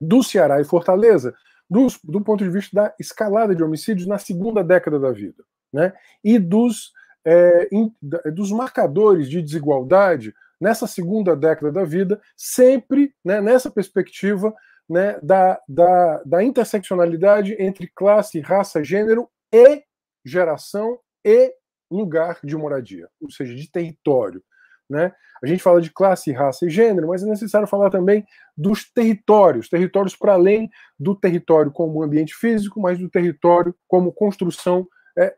do 0.00 0.22
Ceará 0.22 0.60
e 0.60 0.64
Fortaleza, 0.64 1.34
do, 1.68 1.86
do 2.04 2.20
ponto 2.20 2.42
de 2.42 2.50
vista 2.50 2.74
da 2.74 2.94
escalada 2.98 3.54
de 3.54 3.62
homicídios 3.62 4.06
na 4.06 4.18
segunda 4.18 4.62
década 4.62 4.98
da 4.98 5.10
vida, 5.10 5.44
né? 5.72 5.92
e 6.22 6.38
dos, 6.38 6.92
é, 7.24 7.68
in, 7.72 7.92
dos 8.32 8.50
marcadores 8.50 9.28
de 9.28 9.42
desigualdade 9.42 10.34
nessa 10.60 10.86
segunda 10.86 11.34
década 11.34 11.72
da 11.72 11.84
vida, 11.84 12.20
sempre 12.36 13.14
né, 13.24 13.40
nessa 13.40 13.70
perspectiva 13.70 14.54
né, 14.88 15.18
da, 15.22 15.60
da, 15.68 16.22
da 16.24 16.42
interseccionalidade 16.42 17.56
entre 17.58 17.90
classe, 17.94 18.40
raça, 18.40 18.84
gênero 18.84 19.28
e 19.52 19.82
geração 20.24 20.98
e 21.24 21.54
lugar 21.90 22.38
de 22.44 22.56
moradia, 22.56 23.08
ou 23.20 23.30
seja, 23.30 23.54
de 23.54 23.70
território. 23.70 24.42
Né? 24.88 25.12
A 25.42 25.46
gente 25.46 25.62
fala 25.62 25.80
de 25.80 25.90
classe, 25.90 26.32
raça 26.32 26.66
e 26.66 26.70
gênero, 26.70 27.08
mas 27.08 27.22
é 27.22 27.26
necessário 27.26 27.66
falar 27.66 27.90
também 27.90 28.26
dos 28.56 28.90
territórios, 28.92 29.68
territórios 29.68 30.16
para 30.16 30.34
além 30.34 30.68
do 30.98 31.14
território 31.14 31.70
como 31.70 32.02
ambiente 32.02 32.34
físico, 32.34 32.80
mas 32.80 32.98
do 32.98 33.08
território 33.08 33.74
como 33.88 34.12
construção 34.12 34.86
é, 35.16 35.34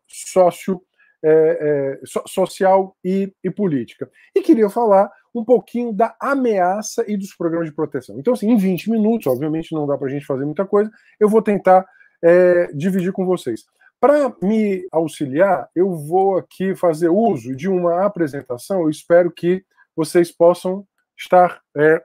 é, 1.24 1.98
é, 2.00 2.00
so, 2.04 2.22
social 2.26 2.96
e, 3.04 3.32
e, 3.42 3.50
política. 3.50 4.10
E 4.34 4.42
queria 4.42 4.68
falar 4.68 5.10
um 5.34 5.44
pouquinho 5.44 5.92
da 5.92 6.14
ameaça 6.20 7.04
e 7.06 7.16
dos 7.16 7.34
programas 7.34 7.68
de 7.68 7.74
proteção. 7.74 8.18
Então, 8.18 8.34
assim, 8.34 8.50
em 8.50 8.56
20 8.56 8.90
minutos, 8.90 9.26
obviamente 9.26 9.72
não 9.72 9.86
dá 9.86 9.96
para 9.96 10.08
a 10.08 10.10
gente 10.10 10.26
fazer 10.26 10.44
muita 10.44 10.66
coisa, 10.66 10.90
eu 11.20 11.28
vou 11.28 11.40
tentar 11.40 11.86
é, 12.22 12.66
dividir 12.74 13.12
com 13.12 13.24
vocês. 13.24 13.64
Para 14.00 14.34
me 14.42 14.86
auxiliar, 14.90 15.68
eu 15.76 15.94
vou 15.94 16.36
aqui 16.36 16.74
fazer 16.74 17.08
uso 17.08 17.54
de 17.54 17.68
uma 17.68 18.04
apresentação. 18.04 18.82
Eu 18.82 18.90
espero 18.90 19.30
que 19.30 19.64
vocês 19.94 20.32
possam 20.32 20.84
estar 21.16 21.60
é, 21.76 22.02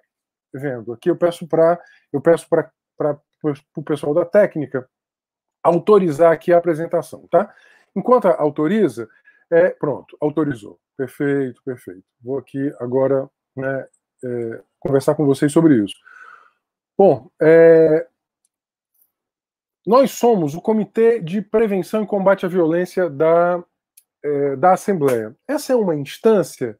vendo. 0.54 0.94
Aqui 0.94 1.10
eu 1.10 1.16
peço 1.16 1.48
para 1.48 1.80
eu 2.14 2.22
peço 2.22 2.48
para 2.48 2.72
o 3.76 3.84
pessoal 3.84 4.14
da 4.14 4.26
técnica 4.26 4.88
autorizar 5.64 6.32
aqui 6.32 6.54
a 6.54 6.58
apresentação, 6.58 7.28
tá? 7.28 7.54
Enquanto 7.98 8.28
autoriza, 8.28 9.10
é 9.50 9.72
pronto, 9.72 10.16
autorizou. 10.22 10.80
Perfeito, 10.96 11.64
perfeito. 11.64 12.04
Vou 12.22 12.38
aqui 12.38 12.72
agora 12.80 13.28
né, 13.56 13.88
é, 14.24 14.62
conversar 14.80 15.16
com 15.16 15.26
vocês 15.26 15.52
sobre 15.52 15.84
isso. 15.84 15.96
Bom, 16.96 17.28
é, 17.42 18.08
nós 19.84 20.12
somos 20.12 20.54
o 20.54 20.62
Comitê 20.62 21.20
de 21.20 21.42
Prevenção 21.42 22.04
e 22.04 22.08
Combate 22.08 22.46
à 22.46 22.50
Violência 22.50 23.10
da, 23.10 23.64
é, 24.24 24.56
da 24.56 24.74
Assembleia. 24.74 25.36
Essa 25.48 25.74
é 25.74 25.76
uma 25.76 25.96
instância, 25.96 26.78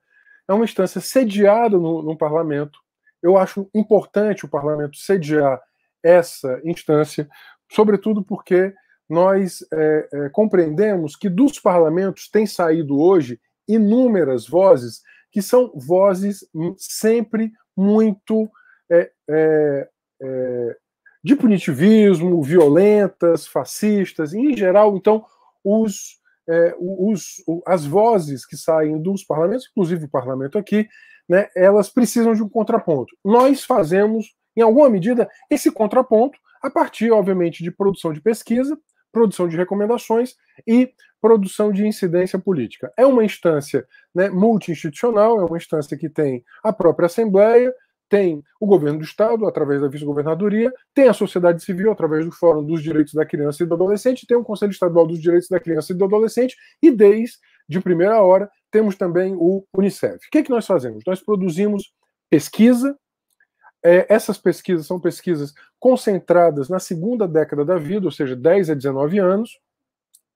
é 0.48 0.54
uma 0.54 0.66
instância 0.66 1.02
sediada 1.02 1.80
no, 1.80 2.04
no 2.04 2.16
parlamento. 2.16 2.80
Eu 3.24 3.38
acho 3.38 3.68
importante 3.74 4.46
o 4.46 4.50
parlamento 4.50 4.98
sediar 4.98 5.60
essa 6.04 6.62
instância, 6.64 7.28
sobretudo 7.72 8.24
porque 8.24 8.72
nós 9.10 9.66
é, 9.72 10.10
é, 10.12 10.30
compreendemos 10.30 11.16
que 11.16 11.30
dos 11.30 11.60
parlamentos 11.60 12.30
tem 12.30 12.46
saído 12.46 13.00
hoje 13.00 13.40
inúmeras 13.68 14.48
vozes 14.48 15.02
que 15.32 15.42
são 15.42 15.72
vozes 15.76 16.46
sempre 16.78 17.52
muito 17.76 18.50
é, 18.90 19.12
é, 19.30 19.90
é 20.22 20.78
de 21.24 21.36
punitivismo, 21.36 22.42
violentas, 22.42 23.46
fascistas, 23.46 24.32
e, 24.32 24.40
em 24.40 24.56
geral, 24.56 24.96
então, 24.96 25.26
os, 25.62 26.22
é, 26.48 26.74
os, 26.80 27.44
as 27.66 27.86
vozes 27.86 28.46
que 28.46 28.56
saem 28.56 29.02
dos 29.02 29.26
parlamentos, 29.26 29.68
inclusive 29.70 30.06
o 30.06 30.10
parlamento 30.10 30.58
aqui, 30.58 30.88
né, 31.28 31.50
elas 31.54 31.90
precisam 31.90 32.34
de 32.34 32.42
um 32.42 32.48
contraponto. 32.48 33.14
Nós 33.26 33.66
fazemos, 33.66 34.36
em 34.56 34.62
alguma 34.62 34.90
medida, 34.90 35.30
esse 35.50 35.70
contraponto 35.70 36.40
a 36.62 36.70
partir, 36.70 37.12
obviamente, 37.12 37.62
de 37.62 37.72
produção 37.72 38.14
de 38.14 38.22
pesquisa, 38.22 38.80
produção 39.12 39.48
de 39.48 39.58
recomendações 39.58 40.36
e 40.66 40.92
produção 41.22 41.72
de 41.72 41.86
incidência 41.86 42.38
política. 42.38 42.92
É 42.98 43.06
uma 43.06 43.24
instância 43.24 43.88
né, 44.14 44.30
multi-institucional, 44.30 45.40
é 45.40 45.46
uma 45.46 45.58
instância 45.58 45.98
que 45.98 46.10
tem 46.10 46.44
a 46.64 46.72
própria 46.72 47.08
Assembleia, 47.08 47.74
tem 48.10 48.42
o 48.60 48.66
governo 48.66 49.00
do 49.00 49.04
Estado, 49.04 49.46
através 49.46 49.82
da 49.82 49.88
vice-governadoria, 49.88 50.72
tem 50.94 51.08
a 51.08 51.14
sociedade 51.14 51.64
civil, 51.64 51.92
através 51.92 52.26
do 52.26 52.32
Fórum 52.32 52.64
dos 52.64 52.82
Direitos 52.82 53.14
da 53.14 53.26
Criança 53.26 53.64
e 53.64 53.66
do 53.66 53.74
Adolescente, 53.74 54.26
tem 54.26 54.38
o 54.38 54.44
Conselho 54.44 54.72
Estadual 54.72 55.06
dos 55.06 55.20
Direitos 55.20 55.50
da 55.50 55.60
Criança 55.60 55.92
e 55.92 55.96
do 55.96 56.06
Adolescente, 56.06 56.56
e 56.82 56.90
desde 56.90 57.38
de 57.68 57.82
primeira 57.82 58.22
hora 58.22 58.50
temos 58.72 58.96
também 58.96 59.36
o 59.36 59.66
Unicef. 59.74 60.16
O 60.16 60.30
que, 60.32 60.38
é 60.38 60.44
que 60.44 60.50
nós 60.50 60.66
fazemos? 60.66 61.04
Nós 61.06 61.22
produzimos 61.22 61.92
pesquisa, 62.30 62.98
é, 63.84 64.06
essas 64.10 64.38
pesquisas 64.38 64.86
são 64.86 65.00
pesquisas 65.00 65.54
concentradas 65.80 66.70
na 66.70 66.80
segunda 66.80 67.28
década 67.28 67.64
da 67.64 67.78
vida, 67.78 68.06
ou 68.06 68.12
seja, 68.12 68.36
10 68.36 68.72
a 68.72 68.74
19 68.74 69.20
anos, 69.20 69.60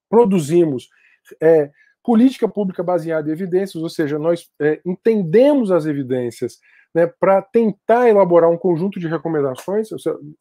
produzimos 0.10 0.90
é, 1.42 1.72
política 2.04 2.48
pública 2.48 2.84
baseada 2.84 3.30
em 3.30 3.34
evidências, 3.34 3.82
ou 3.82 3.90
seja, 3.90 4.18
nós 4.18 4.50
é, 4.60 4.82
entendemos 4.86 5.72
as 5.72 5.86
evidências 5.86 6.60
né, 6.94 7.08
para 7.08 7.42
tentar 7.42 8.10
elaborar 8.10 8.50
um 8.50 8.58
conjunto 8.58 9.00
de 9.00 9.08
recomendações, 9.08 9.90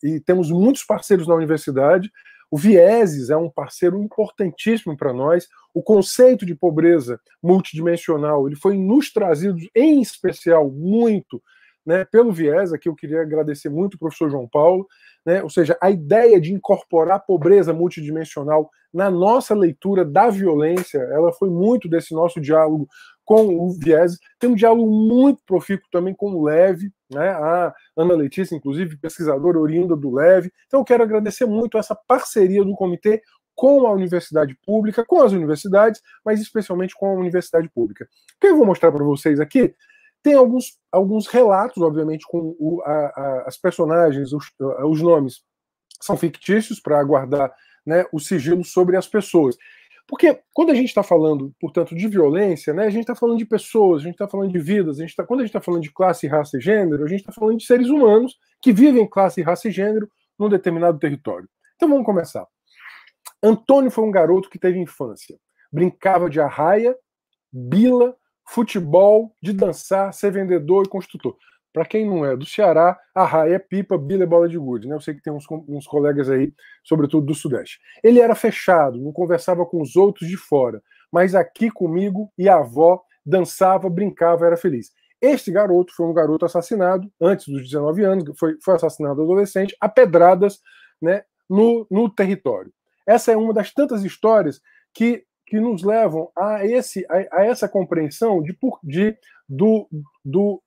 e 0.02 0.20
temos 0.20 0.50
muitos 0.50 0.84
parceiros 0.84 1.28
na 1.28 1.34
universidade. 1.34 2.10
O 2.50 2.58
Vieses 2.58 3.30
é 3.30 3.36
um 3.36 3.48
parceiro 3.48 4.02
importantíssimo 4.02 4.96
para 4.96 5.12
nós. 5.12 5.46
O 5.72 5.82
conceito 5.82 6.44
de 6.44 6.54
pobreza 6.54 7.20
multidimensional 7.40 8.48
ele 8.48 8.56
foi 8.56 8.76
nos 8.76 9.12
trazido, 9.12 9.58
em 9.74 10.00
especial, 10.00 10.68
muito 10.68 11.40
né, 11.84 12.04
pelo 12.04 12.32
Viés. 12.32 12.72
Aqui 12.72 12.88
eu 12.88 12.94
queria 12.94 13.22
agradecer 13.22 13.68
muito 13.68 13.94
o 13.94 13.98
professor 13.98 14.30
João 14.30 14.48
Paulo. 14.48 14.86
Né, 15.24 15.42
ou 15.42 15.50
seja, 15.50 15.76
a 15.82 15.90
ideia 15.90 16.40
de 16.40 16.52
incorporar 16.52 17.16
a 17.16 17.20
pobreza 17.20 17.72
multidimensional 17.72 18.70
na 18.92 19.10
nossa 19.10 19.54
leitura 19.54 20.04
da 20.04 20.30
violência, 20.30 20.98
ela 20.98 21.32
foi 21.32 21.50
muito 21.50 21.88
desse 21.88 22.14
nosso 22.14 22.40
diálogo 22.40 22.88
com 23.24 23.46
o 23.46 23.72
Viés. 23.72 24.18
Tem 24.38 24.50
um 24.50 24.54
diálogo 24.54 24.90
muito 24.90 25.42
profícuo 25.46 25.88
também 25.92 26.14
com 26.14 26.32
o 26.32 26.42
Leve, 26.42 26.90
né? 27.12 27.28
a 27.30 27.72
Ana 27.96 28.14
Letícia, 28.14 28.56
inclusive, 28.56 28.96
pesquisadora 28.96 29.58
oriunda 29.58 29.94
do 29.94 30.12
Leve. 30.12 30.50
Então, 30.66 30.80
eu 30.80 30.84
quero 30.84 31.02
agradecer 31.02 31.46
muito 31.46 31.78
essa 31.78 31.94
parceria 31.94 32.64
do 32.64 32.74
comitê 32.74 33.22
com 33.54 33.86
a 33.86 33.92
universidade 33.92 34.56
pública, 34.64 35.04
com 35.04 35.22
as 35.22 35.32
universidades, 35.32 36.00
mas 36.24 36.40
especialmente 36.40 36.94
com 36.96 37.06
a 37.06 37.12
universidade 37.12 37.68
pública. 37.68 38.08
O 38.36 38.40
que 38.40 38.46
eu 38.46 38.56
vou 38.56 38.66
mostrar 38.66 38.90
para 38.90 39.04
vocês 39.04 39.38
aqui 39.38 39.74
tem 40.22 40.34
alguns, 40.34 40.78
alguns 40.92 41.26
relatos, 41.26 41.82
obviamente, 41.82 42.26
com 42.26 42.54
o, 42.58 42.82
a, 42.84 42.90
a, 42.90 43.44
as 43.46 43.56
personagens, 43.56 44.32
os, 44.32 44.44
os 44.84 45.00
nomes 45.00 45.42
são 46.00 46.16
fictícios 46.16 46.80
para 46.80 47.02
guardar 47.04 47.52
né, 47.86 48.04
o 48.12 48.18
sigilo 48.18 48.64
sobre 48.64 48.96
as 48.96 49.06
pessoas. 49.06 49.56
Porque 50.06 50.40
quando 50.52 50.70
a 50.70 50.74
gente 50.74 50.88
está 50.88 51.02
falando, 51.02 51.54
portanto, 51.60 51.94
de 51.94 52.08
violência, 52.08 52.74
né, 52.74 52.86
a 52.86 52.90
gente 52.90 53.02
está 53.02 53.14
falando 53.14 53.38
de 53.38 53.46
pessoas, 53.46 54.02
a 54.02 54.04
gente 54.04 54.14
está 54.14 54.26
falando 54.26 54.50
de 54.50 54.58
vidas, 54.58 54.98
a 54.98 55.02
gente 55.02 55.14
tá, 55.14 55.24
quando 55.24 55.40
a 55.40 55.42
gente 55.44 55.50
está 55.50 55.60
falando 55.60 55.82
de 55.82 55.92
classe, 55.92 56.26
raça 56.26 56.58
e 56.58 56.60
gênero, 56.60 57.04
a 57.04 57.08
gente 57.08 57.20
está 57.20 57.32
falando 57.32 57.58
de 57.58 57.64
seres 57.64 57.88
humanos 57.88 58.36
que 58.60 58.72
vivem 58.72 59.08
classe, 59.08 59.40
raça 59.40 59.68
e 59.68 59.70
gênero 59.70 60.10
num 60.38 60.48
determinado 60.48 60.98
território. 60.98 61.48
Então 61.76 61.88
vamos 61.88 62.04
começar. 62.04 62.46
Antônio 63.42 63.90
foi 63.90 64.04
um 64.04 64.10
garoto 64.10 64.50
que 64.50 64.58
teve 64.58 64.78
infância. 64.78 65.38
Brincava 65.72 66.28
de 66.28 66.40
arraia, 66.40 66.96
bila, 67.52 68.16
futebol, 68.50 69.32
de 69.40 69.52
dançar, 69.52 70.12
ser 70.12 70.32
vendedor 70.32 70.84
e 70.84 70.88
construtor. 70.88 71.36
Para 71.72 71.84
quem 71.84 72.04
não 72.04 72.26
é 72.26 72.36
do 72.36 72.44
Ceará, 72.44 72.98
a 73.14 73.24
raia 73.24 73.54
é 73.54 73.58
pipa, 73.60 73.96
bila 73.96 74.24
é 74.24 74.26
bola 74.26 74.48
de 74.48 74.58
gude, 74.58 74.88
né? 74.88 74.96
Eu 74.96 75.00
sei 75.00 75.14
que 75.14 75.22
tem 75.22 75.32
uns, 75.32 75.44
uns 75.68 75.86
colegas 75.86 76.28
aí, 76.28 76.52
sobretudo 76.82 77.26
do 77.26 77.34
Sudeste. 77.34 77.78
Ele 78.02 78.18
era 78.18 78.34
fechado, 78.34 78.98
não 78.98 79.12
conversava 79.12 79.64
com 79.64 79.80
os 79.80 79.94
outros 79.94 80.28
de 80.28 80.36
fora, 80.36 80.82
mas 81.12 81.36
aqui 81.36 81.70
comigo 81.70 82.32
e 82.36 82.48
a 82.48 82.56
avó 82.56 83.00
dançava, 83.24 83.88
brincava, 83.88 84.46
era 84.46 84.56
feliz. 84.56 84.90
Este 85.20 85.52
garoto 85.52 85.94
foi 85.94 86.06
um 86.06 86.12
garoto 86.12 86.44
assassinado 86.44 87.08
antes 87.20 87.46
dos 87.46 87.62
19 87.62 88.02
anos, 88.02 88.24
foi, 88.36 88.56
foi 88.64 88.74
assassinado 88.74 89.22
adolescente, 89.22 89.76
a 89.80 89.88
pedradas 89.88 90.58
né, 91.00 91.22
no, 91.48 91.86
no 91.88 92.10
território. 92.10 92.72
Essa 93.06 93.30
é 93.30 93.36
uma 93.36 93.54
das 93.54 93.72
tantas 93.72 94.02
histórias 94.02 94.60
que, 94.92 95.24
que 95.50 95.58
nos 95.58 95.82
levam 95.82 96.30
a, 96.38 96.64
esse, 96.64 97.04
a, 97.10 97.40
a 97.40 97.44
essa 97.44 97.68
compreensão 97.68 98.40
de, 98.40 98.56
de, 98.84 99.16
do, 99.48 99.88
do 100.24 100.62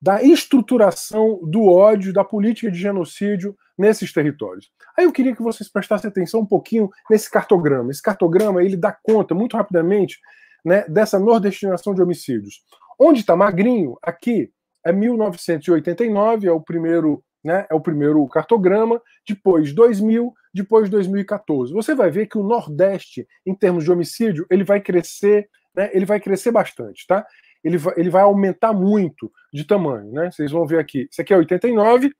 da 0.00 0.22
estruturação 0.22 1.40
do 1.42 1.66
ódio, 1.66 2.12
da 2.12 2.22
política 2.22 2.70
de 2.70 2.78
genocídio 2.78 3.56
nesses 3.76 4.12
territórios. 4.12 4.70
Aí 4.96 5.04
eu 5.04 5.12
queria 5.12 5.34
que 5.34 5.42
vocês 5.42 5.68
prestassem 5.68 6.08
atenção 6.08 6.42
um 6.42 6.46
pouquinho 6.46 6.88
nesse 7.10 7.28
cartograma. 7.28 7.90
Esse 7.90 8.00
cartograma 8.00 8.62
ele 8.62 8.76
dá 8.76 8.92
conta 8.92 9.34
muito 9.34 9.56
rapidamente 9.56 10.20
né, 10.64 10.84
dessa 10.88 11.18
nordestinação 11.18 11.92
de 11.92 12.00
homicídios. 12.00 12.62
Onde 12.96 13.20
está 13.20 13.34
Magrinho, 13.34 13.98
aqui 14.00 14.52
é 14.86 14.92
1989, 14.92 16.46
é 16.46 16.52
o 16.52 16.60
primeiro 16.60 17.24
né, 17.44 17.66
é 17.70 17.74
o 17.74 17.80
primeiro 17.80 18.26
cartograma, 18.28 19.00
depois 19.26 19.72
2000, 19.72 20.32
depois 20.52 20.90
2014. 20.90 21.72
Você 21.72 21.94
vai 21.94 22.10
ver 22.10 22.26
que 22.26 22.38
o 22.38 22.42
Nordeste, 22.42 23.26
em 23.46 23.54
termos 23.54 23.84
de 23.84 23.92
homicídio, 23.92 24.46
ele 24.50 24.64
vai 24.64 24.80
crescer, 24.80 25.48
né, 25.74 25.90
ele 25.92 26.04
vai 26.04 26.20
crescer 26.20 26.50
bastante, 26.50 27.06
tá? 27.06 27.26
Ele 27.62 27.76
vai, 27.76 27.94
ele 27.96 28.10
vai 28.10 28.22
aumentar 28.22 28.72
muito 28.72 29.30
de 29.52 29.64
tamanho, 29.64 30.12
né? 30.12 30.30
Vocês 30.30 30.50
vão 30.50 30.66
ver 30.66 30.78
aqui. 30.78 31.08
Isso 31.10 31.20
aqui 31.20 31.34
é 31.34 31.36
89, 31.36 32.12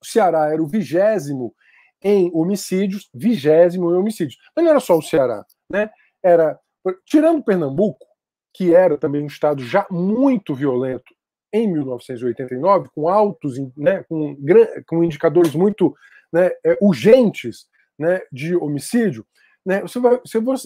o 0.00 0.06
Ceará 0.06 0.52
era 0.52 0.62
o 0.62 0.68
vigésimo 0.68 1.54
em 2.02 2.30
homicídios, 2.32 3.08
vigésimo 3.12 3.90
em 3.90 3.96
homicídios. 3.96 4.38
Mas 4.54 4.64
não 4.64 4.70
era 4.70 4.80
só 4.80 4.96
o 4.96 5.02
Ceará, 5.02 5.44
né? 5.70 5.90
Era, 6.22 6.58
tirando 7.04 7.42
Pernambuco, 7.42 8.06
que 8.54 8.74
era 8.74 8.96
também 8.96 9.22
um 9.22 9.26
estado 9.26 9.62
já 9.62 9.86
muito 9.90 10.54
violento 10.54 11.17
em 11.52 11.70
1989, 11.72 12.88
com 12.94 13.08
altos, 13.08 13.58
né, 13.76 14.04
com, 14.08 14.36
com 14.86 15.04
indicadores 15.04 15.54
muito 15.54 15.94
né, 16.32 16.50
é, 16.64 16.76
urgentes 16.80 17.66
né, 17.98 18.20
de 18.30 18.54
homicídio, 18.54 19.26
né, 19.64 19.80
você, 19.80 19.98
vai, 19.98 20.20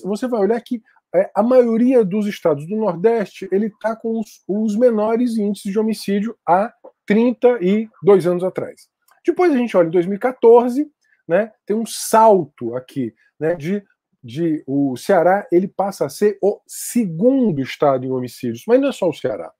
você 0.04 0.28
vai 0.28 0.40
olhar 0.40 0.60
que 0.60 0.82
é, 1.14 1.30
a 1.34 1.42
maioria 1.42 2.04
dos 2.04 2.26
estados 2.26 2.66
do 2.66 2.76
Nordeste 2.76 3.48
ele 3.52 3.66
está 3.66 3.94
com 3.94 4.18
os, 4.18 4.42
os, 4.48 4.76
menores 4.76 5.36
índices 5.36 5.70
de 5.70 5.78
homicídio 5.78 6.36
há 6.46 6.72
32 7.06 8.26
anos 8.26 8.42
atrás. 8.42 8.88
Depois 9.24 9.52
a 9.52 9.56
gente 9.56 9.76
olha 9.76 9.88
em 9.88 9.92
2014, 9.92 10.90
né, 11.28 11.52
tem 11.66 11.76
um 11.76 11.86
salto 11.86 12.74
aqui 12.74 13.14
né, 13.38 13.54
de, 13.54 13.84
de 14.22 14.64
o 14.66 14.96
Ceará 14.96 15.46
ele 15.52 15.68
passa 15.68 16.06
a 16.06 16.08
ser 16.08 16.38
o 16.42 16.60
segundo 16.66 17.60
estado 17.60 18.06
em 18.06 18.10
homicídios, 18.10 18.64
mas 18.66 18.80
não 18.80 18.88
é 18.88 18.92
só 18.92 19.08
o 19.08 19.14
Ceará 19.14 19.52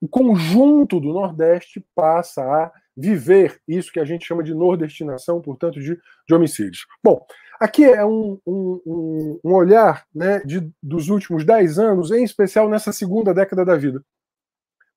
o 0.00 0.08
conjunto 0.08 1.00
do 1.00 1.12
Nordeste 1.12 1.84
passa 1.94 2.42
a 2.42 2.72
viver 2.96 3.60
isso 3.68 3.92
que 3.92 4.00
a 4.00 4.04
gente 4.04 4.26
chama 4.26 4.42
de 4.42 4.54
nordestinação, 4.54 5.40
portanto, 5.40 5.78
de, 5.80 5.98
de 6.26 6.34
homicídios. 6.34 6.86
Bom, 7.02 7.24
aqui 7.60 7.84
é 7.84 8.04
um, 8.04 8.38
um, 8.46 9.40
um 9.44 9.52
olhar 9.52 10.06
né, 10.14 10.40
de, 10.40 10.70
dos 10.82 11.08
últimos 11.08 11.44
dez 11.44 11.78
anos, 11.78 12.10
em 12.10 12.24
especial 12.24 12.68
nessa 12.68 12.92
segunda 12.92 13.34
década 13.34 13.64
da 13.64 13.76
vida. 13.76 14.02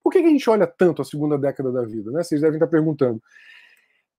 Por 0.01 0.11
que, 0.11 0.21
que 0.21 0.27
a 0.27 0.31
gente 0.31 0.49
olha 0.49 0.65
tanto 0.65 1.01
a 1.01 1.05
segunda 1.05 1.37
década 1.37 1.71
da 1.71 1.83
vida? 1.83 2.09
Né? 2.11 2.23
Vocês 2.23 2.41
devem 2.41 2.55
estar 2.55 2.67
perguntando. 2.67 3.21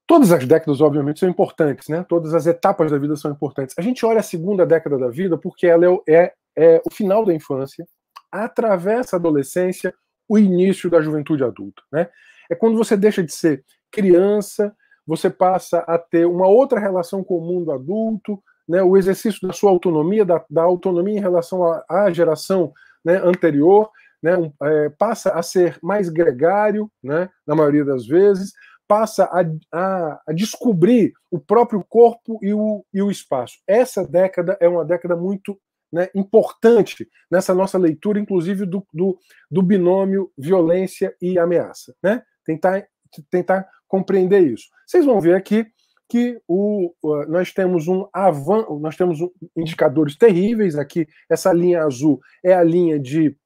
Todas 0.07 0.33
as 0.33 0.45
décadas, 0.47 0.81
obviamente, 0.81 1.21
são 1.21 1.29
importantes, 1.29 1.89
né? 1.89 2.05
Todas 2.09 2.35
as 2.35 2.45
etapas 2.45 2.91
da 2.91 2.99
vida 2.99 3.15
são 3.15 3.31
importantes. 3.31 3.77
A 3.79 3.83
gente 3.83 4.05
olha 4.05 4.19
a 4.19 4.25
segunda 4.25 4.67
década 4.67 4.99
da 4.99 5.09
vida 5.09 5.39
porque 5.39 5.69
ela 5.69 5.87
é, 5.87 5.99
é, 6.09 6.35
é 6.57 6.83
o 6.85 6.93
final 6.93 7.25
da 7.25 7.33
infância, 7.33 7.87
atravessa 8.31 9.15
a 9.15 9.19
adolescência, 9.19 9.95
o 10.31 10.39
início 10.39 10.89
da 10.89 11.03
juventude 11.03 11.43
adulta. 11.43 11.83
Né? 11.91 12.09
É 12.49 12.55
quando 12.55 12.79
você 12.79 12.97
deixa 12.97 13.21
de 13.21 13.33
ser 13.33 13.65
criança, 13.91 14.73
você 15.05 15.29
passa 15.29 15.79
a 15.81 15.99
ter 15.99 16.25
uma 16.25 16.47
outra 16.47 16.79
relação 16.79 17.25
com 17.25 17.37
o 17.37 17.41
mundo 17.45 17.73
adulto, 17.73 18.41
né? 18.69 18.81
o 18.81 18.97
exercício 18.97 19.49
da 19.49 19.53
sua 19.53 19.71
autonomia, 19.71 20.25
da, 20.25 20.45
da 20.49 20.63
autonomia 20.63 21.19
em 21.19 21.21
relação 21.21 21.65
à, 21.89 22.13
geração 22.13 22.73
né, 23.05 23.17
anterior, 23.17 23.91
né, 24.23 24.37
um, 24.37 24.53
é, 24.63 24.91
passa 24.91 25.31
a 25.31 25.43
ser 25.43 25.77
mais 25.83 26.09
gregário, 26.09 26.89
né, 27.03 27.29
na 27.45 27.57
maioria 27.57 27.85
das 27.85 28.07
vezes, 28.07 28.53
passa 28.87 29.25
a, 29.25 29.41
a, 29.73 30.21
a, 30.29 30.33
descobrir 30.33 31.13
o 31.29 31.41
próprio 31.41 31.83
corpo 31.89 32.39
e 32.41 32.55
o, 32.55 32.85
e 32.95 33.03
o 33.03 33.11
espaço. 33.11 33.55
Essa 33.67 34.07
década 34.07 34.57
é 34.61 34.69
uma 34.69 34.85
década 34.85 35.17
muito 35.17 35.59
né, 35.93 36.09
importante 36.15 37.09
nessa 37.31 37.55
nossa 37.55 37.79
leitura, 37.79 38.19
inclusive 38.19 38.65
do, 38.65 38.87
do, 38.93 39.19
do, 39.51 39.63
binômio 39.63 40.31
violência 40.37 41.15
e 41.21 41.39
ameaça. 41.39 41.95
Né? 42.03 42.23
Tentar, 42.45 42.87
tentar 43.31 43.69
compreender 43.89 44.41
isso. 44.41 44.69
Vocês 44.87 45.05
vão 45.05 45.21
ver 45.21 45.35
aqui 45.35 45.67
que 46.09 46.41
o, 46.47 46.93
nós 47.29 47.53
temos 47.53 47.87
um 47.87 48.07
avan, 48.13 48.67
nós 48.81 48.97
temos 48.97 49.21
indicadores 49.57 50.17
terríveis 50.17 50.77
aqui. 50.77 51.07
Essa 51.29 51.53
linha 51.53 51.85
azul 51.85 52.21
é 52.45 52.53
a 52.53 52.65
linha 52.65 52.99
de, 52.99 53.37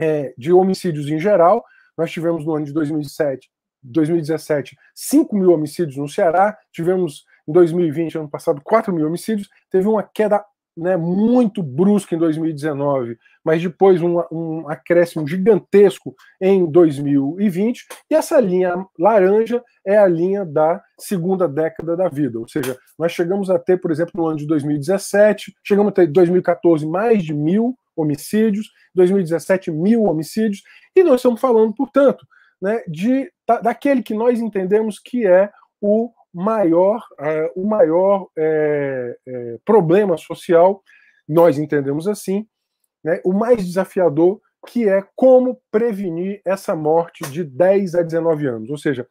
é, 0.00 0.32
de 0.38 0.52
homicídios 0.52 1.08
em 1.08 1.18
geral. 1.18 1.64
Nós 1.98 2.12
tivemos 2.12 2.44
no 2.44 2.54
ano 2.54 2.64
de 2.64 2.72
2007, 2.72 3.50
2017 3.82 4.76
5 4.94 5.36
mil 5.36 5.50
homicídios 5.50 5.96
no 5.96 6.08
Ceará, 6.08 6.56
tivemos 6.72 7.24
em 7.48 7.52
2020, 7.52 8.18
ano 8.18 8.30
passado, 8.30 8.60
4 8.62 8.92
mil 8.92 9.06
homicídios, 9.06 9.48
teve 9.70 9.86
uma 9.88 10.02
queda 10.02 10.44
né, 10.76 10.96
muito 10.96 11.62
brusca 11.62 12.14
em 12.14 12.18
2019, 12.18 13.16
mas 13.42 13.62
depois 13.62 14.02
um, 14.02 14.20
um 14.30 14.68
acréscimo 14.68 15.26
gigantesco 15.26 16.14
em 16.40 16.70
2020. 16.70 17.86
E 18.10 18.14
essa 18.14 18.38
linha 18.38 18.84
laranja 18.98 19.62
é 19.86 19.96
a 19.96 20.06
linha 20.06 20.44
da 20.44 20.82
segunda 20.98 21.48
década 21.48 21.96
da 21.96 22.08
vida, 22.08 22.38
ou 22.38 22.48
seja, 22.48 22.76
nós 22.98 23.12
chegamos 23.12 23.48
a 23.48 23.58
ter, 23.58 23.80
por 23.80 23.90
exemplo, 23.90 24.12
no 24.16 24.26
ano 24.26 24.38
de 24.38 24.46
2017, 24.46 25.54
chegamos 25.64 25.90
a 25.90 25.94
ter 25.94 26.06
2014 26.08 26.86
mais 26.86 27.22
de 27.22 27.32
mil 27.32 27.76
homicídios, 27.94 28.70
2017 28.94 29.70
mil 29.70 30.02
homicídios, 30.04 30.62
e 30.94 31.02
nós 31.02 31.16
estamos 31.16 31.40
falando, 31.40 31.74
portanto, 31.74 32.26
né, 32.60 32.82
de, 32.86 33.30
daquele 33.62 34.02
que 34.02 34.14
nós 34.14 34.40
entendemos 34.40 34.98
que 34.98 35.26
é 35.26 35.50
o 35.80 36.10
maior, 36.36 37.02
é, 37.18 37.50
o 37.56 37.66
maior 37.66 38.28
é, 38.36 39.16
é, 39.26 39.58
problema 39.64 40.18
social, 40.18 40.82
nós 41.26 41.58
entendemos 41.58 42.06
assim, 42.06 42.46
né, 43.02 43.20
o 43.24 43.32
mais 43.32 43.64
desafiador, 43.64 44.40
que 44.66 44.86
é 44.86 45.02
como 45.14 45.58
prevenir 45.70 46.42
essa 46.44 46.76
morte 46.76 47.24
de 47.30 47.42
10 47.42 47.94
a 47.94 48.02
19 48.02 48.46
anos. 48.46 48.68
Ou 48.68 48.76
seja, 48.76 49.08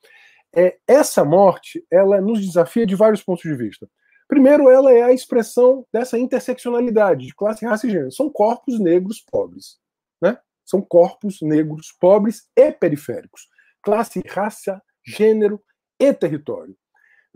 é, 0.55 0.77
essa 0.87 1.25
morte 1.25 1.83
ela 1.91 2.21
nos 2.21 2.45
desafia 2.45 2.85
de 2.85 2.95
vários 2.95 3.23
pontos 3.23 3.43
de 3.43 3.55
vista. 3.55 3.89
Primeiro, 4.27 4.69
ela 4.69 4.93
é 4.93 5.01
a 5.01 5.13
expressão 5.13 5.85
dessa 5.91 6.19
interseccionalidade 6.19 7.25
de 7.25 7.33
classe, 7.33 7.65
raça 7.65 7.87
e 7.87 7.89
gênero. 7.89 8.11
São 8.11 8.29
corpos 8.29 8.79
negros 8.79 9.19
pobres. 9.19 9.79
Né? 10.21 10.37
São 10.63 10.79
corpos 10.79 11.41
negros 11.41 11.91
pobres 11.99 12.47
e 12.55 12.71
periféricos. 12.71 13.47
Classe, 13.81 14.21
raça, 14.27 14.81
gênero 15.03 15.59
e 15.99 16.13
território. 16.13 16.75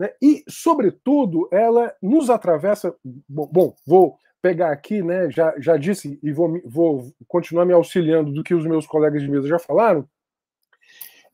Né? 0.00 0.10
E, 0.22 0.42
sobretudo, 0.48 1.46
ela 1.52 1.94
nos 2.00 2.30
atravessa. 2.30 2.96
Bom, 3.28 3.46
bom, 3.52 3.76
vou 3.86 4.16
pegar 4.40 4.72
aqui, 4.72 5.02
né? 5.02 5.30
Já, 5.30 5.54
já 5.58 5.76
disse 5.76 6.18
e 6.22 6.32
vou, 6.32 6.58
vou 6.64 7.12
continuar 7.28 7.66
me 7.66 7.74
auxiliando 7.74 8.32
do 8.32 8.42
que 8.42 8.54
os 8.54 8.64
meus 8.64 8.86
colegas 8.86 9.20
de 9.20 9.30
mesa 9.30 9.46
já 9.46 9.58
falaram. 9.58 10.08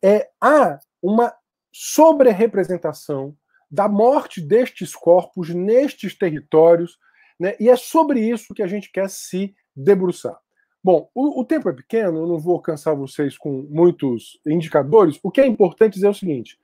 É, 0.02 0.28
há 0.40 0.80
uma 1.00 1.32
sobre-representação 1.72 3.36
da 3.70 3.88
morte 3.88 4.40
destes 4.40 4.96
corpos 4.96 5.50
nestes 5.50 6.16
territórios, 6.18 6.98
né? 7.38 7.54
e 7.60 7.68
é 7.68 7.76
sobre 7.76 8.20
isso 8.20 8.54
que 8.54 8.62
a 8.62 8.66
gente 8.66 8.90
quer 8.90 9.08
se 9.08 9.54
debruçar. 9.76 10.36
Bom, 10.82 11.08
o, 11.14 11.40
o, 11.40 11.44
tempo 11.44 11.68
é 11.68 11.72
pequeno, 11.72 12.18
eu 12.18 12.26
não 12.26 12.38
vou 12.38 12.60
cansar 12.60 12.96
vocês 12.96 13.36
com 13.36 13.62
muitos 13.70 14.40
indicadores. 14.46 15.18
O 15.22 15.30
que 15.30 15.40
é 15.40 15.46
importante 15.46 15.94
dizer 15.94 16.06
é 16.06 16.10
o 16.10 16.14
seguinte: 16.14 16.58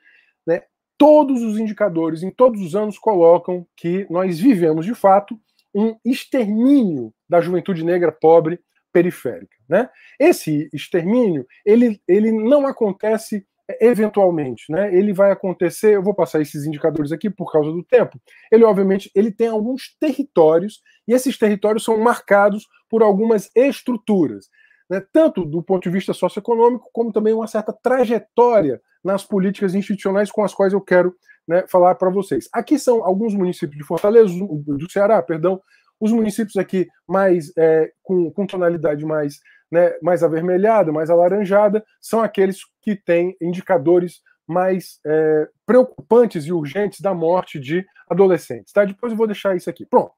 né, 0.47 0.63
todos 1.03 1.43
os 1.43 1.59
indicadores, 1.59 2.23
em 2.23 2.31
todos 2.31 2.61
os 2.61 2.77
anos, 2.77 2.97
colocam 2.97 3.67
que 3.77 4.07
nós 4.09 4.39
vivemos, 4.39 4.87
de 4.87 4.95
fato, 4.95 5.37
um 5.75 5.97
extermínio 6.05 7.13
da 7.29 7.41
juventude 7.41 7.85
negra 7.85 8.13
pobre 8.13 8.61
periférica. 8.93 9.57
Né? 9.69 9.91
Esse 10.17 10.71
extermínio, 10.73 11.45
ele, 11.67 12.01
ele 12.07 12.31
não 12.31 12.69
acontece 12.69 13.45
eventualmente, 13.81 14.71
né? 14.71 14.95
Ele 14.95 15.13
vai 15.13 15.33
acontecer, 15.33 15.95
eu 15.95 16.03
vou 16.03 16.15
passar 16.15 16.41
esses 16.41 16.67
indicadores 16.67 17.11
aqui 17.11 17.29
por 17.29 17.51
causa 17.51 17.73
do 17.73 17.83
tempo. 17.83 18.21
Ele 18.51 18.65
obviamente, 18.65 19.11
ele 19.13 19.33
tem 19.33 19.49
alguns 19.49 19.97
territórios 19.99 20.83
e 21.09 21.15
esses 21.15 21.37
territórios 21.37 21.83
são 21.83 21.99
marcados 21.99 22.67
por 22.89 23.03
algumas 23.03 23.51
estruturas, 23.57 24.49
né? 24.93 25.03
Tanto 25.11 25.47
do 25.47 25.63
ponto 25.63 25.85
de 25.85 25.89
vista 25.89 26.13
socioeconômico 26.13 26.91
como 26.93 27.11
também 27.11 27.33
uma 27.33 27.47
certa 27.47 27.73
trajetória 27.73 28.79
nas 29.03 29.25
políticas 29.25 29.75
institucionais 29.75 30.31
com 30.31 30.45
as 30.45 30.53
quais 30.53 30.75
eu 30.75 30.83
quero 30.83 31.17
né, 31.49 31.65
falar 31.67 31.95
para 31.95 32.11
vocês. 32.11 32.47
Aqui 32.53 32.79
são 32.79 33.03
alguns 33.03 33.35
municípios 33.35 33.79
de 33.79 33.85
Fortaleza, 33.85 34.29
do 34.31 34.91
Ceará, 34.91 35.23
perdão, 35.23 35.63
os 35.99 36.13
municípios 36.13 36.57
aqui 36.57 36.87
mais 37.09 37.51
é, 37.57 37.91
com, 38.03 38.31
com, 38.33 38.47
tonalidade 38.47 39.03
mais, 39.07 39.39
né, 39.71 39.95
mais 40.03 40.23
avermelhada, 40.23 40.93
mais 40.93 41.09
alaranjada, 41.09 41.83
são 41.99 42.21
aqueles 42.21 42.59
que 42.83 42.95
têm 42.95 43.35
indicadores 43.41 44.21
mais 44.47 45.01
é, 45.07 45.49
preocupantes 45.65 46.45
e 46.45 46.53
urgentes 46.53 47.01
da 47.01 47.15
morte 47.15 47.59
de 47.59 47.83
adolescentes. 48.11 48.75
Tá? 48.75 48.85
Depois 48.85 49.11
eu 49.11 49.17
vou 49.17 49.27
deixar 49.27 49.57
isso 49.57 49.71
aqui. 49.71 49.87
Pronto. 49.87 50.13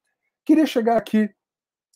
Queria 0.45 0.67
chegar 0.67 0.97
aqui 0.97 1.31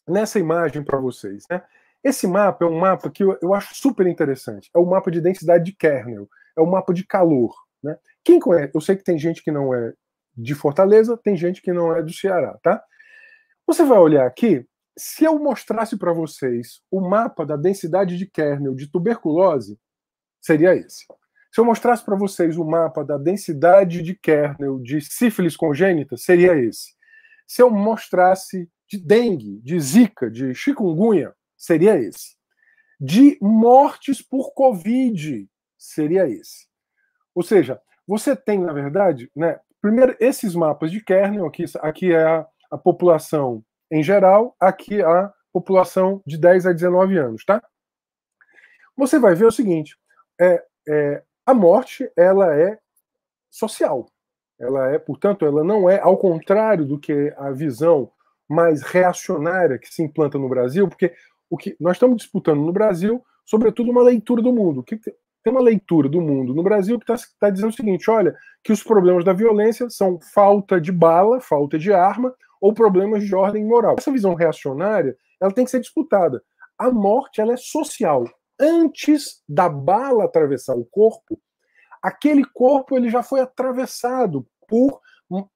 nessa 0.07 0.39
imagem 0.39 0.85
para 0.85 1.01
vocês. 1.01 1.43
Né? 1.51 1.61
Esse 2.03 2.27
mapa 2.27 2.65
é 2.65 2.69
um 2.69 2.79
mapa 2.79 3.11
que 3.11 3.23
eu, 3.23 3.55
acho 3.55 3.75
super 3.75 4.07
interessante. 4.07 4.71
É 4.75 4.79
o 4.79 4.87
mapa 4.87 5.11
de 5.11 5.21
densidade 5.21 5.65
de 5.65 5.73
kernel 5.73 6.29
é 6.57 6.61
o 6.61 6.67
mapa 6.67 6.93
de 6.93 7.07
calor. 7.07 7.55
Né? 7.83 7.97
Quem 8.25 8.41
conhece? 8.41 8.73
Eu 8.75 8.81
sei 8.81 8.97
que 8.97 9.05
tem 9.05 9.19
gente 9.19 9.43
que 9.43 9.51
não 9.51 9.75
é 9.75 9.93
de 10.37 10.55
Fortaleza, 10.55 11.17
tem 11.17 11.37
gente 11.37 11.61
que 11.61 11.73
não 11.73 11.95
é 11.95 12.03
do 12.03 12.13
Ceará, 12.13 12.57
tá? 12.63 12.83
Você 13.67 13.85
vai 13.85 13.99
olhar 13.99 14.27
aqui, 14.27 14.65
se 14.97 15.25
eu 15.25 15.39
mostrasse 15.39 15.97
para 15.97 16.13
vocês 16.13 16.81
o 16.91 17.01
mapa 17.01 17.45
da 17.45 17.57
densidade 17.57 18.17
de 18.17 18.27
kernel 18.27 18.75
de 18.75 18.91
tuberculose, 18.91 19.79
seria 20.41 20.75
esse. 20.75 21.05
Se 21.53 21.61
eu 21.61 21.65
mostrasse 21.65 22.05
para 22.05 22.17
vocês 22.17 22.57
o 22.57 22.65
mapa 22.65 23.05
da 23.05 23.17
densidade 23.17 24.03
de 24.03 24.15
kernel 24.15 24.79
de 24.79 25.01
sífilis 25.01 25.57
congênita, 25.57 26.17
seria 26.17 26.57
esse. 26.57 26.95
Se 27.47 27.63
eu 27.63 27.71
mostrasse 27.71 28.69
de 28.89 28.99
dengue, 28.99 29.61
de 29.63 29.79
zika, 29.81 30.31
de 30.31 30.55
chikungunya, 30.55 31.35
seria 31.59 31.97
esse. 31.97 32.37
De 33.01 33.37
mortes 33.43 34.23
por 34.23 34.55
covid, 34.55 35.49
seria 35.77 36.29
esse. 36.29 36.67
Ou 37.35 37.43
seja, 37.43 37.81
você 38.07 38.35
tem, 38.35 38.59
na 38.61 38.73
verdade, 38.73 39.31
né, 39.37 39.61
primeiro 39.81 40.17
esses 40.19 40.55
mapas 40.55 40.91
de 40.91 41.05
kernel, 41.05 41.47
aqui, 41.47 41.65
aqui 41.81 42.13
é 42.13 42.25
a, 42.25 42.47
a 42.71 42.79
população 42.79 43.63
em 43.91 44.03
geral, 44.03 44.57
aqui 44.61 45.03
a 45.03 45.33
população 45.53 46.23
de 46.27 46.37
10 46.37 46.67
a 46.67 46.73
19 46.73 47.19
anos, 47.19 47.45
tá? 47.45 47.63
Você 48.97 49.19
vai 49.19 49.35
ver 49.35 49.47
o 49.47 49.53
seguinte: 49.53 49.97
é, 50.41 50.65
é, 50.89 51.23
a 51.47 51.55
morte 51.55 52.11
ela 52.17 52.55
é 52.55 52.79
social. 53.51 54.07
Ela 54.59 54.91
é, 54.91 54.99
portanto, 54.99 55.47
ela 55.47 55.63
não 55.63 55.89
é, 55.89 56.01
ao 56.01 56.19
contrário 56.19 56.85
do 56.85 56.99
que 56.99 57.33
a 57.37 57.51
visão 57.51 58.11
mais 58.49 58.83
reacionária 58.83 59.79
que 59.79 59.89
se 59.89 60.03
implanta 60.03 60.37
no 60.39 60.49
Brasil, 60.49 60.89
porque 60.89 61.15
o 61.51 61.57
que 61.57 61.77
nós 61.81 61.97
estamos 61.97 62.17
disputando 62.17 62.61
no 62.61 62.73
Brasil, 62.73 63.23
sobretudo, 63.45 63.91
uma 63.91 64.03
leitura 64.03 64.43
do 64.43 64.53
mundo. 64.53 64.83
Que 64.83 64.99
tem 65.43 65.53
uma 65.53 65.63
leitura 65.63 66.09
do 66.09 66.21
mundo 66.21 66.55
no 66.55 66.63
Brasil 66.63 66.99
que 66.99 67.11
está 67.11 67.29
tá 67.39 67.51
dizendo 67.51 67.71
o 67.71 67.77
seguinte: 67.77 68.11
olha, 68.11 68.35
que 68.63 68.73
os 68.73 68.83
problemas 68.83 69.25
da 69.25 69.33
violência 69.33 69.89
são 69.89 70.19
falta 70.35 70.81
de 70.81 70.93
bala, 70.93 71.41
falta 71.41 71.79
de 71.79 71.93
arma 71.93 72.35
ou 72.61 72.75
problemas 72.75 73.25
de 73.25 73.35
ordem 73.35 73.65
moral. 73.65 73.97
Essa 73.99 74.13
visão 74.13 74.35
reacionária 74.35 75.17
ela 75.41 75.53
tem 75.53 75.65
que 75.65 75.71
ser 75.71 75.81
disputada. 75.81 76.43
A 76.77 76.91
morte 76.91 77.41
ela 77.41 77.53
é 77.53 77.57
social. 77.57 78.25
Antes 78.61 79.43
da 79.49 79.69
bala 79.69 80.25
atravessar 80.25 80.75
o 80.75 80.85
corpo, 80.85 81.41
aquele 82.03 82.45
corpo 82.45 82.97
ele 82.97 83.09
já 83.09 83.23
foi 83.23 83.41
atravessado 83.41 84.47
por 84.67 85.01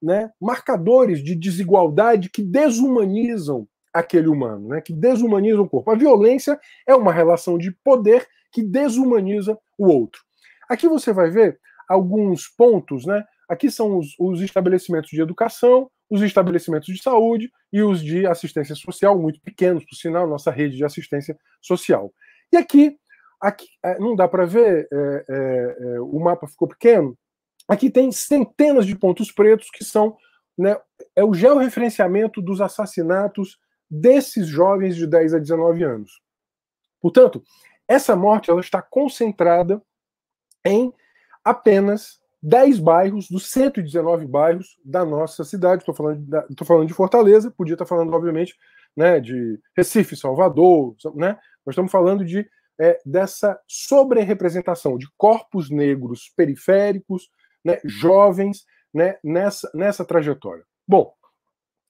né, 0.01 0.31
marcadores 0.39 1.23
de 1.23 1.35
desigualdade 1.35 2.29
que 2.29 2.41
desumanizam 2.41 3.67
aquele 3.93 4.27
humano, 4.27 4.69
né, 4.69 4.81
que 4.81 4.91
desumanizam 4.91 5.63
o 5.63 5.69
corpo. 5.69 5.91
A 5.91 5.95
violência 5.95 6.59
é 6.87 6.95
uma 6.95 7.13
relação 7.13 7.57
de 7.57 7.71
poder 7.71 8.27
que 8.51 8.63
desumaniza 8.63 9.57
o 9.77 9.87
outro. 9.87 10.21
Aqui 10.69 10.87
você 10.87 11.13
vai 11.13 11.29
ver 11.29 11.59
alguns 11.87 12.47
pontos, 12.47 13.05
né? 13.05 13.23
Aqui 13.47 13.69
são 13.69 13.97
os, 13.97 14.15
os 14.19 14.41
estabelecimentos 14.41 15.09
de 15.09 15.21
educação, 15.21 15.89
os 16.09 16.21
estabelecimentos 16.21 16.87
de 16.87 17.01
saúde 17.01 17.51
e 17.71 17.81
os 17.81 18.01
de 18.03 18.25
assistência 18.25 18.75
social, 18.75 19.19
muito 19.19 19.41
pequenos, 19.41 19.83
por 19.83 19.95
sinal, 19.95 20.27
nossa 20.27 20.49
rede 20.49 20.77
de 20.77 20.85
assistência 20.85 21.37
social. 21.61 22.13
E 22.51 22.57
aqui, 22.57 22.97
aqui 23.41 23.67
é, 23.83 23.99
não 23.99 24.15
dá 24.15 24.27
para 24.27 24.45
ver, 24.45 24.87
é, 24.91 25.25
é, 25.29 25.77
é, 25.79 26.01
o 26.01 26.19
mapa 26.19 26.47
ficou 26.47 26.67
pequeno. 26.67 27.17
Aqui 27.67 27.89
tem 27.89 28.11
centenas 28.11 28.85
de 28.85 28.95
pontos 28.95 29.31
pretos 29.31 29.69
que 29.71 29.83
são 29.83 30.15
né, 30.57 30.77
é 31.15 31.23
o 31.23 31.33
georreferenciamento 31.33 32.41
dos 32.41 32.61
assassinatos 32.61 33.57
desses 33.89 34.47
jovens 34.47 34.95
de 34.95 35.07
10 35.07 35.35
a 35.35 35.39
19 35.39 35.83
anos. 35.83 36.21
Portanto, 37.01 37.43
essa 37.87 38.15
morte 38.15 38.49
ela 38.49 38.61
está 38.61 38.81
concentrada 38.81 39.81
em 40.65 40.93
apenas 41.43 42.21
10 42.41 42.79
bairros 42.79 43.29
dos 43.29 43.49
119 43.49 44.25
bairros 44.25 44.77
da 44.83 45.05
nossa 45.05 45.43
cidade. 45.43 45.81
Estou 45.81 45.95
falando, 45.95 46.25
falando 46.65 46.87
de 46.87 46.93
Fortaleza, 46.93 47.51
podia 47.51 47.73
estar 47.73 47.85
falando, 47.85 48.13
obviamente, 48.13 48.55
né, 48.95 49.19
de 49.19 49.59
Recife, 49.75 50.15
Salvador, 50.15 50.95
né? 51.15 51.37
Nós 51.65 51.73
estamos 51.73 51.91
falando 51.91 52.25
de 52.25 52.47
é, 52.79 52.99
dessa 53.05 53.59
sobre-representação 53.67 54.97
de 54.97 55.07
corpos 55.17 55.69
negros 55.69 56.31
periféricos, 56.35 57.29
né, 57.63 57.79
jovens, 57.85 58.65
né, 58.93 59.17
nessa, 59.23 59.69
nessa 59.73 60.03
trajetória. 60.03 60.63
Bom, 60.87 61.13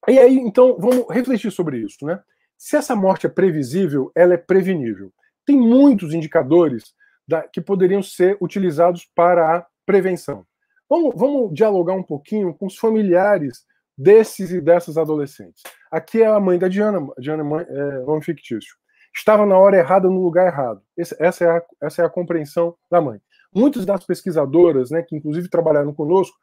e 0.07 0.19
aí, 0.19 0.37
então, 0.37 0.77
vamos 0.79 1.05
refletir 1.09 1.51
sobre 1.51 1.77
isso, 1.77 2.05
né? 2.05 2.19
Se 2.57 2.75
essa 2.77 2.95
morte 2.95 3.25
é 3.25 3.29
previsível, 3.29 4.11
ela 4.15 4.33
é 4.33 4.37
prevenível. 4.37 5.11
Tem 5.45 5.57
muitos 5.57 6.13
indicadores 6.13 6.93
da, 7.27 7.41
que 7.41 7.61
poderiam 7.61 8.01
ser 8.01 8.37
utilizados 8.39 9.05
para 9.15 9.57
a 9.57 9.65
prevenção. 9.85 10.45
Vamos, 10.89 11.13
vamos 11.15 11.53
dialogar 11.53 11.93
um 11.93 12.03
pouquinho 12.03 12.53
com 12.53 12.67
os 12.67 12.77
familiares 12.77 13.65
desses 13.97 14.51
e 14.51 14.61
dessas 14.61 14.97
adolescentes. 14.97 15.61
Aqui 15.91 16.21
é 16.21 16.27
a 16.27 16.39
mãe 16.39 16.57
da 16.57 16.67
Diana, 16.67 17.05
Diana 17.17 17.43
mãe, 17.43 17.65
é 17.67 17.99
nome 17.99 18.23
fictício. 18.23 18.75
Estava 19.15 19.45
na 19.45 19.57
hora 19.57 19.77
errada, 19.77 20.09
no 20.09 20.23
lugar 20.23 20.47
errado. 20.47 20.81
Esse, 20.97 21.15
essa, 21.19 21.43
é 21.45 21.49
a, 21.49 21.63
essa 21.81 22.01
é 22.01 22.05
a 22.05 22.09
compreensão 22.09 22.75
da 22.89 22.99
mãe. 22.99 23.21
Muitas 23.53 23.85
das 23.85 24.03
pesquisadoras, 24.03 24.89
né, 24.89 25.03
que 25.03 25.15
inclusive 25.15 25.47
trabalharam 25.49 25.93
conosco, 25.93 26.35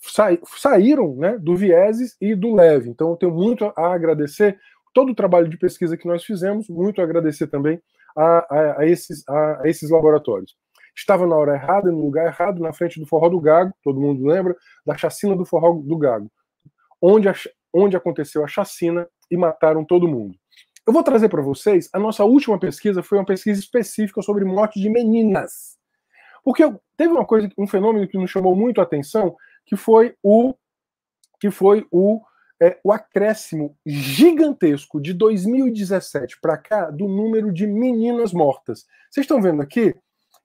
saíram 0.00 1.14
né, 1.16 1.38
do 1.38 1.56
vieses 1.56 2.16
e 2.20 2.34
do 2.34 2.54
leve. 2.54 2.88
Então, 2.90 3.10
eu 3.10 3.16
tenho 3.16 3.32
muito 3.32 3.64
a 3.76 3.92
agradecer 3.92 4.58
todo 4.94 5.10
o 5.10 5.14
trabalho 5.14 5.48
de 5.48 5.58
pesquisa 5.58 5.96
que 5.96 6.06
nós 6.06 6.24
fizemos, 6.24 6.68
muito 6.68 7.00
a 7.00 7.04
agradecer 7.04 7.46
também 7.46 7.80
a, 8.16 8.46
a, 8.50 8.80
a 8.80 8.86
esses, 8.86 9.26
a, 9.28 9.62
a 9.62 9.68
esses 9.68 9.90
laboratórios 9.90 10.56
estava 11.00 11.26
na 11.26 11.36
hora 11.36 11.54
errada, 11.54 11.90
no 11.90 12.00
lugar 12.00 12.26
errado, 12.26 12.60
na 12.60 12.72
frente 12.72 12.98
do 12.98 13.06
Forró 13.06 13.28
do 13.28 13.40
Gago, 13.40 13.72
todo 13.82 14.00
mundo 14.00 14.26
lembra, 14.26 14.56
da 14.84 14.96
chacina 14.96 15.36
do 15.36 15.44
Forró 15.44 15.72
do 15.74 15.96
Gago, 15.96 16.30
onde, 17.00 17.28
onde 17.72 17.96
aconteceu 17.96 18.44
a 18.44 18.48
chacina 18.48 19.08
e 19.30 19.36
mataram 19.36 19.84
todo 19.84 20.08
mundo. 20.08 20.34
Eu 20.86 20.92
vou 20.92 21.02
trazer 21.02 21.28
para 21.28 21.42
vocês, 21.42 21.88
a 21.92 21.98
nossa 21.98 22.24
última 22.24 22.58
pesquisa 22.58 23.02
foi 23.02 23.18
uma 23.18 23.24
pesquisa 23.24 23.60
específica 23.60 24.22
sobre 24.22 24.44
morte 24.44 24.80
de 24.80 24.88
meninas. 24.88 25.78
Porque 26.42 26.64
teve 26.96 27.12
uma 27.12 27.26
coisa, 27.26 27.48
um 27.56 27.66
fenômeno 27.66 28.08
que 28.08 28.18
nos 28.18 28.30
chamou 28.30 28.56
muito 28.56 28.80
a 28.80 28.84
atenção, 28.84 29.36
que 29.68 29.76
foi 29.76 30.16
o 30.22 30.54
que 31.40 31.52
foi 31.52 31.86
o, 31.92 32.20
é, 32.60 32.80
o 32.82 32.90
acréscimo 32.90 33.76
gigantesco 33.86 35.00
de 35.00 35.14
2017 35.14 36.40
para 36.40 36.58
cá 36.58 36.90
do 36.90 37.06
número 37.06 37.52
de 37.52 37.64
meninas 37.64 38.32
mortas. 38.32 38.84
Vocês 39.08 39.22
estão 39.22 39.40
vendo 39.40 39.62
aqui? 39.62 39.94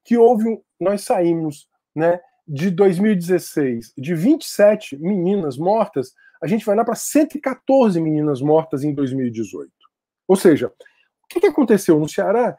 que 0.04 0.18
houve 0.18 0.48
um, 0.48 0.62
nós 0.80 1.02
saímos, 1.04 1.68
né, 1.96 2.20
de 2.48 2.70
2016 2.70 3.94
de 3.98 4.14
27 4.14 4.98
meninas 4.98 5.58
mortas, 5.58 6.14
a 6.42 6.48
gente 6.48 6.66
vai 6.66 6.76
lá 6.76 6.84
para 6.84 6.96
114 6.96 8.00
meninas 8.02 8.42
mortas 8.42 8.84
em 8.84 8.94
2018. 8.94 9.72
Ou 10.28 10.36
seja, 10.36 10.68
o 10.68 11.28
que, 11.30 11.40
que 11.40 11.48
aconteceu 11.48 11.98
no 12.00 12.10
Ceará? 12.10 12.56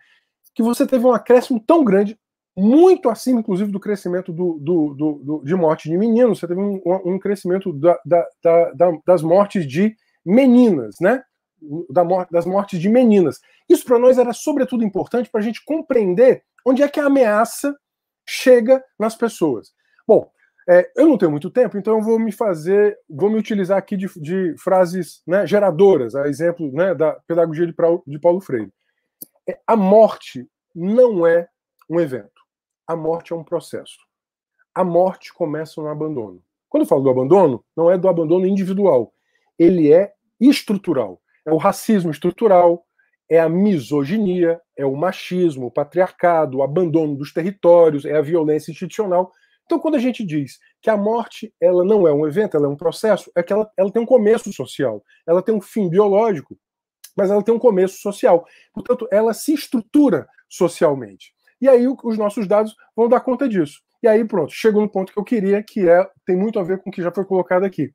Que 0.54 0.62
você 0.62 0.86
teve 0.86 1.04
um 1.04 1.12
acréscimo 1.12 1.60
tão 1.60 1.84
grande, 1.84 2.18
muito 2.56 3.08
acima, 3.08 3.40
inclusive, 3.40 3.70
do 3.70 3.80
crescimento 3.80 4.32
do, 4.32 4.58
do, 4.60 4.94
do, 4.94 5.12
do 5.24 5.42
de 5.44 5.54
morte 5.54 5.88
de 5.88 5.96
meninos, 5.96 6.38
você 6.38 6.46
teve 6.46 6.60
um, 6.60 6.80
um 7.04 7.18
crescimento 7.18 7.72
da, 7.72 7.98
da, 8.04 8.26
da, 8.74 8.92
das 9.06 9.22
mortes 9.22 9.66
de 9.66 9.96
meninas, 10.24 10.96
né? 11.00 11.22
Da, 11.90 12.04
das 12.30 12.44
mortes 12.44 12.78
de 12.78 12.88
meninas. 12.88 13.40
Isso 13.68 13.84
para 13.84 13.98
nós 13.98 14.18
era 14.18 14.32
sobretudo 14.32 14.84
importante 14.84 15.30
para 15.30 15.40
a 15.40 15.44
gente 15.44 15.64
compreender 15.64 16.42
Onde 16.64 16.82
é 16.82 16.88
que 16.88 16.98
a 16.98 17.06
ameaça 17.06 17.76
chega 18.26 18.82
nas 18.98 19.14
pessoas? 19.14 19.72
Bom, 20.08 20.30
é, 20.66 20.90
eu 20.96 21.06
não 21.06 21.18
tenho 21.18 21.30
muito 21.30 21.50
tempo, 21.50 21.76
então 21.76 21.98
eu 21.98 22.02
vou 22.02 22.18
me 22.18 22.32
fazer, 22.32 22.98
vou 23.08 23.28
me 23.28 23.38
utilizar 23.38 23.76
aqui 23.76 23.96
de, 23.96 24.08
de 24.18 24.56
frases 24.56 25.22
né, 25.26 25.46
geradoras, 25.46 26.14
a 26.14 26.26
exemplo 26.26 26.72
né, 26.72 26.94
da 26.94 27.12
pedagogia 27.26 27.66
de, 27.66 27.74
de 28.06 28.18
Paulo 28.18 28.40
Freire. 28.40 28.72
É, 29.46 29.58
a 29.66 29.76
morte 29.76 30.48
não 30.74 31.26
é 31.26 31.46
um 31.88 32.00
evento. 32.00 32.33
A 32.86 32.94
morte 32.94 33.32
é 33.32 33.36
um 33.36 33.44
processo. 33.44 33.98
A 34.74 34.84
morte 34.84 35.32
começa 35.32 35.80
no 35.80 35.88
abandono. 35.88 36.42
Quando 36.68 36.82
eu 36.82 36.88
falo 36.88 37.02
do 37.02 37.10
abandono, 37.10 37.64
não 37.76 37.90
é 37.90 37.96
do 37.96 38.08
abandono 38.08 38.46
individual. 38.46 39.12
Ele 39.58 39.92
é 39.92 40.12
estrutural. 40.40 41.20
É 41.46 41.52
o 41.52 41.56
racismo 41.56 42.10
estrutural, 42.10 42.84
é 43.28 43.38
a 43.40 43.48
misoginia, 43.48 44.60
é 44.76 44.84
o 44.84 44.96
machismo, 44.96 45.66
o 45.66 45.70
patriarcado, 45.70 46.58
o 46.58 46.62
abandono 46.62 47.16
dos 47.16 47.32
territórios, 47.32 48.04
é 48.04 48.16
a 48.16 48.22
violência 48.22 48.70
institucional. 48.70 49.32
Então, 49.64 49.78
quando 49.78 49.94
a 49.94 49.98
gente 49.98 50.24
diz 50.24 50.58
que 50.82 50.90
a 50.90 50.96
morte 50.96 51.54
ela 51.60 51.84
não 51.84 52.06
é 52.06 52.12
um 52.12 52.26
evento, 52.26 52.56
ela 52.56 52.66
é 52.66 52.68
um 52.68 52.76
processo, 52.76 53.30
é 53.34 53.42
que 53.42 53.52
ela, 53.52 53.70
ela 53.76 53.90
tem 53.90 54.02
um 54.02 54.06
começo 54.06 54.52
social, 54.52 55.02
ela 55.26 55.42
tem 55.42 55.54
um 55.54 55.60
fim 55.60 55.88
biológico, 55.88 56.58
mas 57.16 57.30
ela 57.30 57.42
tem 57.42 57.54
um 57.54 57.58
começo 57.58 57.98
social. 57.98 58.44
Portanto, 58.72 59.08
ela 59.10 59.32
se 59.32 59.54
estrutura 59.54 60.28
socialmente. 60.48 61.33
E 61.60 61.68
aí 61.68 61.86
os 61.86 62.18
nossos 62.18 62.46
dados 62.46 62.74
vão 62.96 63.08
dar 63.08 63.20
conta 63.20 63.48
disso. 63.48 63.80
E 64.02 64.08
aí, 64.08 64.24
pronto, 64.24 64.52
chego 64.52 64.80
no 64.80 64.88
ponto 64.88 65.12
que 65.12 65.18
eu 65.18 65.24
queria, 65.24 65.62
que 65.62 65.88
é 65.88 66.06
tem 66.26 66.36
muito 66.36 66.58
a 66.58 66.62
ver 66.62 66.78
com 66.78 66.90
o 66.90 66.92
que 66.92 67.02
já 67.02 67.10
foi 67.10 67.24
colocado 67.24 67.64
aqui. 67.64 67.92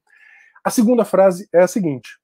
A 0.64 0.69
segunda 0.69 1.06
frase 1.06 1.48
é 1.53 1.61
a 1.61 1.68
seguinte: 1.68 2.18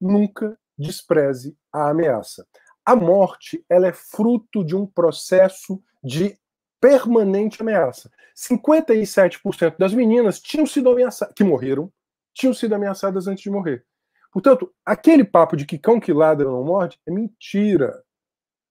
nunca 0.00 0.58
despreze 0.78 1.56
a 1.72 1.90
ameaça. 1.90 2.46
A 2.84 2.96
morte 2.96 3.64
ela 3.68 3.86
é 3.86 3.92
fruto 3.92 4.64
de 4.64 4.74
um 4.74 4.86
processo 4.86 5.82
de 6.02 6.36
permanente 6.80 7.62
ameaça. 7.62 8.10
57% 8.36 9.76
das 9.78 9.94
meninas 9.94 10.40
tinham 10.40 10.66
sido 10.66 10.90
ameaçadas, 10.90 11.34
que 11.34 11.44
morreram, 11.44 11.92
tinham 12.34 12.52
sido 12.52 12.74
ameaçadas 12.74 13.28
antes 13.28 13.44
de 13.44 13.50
morrer. 13.50 13.84
Portanto, 14.32 14.72
aquele 14.84 15.22
papo 15.22 15.56
de 15.56 15.66
que 15.66 15.78
cão 15.78 16.00
que 16.00 16.12
ladra 16.12 16.48
não 16.48 16.64
morde 16.64 16.98
é 17.06 17.10
mentira. 17.10 18.02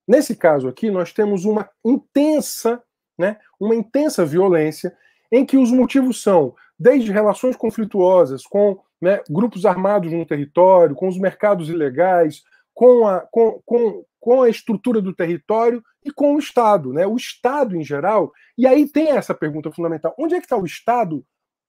Nesse 0.06 0.34
caso 0.34 0.68
aqui, 0.68 0.90
nós 0.90 1.12
temos 1.12 1.44
uma 1.44 1.68
intensa 1.84 2.82
né, 3.18 3.38
uma 3.60 3.74
intensa 3.74 4.24
violência, 4.24 4.96
em 5.30 5.44
que 5.44 5.56
os 5.56 5.70
motivos 5.70 6.22
são 6.22 6.54
desde 6.78 7.12
relações 7.12 7.56
conflituosas 7.56 8.44
com 8.44 8.80
né, 9.00 9.20
grupos 9.30 9.64
armados 9.64 10.12
no 10.12 10.26
território, 10.26 10.96
com 10.96 11.08
os 11.08 11.18
mercados 11.18 11.68
ilegais, 11.68 12.42
com 12.74 13.06
a, 13.06 13.20
com, 13.20 13.60
com, 13.64 14.04
com 14.18 14.42
a 14.42 14.48
estrutura 14.48 15.00
do 15.00 15.14
território 15.14 15.82
e 16.04 16.10
com 16.10 16.34
o 16.34 16.38
Estado, 16.38 16.92
né? 16.92 17.06
O 17.06 17.16
Estado 17.16 17.76
em 17.76 17.84
geral. 17.84 18.32
E 18.56 18.66
aí 18.66 18.88
tem 18.88 19.10
essa 19.10 19.34
pergunta 19.34 19.70
fundamental: 19.70 20.14
onde 20.18 20.34
é 20.34 20.38
que 20.38 20.46
está 20.46 20.56
o 20.56 20.64
Estado 20.64 21.24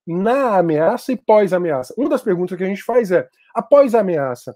na 0.05 0.57
ameaça 0.57 1.11
e 1.11 1.18
pós-ameaça? 1.18 1.93
Uma 1.97 2.10
das 2.10 2.23
perguntas 2.23 2.57
que 2.57 2.64
a 2.64 2.68
gente 2.68 2.84
faz 2.84 3.11
é: 3.11 3.27
após 3.53 3.93
a 3.93 3.99
ameaça, 3.99 4.55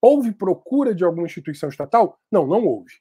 houve 0.00 0.32
procura 0.32 0.94
de 0.94 1.04
alguma 1.04 1.26
instituição 1.26 1.68
estatal? 1.68 2.18
Não, 2.30 2.46
não 2.46 2.64
houve. 2.66 2.94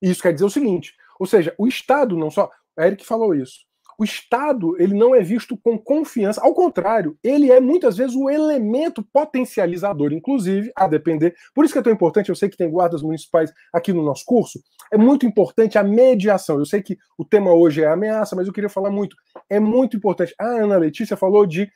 Isso 0.00 0.22
quer 0.22 0.32
dizer 0.32 0.44
o 0.44 0.50
seguinte: 0.50 0.94
ou 1.18 1.26
seja, 1.26 1.54
o 1.58 1.66
Estado 1.66 2.16
não 2.16 2.30
só. 2.30 2.50
Eric 2.78 3.06
falou 3.06 3.34
isso 3.34 3.66
o 3.98 4.04
Estado 4.04 4.76
ele 4.80 4.94
não 4.94 5.14
é 5.14 5.22
visto 5.22 5.56
com 5.56 5.78
confiança, 5.78 6.40
ao 6.42 6.54
contrário, 6.54 7.16
ele 7.22 7.50
é 7.50 7.60
muitas 7.60 7.96
vezes 7.96 8.14
o 8.14 8.28
elemento 8.28 9.02
potencializador, 9.12 10.12
inclusive, 10.12 10.70
a 10.76 10.86
depender. 10.86 11.34
Por 11.54 11.64
isso 11.64 11.72
que 11.72 11.78
é 11.78 11.82
tão 11.82 11.92
importante, 11.92 12.28
eu 12.28 12.36
sei 12.36 12.48
que 12.48 12.56
tem 12.56 12.70
guardas 12.70 13.02
municipais 13.02 13.52
aqui 13.72 13.92
no 13.92 14.02
nosso 14.02 14.24
curso, 14.24 14.60
é 14.92 14.98
muito 14.98 15.26
importante 15.26 15.78
a 15.78 15.82
mediação. 15.82 16.58
Eu 16.58 16.66
sei 16.66 16.82
que 16.82 16.96
o 17.18 17.24
tema 17.24 17.52
hoje 17.52 17.82
é 17.82 17.88
ameaça, 17.88 18.36
mas 18.36 18.46
eu 18.46 18.52
queria 18.52 18.70
falar 18.70 18.90
muito. 18.90 19.16
É 19.48 19.58
muito 19.58 19.96
importante. 19.96 20.34
A 20.38 20.46
Ana 20.46 20.76
Letícia 20.76 21.16
falou 21.16 21.46
de 21.46 21.68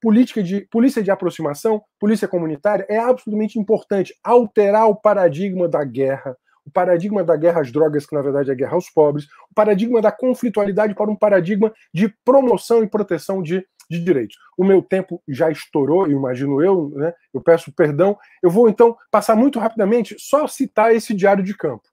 política 0.00 0.42
de 0.42 0.60
polícia 0.70 1.02
de 1.02 1.10
aproximação, 1.10 1.82
polícia 1.98 2.28
comunitária, 2.28 2.86
é 2.88 2.98
absolutamente 2.98 3.58
importante 3.58 4.14
alterar 4.22 4.88
o 4.88 4.94
paradigma 4.94 5.66
da 5.66 5.82
guerra, 5.82 6.36
o 6.68 6.70
paradigma 6.70 7.24
da 7.24 7.34
guerra 7.34 7.62
às 7.62 7.72
drogas, 7.72 8.04
que 8.04 8.14
na 8.14 8.20
verdade 8.20 8.50
é 8.50 8.52
a 8.52 8.56
guerra 8.56 8.74
aos 8.74 8.90
pobres, 8.90 9.24
o 9.50 9.54
paradigma 9.54 10.02
da 10.02 10.12
conflitualidade 10.12 10.94
para 10.94 11.10
um 11.10 11.16
paradigma 11.16 11.72
de 11.92 12.14
promoção 12.24 12.84
e 12.84 12.88
proteção 12.88 13.42
de, 13.42 13.66
de 13.90 14.04
direitos. 14.04 14.36
O 14.56 14.64
meu 14.64 14.82
tempo 14.82 15.22
já 15.26 15.50
estourou, 15.50 16.06
imagino 16.06 16.62
eu, 16.62 16.90
né? 16.94 17.14
eu 17.32 17.40
peço 17.40 17.72
perdão. 17.74 18.16
Eu 18.42 18.50
vou 18.50 18.68
então 18.68 18.94
passar 19.10 19.34
muito 19.34 19.58
rapidamente, 19.58 20.14
só 20.18 20.46
citar 20.46 20.94
esse 20.94 21.14
diário 21.14 21.42
de 21.42 21.56
campo. 21.56 21.84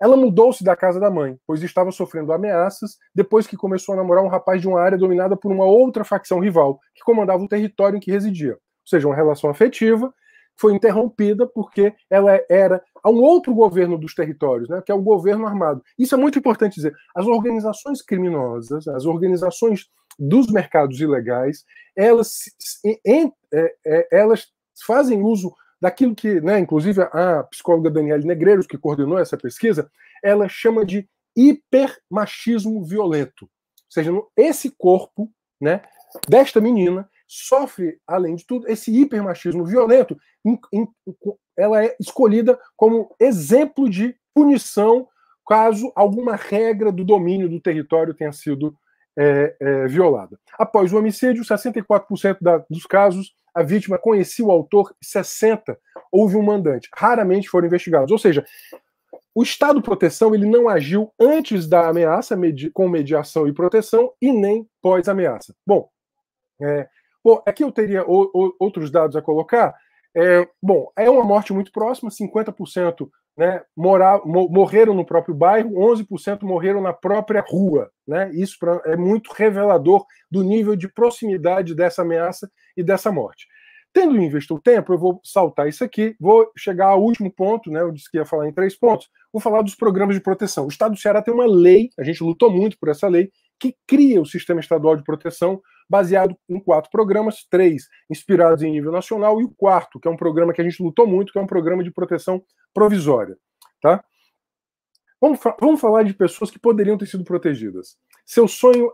Ela 0.00 0.16
mudou-se 0.16 0.64
da 0.64 0.76
casa 0.76 0.98
da 0.98 1.10
mãe, 1.10 1.36
pois 1.46 1.62
estava 1.62 1.90
sofrendo 1.90 2.32
ameaças 2.32 2.96
depois 3.14 3.46
que 3.46 3.56
começou 3.56 3.92
a 3.94 3.96
namorar 3.96 4.24
um 4.24 4.28
rapaz 4.28 4.62
de 4.62 4.68
uma 4.68 4.80
área 4.80 4.96
dominada 4.96 5.36
por 5.36 5.52
uma 5.52 5.64
outra 5.64 6.04
facção 6.04 6.38
rival, 6.38 6.78
que 6.94 7.02
comandava 7.02 7.42
o 7.42 7.48
território 7.48 7.96
em 7.96 8.00
que 8.00 8.10
residia. 8.10 8.52
Ou 8.52 8.86
seja, 8.86 9.08
uma 9.08 9.16
relação 9.16 9.50
afetiva 9.50 10.10
foi 10.58 10.74
interrompida 10.74 11.46
porque 11.46 11.94
ela 12.10 12.38
era 12.50 12.82
a 13.02 13.10
um 13.10 13.20
outro 13.20 13.54
governo 13.54 13.98
dos 13.98 14.14
territórios, 14.14 14.68
né, 14.68 14.82
que 14.84 14.92
é 14.92 14.94
o 14.94 15.02
governo 15.02 15.46
armado. 15.46 15.82
Isso 15.98 16.14
é 16.14 16.18
muito 16.18 16.38
importante 16.38 16.74
dizer. 16.74 16.94
As 17.14 17.26
organizações 17.26 18.02
criminosas, 18.02 18.86
as 18.88 19.04
organizações 19.04 19.86
dos 20.18 20.48
mercados 20.48 21.00
ilegais, 21.00 21.64
elas, 21.96 22.44
em, 23.04 23.32
é, 23.52 23.74
é, 23.86 24.08
elas 24.10 24.48
fazem 24.86 25.22
uso 25.22 25.52
daquilo 25.80 26.14
que, 26.14 26.40
né, 26.40 26.58
inclusive 26.58 27.02
a 27.02 27.44
psicóloga 27.44 27.90
Daniela 27.90 28.22
Negreiros, 28.22 28.66
que 28.66 28.78
coordenou 28.78 29.18
essa 29.18 29.36
pesquisa, 29.36 29.90
ela 30.22 30.48
chama 30.48 30.84
de 30.84 31.08
hipermachismo 31.36 32.84
violento. 32.84 33.44
Ou 33.44 33.90
seja, 33.90 34.10
esse 34.36 34.70
corpo 34.76 35.30
né, 35.60 35.82
desta 36.28 36.60
menina 36.60 37.08
sofre, 37.28 38.00
além 38.06 38.34
de 38.34 38.46
tudo, 38.46 38.68
esse 38.68 38.90
hipermachismo 38.90 39.64
violento. 39.64 40.16
Ela 41.56 41.84
é 41.84 41.94
escolhida 42.00 42.58
como 42.74 43.14
exemplo 43.20 43.88
de 43.88 44.16
punição 44.34 45.06
caso 45.46 45.92
alguma 45.94 46.36
regra 46.36 46.90
do 46.90 47.04
domínio 47.04 47.48
do 47.48 47.60
território 47.60 48.14
tenha 48.14 48.32
sido 48.32 48.76
é, 49.16 49.56
é, 49.60 49.86
violada. 49.86 50.38
Após 50.58 50.92
o 50.92 50.98
homicídio, 50.98 51.42
64% 51.42 52.38
da, 52.40 52.64
dos 52.70 52.86
casos 52.86 53.34
a 53.54 53.62
vítima 53.62 53.98
conhecia 53.98 54.44
o 54.44 54.52
autor, 54.52 54.94
60% 55.04 55.76
houve 56.12 56.36
um 56.36 56.42
mandante. 56.42 56.88
Raramente 56.94 57.48
foram 57.48 57.66
investigados. 57.66 58.12
Ou 58.12 58.18
seja, 58.18 58.44
o 59.34 59.42
Estado 59.42 59.80
de 59.80 59.84
proteção 59.84 60.34
ele 60.34 60.46
não 60.46 60.68
agiu 60.68 61.12
antes 61.18 61.66
da 61.66 61.88
ameaça 61.88 62.36
medi 62.36 62.70
com 62.70 62.88
mediação 62.88 63.48
e 63.48 63.52
proteção 63.52 64.12
e 64.20 64.32
nem 64.32 64.68
pós-ameaça. 64.80 65.54
Bom, 65.66 65.88
é, 66.60 66.88
Bom, 67.28 67.42
aqui 67.44 67.62
eu 67.62 67.70
teria 67.70 68.08
o, 68.08 68.30
o, 68.32 68.56
outros 68.58 68.90
dados 68.90 69.14
a 69.14 69.20
colocar. 69.20 69.74
É, 70.16 70.48
bom, 70.62 70.90
é 70.96 71.10
uma 71.10 71.22
morte 71.22 71.52
muito 71.52 71.70
próxima, 71.70 72.10
50% 72.10 73.06
né, 73.36 73.62
morar, 73.76 74.22
morreram 74.24 74.94
no 74.94 75.04
próprio 75.04 75.34
bairro, 75.34 75.74
11% 75.74 76.42
morreram 76.44 76.80
na 76.80 76.94
própria 76.94 77.44
rua. 77.46 77.90
Né? 78.06 78.30
Isso 78.32 78.56
pra, 78.58 78.80
é 78.86 78.96
muito 78.96 79.30
revelador 79.34 80.06
do 80.30 80.42
nível 80.42 80.74
de 80.74 80.88
proximidade 80.88 81.74
dessa 81.74 82.00
ameaça 82.00 82.50
e 82.74 82.82
dessa 82.82 83.12
morte. 83.12 83.46
Tendo 83.92 84.18
vista 84.30 84.54
o 84.54 84.58
tempo, 84.58 84.94
eu 84.94 84.98
vou 84.98 85.20
saltar 85.22 85.68
isso 85.68 85.84
aqui, 85.84 86.16
vou 86.18 86.50
chegar 86.56 86.86
ao 86.86 87.02
último 87.02 87.30
ponto, 87.30 87.70
né? 87.70 87.82
Eu 87.82 87.92
disse 87.92 88.10
que 88.10 88.16
ia 88.16 88.24
falar 88.24 88.48
em 88.48 88.54
três 88.54 88.74
pontos. 88.74 89.10
Vou 89.30 89.42
falar 89.42 89.60
dos 89.60 89.74
programas 89.74 90.14
de 90.14 90.22
proteção. 90.22 90.64
O 90.64 90.68
Estado 90.68 90.92
do 90.92 90.98
Ceará 90.98 91.20
tem 91.20 91.34
uma 91.34 91.46
lei, 91.46 91.90
a 91.98 92.02
gente 92.02 92.24
lutou 92.24 92.50
muito 92.50 92.78
por 92.78 92.88
essa 92.88 93.06
lei, 93.06 93.30
que 93.60 93.76
cria 93.86 94.18
o 94.18 94.26
sistema 94.26 94.60
estadual 94.60 94.96
de 94.96 95.04
proteção 95.04 95.60
baseado 95.88 96.36
em 96.48 96.60
quatro 96.60 96.90
programas, 96.90 97.46
três 97.48 97.88
inspirados 98.10 98.62
em 98.62 98.70
nível 98.70 98.92
nacional 98.92 99.40
e 99.40 99.44
o 99.44 99.50
quarto, 99.50 99.98
que 99.98 100.06
é 100.06 100.10
um 100.10 100.16
programa 100.16 100.52
que 100.52 100.60
a 100.60 100.64
gente 100.64 100.82
lutou 100.82 101.06
muito, 101.06 101.32
que 101.32 101.38
é 101.38 101.42
um 101.42 101.46
programa 101.46 101.82
de 101.82 101.90
proteção 101.90 102.42
provisória. 102.74 103.36
Tá? 103.80 104.04
Vamos, 105.20 105.40
vamos 105.60 105.80
falar 105.80 106.02
de 106.02 106.14
pessoas 106.14 106.50
que 106.50 106.58
poderiam 106.58 106.98
ter 106.98 107.06
sido 107.06 107.24
protegidas. 107.24 107.96
Seu 108.24 108.46
sonho, 108.46 108.92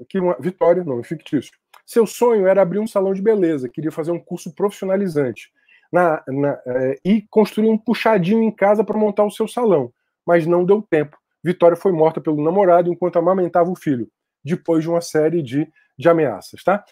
aqui 0.00 0.18
uma 0.20 0.36
vitória, 0.38 0.84
não, 0.84 1.00
é 1.00 1.02
fictício. 1.02 1.52
Seu 1.84 2.06
sonho 2.06 2.46
era 2.46 2.62
abrir 2.62 2.78
um 2.78 2.86
salão 2.86 3.12
de 3.12 3.22
beleza, 3.22 3.68
queria 3.68 3.90
fazer 3.90 4.10
um 4.10 4.20
curso 4.20 4.54
profissionalizante 4.54 5.50
na, 5.92 6.22
na, 6.26 6.60
é, 6.66 6.98
e 7.04 7.22
construir 7.30 7.68
um 7.68 7.78
puxadinho 7.78 8.42
em 8.42 8.50
casa 8.50 8.84
para 8.84 8.98
montar 8.98 9.24
o 9.24 9.30
seu 9.30 9.48
salão, 9.48 9.92
mas 10.26 10.46
não 10.46 10.64
deu 10.64 10.82
tempo. 10.82 11.16
Vitória 11.42 11.76
foi 11.76 11.92
morta 11.92 12.20
pelo 12.20 12.42
namorado 12.42 12.92
enquanto 12.92 13.18
amamentava 13.18 13.70
o 13.70 13.76
filho, 13.76 14.08
depois 14.44 14.82
de 14.82 14.90
uma 14.90 15.00
série 15.00 15.42
de 15.42 15.68
de 15.98 16.08
ameaças, 16.08 16.62
tá? 16.62 16.84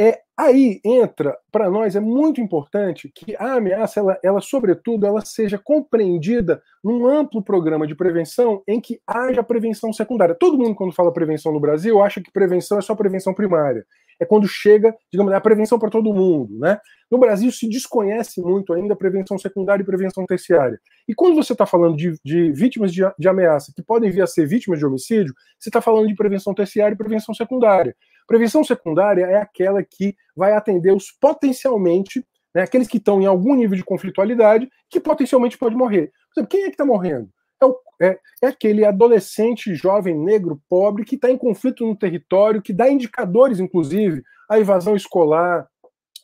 É, 0.00 0.20
aí 0.36 0.80
entra, 0.84 1.36
para 1.50 1.68
nós 1.68 1.96
é 1.96 2.00
muito 2.00 2.40
importante 2.40 3.10
que 3.12 3.34
a 3.36 3.54
ameaça, 3.54 3.98
ela, 3.98 4.16
ela, 4.22 4.40
sobretudo, 4.40 5.04
ela 5.04 5.20
seja 5.22 5.58
compreendida 5.58 6.62
num 6.84 7.04
amplo 7.04 7.42
programa 7.42 7.84
de 7.84 7.96
prevenção 7.96 8.62
em 8.68 8.80
que 8.80 9.00
haja 9.04 9.42
prevenção 9.42 9.92
secundária. 9.92 10.36
Todo 10.38 10.56
mundo, 10.56 10.76
quando 10.76 10.94
fala 10.94 11.12
prevenção 11.12 11.52
no 11.52 11.58
Brasil, 11.58 12.00
acha 12.00 12.22
que 12.22 12.30
prevenção 12.30 12.78
é 12.78 12.80
só 12.80 12.94
prevenção 12.94 13.34
primária. 13.34 13.84
É 14.20 14.24
quando 14.24 14.46
chega, 14.46 14.94
digamos, 15.10 15.32
a 15.32 15.40
prevenção 15.40 15.80
para 15.80 15.90
todo 15.90 16.14
mundo, 16.14 16.56
né? 16.60 16.78
No 17.10 17.18
Brasil 17.18 17.50
se 17.50 17.68
desconhece 17.68 18.40
muito 18.40 18.72
ainda 18.72 18.94
a 18.94 18.96
prevenção 18.96 19.36
secundária 19.36 19.82
e 19.82 19.86
prevenção 19.86 20.24
terciária. 20.26 20.78
E 21.08 21.14
quando 21.14 21.34
você 21.34 21.54
está 21.54 21.66
falando 21.66 21.96
de, 21.96 22.14
de 22.24 22.52
vítimas 22.52 22.92
de, 22.92 23.02
de 23.18 23.28
ameaça 23.28 23.72
que 23.74 23.82
podem 23.82 24.10
vir 24.10 24.22
a 24.22 24.26
ser 24.28 24.46
vítimas 24.46 24.78
de 24.78 24.86
homicídio, 24.86 25.34
você 25.58 25.70
está 25.70 25.80
falando 25.80 26.06
de 26.06 26.14
prevenção 26.14 26.54
terciária 26.54 26.94
e 26.94 26.98
prevenção 26.98 27.34
secundária. 27.34 27.96
Prevenção 28.28 28.62
secundária 28.62 29.24
é 29.24 29.36
aquela 29.36 29.82
que 29.82 30.14
vai 30.36 30.52
atender 30.52 30.94
os 30.94 31.10
potencialmente, 31.10 32.22
né, 32.54 32.62
aqueles 32.62 32.86
que 32.86 32.98
estão 32.98 33.22
em 33.22 33.26
algum 33.26 33.54
nível 33.54 33.74
de 33.74 33.82
conflitualidade, 33.82 34.68
que 34.90 35.00
potencialmente 35.00 35.56
pode 35.56 35.74
morrer. 35.74 36.12
Por 36.28 36.40
exemplo, 36.40 36.50
quem 36.50 36.60
é 36.60 36.66
que 36.66 36.72
está 36.72 36.84
morrendo? 36.84 37.30
É, 37.60 37.64
o, 37.64 37.80
é, 38.02 38.18
é, 38.42 38.46
aquele 38.48 38.84
adolescente 38.84 39.74
jovem 39.74 40.14
negro 40.14 40.60
pobre 40.68 41.06
que 41.06 41.14
está 41.14 41.30
em 41.30 41.38
conflito 41.38 41.86
no 41.86 41.96
território, 41.96 42.60
que 42.60 42.72
dá 42.72 42.90
indicadores, 42.90 43.60
inclusive, 43.60 44.22
a 44.48 44.60
evasão 44.60 44.94
escolar, 44.94 45.66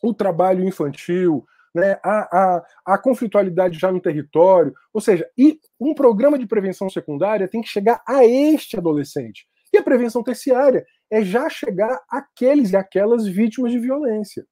o 0.03 0.13
trabalho 0.13 0.63
infantil, 0.63 1.43
né, 1.73 1.99
a, 2.03 2.19
a, 2.31 2.65
a 2.85 2.97
conflitualidade 2.99 3.79
já 3.79 3.91
no 3.91 3.99
território. 3.99 4.75
Ou 4.93 5.01
seja, 5.01 5.27
e 5.35 5.59
um 5.79 5.95
programa 5.95 6.37
de 6.37 6.45
prevenção 6.45 6.87
secundária 6.87 7.47
tem 7.47 7.61
que 7.61 7.67
chegar 7.67 7.99
a 8.07 8.23
este 8.23 8.77
adolescente. 8.77 9.47
E 9.73 9.77
a 9.77 9.83
prevenção 9.83 10.23
terciária 10.23 10.85
é 11.11 11.23
já 11.23 11.49
chegar 11.49 11.99
àqueles 12.09 12.71
e 12.71 12.77
aquelas 12.77 13.27
vítimas 13.27 13.71
de 13.71 13.79
violência. 13.79 14.45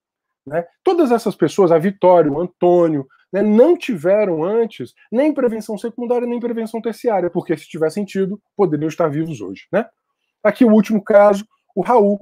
Né? 0.45 0.65
Todas 0.83 1.11
essas 1.11 1.35
pessoas, 1.35 1.71
a 1.71 1.77
Vitória, 1.77 2.31
o 2.31 2.39
Antônio, 2.39 3.07
né, 3.31 3.41
não 3.41 3.75
tiveram 3.75 4.43
antes 4.43 4.93
nem 5.11 5.33
prevenção 5.33 5.77
secundária 5.77 6.27
nem 6.27 6.39
prevenção 6.39 6.81
terciária, 6.81 7.29
porque 7.29 7.57
se 7.57 7.67
tivessem 7.67 8.05
tido, 8.05 8.39
poderiam 8.55 8.87
estar 8.87 9.07
vivos 9.07 9.41
hoje. 9.41 9.67
Né? 9.71 9.85
Aqui 10.43 10.63
o 10.63 10.71
último 10.71 11.03
caso, 11.03 11.45
o 11.75 11.81
Raul. 11.81 12.19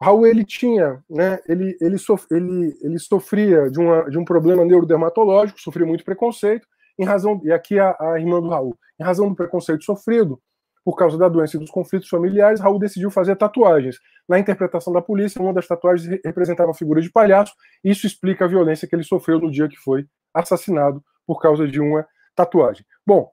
O 0.00 0.04
Raul 0.04 0.26
ele 0.26 0.44
tinha, 0.44 1.02
né, 1.08 1.38
ele, 1.46 1.76
ele, 1.80 1.98
sof, 1.98 2.26
ele, 2.30 2.76
ele 2.82 2.98
sofria 2.98 3.70
de, 3.70 3.78
uma, 3.78 4.10
de 4.10 4.18
um 4.18 4.24
problema 4.24 4.64
neurodermatológico, 4.64 5.60
sofria 5.60 5.86
muito 5.86 6.04
preconceito, 6.04 6.66
em 6.98 7.04
razão, 7.04 7.40
e 7.44 7.52
aqui 7.52 7.78
a, 7.78 7.96
a 7.98 8.18
irmã 8.18 8.40
do 8.40 8.48
Raul, 8.48 8.76
em 9.00 9.04
razão 9.04 9.28
do 9.28 9.34
preconceito 9.34 9.84
sofrido, 9.84 10.40
por 10.84 10.96
causa 10.96 11.16
da 11.16 11.28
doença 11.28 11.56
e 11.56 11.60
dos 11.60 11.70
conflitos 11.70 12.08
familiares, 12.08 12.60
Raul 12.60 12.78
decidiu 12.78 13.10
fazer 13.10 13.36
tatuagens. 13.36 13.98
Na 14.28 14.38
interpretação 14.38 14.92
da 14.92 15.00
polícia, 15.00 15.40
uma 15.40 15.52
das 15.52 15.66
tatuagens 15.66 16.20
representava 16.24 16.70
a 16.70 16.74
figura 16.74 17.00
de 17.00 17.10
palhaço, 17.10 17.54
isso 17.82 18.06
explica 18.06 18.44
a 18.44 18.48
violência 18.48 18.86
que 18.86 18.94
ele 18.94 19.02
sofreu 19.02 19.40
no 19.40 19.50
dia 19.50 19.68
que 19.68 19.76
foi 19.76 20.06
assassinado 20.32 21.02
por 21.26 21.40
causa 21.40 21.66
de 21.66 21.80
uma 21.80 22.06
tatuagem. 22.36 22.84
Bom, 23.06 23.30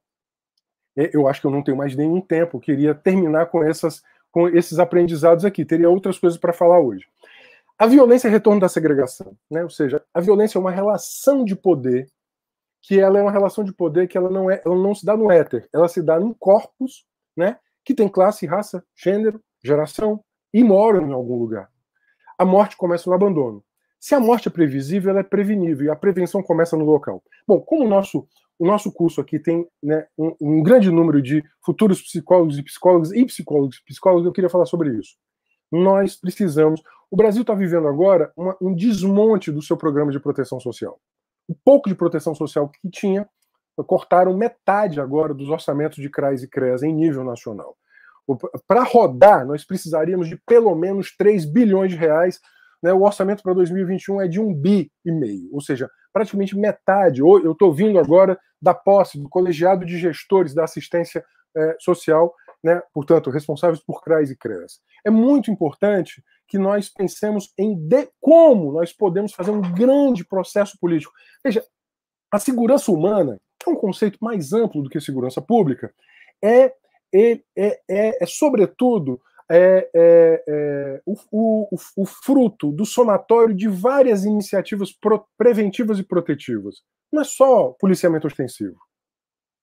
eu 0.95 1.27
acho 1.27 1.41
que 1.41 1.47
eu 1.47 1.51
não 1.51 1.63
tenho 1.63 1.77
mais 1.77 1.95
nenhum 1.95 2.21
tempo, 2.21 2.59
queria 2.59 2.93
terminar 2.95 3.47
com, 3.47 3.63
essas, 3.63 4.01
com 4.31 4.47
esses 4.47 4.79
aprendizados 4.79 5.43
aqui, 5.43 5.65
teria 5.65 5.89
outras 5.89 6.17
coisas 6.17 6.39
para 6.39 6.53
falar 6.53 6.79
hoje. 6.79 7.05
A 7.77 7.87
violência 7.87 8.27
é 8.27 8.31
retorno 8.31 8.61
da 8.61 8.69
segregação, 8.69 9.35
né? 9.49 9.63
ou 9.63 9.69
seja, 9.69 10.03
a 10.13 10.21
violência 10.21 10.57
é 10.57 10.61
uma 10.61 10.71
relação 10.71 11.43
de 11.43 11.55
poder 11.55 12.07
que 12.81 12.99
ela 12.99 13.19
é 13.19 13.21
uma 13.21 13.31
relação 13.31 13.63
de 13.63 13.73
poder 13.73 14.07
que 14.07 14.17
ela 14.17 14.29
não 14.29 14.49
é, 14.49 14.61
ela 14.65 14.75
não 14.75 14.93
se 14.93 15.05
dá 15.05 15.15
no 15.15 15.31
éter, 15.31 15.67
ela 15.73 15.87
se 15.87 16.01
dá 16.01 16.19
em 16.19 16.33
corpos, 16.33 17.05
né, 17.35 17.57
que 17.83 17.93
tem 17.93 18.07
classe, 18.07 18.45
raça, 18.45 18.83
gênero, 18.95 19.41
geração 19.63 20.23
e 20.53 20.63
moram 20.63 21.07
em 21.07 21.13
algum 21.13 21.37
lugar. 21.37 21.69
A 22.37 22.45
morte 22.45 22.75
começa 22.75 23.09
no 23.09 23.15
abandono. 23.15 23.63
Se 23.99 24.15
a 24.15 24.19
morte 24.19 24.47
é 24.47 24.51
previsível, 24.51 25.11
ela 25.11 25.19
é 25.19 25.23
prevenível 25.23 25.85
e 25.85 25.89
a 25.89 25.95
prevenção 25.95 26.41
começa 26.41 26.75
no 26.75 26.85
local. 26.85 27.23
Bom, 27.47 27.59
como 27.59 27.85
o 27.85 27.89
nosso 27.89 28.27
o 28.59 28.65
nosso 28.67 28.91
curso 28.91 29.19
aqui 29.19 29.39
tem 29.39 29.67
né, 29.81 30.05
um, 30.15 30.35
um, 30.39 30.61
grande 30.61 30.91
número 30.91 31.19
de 31.19 31.43
futuros 31.65 31.99
psicólogos 31.99 32.59
e 32.59 32.63
psicólogos 32.63 33.11
e 33.11 33.25
psicólogos 33.25 33.77
e 33.77 33.83
psicólogos, 33.85 34.25
eu 34.27 34.31
queria 34.31 34.51
falar 34.51 34.67
sobre 34.67 34.95
isso. 34.95 35.15
Nós 35.71 36.15
precisamos. 36.15 36.79
O 37.09 37.17
Brasil 37.17 37.41
está 37.41 37.55
vivendo 37.55 37.87
agora 37.87 38.31
uma, 38.37 38.55
um 38.61 38.75
desmonte 38.75 39.51
do 39.51 39.63
seu 39.63 39.75
programa 39.75 40.11
de 40.11 40.19
proteção 40.19 40.59
social 40.59 40.99
o 41.51 41.55
pouco 41.65 41.89
de 41.89 41.95
proteção 41.95 42.33
social 42.33 42.69
que 42.69 42.89
tinha, 42.89 43.27
cortaram 43.83 44.35
metade 44.35 44.99
agora 44.99 45.33
dos 45.33 45.49
orçamentos 45.49 45.97
de 45.97 46.09
CRAS 46.09 46.43
e 46.43 46.47
CREAS 46.47 46.83
em 46.83 46.93
nível 46.93 47.23
nacional. 47.23 47.75
Para 48.67 48.83
rodar, 48.83 49.45
nós 49.45 49.65
precisaríamos 49.65 50.27
de 50.27 50.37
pelo 50.45 50.73
menos 50.75 51.15
3 51.15 51.45
bilhões 51.45 51.91
de 51.91 51.97
reais. 51.97 52.39
Né? 52.81 52.93
O 52.93 53.01
orçamento 53.01 53.43
para 53.43 53.53
2021 53.53 54.21
é 54.21 54.27
de 54.27 54.39
um 54.39 54.53
bi 54.53 54.91
e 55.03 55.11
meio, 55.11 55.49
ou 55.51 55.61
seja, 55.61 55.89
praticamente 56.13 56.57
metade. 56.57 57.21
Eu 57.21 57.51
estou 57.51 57.73
vindo 57.73 57.99
agora 57.99 58.39
da 58.61 58.73
posse 58.73 59.19
do 59.19 59.27
colegiado 59.27 59.85
de 59.85 59.97
gestores 59.97 60.53
da 60.53 60.63
assistência 60.63 61.23
é, 61.55 61.75
social, 61.79 62.33
né? 62.63 62.81
portanto, 62.93 63.29
responsáveis 63.29 63.83
por 63.83 64.01
CRAS 64.01 64.29
e 64.29 64.37
CREAS. 64.37 64.79
É 65.05 65.09
muito 65.09 65.51
importante 65.51 66.23
que 66.47 66.57
nós 66.57 66.89
pensemos 66.89 67.53
em 67.57 67.75
como 68.19 68.73
nós 68.73 68.91
podemos 68.91 69.33
fazer 69.33 69.51
um 69.51 69.61
grande 69.61 70.25
processo 70.25 70.77
político. 70.79 71.13
Veja, 71.43 71.63
a 72.31 72.39
segurança 72.39 72.91
humana, 72.91 73.39
que 73.63 73.69
é 73.69 73.73
um 73.73 73.77
conceito 73.77 74.17
mais 74.21 74.53
amplo 74.53 74.81
do 74.81 74.89
que 74.89 74.99
segurança 74.99 75.41
pública, 75.41 75.93
é, 76.43 76.73
é, 77.13 77.39
é, 77.57 77.79
é, 77.89 78.23
é 78.23 78.25
sobretudo, 78.25 79.21
é, 79.49 79.89
é, 79.93 80.43
é 80.47 81.01
o, 81.05 81.15
o, 81.31 81.77
o, 81.97 82.05
fruto 82.05 82.71
do 82.71 82.85
somatório 82.85 83.53
de 83.53 83.67
várias 83.67 84.23
iniciativas 84.23 84.93
pro, 84.93 85.25
preventivas 85.37 85.99
e 85.99 86.03
protetivas. 86.03 86.81
Não 87.11 87.21
é 87.21 87.25
só 87.25 87.75
policiamento 87.79 88.27
ostensivo. 88.27 88.79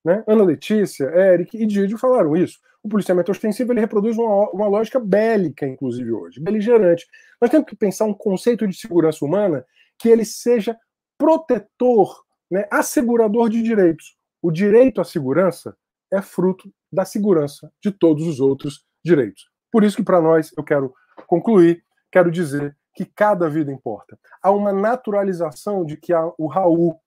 Né? 0.05 0.23
Ana 0.27 0.43
Letícia, 0.43 1.05
Eric 1.05 1.57
e 1.57 1.65
Didio 1.65 1.97
falaram 1.97 2.35
isso. 2.37 2.59
O 2.81 2.87
policiamento 2.87 3.31
ostensivo 3.31 3.73
ele 3.73 3.81
reproduz 3.81 4.17
uma, 4.17 4.49
uma 4.51 4.67
lógica 4.67 4.99
bélica, 4.99 5.67
inclusive 5.67 6.11
hoje, 6.11 6.39
beligerante. 6.39 7.05
Nós 7.41 7.49
temos 7.49 7.67
que 7.67 7.75
pensar 7.75 8.05
um 8.05 8.13
conceito 8.13 8.65
de 8.67 8.77
segurança 8.77 9.25
humana 9.25 9.65
que 9.97 10.07
ele 10.07 10.23
seja 10.23 10.77
protetor, 11.17 12.23
né, 12.49 12.67
assegurador 12.71 13.49
de 13.49 13.61
direitos. 13.61 14.17
O 14.41 14.51
direito 14.51 15.01
à 15.01 15.03
segurança 15.03 15.75
é 16.11 16.21
fruto 16.21 16.71
da 16.91 17.05
segurança 17.05 17.71
de 17.83 17.91
todos 17.91 18.27
os 18.27 18.39
outros 18.39 18.85
direitos. 19.03 19.49
Por 19.71 19.83
isso 19.83 19.97
que 19.97 20.03
para 20.03 20.21
nós 20.21 20.51
eu 20.57 20.63
quero 20.63 20.93
concluir, 21.27 21.83
quero 22.11 22.31
dizer 22.31 22.75
que 22.95 23.05
cada 23.05 23.49
vida 23.49 23.71
importa. 23.71 24.17
Há 24.41 24.51
uma 24.51 24.73
naturalização 24.73 25.85
de 25.85 25.95
que 25.95 26.13
o 26.37 26.47
Raul, 26.47 26.99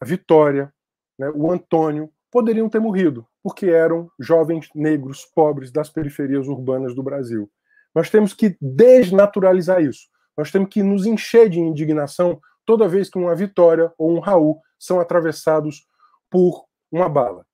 a 0.00 0.04
Vitória, 0.04 0.72
né, 1.18 1.30
o 1.34 1.50
Antônio, 1.50 2.10
poderiam 2.30 2.68
ter 2.68 2.78
morrido, 2.78 3.26
porque 3.42 3.66
eram 3.66 4.10
jovens 4.18 4.68
negros 4.74 5.24
pobres 5.24 5.72
das 5.72 5.88
periferias 5.88 6.46
urbanas 6.46 6.94
do 6.94 7.02
Brasil. 7.02 7.50
Nós 7.94 8.10
temos 8.10 8.34
que 8.34 8.56
desnaturalizar 8.60 9.82
isso. 9.82 10.08
Nós 10.36 10.50
temos 10.50 10.68
que 10.68 10.82
nos 10.82 11.06
encher 11.06 11.48
de 11.48 11.58
indignação 11.58 12.38
toda 12.66 12.88
vez 12.88 13.08
que 13.08 13.18
uma 13.18 13.34
Vitória 13.34 13.92
ou 13.96 14.14
um 14.14 14.20
Raul 14.20 14.60
são 14.78 15.00
atravessados 15.00 15.86
por 16.28 16.66
uma 16.92 17.08
bala. 17.08 17.46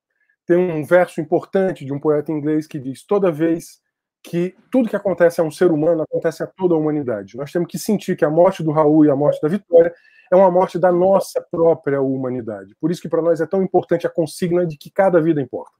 Tem 0.45 0.57
um 0.57 0.83
verso 0.83 1.21
importante 1.21 1.85
de 1.85 1.93
um 1.93 1.99
poeta 1.99 2.31
inglês 2.31 2.67
que 2.67 2.79
diz: 2.79 3.05
toda 3.05 3.31
vez 3.31 3.81
que 4.21 4.55
tudo 4.71 4.89
que 4.89 4.95
acontece 4.95 5.39
a 5.39 5.43
um 5.43 5.51
ser 5.51 5.71
humano 5.71 6.01
acontece 6.01 6.43
a 6.43 6.47
toda 6.47 6.73
a 6.73 6.77
humanidade. 6.77 7.37
Nós 7.37 7.51
temos 7.51 7.67
que 7.67 7.77
sentir 7.77 8.15
que 8.15 8.25
a 8.25 8.29
morte 8.29 8.63
do 8.63 8.71
Raul 8.71 9.05
e 9.05 9.09
a 9.09 9.15
morte 9.15 9.41
da 9.41 9.47
Vitória 9.47 9.93
é 10.31 10.35
uma 10.35 10.49
morte 10.49 10.79
da 10.79 10.91
nossa 10.91 11.45
própria 11.51 12.01
humanidade. 12.01 12.75
Por 12.79 12.89
isso 12.89 13.01
que 13.01 13.09
para 13.09 13.21
nós 13.21 13.41
é 13.41 13.45
tão 13.45 13.61
importante 13.61 14.07
a 14.07 14.09
consigna 14.09 14.65
de 14.65 14.77
que 14.77 14.89
cada 14.89 15.21
vida 15.21 15.41
importa. 15.41 15.73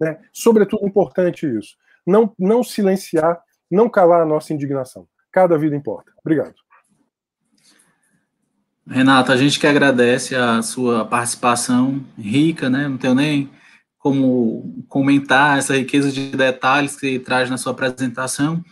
Né? 0.00 0.20
Sobretudo 0.32 0.86
importante 0.86 1.46
isso. 1.46 1.76
Não, 2.06 2.32
não 2.38 2.62
silenciar, 2.62 3.40
não 3.70 3.88
calar 3.88 4.20
a 4.20 4.26
nossa 4.26 4.52
indignação. 4.52 5.08
Cada 5.32 5.56
vida 5.56 5.74
importa. 5.74 6.12
Obrigado. 6.18 6.54
Renato, 8.88 9.32
a 9.32 9.36
gente 9.36 9.58
que 9.58 9.66
agradece 9.66 10.36
a 10.36 10.62
sua 10.62 11.04
participação 11.04 12.04
rica, 12.16 12.70
né? 12.70 12.86
Não 12.86 12.96
tenho 12.96 13.14
nem 13.14 13.50
como 13.98 14.84
comentar 14.88 15.58
essa 15.58 15.76
riqueza 15.76 16.12
de 16.12 16.30
detalhes 16.30 16.94
que 16.94 17.18
traz 17.18 17.50
na 17.50 17.58
sua 17.58 17.72
apresentação. 17.72 18.64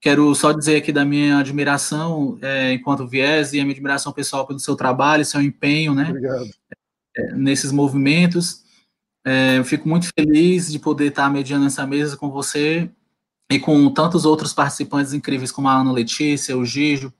Quero 0.00 0.32
só 0.36 0.52
dizer 0.52 0.76
aqui 0.76 0.92
da 0.92 1.04
minha 1.04 1.38
admiração 1.38 2.38
é, 2.40 2.72
enquanto 2.72 3.08
viés 3.08 3.52
e 3.52 3.58
a 3.58 3.64
minha 3.64 3.74
admiração 3.74 4.12
pessoal 4.12 4.46
pelo 4.46 4.60
seu 4.60 4.76
trabalho, 4.76 5.24
seu 5.24 5.42
empenho, 5.42 5.92
né? 5.92 6.08
Obrigado. 6.08 6.48
É, 7.16 7.34
nesses 7.34 7.72
movimentos. 7.72 8.62
É, 9.26 9.58
eu 9.58 9.64
fico 9.64 9.88
muito 9.88 10.08
feliz 10.16 10.70
de 10.70 10.78
poder 10.78 11.08
estar 11.08 11.28
mediando 11.28 11.66
essa 11.66 11.84
mesa 11.84 12.16
com 12.16 12.30
você 12.30 12.88
e 13.50 13.58
com 13.58 13.90
tantos 13.90 14.24
outros 14.24 14.52
participantes 14.52 15.12
incríveis 15.12 15.50
como 15.50 15.68
a 15.68 15.74
Ana 15.74 15.90
Letícia, 15.90 16.56
o 16.56 16.64
Gijo, 16.64 17.12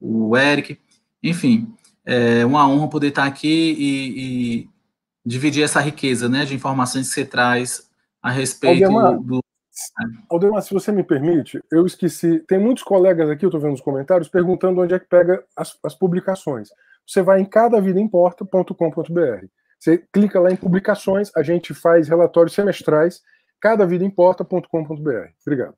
o 0.00 0.34
Eric. 0.34 0.78
Enfim, 1.22 1.72
é 2.04 2.44
uma 2.44 2.68
honra 2.68 2.88
poder 2.88 3.08
estar 3.08 3.24
aqui 3.24 3.76
e, 3.78 4.64
e 4.64 4.68
dividir 5.24 5.62
essa 5.62 5.80
riqueza 5.80 6.28
né, 6.28 6.44
de 6.44 6.54
informações 6.54 7.08
que 7.08 7.14
você 7.14 7.24
traz 7.24 7.88
a 8.20 8.30
respeito 8.30 8.88
do 9.20 9.40
Aldemar, 10.28 10.62
se 10.62 10.74
você 10.74 10.92
me 10.92 11.02
permite, 11.02 11.62
eu 11.70 11.86
esqueci. 11.86 12.40
Tem 12.40 12.58
muitos 12.58 12.82
colegas 12.82 13.30
aqui, 13.30 13.44
eu 13.44 13.48
estou 13.48 13.60
vendo 13.60 13.74
os 13.74 13.80
comentários, 13.80 14.28
perguntando 14.28 14.82
onde 14.82 14.94
é 14.94 14.98
que 14.98 15.06
pega 15.06 15.42
as, 15.56 15.78
as 15.82 15.94
publicações. 15.94 16.68
Você 17.06 17.22
vai 17.22 17.40
em 17.40 17.44
cadavidaimporta.com.br. 17.44 19.46
Você 19.78 19.98
clica 20.12 20.38
lá 20.38 20.50
em 20.50 20.56
publicações, 20.56 21.30
a 21.34 21.42
gente 21.42 21.74
faz 21.74 22.08
relatórios 22.08 22.54
semestrais, 22.54 23.22
cadavidaimporta.com.br. 23.60 25.30
Obrigado. 25.44 25.74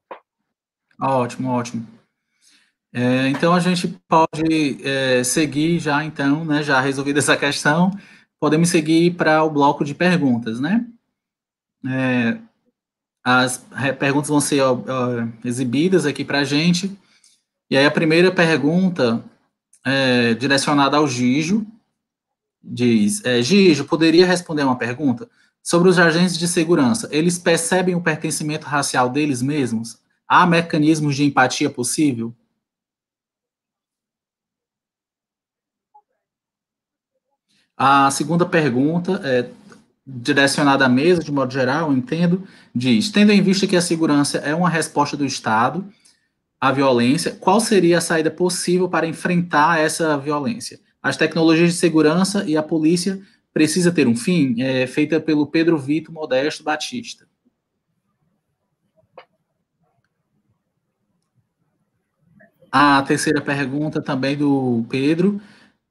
Ótimo, 1.00 1.50
ótimo. 1.50 2.03
É, 2.96 3.28
então 3.28 3.52
a 3.52 3.58
gente 3.58 3.88
pode 4.08 4.78
é, 4.84 5.24
seguir 5.24 5.80
já, 5.80 6.04
então, 6.04 6.44
né, 6.44 6.62
já 6.62 6.80
resolvida 6.80 7.18
essa 7.18 7.36
questão, 7.36 7.90
podemos 8.38 8.68
seguir 8.68 9.16
para 9.16 9.42
o 9.42 9.50
bloco 9.50 9.84
de 9.84 9.96
perguntas, 9.96 10.60
né? 10.60 10.86
É, 11.84 12.38
as 13.24 13.66
perguntas 13.98 14.28
vão 14.28 14.40
ser 14.40 14.60
ó, 14.60 14.74
ó, 14.74 15.28
exibidas 15.44 16.06
aqui 16.06 16.24
para 16.24 16.40
a 16.40 16.44
gente. 16.44 16.96
E 17.68 17.76
aí 17.76 17.84
a 17.84 17.90
primeira 17.90 18.30
pergunta 18.30 19.24
é 19.84 20.34
direcionada 20.34 20.96
ao 20.96 21.08
Gijo. 21.08 21.66
Diz, 22.62 23.24
é, 23.24 23.42
Gijo, 23.42 23.86
poderia 23.86 24.24
responder 24.24 24.62
uma 24.62 24.78
pergunta? 24.78 25.28
Sobre 25.60 25.88
os 25.88 25.98
agentes 25.98 26.38
de 26.38 26.46
segurança, 26.46 27.08
eles 27.10 27.38
percebem 27.38 27.96
o 27.96 28.02
pertencimento 28.02 28.66
racial 28.66 29.08
deles 29.08 29.42
mesmos? 29.42 29.98
Há 30.28 30.46
mecanismos 30.46 31.16
de 31.16 31.24
empatia 31.24 31.68
possível? 31.68 32.32
A 37.76 38.10
segunda 38.10 38.46
pergunta 38.46 39.20
é 39.24 39.50
direcionada 40.06 40.84
à 40.84 40.88
mesa, 40.88 41.22
de 41.22 41.32
modo 41.32 41.52
geral, 41.52 41.92
entendo, 41.92 42.46
diz: 42.74 43.10
tendo 43.10 43.32
em 43.32 43.42
vista 43.42 43.66
que 43.66 43.76
a 43.76 43.80
segurança 43.80 44.38
é 44.38 44.54
uma 44.54 44.68
resposta 44.68 45.16
do 45.16 45.24
Estado 45.24 45.84
à 46.60 46.70
violência, 46.70 47.32
qual 47.32 47.60
seria 47.60 47.98
a 47.98 48.00
saída 48.00 48.30
possível 48.30 48.88
para 48.88 49.06
enfrentar 49.06 49.80
essa 49.80 50.16
violência? 50.16 50.80
As 51.02 51.16
tecnologias 51.16 51.70
de 51.72 51.76
segurança 51.76 52.44
e 52.44 52.56
a 52.56 52.62
polícia 52.62 53.20
precisa 53.52 53.92
ter 53.92 54.06
um 54.06 54.16
fim? 54.16 54.60
É 54.62 54.86
feita 54.86 55.20
pelo 55.20 55.46
Pedro 55.46 55.76
Vito 55.76 56.12
Modesto 56.12 56.62
Batista. 56.62 57.26
A 62.70 63.02
terceira 63.02 63.40
pergunta 63.40 64.00
também 64.02 64.36
do 64.36 64.84
Pedro 64.88 65.40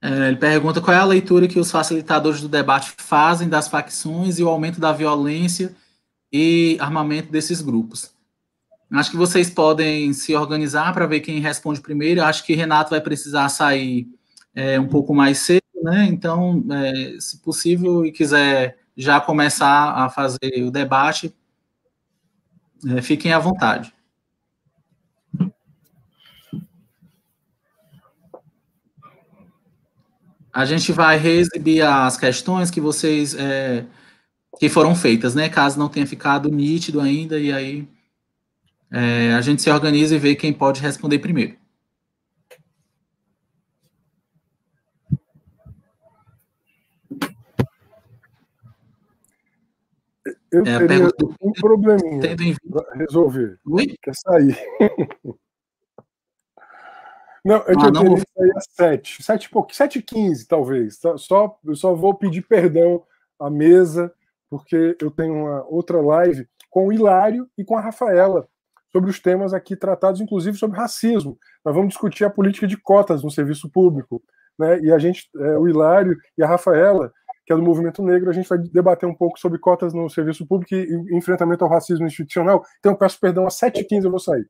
ele 0.04 0.36
pergunta 0.36 0.82
qual 0.82 0.96
é 0.96 1.00
a 1.00 1.06
leitura 1.06 1.48
que 1.48 1.60
os 1.60 1.72
facilitadores 1.72 2.42
do 2.42 2.50
debate 2.50 2.94
fazem 2.98 3.48
das 3.48 3.70
facções 3.70 4.38
e 4.38 4.44
o 4.44 4.50
aumento 4.50 4.80
da 4.80 4.92
violência 4.92 5.74
e 6.32 6.78
armamento 6.82 7.32
desses 7.32 7.62
grupos. 7.62 8.12
Acho 8.92 9.12
que 9.12 9.18
vocês 9.18 9.50
podem 9.50 10.14
se 10.14 10.36
organizar 10.36 10.94
para 10.94 11.08
ver 11.08 11.22
quem 11.22 11.40
responde 11.40 11.82
primeiro. 11.82 12.24
Acho 12.24 12.46
que 12.46 12.54
Renato 12.54 12.92
vai 12.92 13.02
precisar 13.02 13.50
sair 13.50 14.08
é, 14.54 14.80
um 14.80 14.88
pouco 14.88 15.16
mais 15.16 15.40
cedo, 15.40 15.64
né? 15.82 16.06
Então, 16.06 16.64
é, 16.70 17.16
se 17.20 17.38
possível 17.40 18.06
e 18.06 18.12
quiser 18.12 18.78
já 18.96 19.20
começar 19.20 19.94
a 19.94 20.10
fazer 20.10 20.64
o 20.64 20.70
debate, 20.70 21.34
é, 22.96 23.02
fiquem 23.02 23.34
à 23.34 23.40
vontade. 23.40 23.92
A 30.54 30.66
gente 30.66 30.92
vai 30.92 31.18
reexibir 31.18 31.82
as 31.82 32.16
questões 32.16 32.70
que 32.70 32.80
vocês 32.80 33.34
é, 33.34 33.86
que 34.60 34.70
foram 34.70 34.96
feitas, 34.96 35.34
né? 35.34 35.50
Caso 35.50 35.80
não 35.80 35.90
tenha 35.90 36.06
ficado 36.06 36.48
nítido 36.48 37.02
ainda, 37.02 37.40
e 37.40 37.52
aí 37.52 37.88
é, 38.92 39.34
a 39.34 39.42
gente 39.42 39.64
se 39.64 39.72
organiza 39.72 40.16
e 40.16 40.20
vê 40.20 40.36
quem 40.36 40.54
pode 40.54 40.80
responder 40.80 41.18
primeiro. 41.18 41.58
Eu 50.52 50.64
é, 50.68 50.88
teria 50.88 51.10
um 51.42 51.52
probleminha 51.54 52.36
para 52.72 52.96
resolver. 52.96 53.60
Oi? 53.66 53.98
Quer 54.00 54.14
sair. 54.14 54.56
Não, 57.44 57.58
eu, 57.68 57.80
ah, 57.80 57.92
não 57.92 58.06
vou... 58.06 58.18
sair 58.18 58.54
às 58.56 58.68
7, 58.72 59.22
7 59.22 59.50
pouco, 59.50 59.76
7 59.76 60.00
e 60.00 60.02
15, 60.02 60.48
talvez. 60.48 61.00
Só, 61.18 61.58
eu 61.66 61.76
só 61.76 61.94
vou 61.94 62.14
pedir 62.16 62.42
perdão 62.44 63.04
à 63.40 63.50
mesa, 63.50 64.14
porque 64.50 64.96
eu 65.02 65.12
tenho 65.12 65.34
uma 65.34 65.66
outra 65.68 66.02
live 66.02 66.48
com 66.70 66.88
o 66.88 66.94
Hilário 66.94 67.48
e 67.58 67.66
com 67.66 67.78
a 67.78 67.82
Rafaela 67.82 68.48
sobre 68.92 69.10
os 69.10 69.20
temas 69.20 69.54
aqui 69.54 69.76
tratados, 69.76 70.22
inclusive 70.22 70.58
sobre 70.58 70.78
racismo. 70.78 71.38
Nós 71.66 71.74
vamos 71.74 71.90
discutir 71.90 72.24
a 72.24 72.30
política 72.30 72.68
de 72.68 72.78
cotas 72.78 73.24
no 73.24 73.32
serviço 73.32 73.70
público. 73.70 74.24
Né? 74.58 74.80
E 74.82 74.92
a 74.92 75.00
gente, 75.00 75.30
é, 75.36 75.58
o 75.58 75.68
Hilário 75.68 76.16
e 76.38 76.44
a 76.44 76.48
Rafaela, 76.48 77.12
que 77.46 77.52
é 77.52 77.56
do 77.56 77.62
movimento 77.62 78.04
negro, 78.04 78.30
a 78.30 78.34
gente 78.34 78.48
vai 78.48 78.58
debater 78.58 79.10
um 79.10 79.16
pouco 79.16 79.40
sobre 79.40 79.58
cotas 79.58 79.94
no 79.94 80.10
serviço 80.10 80.46
público 80.46 80.76
e 80.76 81.18
enfrentamento 81.18 81.64
ao 81.64 81.70
racismo 81.70 82.06
institucional. 82.06 82.64
Então, 82.80 82.94
eu 82.94 82.98
peço 82.98 83.20
perdão, 83.20 83.48
às 83.48 83.56
7h15 83.56 84.04
eu 84.06 84.12
vou 84.12 84.20
sair. 84.20 84.48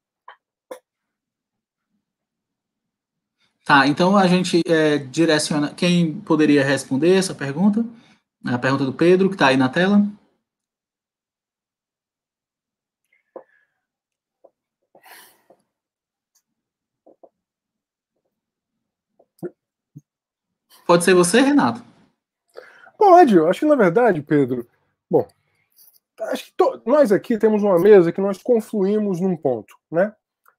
Tá, 3.66 3.88
então 3.88 4.18
a 4.18 4.28
gente 4.28 4.62
é, 4.68 4.98
direciona. 4.98 5.74
Quem 5.74 6.20
poderia 6.22 6.64
responder 6.64 7.16
essa 7.16 7.34
pergunta? 7.34 7.86
A 8.46 8.58
pergunta 8.60 8.86
do 8.86 8.94
Pedro, 8.94 9.30
que 9.30 9.36
está 9.36 9.48
aí 9.48 9.58
na 9.58 9.70
tela. 9.70 10.06
Pode 20.86 21.06
ser 21.06 21.14
você, 21.14 21.40
Renato? 21.40 21.82
Pode, 22.98 23.36
eu 23.36 23.48
acho 23.50 23.62
que 23.62 23.66
na 23.66 23.76
verdade, 23.76 24.22
Pedro. 24.22 24.68
Bom, 25.10 25.26
acho 26.32 26.46
que 26.46 26.54
to... 26.58 26.82
nós 26.86 27.12
aqui 27.14 27.38
temos 27.38 27.64
uma 27.64 27.80
mesa 27.80 28.12
que 28.12 28.20
nós 28.20 28.42
confluímos 28.44 29.22
num 29.22 29.38
ponto, 29.38 29.76
né? 29.90 30.14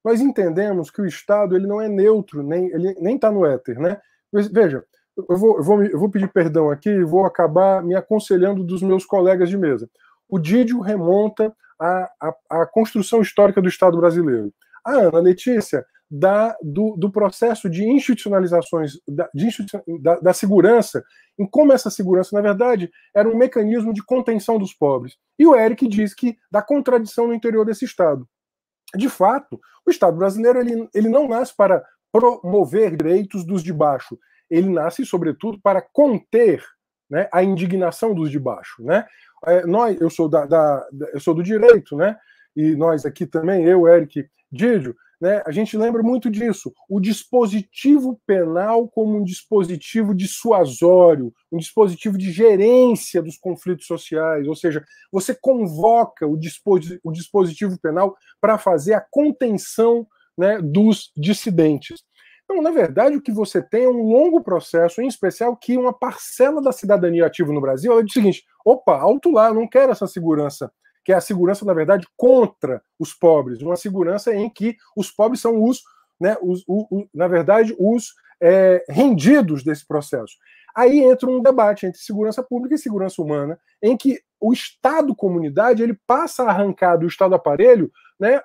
Nós 0.04 0.20
entendemos 0.20 0.90
que 0.90 1.00
o 1.00 1.06
Estado 1.06 1.56
ele 1.56 1.66
não 1.66 1.80
é 1.80 1.88
neutro, 1.88 2.42
nem 2.42 2.66
ele 2.66 2.94
nem 3.00 3.16
está 3.16 3.32
no 3.32 3.46
éter, 3.46 3.78
né? 3.80 3.98
Veja, 4.52 4.84
eu 5.16 5.36
vou, 5.36 5.56
eu, 5.56 5.62
vou, 5.62 5.82
eu 5.82 5.98
vou 5.98 6.10
pedir 6.10 6.30
perdão 6.30 6.70
aqui 6.70 6.90
e 6.90 7.04
vou 7.04 7.24
acabar 7.24 7.82
me 7.82 7.94
aconselhando 7.94 8.62
dos 8.62 8.82
meus 8.82 9.06
colegas 9.06 9.48
de 9.48 9.56
mesa. 9.56 9.88
O 10.28 10.38
Didio 10.38 10.80
remonta 10.80 11.54
à, 11.80 12.10
à, 12.20 12.34
à 12.62 12.66
construção 12.66 13.22
histórica 13.22 13.62
do 13.62 13.68
Estado 13.68 13.96
brasileiro. 13.96 14.52
A 14.84 14.92
Ana 14.92 15.20
Letícia 15.20 15.84
da, 16.10 16.56
do, 16.62 16.96
do, 16.96 17.10
processo 17.10 17.70
de 17.70 17.84
institucionalizações 17.84 18.92
da, 19.08 19.28
de 19.34 19.48
da, 20.00 20.20
da, 20.20 20.32
segurança, 20.32 21.02
em 21.38 21.46
como 21.46 21.72
essa 21.72 21.90
segurança, 21.90 22.36
na 22.36 22.42
verdade, 22.42 22.90
era 23.14 23.28
um 23.28 23.36
mecanismo 23.36 23.92
de 23.92 24.04
contenção 24.04 24.58
dos 24.58 24.74
pobres. 24.74 25.16
E 25.38 25.46
o 25.46 25.56
Eric 25.56 25.88
diz 25.88 26.14
que 26.14 26.36
da 26.50 26.62
contradição 26.62 27.26
no 27.26 27.34
interior 27.34 27.64
desse 27.64 27.84
Estado 27.84 28.28
de 28.96 29.08
fato, 29.08 29.60
o 29.86 29.90
Estado 29.90 30.16
brasileiro 30.16 30.58
ele, 30.58 30.88
ele 30.94 31.08
não 31.08 31.28
nasce 31.28 31.54
para 31.56 31.84
promover 32.12 32.96
direitos 32.96 33.44
dos 33.44 33.62
de 33.62 33.72
baixo, 33.72 34.18
ele 34.48 34.68
nasce, 34.68 35.04
sobretudo, 35.04 35.60
para 35.60 35.82
conter 35.82 36.64
né, 37.10 37.28
a 37.32 37.42
indignação 37.42 38.14
dos 38.14 38.30
de 38.30 38.38
baixo. 38.38 38.82
Né? 38.82 39.04
É, 39.46 39.66
nós, 39.66 40.00
eu 40.00 40.08
sou 40.08 40.28
da, 40.28 40.46
da, 40.46 40.86
eu 41.12 41.20
sou 41.20 41.34
do 41.34 41.42
direito, 41.42 41.96
né? 41.96 42.16
E 42.56 42.76
nós 42.76 43.04
aqui 43.04 43.26
também, 43.26 43.64
eu, 43.64 43.88
Eric, 43.88 44.28
Didio, 44.50 44.94
né, 45.24 45.42
a 45.46 45.50
gente 45.50 45.74
lembra 45.74 46.02
muito 46.02 46.28
disso. 46.28 46.70
O 46.86 47.00
dispositivo 47.00 48.20
penal 48.26 48.86
como 48.86 49.16
um 49.16 49.24
dispositivo 49.24 50.14
dissuasório, 50.14 51.32
um 51.50 51.56
dispositivo 51.56 52.18
de 52.18 52.30
gerência 52.30 53.22
dos 53.22 53.38
conflitos 53.38 53.86
sociais, 53.86 54.46
ou 54.46 54.54
seja, 54.54 54.84
você 55.10 55.34
convoca 55.34 56.26
o, 56.26 56.38
o 57.02 57.10
dispositivo 57.10 57.80
penal 57.80 58.14
para 58.38 58.58
fazer 58.58 58.92
a 58.92 59.00
contenção 59.00 60.06
né, 60.36 60.60
dos 60.60 61.10
dissidentes. 61.16 62.04
Então, 62.44 62.60
na 62.60 62.70
verdade, 62.70 63.16
o 63.16 63.22
que 63.22 63.32
você 63.32 63.62
tem 63.62 63.84
é 63.84 63.88
um 63.88 64.02
longo 64.02 64.42
processo, 64.42 65.00
em 65.00 65.06
especial 65.06 65.56
que 65.56 65.78
uma 65.78 65.94
parcela 65.94 66.60
da 66.60 66.70
cidadania 66.70 67.24
ativa 67.24 67.50
no 67.50 67.62
Brasil 67.62 67.90
ela 67.90 68.04
diz 68.04 68.14
o 68.14 68.20
seguinte: 68.20 68.44
opa, 68.62 68.98
alto 68.98 69.30
lá, 69.30 69.54
não 69.54 69.66
quero 69.66 69.90
essa 69.90 70.06
segurança 70.06 70.70
que 71.04 71.12
é 71.12 71.16
a 71.16 71.20
segurança, 71.20 71.64
na 71.64 71.74
verdade, 71.74 72.06
contra 72.16 72.82
os 72.98 73.12
pobres, 73.12 73.60
uma 73.60 73.76
segurança 73.76 74.34
em 74.34 74.48
que 74.48 74.76
os 74.96 75.10
pobres 75.10 75.40
são 75.40 75.62
os, 75.62 75.82
né, 76.18 76.36
os, 76.40 76.64
o, 76.66 76.86
o, 76.90 77.08
na 77.12 77.28
verdade, 77.28 77.74
os 77.78 78.14
é, 78.40 78.84
rendidos 78.88 79.62
desse 79.62 79.86
processo. 79.86 80.34
Aí 80.74 81.00
entra 81.00 81.28
um 81.28 81.40
debate 81.40 81.86
entre 81.86 82.00
segurança 82.00 82.42
pública 82.42 82.74
e 82.74 82.78
segurança 82.78 83.22
humana, 83.22 83.58
em 83.82 83.96
que 83.96 84.20
o 84.40 84.52
Estado 84.52 85.14
comunidade 85.14 85.82
ele 85.82 85.98
passa 86.06 86.42
a 86.42 86.50
arrancar 86.50 86.96
do 86.96 87.06
Estado 87.06 87.34
aparelho, 87.34 87.92
né, 88.18 88.40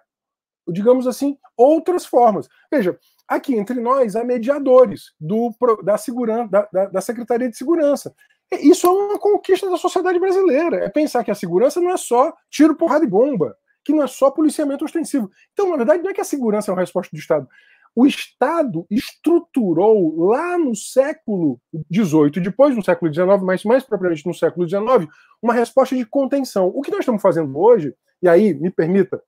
digamos 0.68 1.08
assim, 1.08 1.38
outras 1.58 2.06
formas. 2.06 2.48
Veja, 2.72 2.98
aqui 3.28 3.56
entre 3.56 3.80
nós 3.80 4.16
há 4.16 4.24
mediadores 4.24 5.14
do, 5.20 5.56
da, 5.84 5.98
segurança, 5.98 6.50
da, 6.50 6.70
da, 6.72 6.86
da 6.86 7.02
Secretaria 7.02 7.50
de 7.50 7.58
Segurança. 7.58 8.14
Isso 8.52 8.88
é 8.88 8.90
uma 8.90 9.20
conquista 9.20 9.70
da 9.70 9.78
sociedade 9.78 10.20
brasileira. 10.20 10.78
É 10.78 10.90
pensar 10.90 11.24
que 11.24 11.32
a 11.32 11.36
segurança 11.36 11.80
não 11.80 11.92
é 11.92 11.98
só 11.98 12.34
tiro, 12.50 12.76
porrada 12.76 13.06
e 13.06 13.08
bomba, 13.08 13.56
que 13.84 13.94
não 13.94 14.04
é 14.04 14.08
só 14.08 14.32
policiamento 14.32 14.84
ostensivo. 14.84 15.30
Então, 15.54 15.70
na 15.70 15.78
verdade, 15.78 16.02
não 16.02 16.10
é 16.10 16.14
que 16.14 16.22
a 16.22 16.26
segurança 16.26 16.72
é 16.72 16.74
uma 16.74 16.82
resposta 16.82 17.16
do 17.16 17.20
Estado. 17.20 17.48
O 17.96 18.06
Estado 18.06 18.86
estruturou 18.90 20.28
lá 20.30 20.58
no 20.58 20.76
século 20.76 21.60
XVIII, 21.94 22.42
depois 22.42 22.76
no 22.76 22.84
século 22.84 23.14
XIX, 23.14 23.42
mas 23.42 23.64
mais 23.64 23.84
propriamente 23.84 24.26
no 24.26 24.34
século 24.34 24.68
XIX, 24.68 25.12
uma 25.42 25.54
resposta 25.54 25.96
de 25.96 26.06
contenção. 26.06 26.72
O 26.74 26.82
que 26.82 26.92
nós 26.92 27.02
estamos 27.02 27.22
fazendo 27.22 27.58
hoje, 27.58 27.94
e 28.22 28.28
aí, 28.30 28.54
me 28.54 28.70
permita, 28.70 29.22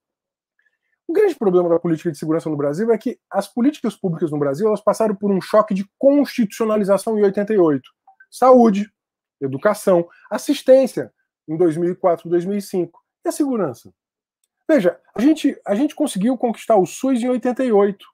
o 1.08 1.14
grande 1.14 1.36
problema 1.36 1.68
da 1.68 1.80
política 1.80 2.12
de 2.12 2.18
segurança 2.18 2.50
no 2.50 2.56
Brasil 2.56 2.90
é 2.92 2.98
que 2.98 3.20
as 3.30 3.46
políticas 3.46 3.96
públicas 3.96 4.32
no 4.32 4.40
Brasil 4.40 4.68
elas 4.68 4.80
passaram 4.80 5.14
por 5.14 5.30
um 5.30 5.42
choque 5.42 5.74
de 5.74 5.86
constitucionalização 5.98 7.20
em 7.20 7.24
88. 7.24 7.82
Saúde, 8.30 8.90
educação, 9.42 10.08
assistência 10.30 11.12
em 11.48 11.58
2004, 11.58 12.30
2005 12.30 13.00
e 13.26 13.30
a 13.30 13.32
segurança. 13.32 13.94
Veja, 14.70 15.00
a 15.14 15.22
gente, 15.22 15.60
a 15.66 15.76
gente 15.76 15.96
conseguiu 15.96 16.38
conquistar 16.38 16.78
o 16.78 16.86
SUS 16.86 17.22
em 17.22 17.30
88, 17.30 18.06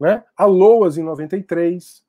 né? 0.00 0.22
a 0.36 0.44
LOAS 0.44 0.98
em 0.98 1.02
93, 1.02 2.04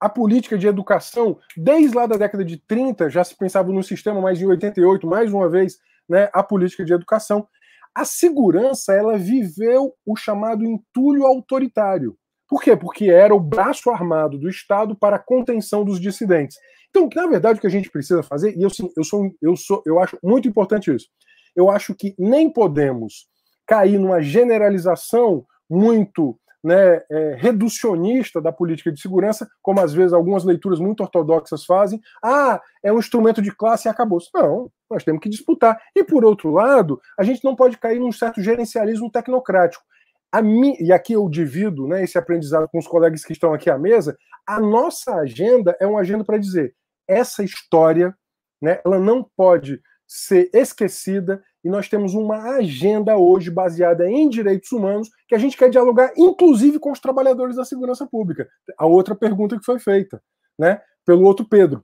a 0.00 0.08
política 0.08 0.56
de 0.56 0.66
educação, 0.66 1.38
desde 1.54 1.94
lá 1.94 2.06
da 2.06 2.16
década 2.16 2.42
de 2.42 2.56
30, 2.56 3.10
já 3.10 3.22
se 3.22 3.36
pensava 3.36 3.70
no 3.70 3.82
sistema, 3.82 4.20
mas 4.20 4.40
em 4.40 4.46
88, 4.46 5.06
mais 5.06 5.30
uma 5.30 5.48
vez, 5.48 5.78
né, 6.08 6.30
a 6.32 6.42
política 6.42 6.84
de 6.84 6.94
educação. 6.94 7.46
A 7.94 8.06
segurança, 8.06 8.94
ela 8.94 9.18
viveu 9.18 9.94
o 10.06 10.16
chamado 10.16 10.64
entulho 10.64 11.26
autoritário. 11.26 12.16
Por 12.48 12.62
quê? 12.62 12.74
Porque 12.74 13.10
era 13.10 13.34
o 13.34 13.40
braço 13.40 13.90
armado 13.90 14.38
do 14.38 14.48
Estado 14.48 14.96
para 14.96 15.16
a 15.16 15.22
contenção 15.22 15.84
dos 15.84 16.00
dissidentes. 16.00 16.56
Então, 16.90 17.08
na 17.14 17.26
verdade, 17.26 17.58
o 17.58 17.60
que 17.60 17.66
a 17.66 17.70
gente 17.70 17.90
precisa 17.90 18.22
fazer, 18.22 18.56
e 18.56 18.62
eu, 18.62 18.70
eu, 18.96 19.04
sou, 19.04 19.30
eu, 19.40 19.56
sou, 19.56 19.82
eu 19.86 19.98
acho 20.00 20.18
muito 20.22 20.48
importante 20.48 20.94
isso, 20.94 21.06
eu 21.54 21.70
acho 21.70 21.94
que 21.94 22.14
nem 22.18 22.52
podemos 22.52 23.28
cair 23.66 23.98
numa 23.98 24.20
generalização 24.20 25.46
muito 25.68 26.36
né, 26.62 27.00
é, 27.10 27.36
reducionista 27.38 28.40
da 28.40 28.52
política 28.52 28.92
de 28.92 29.00
segurança, 29.00 29.48
como 29.62 29.80
às 29.80 29.92
vezes 29.92 30.12
algumas 30.12 30.44
leituras 30.44 30.78
muito 30.78 31.02
ortodoxas 31.02 31.64
fazem. 31.64 32.00
Ah, 32.22 32.60
é 32.82 32.92
um 32.92 32.98
instrumento 32.98 33.40
de 33.40 33.50
classe 33.50 33.88
e 33.88 33.90
acabou. 33.90 34.18
Não, 34.34 34.70
nós 34.90 35.04
temos 35.04 35.20
que 35.20 35.28
disputar. 35.28 35.80
E 35.94 36.04
por 36.04 36.24
outro 36.24 36.50
lado, 36.50 37.00
a 37.18 37.22
gente 37.22 37.42
não 37.44 37.56
pode 37.56 37.78
cair 37.78 37.98
num 37.98 38.12
certo 38.12 38.42
gerencialismo 38.42 39.10
tecnocrático. 39.10 39.82
Mi, 40.42 40.76
e 40.80 40.92
aqui 40.92 41.14
eu 41.14 41.28
divido 41.28 41.88
né, 41.88 42.04
esse 42.04 42.16
aprendizado 42.16 42.68
com 42.68 42.78
os 42.78 42.86
colegas 42.86 43.24
que 43.24 43.32
estão 43.32 43.52
aqui 43.52 43.68
à 43.68 43.76
mesa, 43.76 44.16
a 44.46 44.60
nossa 44.60 45.14
agenda 45.16 45.76
é 45.80 45.86
uma 45.86 46.00
agenda 46.00 46.24
para 46.24 46.38
dizer 46.38 46.74
essa 47.10 47.42
história, 47.42 48.16
né, 48.62 48.80
ela 48.84 48.98
não 48.98 49.28
pode 49.36 49.80
ser 50.06 50.50
esquecida 50.52 51.42
e 51.62 51.68
nós 51.68 51.88
temos 51.88 52.14
uma 52.14 52.56
agenda 52.56 53.16
hoje 53.16 53.50
baseada 53.50 54.08
em 54.10 54.28
direitos 54.28 54.72
humanos 54.72 55.10
que 55.28 55.34
a 55.34 55.38
gente 55.38 55.56
quer 55.56 55.70
dialogar, 55.70 56.12
inclusive 56.16 56.78
com 56.78 56.90
os 56.90 57.00
trabalhadores 57.00 57.56
da 57.56 57.64
segurança 57.64 58.06
pública. 58.06 58.48
A 58.78 58.86
outra 58.86 59.14
pergunta 59.14 59.58
que 59.58 59.64
foi 59.64 59.78
feita, 59.78 60.22
né, 60.58 60.80
pelo 61.04 61.24
outro 61.24 61.44
Pedro. 61.44 61.82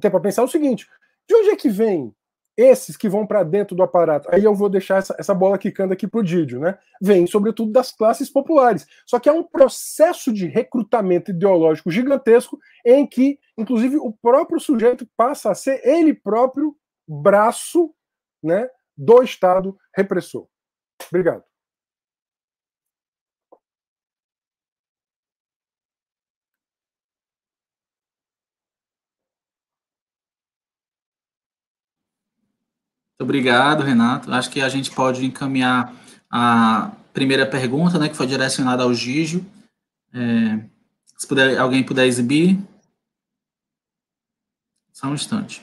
Tem 0.00 0.10
para 0.10 0.20
pensar 0.20 0.42
o 0.42 0.48
seguinte: 0.48 0.86
De 1.28 1.34
onde 1.34 1.50
é 1.50 1.56
que 1.56 1.68
vem 1.68 2.14
esses 2.56 2.96
que 2.96 3.08
vão 3.08 3.26
para 3.26 3.42
dentro 3.42 3.76
do 3.76 3.82
aparato? 3.82 4.28
Aí 4.32 4.44
eu 4.44 4.54
vou 4.54 4.68
deixar 4.68 4.98
essa, 4.98 5.14
essa 5.18 5.34
bola 5.34 5.58
quicando 5.58 5.92
aqui 5.92 6.06
para 6.06 6.20
o 6.20 6.22
Didio, 6.22 6.60
né? 6.60 6.78
Vem, 7.00 7.26
sobretudo, 7.26 7.72
das 7.72 7.92
classes 7.92 8.30
populares. 8.30 8.86
Só 9.04 9.18
que 9.18 9.28
é 9.28 9.32
um 9.32 9.42
processo 9.42 10.32
de 10.32 10.46
recrutamento 10.46 11.30
ideológico 11.30 11.90
gigantesco 11.90 12.58
em 12.84 13.06
que, 13.06 13.38
inclusive, 13.56 13.96
o 13.96 14.12
próprio 14.12 14.60
sujeito 14.60 15.08
passa 15.16 15.50
a 15.50 15.54
ser 15.54 15.86
ele 15.86 16.14
próprio 16.14 16.76
braço 17.06 17.94
né, 18.42 18.68
do 18.96 19.22
Estado 19.22 19.76
repressor. 19.94 20.46
Obrigado. 21.08 21.42
Muito 21.42 21.56
obrigado, 33.18 33.82
Renato. 33.82 34.32
Acho 34.32 34.50
que 34.50 34.60
a 34.60 34.68
gente 34.68 34.90
pode 34.90 35.24
encaminhar 35.24 35.94
a 36.30 36.92
primeira 37.12 37.46
pergunta, 37.46 37.98
né, 37.98 38.08
que 38.08 38.16
foi 38.16 38.26
direcionada 38.26 38.82
ao 38.82 38.92
Gígio. 38.92 39.44
É, 40.12 40.60
se 41.16 41.26
puder, 41.26 41.58
alguém 41.58 41.82
puder 41.82 42.06
exibir. 42.06 42.58
Só 44.92 45.08
um 45.08 45.14
instante. 45.14 45.62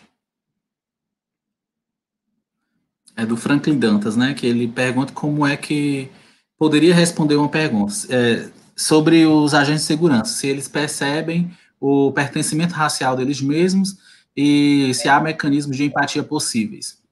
É 3.15 3.25
do 3.25 3.37
Franklin 3.37 3.77
Dantas, 3.77 4.15
né, 4.15 4.33
que 4.33 4.47
ele 4.47 4.67
pergunta 4.67 5.13
como 5.13 5.45
é 5.45 5.55
que 5.55 6.11
poderia 6.57 6.95
responder 6.95 7.35
uma 7.35 7.49
pergunta 7.49 7.93
é, 8.09 8.49
sobre 8.75 9.25
os 9.27 9.53
agentes 9.53 9.81
de 9.81 9.87
segurança, 9.87 10.33
se 10.33 10.47
eles 10.47 10.67
percebem 10.67 11.55
o 11.79 12.11
pertencimento 12.11 12.73
racial 12.73 13.15
deles 13.15 13.41
mesmos 13.41 13.97
e 14.35 14.91
se 14.95 15.07
há 15.07 15.19
mecanismos 15.19 15.77
de 15.77 15.83
empatia 15.83 16.23
possíveis 16.23 17.02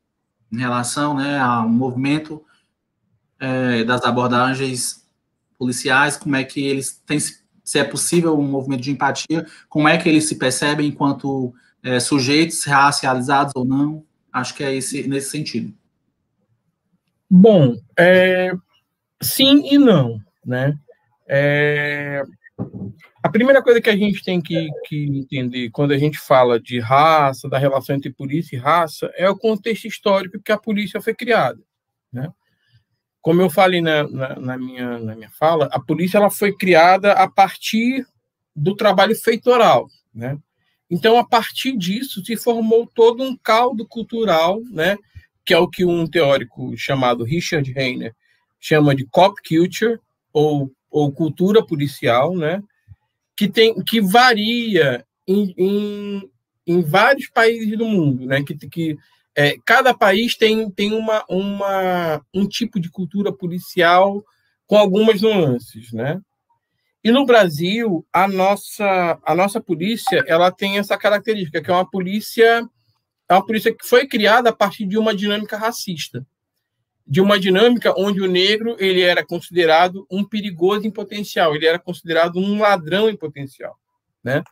em 0.51 0.57
relação 0.57 1.15
né, 1.15 1.39
ao 1.39 1.67
movimento 1.67 2.43
é, 3.39 3.83
das 3.83 4.03
abordagens 4.03 5.05
policiais, 5.57 6.17
como 6.17 6.35
é 6.35 6.43
que 6.43 6.65
eles 6.65 7.01
têm, 7.05 7.19
se 7.19 7.79
é 7.79 7.83
possível 7.83 8.37
um 8.37 8.47
movimento 8.47 8.81
de 8.81 8.91
empatia, 8.91 9.45
como 9.69 9.87
é 9.87 9.97
que 9.97 10.09
eles 10.09 10.27
se 10.27 10.35
percebem 10.35 10.87
enquanto 10.87 11.53
é, 11.83 11.99
sujeitos 11.99 12.63
racializados 12.63 13.53
ou 13.55 13.65
não, 13.65 14.03
acho 14.31 14.55
que 14.55 14.63
é 14.63 14.73
esse, 14.73 15.07
nesse 15.07 15.29
sentido. 15.29 15.73
Bom, 17.29 17.77
é, 17.97 18.51
sim 19.21 19.73
e 19.73 19.77
não, 19.77 20.19
né? 20.45 20.77
É, 21.27 22.23
a 23.23 23.29
primeira 23.29 23.61
coisa 23.61 23.79
que 23.79 23.89
a 23.89 23.95
gente 23.95 24.23
tem 24.23 24.41
que, 24.41 24.69
que, 24.87 25.05
entender 25.05 25.69
quando 25.69 25.91
a 25.91 25.97
gente 25.97 26.17
fala 26.17 26.59
de 26.59 26.79
raça, 26.79 27.47
da 27.47 27.57
relação 27.57 27.95
entre 27.95 28.11
polícia 28.11 28.55
e 28.55 28.59
raça, 28.59 29.11
é 29.15 29.29
o 29.29 29.37
contexto 29.37 29.85
histórico 29.85 30.41
que 30.43 30.51
a 30.51 30.57
polícia 30.57 30.99
foi 30.99 31.13
criada. 31.13 31.59
Né? 32.11 32.29
Como 33.21 33.41
eu 33.41 33.49
falei 33.49 33.81
na, 33.81 34.03
na, 34.09 34.35
na, 34.39 34.57
minha, 34.57 34.97
na 34.99 35.15
minha 35.15 35.29
fala, 35.29 35.69
a 35.71 35.79
polícia 35.79 36.17
ela 36.17 36.31
foi 36.31 36.55
criada 36.55 37.13
a 37.13 37.29
partir 37.29 38.05
do 38.55 38.75
trabalho 38.75 39.15
feitoral. 39.15 39.87
Né? 40.13 40.37
Então, 40.89 41.17
a 41.17 41.23
partir 41.23 41.77
disso, 41.77 42.25
se 42.25 42.35
formou 42.35 42.87
todo 42.87 43.21
um 43.23 43.37
caldo 43.37 43.87
cultural, 43.87 44.59
né? 44.71 44.97
que 45.45 45.53
é 45.53 45.57
o 45.57 45.67
que 45.67 45.85
um 45.85 46.07
teórico 46.07 46.75
chamado 46.75 47.23
Richard 47.23 47.71
Reiner 47.71 48.15
chama 48.59 48.95
de 48.95 49.05
cop 49.05 49.35
culture, 49.47 49.99
ou, 50.33 50.71
ou 50.89 51.11
cultura 51.11 51.65
policial, 51.65 52.35
né? 52.35 52.63
Que, 53.41 53.49
tem, 53.49 53.73
que 53.83 53.99
varia 53.99 55.03
em, 55.27 55.55
em, 55.57 56.31
em 56.67 56.81
vários 56.83 57.27
países 57.27 57.75
do 57.75 57.85
mundo, 57.85 58.23
né? 58.27 58.43
que, 58.43 58.55
que 58.55 58.95
é, 59.35 59.55
cada 59.65 59.95
país 59.95 60.37
tem, 60.37 60.69
tem 60.69 60.93
uma, 60.93 61.25
uma, 61.27 62.21
um 62.31 62.47
tipo 62.47 62.79
de 62.79 62.91
cultura 62.91 63.33
policial 63.33 64.23
com 64.67 64.77
algumas 64.77 65.23
nuances, 65.23 65.91
né? 65.91 66.21
E 67.03 67.09
no 67.09 67.25
Brasil, 67.25 68.05
a 68.13 68.27
nossa, 68.27 69.19
a 69.25 69.33
nossa 69.33 69.59
polícia 69.59 70.23
ela 70.27 70.51
tem 70.51 70.77
essa 70.77 70.95
característica, 70.95 71.63
que 71.63 71.71
é 71.71 71.73
uma 71.73 71.89
polícia 71.89 72.63
é 73.27 73.33
uma 73.33 73.43
polícia 73.43 73.73
que 73.73 73.87
foi 73.87 74.05
criada 74.07 74.51
a 74.51 74.55
partir 74.55 74.85
de 74.85 74.99
uma 74.99 75.15
dinâmica 75.15 75.57
racista 75.57 76.23
de 77.05 77.19
uma 77.19 77.39
dinâmica 77.39 77.93
onde 77.97 78.21
o 78.21 78.27
negro 78.27 78.75
ele 78.79 79.01
era 79.01 79.25
considerado 79.25 80.05
um 80.09 80.23
perigoso 80.23 80.85
em 80.85 80.91
potencial, 80.91 81.55
ele 81.55 81.65
era 81.65 81.79
considerado 81.79 82.37
um 82.37 82.59
ladrão 82.59 83.09
em 83.09 83.15
potencial, 83.15 83.75
né? 84.23 84.43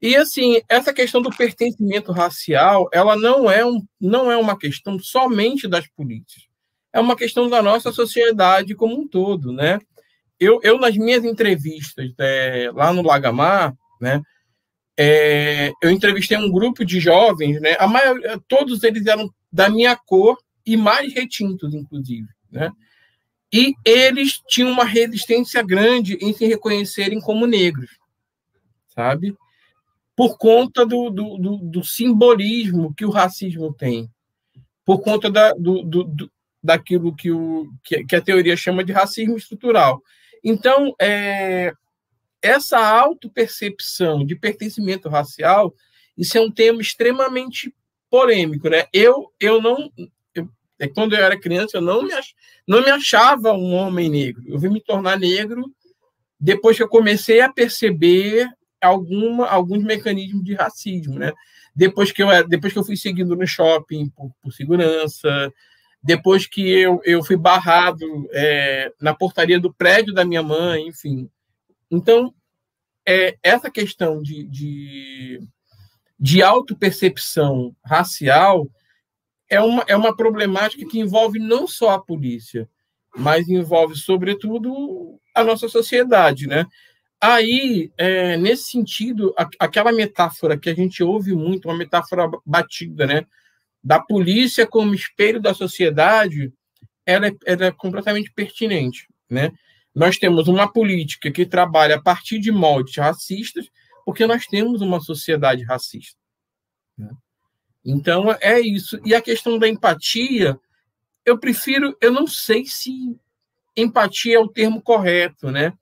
E 0.00 0.16
assim, 0.16 0.60
essa 0.68 0.92
questão 0.92 1.22
do 1.22 1.30
pertencimento 1.30 2.12
racial, 2.12 2.88
ela 2.92 3.16
não 3.16 3.50
é, 3.50 3.64
um, 3.64 3.82
não 3.98 4.30
é 4.30 4.36
uma 4.36 4.58
questão 4.58 4.98
somente 4.98 5.66
das 5.66 5.86
polícias. 5.88 6.44
É 6.92 7.00
uma 7.00 7.16
questão 7.16 7.48
da 7.48 7.62
nossa 7.62 7.90
sociedade 7.90 8.74
como 8.74 9.00
um 9.00 9.08
todo, 9.08 9.50
né? 9.50 9.78
Eu, 10.38 10.60
eu 10.62 10.78
nas 10.78 10.94
minhas 10.94 11.24
entrevistas 11.24 12.12
é, 12.20 12.70
lá 12.74 12.92
no 12.92 13.02
Lagamar, 13.02 13.74
né? 14.00 14.20
É, 14.96 15.72
eu 15.82 15.90
entrevistei 15.90 16.36
um 16.36 16.52
grupo 16.52 16.84
de 16.84 17.00
jovens, 17.00 17.60
né? 17.60 17.74
A 17.78 17.86
maioria, 17.86 18.38
todos 18.46 18.84
eles 18.84 19.06
eram 19.06 19.28
da 19.50 19.70
minha 19.70 19.96
cor 19.96 20.36
e 20.66 20.76
mais 20.76 21.12
retintos, 21.12 21.74
inclusive. 21.74 22.28
Né? 22.50 22.70
E 23.52 23.74
eles 23.84 24.40
tinham 24.48 24.70
uma 24.70 24.84
resistência 24.84 25.62
grande 25.62 26.18
em 26.20 26.32
se 26.32 26.46
reconhecerem 26.46 27.20
como 27.20 27.46
negros, 27.46 27.98
sabe? 28.88 29.36
Por 30.16 30.38
conta 30.38 30.84
do, 30.84 31.10
do, 31.10 31.38
do, 31.38 31.56
do 31.58 31.84
simbolismo 31.84 32.94
que 32.94 33.04
o 33.04 33.10
racismo 33.10 33.72
tem, 33.72 34.08
por 34.84 35.00
conta 35.00 35.30
da, 35.30 35.52
do, 35.52 35.82
do, 35.82 36.30
daquilo 36.62 37.14
que, 37.14 37.30
o, 37.30 37.68
que, 37.84 38.16
a 38.16 38.20
teoria 38.20 38.56
chama 38.56 38.82
de 38.82 38.92
racismo 38.92 39.36
estrutural. 39.36 40.02
Então, 40.42 40.94
é, 41.00 41.72
essa 42.42 42.78
autopercepção 42.78 44.24
de 44.24 44.34
pertencimento 44.34 45.08
racial, 45.08 45.74
isso 46.16 46.36
é 46.36 46.40
um 46.40 46.50
tema 46.50 46.80
extremamente 46.80 47.74
polêmico, 48.10 48.68
né? 48.68 48.86
Eu, 48.92 49.32
eu 49.40 49.60
não 49.60 49.90
é 50.78 50.88
quando 50.88 51.14
eu 51.14 51.24
era 51.24 51.38
criança, 51.38 51.76
eu 51.76 51.80
não 51.80 52.02
me, 52.02 52.12
ach, 52.12 52.34
não 52.66 52.82
me 52.82 52.90
achava 52.90 53.52
um 53.52 53.74
homem 53.74 54.08
negro. 54.08 54.42
Eu 54.46 54.58
vim 54.58 54.68
me 54.68 54.80
tornar 54.80 55.18
negro 55.18 55.64
depois 56.38 56.76
que 56.76 56.82
eu 56.82 56.88
comecei 56.88 57.40
a 57.40 57.52
perceber 57.52 58.48
alguma, 58.80 59.46
alguns 59.46 59.82
mecanismos 59.82 60.44
de 60.44 60.54
racismo, 60.54 61.18
né? 61.18 61.32
Depois 61.74 62.12
que 62.12 62.22
eu, 62.22 62.48
depois 62.48 62.72
que 62.72 62.78
eu 62.78 62.84
fui 62.84 62.96
seguindo 62.96 63.34
no 63.34 63.46
shopping 63.46 64.08
por, 64.10 64.30
por 64.42 64.52
segurança, 64.52 65.52
depois 66.02 66.46
que 66.46 66.68
eu, 66.68 67.00
eu 67.04 67.24
fui 67.24 67.36
barrado 67.36 68.28
é, 68.32 68.92
na 69.00 69.14
portaria 69.14 69.58
do 69.58 69.72
prédio 69.72 70.12
da 70.12 70.24
minha 70.24 70.42
mãe, 70.42 70.86
enfim. 70.86 71.30
Então, 71.90 72.34
é, 73.06 73.36
essa 73.42 73.70
questão 73.70 74.22
de, 74.22 74.44
de, 74.44 75.40
de 76.18 76.42
autopercepção 76.42 77.74
racial 77.84 78.68
é 79.54 79.60
uma, 79.60 79.84
é 79.86 79.96
uma 79.96 80.16
problemática 80.16 80.84
que 80.86 80.98
envolve 80.98 81.38
não 81.38 81.66
só 81.66 81.90
a 81.90 82.00
polícia, 82.00 82.68
mas 83.16 83.48
envolve, 83.48 83.94
sobretudo, 83.94 85.20
a 85.34 85.44
nossa 85.44 85.68
sociedade, 85.68 86.48
né? 86.48 86.66
Aí, 87.20 87.90
é, 87.96 88.36
nesse 88.36 88.70
sentido, 88.70 89.32
a, 89.38 89.48
aquela 89.60 89.92
metáfora 89.92 90.58
que 90.58 90.68
a 90.68 90.74
gente 90.74 91.02
ouve 91.02 91.32
muito, 91.34 91.68
uma 91.68 91.76
metáfora 91.76 92.28
batida, 92.44 93.06
né? 93.06 93.24
Da 93.82 94.00
polícia 94.00 94.66
como 94.66 94.94
espelho 94.94 95.40
da 95.40 95.54
sociedade, 95.54 96.52
ela 97.06 97.28
é, 97.28 97.32
ela 97.46 97.66
é 97.66 97.70
completamente 97.70 98.32
pertinente, 98.32 99.06
né? 99.30 99.52
Nós 99.94 100.18
temos 100.18 100.48
uma 100.48 100.70
política 100.70 101.30
que 101.30 101.46
trabalha 101.46 101.96
a 101.96 102.02
partir 102.02 102.40
de 102.40 102.50
moldes 102.50 102.96
racistas, 102.96 103.70
porque 104.04 104.26
nós 104.26 104.46
temos 104.46 104.80
uma 104.80 105.00
sociedade 105.00 105.62
racista. 105.62 106.23
Então 107.84 108.34
é 108.40 108.60
isso. 108.60 108.98
E 109.04 109.14
a 109.14 109.20
questão 109.20 109.58
da 109.58 109.68
empatia, 109.68 110.58
eu 111.24 111.38
prefiro, 111.38 111.96
eu 112.00 112.10
não 112.10 112.26
sei 112.26 112.64
se 112.64 113.16
empatia 113.76 114.36
é 114.36 114.38
o 114.38 114.48
termo 114.48 114.80
correto, 114.80 115.50
né? 115.50 115.72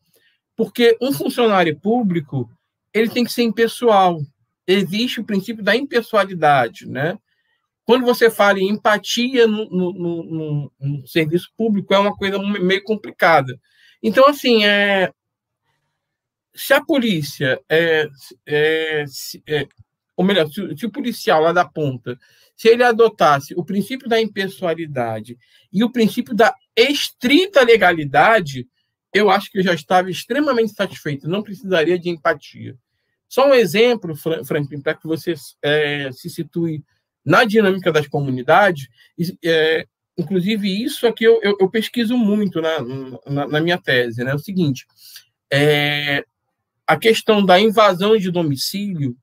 Porque 0.57 0.97
um 1.01 1.13
funcionário 1.13 1.79
público, 1.79 2.51
ele 2.93 3.09
tem 3.09 3.25
que 3.25 3.33
ser 3.33 3.43
impessoal. 3.43 4.21
Existe 4.67 5.21
o 5.21 5.25
princípio 5.25 5.63
da 5.63 5.77
impessoalidade, 5.77 6.89
né? 6.89 7.19
Quando 7.85 8.05
você 8.05 8.31
fala 8.31 8.61
em 8.61 8.69
empatia 8.69 9.47
no, 9.47 9.69
no, 9.69 9.93
no, 9.93 10.73
no 10.81 11.07
serviço 11.07 11.51
público, 11.57 11.93
é 11.93 11.99
uma 11.99 12.17
coisa 12.17 12.39
meio 12.39 12.83
complicada. 12.85 13.59
Então, 14.03 14.27
assim, 14.27 14.65
é, 14.65 15.13
se 16.55 16.73
a 16.73 16.85
polícia 16.85 17.61
é, 17.69 18.09
é, 18.47 19.05
é, 19.47 19.69
ou 20.23 20.27
melhor, 20.27 20.49
se, 20.49 20.77
se, 20.77 20.87
o 20.87 20.91
policial 20.91 21.43
lá 21.43 21.53
da 21.53 21.65
ponta, 21.65 22.17
se 22.57 22.69
ele 22.69 22.85
adotasse 22.85 23.55
o 23.57 23.65
princípio 23.65 24.09
da 24.09 24.21
impessoalidade 24.21 25.37
e 25.73 25.83
o 25.83 25.91
princípio 25.91 26.33
da 26.33 26.55
estrita 26.77 27.65
legalidade, 27.65 28.69
eu 29.13 29.31
acho 29.31 29.51
que 29.51 29.59
eu 29.59 29.65
já 29.65 29.75
estava 29.75 30.11
extremamente 30.11 30.73
satisfeito, 30.73 31.29
não 31.29 31.43
precisaria 31.43 31.99
de 31.99 32.09
empatia. 32.09 32.77
Só 33.29 33.49
um 33.49 33.55
exemplo, 33.55 34.15
Franklin, 34.15 34.81
para 34.81 34.95
que 34.95 35.07
você 35.07 35.35
é, 35.61 36.11
se 36.13 36.31
situe 36.31 36.85
na 37.25 37.45
dinâmica 37.45 37.91
das 37.91 38.07
comunidades, 38.07 38.89
é, 39.45 39.87
inclusive 40.17 40.69
isso 40.69 41.05
aqui 41.07 41.25
eu, 41.25 41.41
eu, 41.43 41.57
eu 41.59 41.69
pesquiso 41.69 42.17
muito 42.17 42.61
na, 42.61 42.79
na, 43.27 43.49
na, 43.49 43.61
minha 43.61 43.79
tese, 43.79 44.23
né? 44.23 44.31
É 44.31 44.35
o 44.35 44.39
seguinte, 44.39 44.87
é, 45.53 46.25
a 46.87 46.97
questão 46.97 47.45
da 47.45 47.59
invasão 47.59 48.17
de 48.17 48.31
domicílio, 48.31 49.17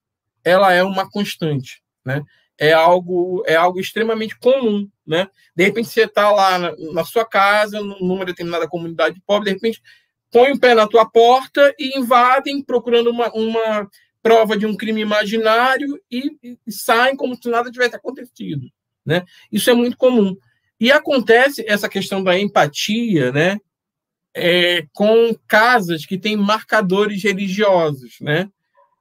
ela 0.44 0.74
é 0.74 0.84
uma 0.84 1.10
constante, 1.10 1.82
né? 2.06 2.24
É 2.58 2.74
algo, 2.74 3.44
é 3.48 3.56
algo 3.56 3.80
extremamente 3.80 4.38
comum, 4.38 4.90
né? 5.08 5.28
De 5.56 5.64
repente 5.64 5.88
você 5.90 6.04
está 6.04 6.30
lá 6.32 6.58
na, 6.58 6.76
na, 6.94 7.06
sua 7.06 7.26
casa, 7.26 7.80
numa 7.80 8.26
determinada 8.26 8.68
comunidade 8.68 9.22
pobre, 9.26 9.46
de 9.50 9.56
repente 9.56 9.82
põe 10.32 10.52
o 10.52 10.60
pé 10.60 10.76
na 10.76 10.88
tua 10.88 11.10
porta 11.10 11.74
e 11.80 11.98
invadem 11.98 12.62
procurando 12.62 13.10
uma, 13.10 13.32
uma 13.34 13.90
prova 14.22 14.58
de 14.58 14.66
um 14.66 14.76
crime 14.76 15.02
imaginário 15.02 16.00
e, 16.12 16.58
e 16.68 16.72
saem 16.72 17.16
como 17.16 17.36
se 17.36 17.50
nada 17.50 17.72
tivesse 17.72 17.96
acontecido, 17.96 18.68
né? 19.06 19.24
Isso 19.52 19.70
é 19.70 19.74
muito 19.74 19.98
comum. 19.98 20.36
E 20.80 20.92
acontece 20.92 21.64
essa 21.68 21.90
questão 21.90 22.24
da 22.24 22.38
empatia, 22.38 23.32
né? 23.32 23.58
É, 24.34 24.86
com 24.94 25.36
casas 25.48 26.06
que 26.06 26.18
têm 26.18 26.38
marcadores 26.38 27.24
religiosos, 27.24 28.18
né? 28.22 28.50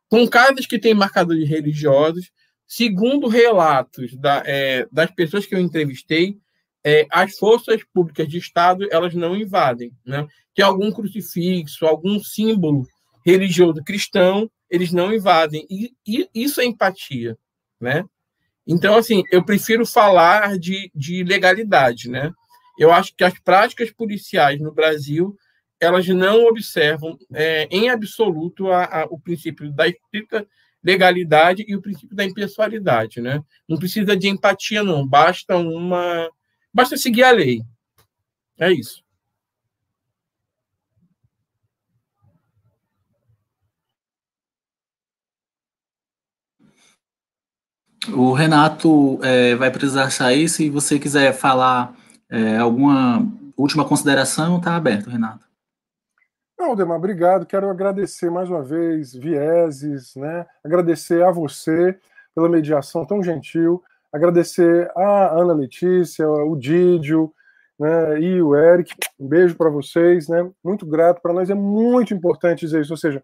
Com 0.08 0.26
casas 0.28 0.66
que 0.66 0.78
têm 0.78 0.94
marcadores 0.94 1.48
religiosos, 1.48 2.30
segundo 2.66 3.28
relatos 3.28 4.16
da, 4.16 4.42
é, 4.44 4.86
das 4.90 5.10
pessoas 5.10 5.46
que 5.46 5.54
eu 5.54 5.60
entrevistei, 5.60 6.38
é, 6.84 7.06
as 7.10 7.36
forças 7.36 7.82
públicas 7.92 8.28
de 8.28 8.38
Estado 8.38 8.86
elas 8.90 9.14
não 9.14 9.36
invadem, 9.36 9.92
né? 10.06 10.26
Que 10.54 10.62
algum 10.62 10.90
crucifixo, 10.90 11.86
algum 11.86 12.18
símbolo 12.20 12.86
religioso 13.24 13.82
cristão, 13.84 14.50
eles 14.70 14.92
não 14.92 15.12
invadem. 15.12 15.66
E, 15.68 15.92
e 16.06 16.28
isso 16.34 16.60
é 16.60 16.64
empatia, 16.64 17.36
né? 17.80 18.04
Então, 18.66 18.96
assim, 18.96 19.22
eu 19.30 19.44
prefiro 19.44 19.86
falar 19.86 20.58
de, 20.58 20.90
de 20.94 21.24
legalidade, 21.24 22.08
né? 22.08 22.32
Eu 22.78 22.92
acho 22.92 23.14
que 23.16 23.24
as 23.24 23.38
práticas 23.40 23.90
policiais 23.90 24.60
no 24.60 24.72
Brasil 24.72 25.36
elas 25.80 26.06
não 26.08 26.46
observam 26.46 27.16
é, 27.32 27.68
em 27.70 27.88
absoluto 27.88 28.70
a, 28.70 29.02
a, 29.02 29.04
o 29.06 29.18
princípio 29.18 29.70
da 29.72 29.86
estrita 29.88 30.46
legalidade 30.82 31.64
e 31.66 31.74
o 31.76 31.82
princípio 31.82 32.16
da 32.16 32.24
impessoalidade, 32.24 33.20
né? 33.20 33.42
Não 33.68 33.78
precisa 33.78 34.16
de 34.16 34.28
empatia, 34.28 34.82
não. 34.82 35.06
Basta 35.06 35.56
uma, 35.56 36.30
basta 36.72 36.96
seguir 36.96 37.24
a 37.24 37.30
lei. 37.30 37.62
É 38.58 38.72
isso. 38.72 39.02
O 48.10 48.32
Renato 48.32 49.18
é, 49.22 49.54
vai 49.54 49.70
precisar 49.70 50.10
sair. 50.10 50.48
Se 50.48 50.70
você 50.70 50.98
quiser 50.98 51.32
falar 51.34 51.94
é, 52.30 52.56
alguma 52.56 53.26
última 53.56 53.84
consideração, 53.84 54.58
está 54.58 54.76
aberto, 54.76 55.10
Renato. 55.10 55.47
Não, 56.58 56.74
Demar, 56.74 56.96
obrigado. 56.96 57.46
Quero 57.46 57.70
agradecer 57.70 58.30
mais 58.30 58.50
uma 58.50 58.64
vez, 58.64 59.14
Vieses, 59.14 60.16
né? 60.16 60.44
agradecer 60.64 61.22
a 61.22 61.30
você 61.30 61.96
pela 62.34 62.48
mediação 62.48 63.06
tão 63.06 63.22
gentil, 63.22 63.80
agradecer 64.12 64.90
a 64.96 65.38
Ana 65.40 65.54
Letícia, 65.54 66.28
o 66.28 66.56
Didio 66.56 67.32
né? 67.78 68.20
e 68.20 68.42
o 68.42 68.56
Eric. 68.56 68.92
Um 69.20 69.28
beijo 69.28 69.54
para 69.54 69.70
vocês. 69.70 70.26
Né? 70.26 70.50
Muito 70.64 70.84
grato. 70.84 71.22
Para 71.22 71.32
nós 71.32 71.48
é 71.48 71.54
muito 71.54 72.12
importante 72.12 72.66
dizer 72.66 72.80
isso. 72.80 72.92
Ou 72.92 72.96
seja, 72.96 73.22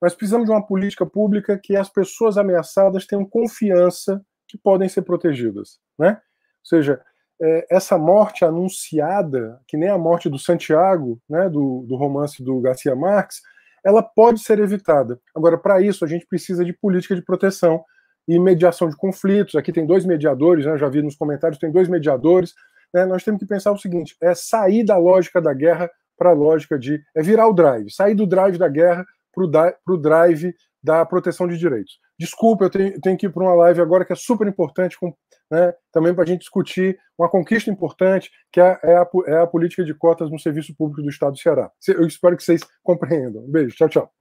nós 0.00 0.14
precisamos 0.14 0.46
de 0.46 0.52
uma 0.52 0.64
política 0.64 1.04
pública 1.04 1.58
que 1.58 1.76
as 1.76 1.88
pessoas 1.88 2.38
ameaçadas 2.38 3.06
tenham 3.06 3.24
confiança 3.24 4.24
que 4.46 4.56
podem 4.56 4.88
ser 4.88 5.02
protegidas, 5.02 5.80
né? 5.98 6.10
Ou 6.10 6.64
seja, 6.64 7.02
é, 7.40 7.66
essa 7.70 7.96
morte 7.96 8.44
anunciada, 8.44 9.60
que 9.66 9.76
nem 9.76 9.88
a 9.88 9.98
morte 9.98 10.28
do 10.28 10.38
Santiago, 10.38 11.20
né, 11.28 11.48
do, 11.48 11.84
do 11.88 11.96
romance 11.96 12.42
do 12.42 12.60
Garcia 12.60 12.96
Marques, 12.96 13.40
ela 13.84 14.02
pode 14.02 14.40
ser 14.40 14.58
evitada. 14.58 15.20
Agora, 15.34 15.56
para 15.56 15.80
isso, 15.80 16.04
a 16.04 16.08
gente 16.08 16.26
precisa 16.26 16.64
de 16.64 16.72
política 16.72 17.14
de 17.14 17.22
proteção 17.22 17.84
e 18.26 18.38
mediação 18.38 18.88
de 18.88 18.96
conflitos. 18.96 19.54
Aqui 19.54 19.72
tem 19.72 19.86
dois 19.86 20.04
mediadores, 20.04 20.66
né, 20.66 20.76
já 20.76 20.88
vi 20.88 21.00
nos 21.00 21.16
comentários, 21.16 21.58
tem 21.58 21.70
dois 21.70 21.88
mediadores. 21.88 22.54
Né, 22.92 23.06
nós 23.06 23.22
temos 23.24 23.38
que 23.40 23.46
pensar 23.46 23.72
o 23.72 23.78
seguinte: 23.78 24.16
é 24.20 24.34
sair 24.34 24.84
da 24.84 24.96
lógica 24.96 25.40
da 25.40 25.54
guerra 25.54 25.90
para 26.16 26.30
a 26.30 26.34
lógica 26.34 26.78
de. 26.78 27.00
é 27.14 27.22
virar 27.22 27.46
o 27.48 27.54
drive, 27.54 27.90
sair 27.90 28.14
do 28.14 28.26
drive 28.26 28.58
da 28.58 28.68
guerra 28.68 29.06
para 29.32 29.94
o 29.94 29.96
drive 29.96 30.52
da 30.82 31.04
proteção 31.04 31.46
de 31.48 31.58
direitos. 31.58 31.98
Desculpa, 32.18 32.64
eu 32.64 32.70
tenho, 32.70 33.00
tenho 33.00 33.16
que 33.16 33.26
ir 33.26 33.32
para 33.32 33.42
uma 33.42 33.54
live 33.54 33.80
agora 33.80 34.04
que 34.04 34.12
é 34.12 34.16
super 34.16 34.46
importante, 34.46 34.98
com, 34.98 35.14
né, 35.50 35.72
também 35.92 36.14
para 36.14 36.24
a 36.24 36.26
gente 36.26 36.40
discutir 36.40 36.98
uma 37.18 37.28
conquista 37.28 37.70
importante, 37.70 38.30
que 38.52 38.60
é, 38.60 38.78
é, 38.82 38.96
a, 38.96 39.06
é 39.26 39.40
a 39.40 39.46
política 39.46 39.84
de 39.84 39.94
cotas 39.94 40.30
no 40.30 40.38
serviço 40.38 40.74
público 40.76 41.02
do 41.02 41.08
Estado 41.08 41.32
do 41.32 41.38
Ceará. 41.38 41.70
Eu 41.86 42.06
espero 42.06 42.36
que 42.36 42.42
vocês 42.42 42.62
compreendam. 42.82 43.42
Um 43.44 43.50
beijo, 43.50 43.74
tchau, 43.76 43.88
tchau. 43.88 44.12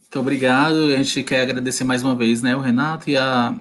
Muito 0.00 0.20
obrigado. 0.20 0.84
A 0.86 0.96
gente 0.96 1.22
quer 1.22 1.42
agradecer 1.42 1.84
mais 1.84 2.02
uma 2.02 2.14
vez 2.14 2.40
né, 2.40 2.56
o 2.56 2.60
Renato 2.60 3.10
e 3.10 3.16
a 3.16 3.54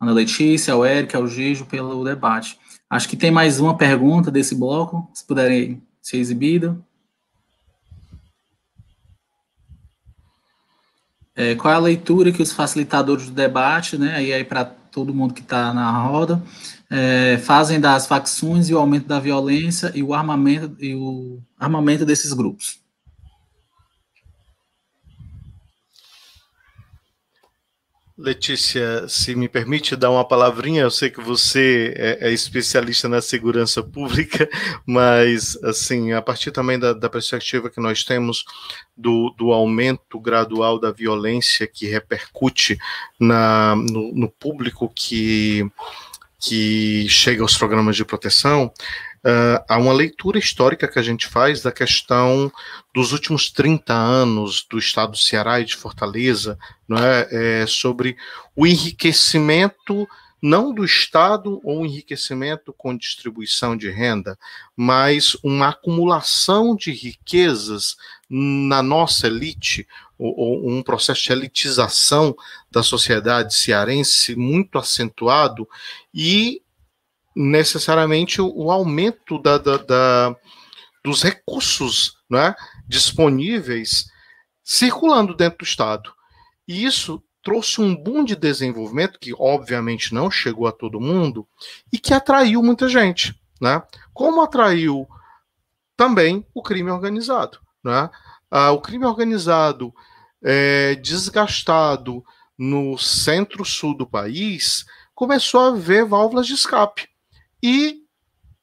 Ana 0.00 0.12
Letícia, 0.12 0.74
ao 0.74 0.84
Eric, 0.84 1.14
ao 1.14 1.28
Gijo 1.28 1.64
pelo 1.66 2.04
debate. 2.04 2.58
Acho 2.90 3.08
que 3.08 3.16
tem 3.16 3.30
mais 3.30 3.60
uma 3.60 3.76
pergunta 3.76 4.30
desse 4.30 4.54
bloco, 4.54 5.08
se 5.14 5.24
puderem 5.24 5.80
ser 6.02 6.18
exibido. 6.18 6.84
É, 11.36 11.54
qual 11.54 11.72
é 11.72 11.76
a 11.76 11.80
leitura 11.80 12.32
que 12.32 12.42
os 12.42 12.52
facilitadores 12.52 13.26
do 13.26 13.32
debate, 13.32 13.98
né, 13.98 14.14
aí, 14.16 14.32
aí 14.32 14.42
para 14.42 14.64
todo 14.64 15.12
mundo 15.12 15.34
que 15.34 15.42
está 15.42 15.74
na 15.74 15.90
roda, 15.90 16.42
é, 16.90 17.38
fazem 17.44 17.78
das 17.78 18.06
facções 18.06 18.70
e 18.70 18.74
o 18.74 18.78
aumento 18.78 19.06
da 19.06 19.20
violência 19.20 19.92
e 19.94 20.02
o 20.02 20.14
armamento 20.14 20.74
e 20.80 20.94
o 20.94 21.38
armamento 21.58 22.06
desses 22.06 22.32
grupos? 22.32 22.85
Letícia, 28.18 29.06
se 29.08 29.34
me 29.34 29.46
permite 29.46 29.94
dar 29.94 30.10
uma 30.10 30.24
palavrinha, 30.24 30.80
eu 30.80 30.90
sei 30.90 31.10
que 31.10 31.20
você 31.20 31.92
é, 31.94 32.28
é, 32.28 32.32
especialista 32.32 33.10
na 33.10 33.20
segurança 33.20 33.82
pública, 33.82 34.48
mas, 34.86 35.62
assim, 35.62 36.12
a 36.12 36.22
partir 36.22 36.50
também 36.50 36.78
da, 36.78 36.94
da 36.94 37.10
perspectiva 37.10 37.68
que 37.68 37.78
nós 37.78 38.04
temos 38.04 38.42
do, 38.96 39.34
do, 39.36 39.52
aumento 39.52 40.18
gradual 40.18 40.80
da 40.80 40.90
violência 40.90 41.66
que 41.66 41.86
repercute 41.86 42.78
na, 43.20 43.76
no, 43.76 44.14
no 44.14 44.30
público 44.30 44.90
que, 44.94 45.70
que 46.38 47.06
chega 47.10 47.42
aos 47.42 47.54
programas 47.58 47.96
de 47.96 48.04
proteção, 48.06 48.72
uh, 49.26 49.64
há 49.68 49.76
uma 49.76 49.92
leitura 49.92 50.38
histórica 50.38 50.86
que 50.86 50.98
a 50.98 51.02
gente 51.02 51.26
faz 51.26 51.60
da 51.60 51.72
questão 51.72 52.50
dos 52.94 53.12
últimos 53.12 53.50
30 53.50 53.92
anos 53.92 54.64
do 54.70 54.78
estado 54.78 55.12
do 55.12 55.18
Ceará 55.18 55.60
e 55.60 55.64
de 55.64 55.74
Fortaleza, 55.74 56.56
não 56.88 56.96
é, 56.96 57.62
é 57.62 57.66
sobre 57.66 58.16
o 58.54 58.66
enriquecimento 58.66 60.08
não 60.40 60.72
do 60.72 60.84
Estado 60.84 61.60
ou 61.64 61.84
enriquecimento 61.84 62.72
com 62.72 62.96
distribuição 62.96 63.76
de 63.76 63.90
renda, 63.90 64.38
mas 64.76 65.34
uma 65.42 65.70
acumulação 65.70 66.76
de 66.76 66.92
riquezas 66.92 67.96
na 68.28 68.82
nossa 68.82 69.26
elite, 69.26 69.88
ou, 70.18 70.38
ou, 70.38 70.70
um 70.70 70.82
processo 70.82 71.24
de 71.24 71.32
elitização 71.32 72.36
da 72.70 72.82
sociedade 72.82 73.54
cearense 73.54 74.36
muito 74.36 74.78
acentuado 74.78 75.66
e 76.14 76.62
necessariamente 77.36 78.40
o, 78.40 78.70
aumento 78.70 79.38
da, 79.38 79.58
da, 79.58 79.76
da, 79.76 80.36
dos 81.04 81.22
recursos 81.22 82.16
né, 82.30 82.54
disponíveis 82.88 84.06
circulando 84.64 85.36
dentro 85.36 85.58
do 85.58 85.64
Estado. 85.64 86.10
E 86.66 86.84
isso 86.84 87.22
trouxe 87.42 87.80
um 87.80 87.94
boom 87.94 88.24
de 88.24 88.34
desenvolvimento 88.34 89.20
que, 89.20 89.34
obviamente, 89.38 90.14
não 90.14 90.30
chegou 90.30 90.66
a 90.66 90.72
todo 90.72 91.00
mundo 91.00 91.46
e 91.92 91.98
que 91.98 92.14
atraiu 92.14 92.62
muita 92.62 92.88
gente. 92.88 93.38
Né? 93.60 93.82
Como 94.14 94.40
atraiu 94.40 95.06
também 95.94 96.44
o 96.54 96.62
crime 96.62 96.90
organizado. 96.90 97.58
Né? 97.84 98.10
Ah, 98.50 98.72
o 98.72 98.80
crime 98.80 99.04
organizado 99.04 99.94
é, 100.42 100.94
desgastado 100.94 102.24
no 102.58 102.96
centro-sul 102.96 103.94
do 103.94 104.06
país 104.06 104.86
começou 105.14 105.60
a 105.60 105.70
ver 105.72 106.04
válvulas 106.06 106.46
de 106.46 106.54
escape 106.54 107.08
e 107.62 108.02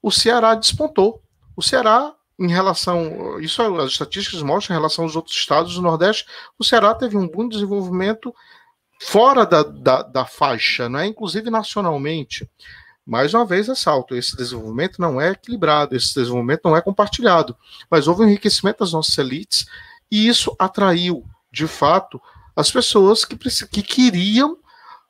o 0.02 0.12
Ceará 0.12 0.56
despontou. 0.56 1.22
O 1.56 1.62
Ceará, 1.62 2.14
em 2.40 2.50
relação. 2.50 3.40
Isso 3.40 3.62
as 3.62 3.92
estatísticas 3.92 4.42
mostram 4.42 4.76
em 4.76 4.80
relação 4.80 5.06
aos 5.06 5.16
outros 5.16 5.36
estados 5.36 5.76
do 5.76 5.82
Nordeste, 5.82 6.26
o 6.58 6.64
Ceará 6.64 6.94
teve 6.94 7.18
um 7.18 7.28
bom 7.28 7.48
desenvolvimento 7.48 8.34
fora 9.00 9.46
da, 9.46 9.64
da, 9.64 10.02
da 10.02 10.26
faixa, 10.26 10.88
não 10.88 11.00
é? 11.00 11.08
inclusive 11.08 11.50
nacionalmente. 11.50 12.50
Mais 13.06 13.34
uma 13.34 13.46
vez, 13.46 13.68
ressalto: 13.68 14.16
esse 14.16 14.36
desenvolvimento 14.36 15.00
não 15.00 15.20
é 15.20 15.32
equilibrado, 15.32 15.96
esse 15.96 16.14
desenvolvimento 16.16 16.62
não 16.64 16.76
é 16.76 16.82
compartilhado, 16.82 17.56
mas 17.90 18.08
houve 18.08 18.24
um 18.24 18.28
enriquecimento 18.28 18.80
das 18.80 18.94
nossas 18.94 19.18
elites 19.18 19.66
e 20.10 20.28
isso 20.28 20.56
atraiu, 20.58 21.26
de 21.52 21.68
fato, 21.68 22.22
as 22.56 22.72
pessoas 22.72 23.26
que, 23.26 23.36
que 23.36 23.82
queriam 23.82 24.58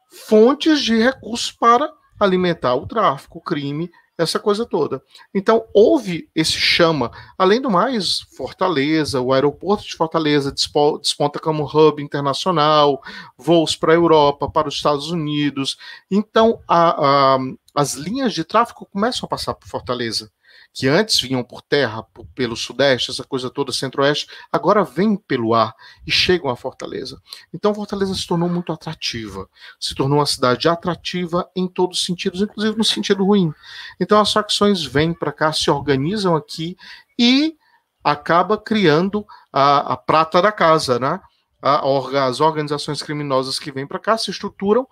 fontes 0.10 0.82
de 0.82 0.98
recursos 0.98 1.52
para 1.52 1.92
alimentar 2.24 2.76
o 2.76 2.88
tráfico, 2.88 3.40
o 3.40 3.42
crime, 3.42 3.90
essa 4.18 4.40
coisa 4.40 4.66
toda. 4.66 5.02
Então, 5.34 5.66
houve 5.74 6.30
esse 6.36 6.52
chama. 6.52 7.12
Além 7.38 7.60
do 7.60 7.70
mais, 7.70 8.22
Fortaleza, 8.36 9.20
o 9.20 9.34
aeroporto 9.34 9.84
de 9.84 9.96
Fortaleza 9.96 10.52
desponta 10.52 11.40
como 11.40 11.66
hub 11.66 12.02
internacional, 12.02 13.02
voos 13.38 13.76
para 13.76 13.92
a 13.92 13.96
Europa, 13.96 14.50
para 14.50 14.68
os 14.68 14.76
Estados 14.76 15.10
Unidos. 15.10 15.78
Então, 16.12 16.60
a, 16.68 17.36
a, 17.36 17.40
as 17.74 17.96
linhas 17.96 18.34
de 18.34 18.44
tráfego 18.44 18.86
começam 18.86 19.26
a 19.26 19.30
passar 19.30 19.56
por 19.56 19.68
Fortaleza 19.68 20.32
que 20.74 20.88
antes 20.88 21.22
vinham 21.22 21.44
por 21.44 21.62
terra, 21.62 22.04
pelo 22.34 22.56
sudeste, 22.56 23.12
essa 23.12 23.24
coisa 23.24 23.48
toda, 23.48 23.72
centro-oeste, 23.72 24.28
agora 24.52 24.84
vêm 24.84 25.16
pelo 25.16 25.54
ar 25.54 25.76
e 26.06 26.12
chegam 26.12 26.50
a 26.50 26.56
Fortaleza. 26.56 27.22
Então 27.54 27.76
Fortaleza 27.76 28.16
se 28.16 28.26
tornou 28.26 28.50
muito 28.50 28.74
atrativa, 28.74 29.48
se 29.80 29.94
tornou 29.94 30.18
uma 30.18 30.26
cidade 30.26 30.68
atrativa 30.68 31.48
em 31.56 31.68
todos 31.68 32.00
os 32.00 32.06
sentidos, 32.06 32.42
inclusive 32.42 32.76
no 32.76 32.84
sentido 32.84 33.24
ruim. 33.24 33.54
Então 34.00 34.20
as 34.20 34.34
facções 34.34 34.84
vêm 34.84 35.14
para 35.14 35.32
cá, 35.32 35.54
se 35.54 35.70
organizam 35.70 36.36
aqui 36.36 36.76
e 37.20 37.56
acaba 38.04 38.58
criando 38.58 39.26
a, 39.52 39.94
a 39.94 39.98
prata 39.98 40.42
da 40.42 40.52
casa, 40.52 40.98
né? 40.98 41.22
A, 41.62 41.82
as 42.26 42.42
organizações 42.42 43.02
criminosas 43.02 43.58
que 43.60 43.72
vêm 43.72 43.88
para 43.88 44.00
cá 44.00 44.18
se 44.18 44.32
estruturam, 44.32 44.88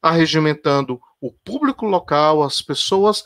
arregimentando 0.00 0.98
o 1.20 1.30
público 1.30 1.84
local, 1.84 2.42
as 2.42 2.62
pessoas 2.62 3.24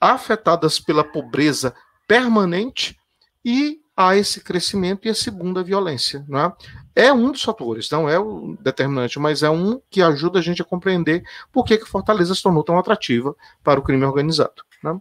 afetadas 0.00 0.78
pela 0.78 1.04
pobreza 1.04 1.74
permanente 2.06 2.96
e 3.44 3.80
há 3.96 4.16
esse 4.16 4.40
crescimento 4.40 5.06
e 5.06 5.10
a 5.10 5.14
segunda 5.14 5.62
violência. 5.62 6.24
Não 6.28 6.38
é? 6.38 6.52
é 6.94 7.12
um 7.12 7.30
dos 7.32 7.42
fatores, 7.42 7.90
não 7.90 8.08
é 8.08 8.18
o 8.18 8.56
determinante, 8.60 9.18
mas 9.18 9.42
é 9.42 9.50
um 9.50 9.80
que 9.90 10.02
ajuda 10.02 10.38
a 10.38 10.42
gente 10.42 10.62
a 10.62 10.64
compreender 10.64 11.22
por 11.52 11.64
que, 11.64 11.78
que 11.78 11.88
Fortaleza 11.88 12.34
se 12.34 12.42
tornou 12.42 12.64
tão 12.64 12.78
atrativa 12.78 13.34
para 13.62 13.78
o 13.78 13.82
crime 13.82 14.04
organizado. 14.04 14.62
Né? 14.82 15.00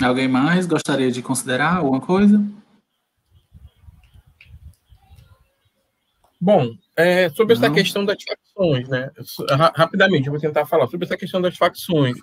Alguém 0.00 0.28
mais 0.28 0.64
gostaria 0.64 1.10
de 1.10 1.20
considerar 1.20 1.76
alguma 1.76 2.00
coisa? 2.00 2.42
Bom, 6.40 6.72
é, 6.96 7.28
sobre 7.30 7.54
essa 7.54 7.70
questão 7.70 8.04
das 8.04 8.18
facções, 8.22 8.88
né? 8.88 9.10
Rapidamente, 9.74 10.26
eu 10.26 10.32
vou 10.32 10.40
tentar 10.40 10.66
falar 10.66 10.86
sobre 10.86 11.04
essa 11.04 11.16
questão 11.16 11.40
das 11.40 11.56
facções. 11.56 12.16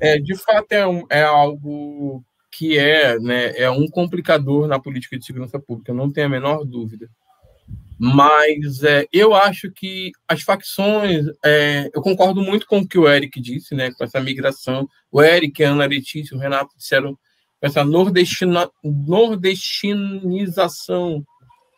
É, 0.00 0.18
de 0.18 0.34
fato, 0.34 0.72
é, 0.72 0.86
um, 0.86 1.04
é 1.10 1.22
algo 1.22 2.24
que 2.50 2.78
é, 2.78 3.18
né, 3.18 3.56
é 3.56 3.70
um 3.70 3.88
complicador 3.88 4.68
na 4.68 4.78
política 4.78 5.18
de 5.18 5.24
segurança 5.24 5.58
pública, 5.58 5.94
não 5.94 6.10
tenho 6.10 6.26
a 6.26 6.30
menor 6.30 6.64
dúvida. 6.64 7.08
Mas 7.98 8.82
é, 8.82 9.06
eu 9.12 9.34
acho 9.34 9.70
que 9.70 10.10
as 10.26 10.42
facções, 10.42 11.26
é, 11.44 11.90
eu 11.94 12.02
concordo 12.02 12.42
muito 12.42 12.66
com 12.66 12.80
o 12.80 12.88
que 12.88 12.98
o 12.98 13.08
Eric 13.08 13.40
disse, 13.40 13.74
né, 13.74 13.92
com 13.92 14.02
essa 14.02 14.20
migração. 14.20 14.88
O 15.10 15.22
Eric, 15.22 15.62
a 15.62 15.70
Ana 15.70 15.86
Letícia, 15.86 16.36
o 16.36 16.40
Renato 16.40 16.76
disseram 16.76 17.16
essa 17.60 17.84
nordestina, 17.84 18.68
nordestinização 18.82 21.24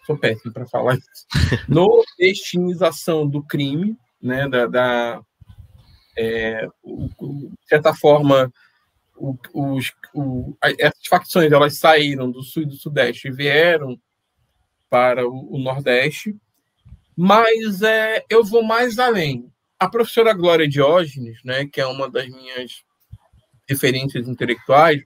sou 0.05 0.17
péssimo 0.19 0.53
para 0.53 0.67
falar 0.67 0.97
isso, 0.97 1.27
nordestinização 1.69 3.27
do 3.29 3.43
crime, 3.43 3.97
né, 4.21 4.49
da, 4.49 4.67
da 4.67 5.23
é, 6.17 6.69
o, 6.83 7.09
o, 7.19 7.51
de 7.51 7.69
certa 7.69 7.95
forma, 7.95 8.53
o, 9.17 9.37
os, 9.53 9.93
essas 10.79 11.07
facções 11.09 11.51
elas 11.53 11.79
saíram 11.79 12.31
do 12.31 12.43
sul 12.43 12.63
e 12.63 12.67
do 12.67 12.75
sudeste 12.75 13.29
e 13.29 13.33
vieram 13.33 13.99
para 14.89 15.27
o, 15.29 15.59
nordeste, 15.59 16.37
mas 17.17 17.83
é, 17.83 18.25
eu 18.31 18.45
vou 18.45 18.63
mais 18.63 18.99
além. 18.99 19.51
A 19.79 19.89
professora 19.89 20.33
Glória 20.33 20.69
Diógenes, 20.69 21.43
né, 21.45 21.67
que 21.67 21.81
é 21.81 21.87
uma 21.87 22.09
das 22.09 22.29
minhas 22.29 22.85
referências 23.69 24.29
intelectuais, 24.29 25.03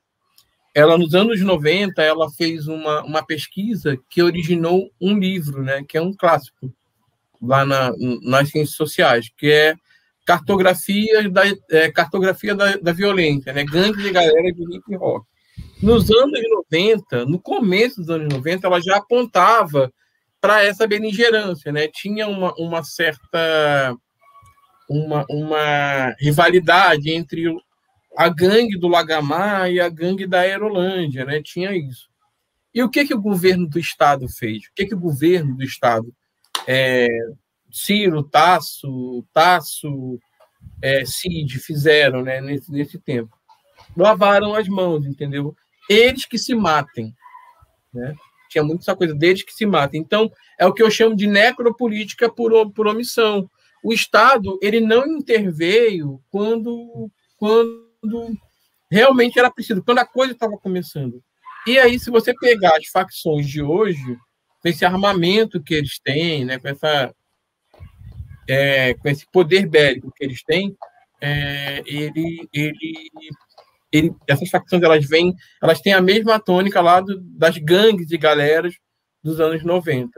ela 0.78 0.96
nos 0.96 1.12
anos 1.12 1.40
90 1.40 2.00
ela 2.00 2.30
fez 2.30 2.68
uma, 2.68 3.02
uma 3.02 3.26
pesquisa 3.26 3.98
que 4.08 4.22
originou 4.22 4.88
um 5.00 5.18
livro, 5.18 5.62
né, 5.62 5.82
que 5.88 5.98
é 5.98 6.00
um 6.00 6.12
clássico 6.12 6.72
lá 7.42 7.66
na, 7.66 7.92
nas 8.22 8.50
ciências 8.50 8.76
sociais, 8.76 9.28
que 9.36 9.50
é 9.50 9.74
cartografia 10.24 11.28
da 11.28 11.42
é, 11.70 11.90
cartografia 11.90 12.54
da, 12.54 12.76
da 12.76 12.92
violência, 12.92 13.52
né, 13.52 13.64
gangue 13.64 14.02
de 14.02 14.10
galera 14.12 14.52
de 14.52 14.76
hip 14.76 14.96
hop. 14.96 15.24
Nos 15.82 16.08
anos 16.12 16.40
90, 16.70 17.24
no 17.24 17.40
começo 17.40 18.00
dos 18.00 18.10
anos 18.10 18.32
90, 18.32 18.66
ela 18.66 18.80
já 18.80 18.98
apontava 18.98 19.92
para 20.40 20.62
essa 20.62 20.86
beligerância, 20.86 21.72
né? 21.72 21.88
Tinha 21.88 22.28
uma, 22.28 22.54
uma 22.56 22.84
certa 22.84 23.96
uma, 24.88 25.24
uma 25.28 26.14
rivalidade 26.20 27.10
entre 27.10 27.48
a 28.18 28.28
gangue 28.28 28.76
do 28.76 28.88
Lagamar 28.88 29.70
e 29.70 29.78
a 29.78 29.88
gangue 29.88 30.26
da 30.26 30.40
Aerolândia, 30.40 31.24
né? 31.24 31.40
Tinha 31.40 31.70
isso. 31.76 32.10
E 32.74 32.82
o 32.82 32.90
que 32.90 33.06
que 33.06 33.14
o 33.14 33.22
governo 33.22 33.68
do 33.68 33.78
estado 33.78 34.28
fez? 34.28 34.64
O 34.64 34.74
que 34.74 34.86
que 34.86 34.94
o 34.94 34.98
governo 34.98 35.56
do 35.56 35.62
estado, 35.62 36.12
é, 36.66 37.06
Ciro, 37.70 38.24
Tasso, 38.24 39.24
Tasso, 39.32 40.18
é, 40.82 41.04
Cid 41.04 41.60
fizeram, 41.60 42.24
né? 42.24 42.40
Nesse, 42.40 42.72
nesse 42.72 42.98
tempo, 42.98 43.38
lavaram 43.96 44.52
as 44.52 44.66
mãos, 44.66 45.06
entendeu? 45.06 45.54
Eles 45.88 46.26
que 46.26 46.38
se 46.38 46.56
matem, 46.56 47.14
né? 47.94 48.16
Tinha 48.50 48.64
muito 48.64 48.80
essa 48.80 48.96
coisa 48.96 49.14
deles 49.14 49.44
que 49.44 49.54
se 49.54 49.64
matem. 49.64 50.00
Então 50.00 50.28
é 50.58 50.66
o 50.66 50.74
que 50.74 50.82
eu 50.82 50.90
chamo 50.90 51.14
de 51.14 51.28
necropolítica 51.28 52.28
por, 52.28 52.68
por 52.72 52.88
omissão. 52.88 53.48
O 53.80 53.92
Estado 53.92 54.58
ele 54.60 54.80
não 54.80 55.06
interveio 55.06 56.20
quando 56.32 57.08
quando 57.36 57.86
quando 57.86 57.87
realmente 58.90 59.38
era 59.38 59.50
preciso, 59.50 59.82
quando 59.82 59.98
a 59.98 60.06
coisa 60.06 60.32
estava 60.32 60.56
começando. 60.58 61.22
E 61.66 61.78
aí, 61.78 61.98
se 61.98 62.10
você 62.10 62.34
pegar 62.34 62.76
as 62.76 62.86
facções 62.86 63.48
de 63.48 63.62
hoje, 63.62 64.16
com 64.60 64.68
esse 64.68 64.84
armamento 64.84 65.62
que 65.62 65.74
eles 65.74 65.98
têm, 66.02 66.44
né, 66.44 66.58
com, 66.58 66.68
essa, 66.68 67.14
é, 68.48 68.94
com 68.94 69.08
esse 69.08 69.26
poder 69.30 69.66
bélico 69.66 70.12
que 70.16 70.24
eles 70.24 70.42
têm, 70.42 70.76
é, 71.20 71.82
ele, 71.84 72.48
ele, 72.52 73.10
ele, 73.92 74.14
essas 74.26 74.48
facções 74.48 74.82
elas 74.82 75.06
vêm, 75.06 75.34
elas 75.62 75.80
têm 75.80 75.92
a 75.92 76.00
mesma 76.00 76.38
tônica 76.40 76.80
lá 76.80 77.00
do, 77.00 77.20
das 77.20 77.58
gangues 77.58 78.06
de 78.06 78.16
galeras 78.16 78.74
dos 79.22 79.40
anos 79.40 79.64
90. 79.64 80.10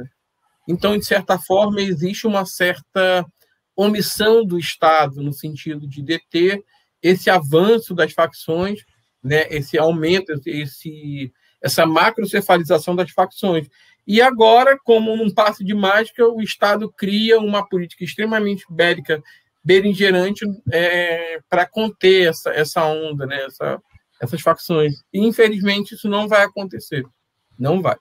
Então, 0.68 0.96
de 0.96 1.04
certa 1.04 1.38
forma, 1.38 1.80
existe 1.80 2.26
uma 2.26 2.44
certa 2.44 3.26
omissão 3.74 4.44
do 4.44 4.58
Estado 4.58 5.22
no 5.22 5.32
sentido 5.32 5.88
de 5.88 6.02
deter 6.02 6.62
esse 7.02 7.30
avanço 7.30 7.94
das 7.94 8.12
facções, 8.12 8.80
né, 9.22 9.46
esse 9.50 9.78
aumento, 9.78 10.32
esse, 10.46 11.32
essa 11.62 11.86
macrocefalização 11.86 12.96
das 12.96 13.10
facções. 13.10 13.68
E 14.06 14.20
agora, 14.20 14.78
como 14.82 15.16
num 15.16 15.32
passo 15.32 15.64
de 15.64 15.74
mágica, 15.74 16.26
o 16.26 16.40
Estado 16.40 16.90
cria 16.90 17.38
uma 17.38 17.66
política 17.68 18.04
extremamente 18.04 18.64
bélica, 18.68 19.22
beligerante, 19.62 20.44
é, 20.72 21.38
para 21.48 21.66
conter 21.66 22.28
essa, 22.28 22.50
essa 22.50 22.84
onda, 22.84 23.26
né, 23.26 23.44
essa, 23.44 23.80
essas 24.20 24.40
facções. 24.40 24.94
E, 25.12 25.20
infelizmente, 25.20 25.94
isso 25.94 26.08
não 26.08 26.26
vai 26.26 26.44
acontecer. 26.44 27.04
Não 27.58 27.80
vai. 27.82 27.96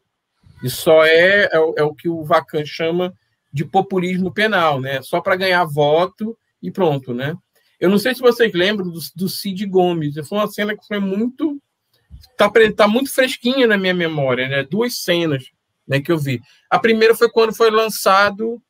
Isso 0.63 0.81
só 0.81 1.05
é, 1.05 1.45
é, 1.45 1.57
é 1.77 1.83
o 1.83 1.93
que 1.93 2.09
o 2.09 2.23
Vacan 2.23 2.65
chama 2.65 3.13
de 3.51 3.65
populismo 3.65 4.31
penal, 4.31 4.79
né? 4.79 5.01
Só 5.01 5.21
para 5.21 5.35
ganhar 5.35 5.63
voto 5.65 6.37
e 6.61 6.69
pronto, 6.69 7.13
né? 7.13 7.35
Eu 7.79 7.89
não 7.89 7.97
sei 7.97 8.13
se 8.13 8.21
vocês 8.21 8.51
lembram 8.53 8.89
do, 8.89 8.99
do 9.15 9.29
Cid 9.29 9.65
Gomes. 9.65 10.15
Foi 10.27 10.37
uma 10.37 10.47
cena 10.47 10.75
que 10.75 10.85
foi 10.85 10.99
muito. 10.99 11.61
Tá, 12.37 12.51
tá 12.75 12.87
muito 12.87 13.13
fresquinha 13.13 13.65
na 13.67 13.77
minha 13.77 13.93
memória, 13.93 14.47
né? 14.47 14.63
Duas 14.63 14.97
cenas 14.97 15.45
né, 15.87 16.01
que 16.01 16.11
eu 16.11 16.17
vi. 16.17 16.41
A 16.69 16.77
primeira 16.77 17.15
foi 17.15 17.29
quando 17.29 17.55
foi 17.55 17.71
lançado 17.71 18.61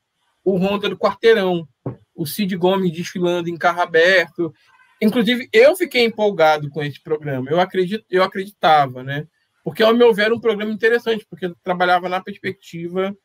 o 0.44 0.58
Ronda 0.58 0.88
do 0.88 0.98
Quarteirão. 0.98 1.68
O 2.16 2.26
Cid 2.26 2.56
Gomes 2.56 2.92
desfilando 2.92 3.50
em 3.50 3.58
carro 3.58 3.82
aberto. 3.82 4.54
Inclusive, 5.02 5.50
eu 5.52 5.76
fiquei 5.76 6.04
empolgado 6.04 6.70
com 6.70 6.84
esse 6.84 7.02
programa. 7.02 7.50
Eu, 7.50 7.60
acredito, 7.60 8.06
eu 8.10 8.24
acreditava, 8.24 9.04
né? 9.04 9.26
Porque, 9.64 9.84
ao 9.84 9.94
meu 9.94 10.14
ver, 10.14 10.24
era 10.24 10.36
um 10.36 10.40
programa 10.40 10.72
interessante, 10.72 11.26
porque 11.30 11.52
trabalhava 11.64 12.10
na 12.10 12.22
perspectiva 12.22 13.16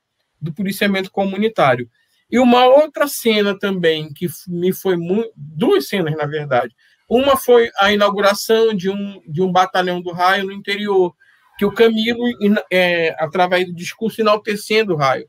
do 0.40 0.52
policiamento 0.52 1.10
comunitário. 1.10 1.88
E 2.34 2.38
uma 2.40 2.66
outra 2.66 3.06
cena 3.06 3.56
também 3.56 4.12
que 4.12 4.26
me 4.48 4.72
foi 4.72 4.96
muito. 4.96 5.30
Duas 5.36 5.86
cenas, 5.86 6.16
na 6.16 6.26
verdade. 6.26 6.74
Uma 7.08 7.36
foi 7.36 7.70
a 7.78 7.92
inauguração 7.92 8.74
de 8.74 8.90
um, 8.90 9.22
de 9.24 9.40
um 9.40 9.52
batalhão 9.52 10.02
do 10.02 10.10
raio 10.10 10.46
no 10.46 10.50
interior, 10.50 11.14
que 11.56 11.64
o 11.64 11.70
Camilo, 11.70 12.24
é, 12.72 13.14
através 13.20 13.68
do 13.68 13.72
discurso, 13.72 14.20
enaltecendo 14.20 14.94
o 14.94 14.96
raio. 14.96 15.28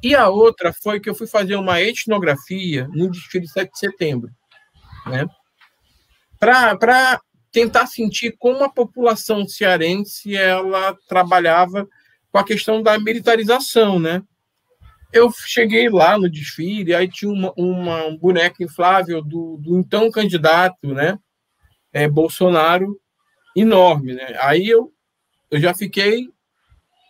E 0.00 0.14
a 0.14 0.28
outra 0.28 0.72
foi 0.72 1.00
que 1.00 1.10
eu 1.10 1.14
fui 1.16 1.26
fazer 1.26 1.56
uma 1.56 1.82
etnografia 1.82 2.86
no 2.92 3.10
desfile 3.10 3.48
7 3.48 3.72
de 3.72 3.78
setembro. 3.80 4.30
Né? 5.08 5.26
para 6.38 7.20
tentar 7.50 7.88
sentir 7.88 8.36
como 8.38 8.62
a 8.62 8.68
população 8.68 9.48
cearense 9.48 10.36
ela 10.36 10.96
trabalhava 11.08 11.88
com 12.30 12.38
a 12.38 12.44
questão 12.44 12.80
da 12.80 12.96
militarização, 12.96 13.98
né? 13.98 14.22
Eu 15.14 15.30
cheguei 15.30 15.88
lá 15.88 16.18
no 16.18 16.28
desfile, 16.28 16.92
aí 16.92 17.08
tinha 17.08 17.30
uma, 17.30 17.52
uma 17.56 18.04
um 18.04 18.18
boneco 18.18 18.64
inflável 18.64 19.22
do, 19.22 19.56
do 19.58 19.78
então 19.78 20.10
candidato, 20.10 20.92
né? 20.92 21.16
É, 21.92 22.08
Bolsonaro, 22.08 23.00
enorme, 23.54 24.14
né? 24.14 24.36
Aí 24.40 24.68
eu, 24.68 24.92
eu 25.52 25.60
já 25.60 25.72
fiquei, 25.72 26.28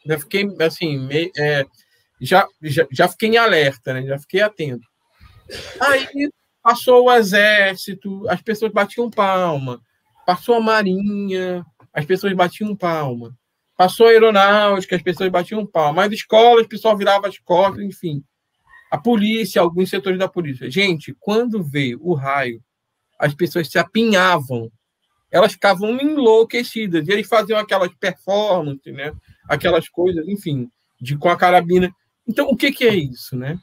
já 0.07 0.19
fiquei 0.19 0.47
assim, 0.61 0.99
me, 0.99 1.33
é, 1.35 1.65
já, 2.21 2.47
já, 2.61 2.87
já 2.93 3.09
fiquei 3.09 3.31
em 3.31 3.39
alerta, 3.39 3.95
né? 3.95 4.03
Já 4.03 4.19
fiquei 4.19 4.43
atento. 4.43 4.87
Aí 5.81 6.31
passou 6.63 7.07
o 7.07 7.13
exército, 7.13 8.29
as 8.29 8.43
pessoas 8.43 8.71
batiam 8.71 9.09
palma. 9.09 9.81
Passou 10.27 10.57
a 10.57 10.61
marinha, 10.61 11.65
as 11.91 12.05
pessoas 12.05 12.35
batiam 12.35 12.77
palma. 12.77 13.35
Passou 13.77 14.07
a 14.07 14.11
aeronáutica, 14.11 14.97
as 14.97 15.03
pessoas 15.03 15.31
batiam 15.31 15.67
palma. 15.67 16.03
Mas 16.03 16.13
escolas, 16.13 16.67
o 16.67 16.69
pessoal 16.69 16.97
virava 16.97 17.29
as 17.29 17.39
costas, 17.39 17.85
enfim. 17.85 18.23
A 18.91 18.99
polícia, 18.99 19.61
alguns 19.61 19.91
setores 19.91 20.19
da 20.19 20.29
polícia. 20.29 20.71
Gente, 20.71 21.15
quando 21.19 21.63
veio 21.63 21.99
o 22.01 22.15
raio, 22.15 22.63
as 23.19 23.35
pessoas 23.35 23.69
se 23.69 23.79
apinhavam. 23.79 24.71
Elas 25.31 25.53
ficavam 25.53 25.99
enlouquecidas. 26.01 27.09
E 27.09 27.13
eles 27.13 27.27
faziam 27.27 27.59
aquelas 27.59 27.93
performances, 27.95 28.95
né? 28.95 29.13
Aquelas 29.49 29.89
coisas, 29.89 30.27
enfim, 30.29 30.69
de 31.01 31.17
com 31.17 31.29
a 31.29 31.37
carabina. 31.37 31.93
Então, 32.27 32.49
o 32.49 32.57
que, 32.57 32.71
que 32.71 32.85
é 32.85 32.95
isso, 32.95 33.37
né? 33.37 33.59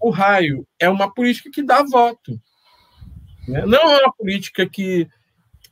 O 0.00 0.10
raio 0.10 0.66
é 0.78 0.88
uma 0.88 1.12
política 1.12 1.50
que 1.50 1.62
dá 1.62 1.82
voto. 1.82 2.38
Né? 3.48 3.64
Não 3.66 3.90
é 3.90 4.02
uma 4.02 4.12
política 4.12 4.68
que 4.68 5.08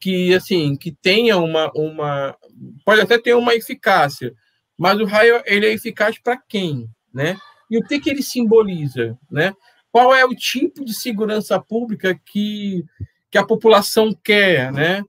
que 0.00 0.34
assim 0.34 0.74
que 0.76 0.90
tenha 0.90 1.38
uma 1.38 1.70
uma 1.76 2.36
pode 2.84 3.00
até 3.00 3.18
ter 3.18 3.34
uma 3.34 3.54
eficácia, 3.54 4.34
mas 4.76 4.98
o 4.98 5.04
raio 5.04 5.42
ele 5.46 5.66
é 5.66 5.72
eficaz 5.72 6.18
para 6.18 6.36
quem, 6.36 6.88
né? 7.12 7.36
E 7.70 7.78
o 7.78 7.82
que 7.82 8.00
que 8.00 8.10
ele 8.10 8.22
simboliza, 8.22 9.18
né? 9.30 9.54
Qual 9.90 10.14
é 10.14 10.24
o 10.24 10.34
tipo 10.34 10.84
de 10.84 10.94
segurança 10.94 11.60
pública 11.60 12.18
que 12.26 12.84
que 13.30 13.38
a 13.38 13.46
população 13.46 14.14
quer, 14.22 14.70
né? 14.70 15.02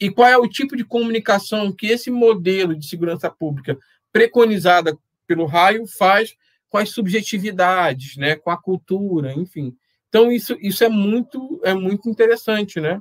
E 0.00 0.10
qual 0.10 0.28
é 0.28 0.36
o 0.36 0.48
tipo 0.48 0.76
de 0.76 0.84
comunicação 0.84 1.70
que 1.70 1.86
esse 1.86 2.10
modelo 2.10 2.74
de 2.74 2.84
segurança 2.86 3.30
pública 3.30 3.78
preconizada 4.12 4.98
pelo 5.26 5.46
raio 5.46 5.86
faz 5.86 6.34
com 6.68 6.78
as 6.78 6.90
subjetividades, 6.90 8.16
né, 8.16 8.34
com 8.34 8.50
a 8.50 8.56
cultura, 8.56 9.32
enfim. 9.32 9.76
Então 10.08 10.32
isso, 10.32 10.56
isso 10.60 10.82
é 10.82 10.88
muito 10.88 11.60
é 11.62 11.72
muito 11.72 12.08
interessante, 12.08 12.80
né? 12.80 13.00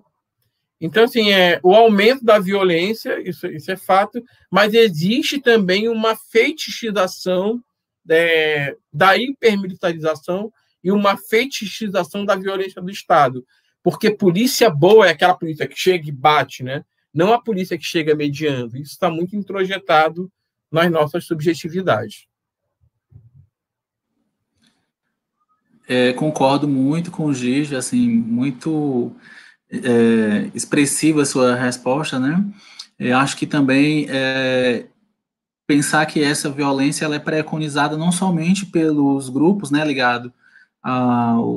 Então, 0.83 1.05
assim, 1.05 1.31
é, 1.31 1.59
o 1.63 1.73
aumento 1.73 2.23
da 2.23 2.37
violência, 2.37 3.19
isso, 3.27 3.47
isso 3.47 3.71
é 3.71 3.75
fato, 3.75 4.23
mas 4.51 4.75
existe 4.75 5.39
também 5.39 5.87
uma 5.87 6.15
fetichização 6.15 7.59
é, 8.07 8.75
da 8.91 9.17
hipermilitarização 9.17 10.51
e 10.83 10.91
uma 10.91 11.17
fetichização 11.17 12.23
da 12.23 12.35
violência 12.35 12.81
do 12.81 12.91
Estado. 12.91 13.43
Porque 13.81 14.11
polícia 14.11 14.69
boa 14.69 15.07
é 15.07 15.11
aquela 15.11 15.33
polícia 15.33 15.65
que 15.67 15.79
chega 15.79 16.07
e 16.07 16.11
bate, 16.11 16.63
né? 16.63 16.83
não 17.13 17.31
a 17.31 17.41
polícia 17.41 17.77
que 17.77 17.85
chega 17.85 18.15
mediando. 18.15 18.75
Isso 18.75 18.93
está 18.93 19.09
muito 19.09 19.35
introjetado 19.35 20.31
nas 20.71 20.91
nossas 20.91 21.25
subjetividades. 21.25 22.25
É, 25.87 26.13
concordo 26.13 26.67
muito 26.67 27.11
com 27.11 27.25
o 27.25 27.33
Gigi, 27.33 27.75
assim, 27.75 28.09
muito 28.09 29.15
é, 29.73 30.51
expressiva 30.53 31.25
sua 31.25 31.55
resposta, 31.55 32.19
né? 32.19 32.43
Eu 32.99 33.17
acho 33.17 33.35
que 33.35 33.47
também 33.47 34.05
é, 34.09 34.85
pensar 35.65 36.05
que 36.05 36.23
essa 36.23 36.49
violência 36.49 37.05
ela 37.05 37.15
é 37.15 37.19
preconizada 37.19 37.97
não 37.97 38.11
somente 38.11 38.65
pelos 38.65 39.29
grupos, 39.29 39.71
né, 39.71 39.83
ligado 39.83 40.31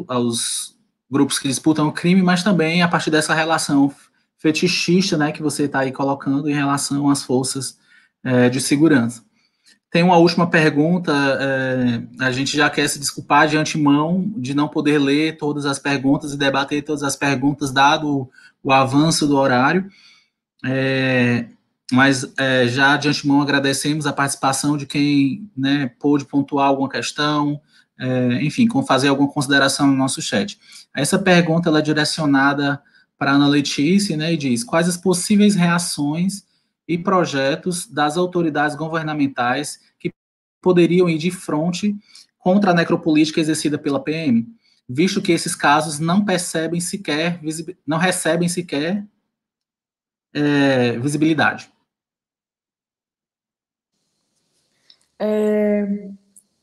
aos 0.08 0.76
grupos 1.10 1.38
que 1.38 1.48
disputam 1.48 1.88
o 1.88 1.92
crime, 1.92 2.22
mas 2.22 2.44
também 2.44 2.82
a 2.82 2.88
partir 2.88 3.10
dessa 3.10 3.34
relação 3.34 3.92
fetichista, 4.38 5.16
né, 5.16 5.32
que 5.32 5.42
você 5.42 5.64
está 5.64 5.80
aí 5.80 5.90
colocando 5.90 6.48
em 6.48 6.54
relação 6.54 7.10
às 7.10 7.24
forças 7.24 7.78
é, 8.22 8.48
de 8.48 8.60
segurança. 8.60 9.25
Tem 9.96 10.02
uma 10.02 10.18
última 10.18 10.46
pergunta. 10.46 11.10
É, 11.40 12.02
a 12.22 12.30
gente 12.30 12.54
já 12.54 12.68
quer 12.68 12.86
se 12.86 12.98
desculpar 12.98 13.48
de 13.48 13.56
antemão 13.56 14.30
de 14.36 14.52
não 14.52 14.68
poder 14.68 14.98
ler 14.98 15.38
todas 15.38 15.64
as 15.64 15.78
perguntas 15.78 16.34
e 16.34 16.36
debater 16.36 16.84
todas 16.84 17.02
as 17.02 17.16
perguntas, 17.16 17.72
dado 17.72 18.28
o 18.62 18.72
avanço 18.74 19.26
do 19.26 19.38
horário. 19.38 19.88
É, 20.62 21.46
mas 21.90 22.30
é, 22.36 22.68
já 22.68 22.98
de 22.98 23.08
antemão 23.08 23.40
agradecemos 23.40 24.06
a 24.06 24.12
participação 24.12 24.76
de 24.76 24.84
quem 24.84 25.50
né, 25.56 25.90
pôde 25.98 26.26
pontuar 26.26 26.66
alguma 26.68 26.90
questão, 26.90 27.58
é, 27.98 28.44
enfim, 28.44 28.68
fazer 28.86 29.08
alguma 29.08 29.32
consideração 29.32 29.86
no 29.86 29.96
nosso 29.96 30.20
chat. 30.20 30.58
Essa 30.94 31.18
pergunta 31.18 31.70
é 31.70 31.80
direcionada 31.80 32.82
para 33.18 33.30
a 33.30 33.34
Ana 33.34 33.48
Letícia 33.48 34.14
né, 34.14 34.34
e 34.34 34.36
diz: 34.36 34.62
quais 34.62 34.90
as 34.90 34.98
possíveis 34.98 35.54
reações 35.54 36.44
e 36.86 36.96
projetos 36.96 37.86
das 37.86 38.16
autoridades 38.16 38.76
governamentais 38.76 39.80
que 39.98 40.12
poderiam 40.62 41.08
ir 41.08 41.18
de 41.18 41.30
frente 41.30 41.96
contra 42.38 42.70
a 42.70 42.74
necropolítica 42.74 43.40
exercida 43.40 43.78
pela 43.78 44.02
PM, 44.02 44.46
visto 44.88 45.20
que 45.20 45.32
esses 45.32 45.54
casos 45.54 45.98
não 45.98 46.24
percebem 46.24 46.80
sequer, 46.80 47.40
não 47.86 47.98
recebem 47.98 48.48
sequer 48.48 49.04
é, 50.32 50.98
visibilidade. 50.98 51.72
É, 55.18 56.08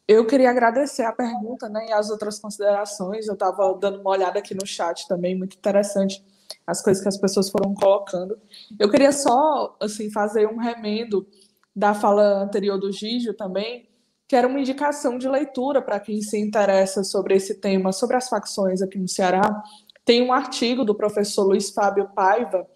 eu 0.08 0.26
queria 0.28 0.50
agradecer 0.50 1.04
a 1.04 1.12
pergunta 1.12 1.68
né, 1.68 1.88
e 1.90 1.92
as 1.92 2.10
outras 2.10 2.40
considerações. 2.40 3.28
Eu 3.28 3.34
estava 3.34 3.74
dando 3.80 4.00
uma 4.00 4.12
olhada 4.12 4.40
aqui 4.40 4.54
no 4.54 4.66
chat 4.66 5.08
também, 5.08 5.36
muito 5.36 5.58
interessante 5.58 6.24
as 6.66 6.82
coisas 6.82 7.02
que 7.02 7.10
as 7.10 7.18
pessoas 7.18 7.50
foram 7.50 7.74
colocando. 7.74 8.38
Eu 8.80 8.90
queria 8.90 9.12
só 9.12 9.76
assim 9.80 10.10
fazer 10.12 10.48
um 10.48 10.58
remendo 10.58 11.28
da 11.76 11.94
fala 11.94 12.44
anterior 12.44 12.78
do 12.78 12.92
Gígio 12.92 13.34
também, 13.34 13.88
que 14.28 14.36
era 14.36 14.48
uma 14.48 14.60
indicação 14.60 15.18
de 15.18 15.28
leitura 15.28 15.82
para 15.82 16.00
quem 16.00 16.22
se 16.22 16.40
interessa 16.40 17.04
sobre 17.04 17.36
esse 17.36 17.56
tema, 17.56 17.92
sobre 17.92 18.16
as 18.16 18.30
facções 18.30 18.82
aqui 18.82 18.98
no 18.98 19.08
Ceará. 19.08 19.64
Tem 20.06 20.22
um 20.22 20.34
artigo 20.34 20.84
do 20.84 20.96
professor 20.96 21.44
Luiz 21.44 21.70
Fábio 21.70 22.10
Paiva, 22.16 22.68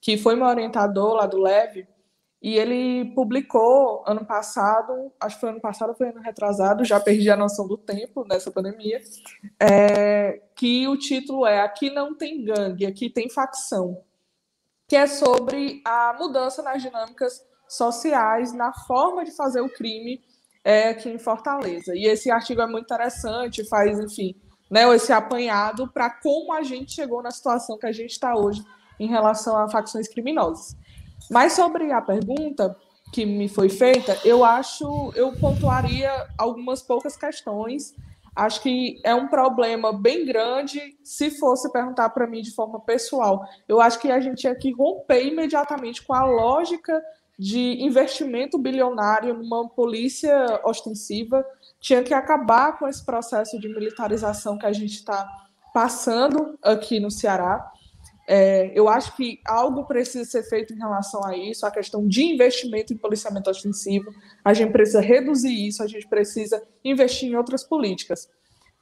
que 0.00 0.16
foi 0.16 0.36
meu 0.36 0.46
orientador 0.46 1.14
lá 1.14 1.26
do 1.26 1.38
Leve, 1.38 1.86
e 2.44 2.58
ele 2.58 3.06
publicou 3.14 4.04
ano 4.06 4.22
passado, 4.22 5.10
acho 5.18 5.36
que 5.36 5.40
foi 5.40 5.48
ano 5.48 5.62
passado 5.62 5.88
ou 5.88 5.94
foi 5.94 6.10
ano 6.10 6.20
retrasado, 6.20 6.84
já 6.84 7.00
perdi 7.00 7.30
a 7.30 7.36
noção 7.38 7.66
do 7.66 7.78
tempo 7.78 8.22
nessa 8.28 8.50
pandemia, 8.50 9.00
é, 9.58 10.42
que 10.54 10.86
o 10.86 10.94
título 10.94 11.46
é 11.46 11.62
Aqui 11.62 11.88
não 11.88 12.14
tem 12.14 12.44
gangue, 12.44 12.84
aqui 12.84 13.08
tem 13.08 13.30
facção, 13.30 13.98
que 14.86 14.94
é 14.94 15.06
sobre 15.06 15.80
a 15.86 16.14
mudança 16.18 16.62
nas 16.62 16.82
dinâmicas 16.82 17.42
sociais, 17.66 18.52
na 18.52 18.74
forma 18.74 19.24
de 19.24 19.30
fazer 19.30 19.62
o 19.62 19.72
crime 19.72 20.22
é, 20.62 20.90
aqui 20.90 21.08
em 21.08 21.18
Fortaleza. 21.18 21.96
E 21.96 22.04
esse 22.04 22.30
artigo 22.30 22.60
é 22.60 22.66
muito 22.66 22.84
interessante, 22.84 23.66
faz, 23.66 23.98
enfim, 23.98 24.38
né, 24.70 24.82
esse 24.94 25.14
apanhado 25.14 25.90
para 25.90 26.10
como 26.10 26.52
a 26.52 26.62
gente 26.62 26.92
chegou 26.92 27.22
na 27.22 27.30
situação 27.30 27.78
que 27.78 27.86
a 27.86 27.92
gente 27.92 28.10
está 28.10 28.36
hoje 28.36 28.62
em 29.00 29.08
relação 29.08 29.56
a 29.56 29.66
facções 29.66 30.06
criminosas. 30.06 30.76
Mas 31.30 31.52
sobre 31.54 31.90
a 31.92 32.00
pergunta 32.00 32.76
que 33.12 33.24
me 33.24 33.48
foi 33.48 33.68
feita, 33.68 34.18
eu 34.24 34.44
acho, 34.44 35.12
eu 35.14 35.32
pontuaria 35.32 36.10
algumas 36.36 36.82
poucas 36.82 37.16
questões. 37.16 37.94
Acho 38.34 38.60
que 38.60 39.00
é 39.04 39.14
um 39.14 39.28
problema 39.28 39.92
bem 39.92 40.26
grande 40.26 40.80
se 41.04 41.30
fosse 41.30 41.70
perguntar 41.70 42.08
para 42.10 42.26
mim 42.26 42.42
de 42.42 42.50
forma 42.50 42.80
pessoal. 42.80 43.44
Eu 43.68 43.80
acho 43.80 44.00
que 44.00 44.10
a 44.10 44.18
gente 44.18 44.38
tinha 44.38 44.54
que 44.54 44.72
romper 44.72 45.24
imediatamente 45.24 46.02
com 46.04 46.12
a 46.12 46.24
lógica 46.24 47.00
de 47.38 47.82
investimento 47.82 48.58
bilionário 48.58 49.34
numa 49.34 49.68
polícia 49.68 50.60
ostensiva, 50.64 51.44
tinha 51.80 52.02
que 52.02 52.14
acabar 52.14 52.78
com 52.78 52.88
esse 52.88 53.04
processo 53.04 53.58
de 53.58 53.68
militarização 53.68 54.56
que 54.56 54.66
a 54.66 54.72
gente 54.72 54.94
está 54.94 55.28
passando 55.72 56.56
aqui 56.62 57.00
no 57.00 57.10
Ceará. 57.10 57.70
É, 58.26 58.72
eu 58.74 58.88
acho 58.88 59.14
que 59.16 59.40
algo 59.46 59.84
precisa 59.84 60.24
ser 60.24 60.42
feito 60.44 60.72
em 60.72 60.78
relação 60.78 61.24
a 61.24 61.36
isso, 61.36 61.66
a 61.66 61.70
questão 61.70 62.06
de 62.06 62.24
investimento 62.24 62.92
em 62.92 62.96
policiamento 62.96 63.50
ofensivo. 63.50 64.10
A 64.44 64.54
gente 64.54 64.72
precisa 64.72 65.00
reduzir 65.00 65.66
isso, 65.66 65.82
a 65.82 65.86
gente 65.86 66.08
precisa 66.08 66.62
investir 66.82 67.30
em 67.30 67.36
outras 67.36 67.62
políticas. 67.62 68.28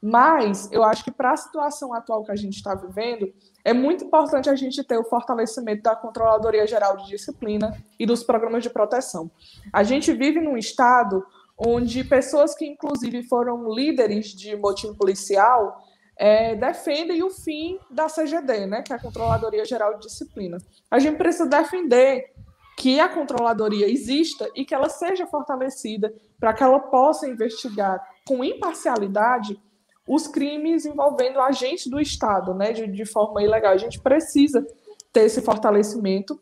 Mas 0.00 0.68
eu 0.72 0.82
acho 0.82 1.04
que 1.04 1.12
para 1.12 1.32
a 1.32 1.36
situação 1.36 1.94
atual 1.94 2.24
que 2.24 2.32
a 2.32 2.36
gente 2.36 2.56
está 2.56 2.74
vivendo, 2.74 3.32
é 3.64 3.72
muito 3.72 4.04
importante 4.04 4.50
a 4.50 4.56
gente 4.56 4.82
ter 4.82 4.98
o 4.98 5.04
fortalecimento 5.04 5.82
da 5.82 5.94
Controladoria 5.94 6.66
Geral 6.66 6.96
de 6.96 7.06
Disciplina 7.06 7.80
e 7.98 8.04
dos 8.04 8.24
programas 8.24 8.64
de 8.64 8.70
proteção. 8.70 9.30
A 9.72 9.84
gente 9.84 10.12
vive 10.12 10.40
num 10.40 10.56
estado 10.56 11.24
onde 11.56 12.02
pessoas 12.02 12.52
que, 12.54 12.66
inclusive, 12.66 13.22
foram 13.28 13.72
líderes 13.72 14.26
de 14.34 14.56
motim 14.56 14.92
policial 14.94 15.80
é, 16.16 16.54
defendem 16.54 17.22
o 17.22 17.30
fim 17.30 17.78
da 17.90 18.06
CGD, 18.06 18.66
né, 18.66 18.82
que 18.82 18.92
é 18.92 18.96
a 18.96 19.00
Controladoria 19.00 19.64
Geral 19.64 19.94
de 19.94 20.06
Disciplina. 20.06 20.58
A 20.90 20.98
gente 20.98 21.16
precisa 21.16 21.46
defender 21.46 22.32
que 22.76 22.98
a 22.98 23.08
controladoria 23.08 23.88
exista 23.88 24.48
e 24.54 24.64
que 24.64 24.74
ela 24.74 24.88
seja 24.88 25.26
fortalecida 25.26 26.12
para 26.40 26.52
que 26.52 26.62
ela 26.62 26.80
possa 26.80 27.28
investigar 27.28 28.02
com 28.26 28.44
imparcialidade 28.44 29.60
os 30.06 30.26
crimes 30.26 30.84
envolvendo 30.84 31.40
agentes 31.40 31.86
do 31.86 32.00
Estado, 32.00 32.54
né, 32.54 32.72
de, 32.72 32.86
de 32.86 33.04
forma 33.04 33.42
ilegal. 33.42 33.72
A 33.72 33.76
gente 33.76 34.00
precisa 34.00 34.66
ter 35.12 35.24
esse 35.24 35.40
fortalecimento, 35.42 36.40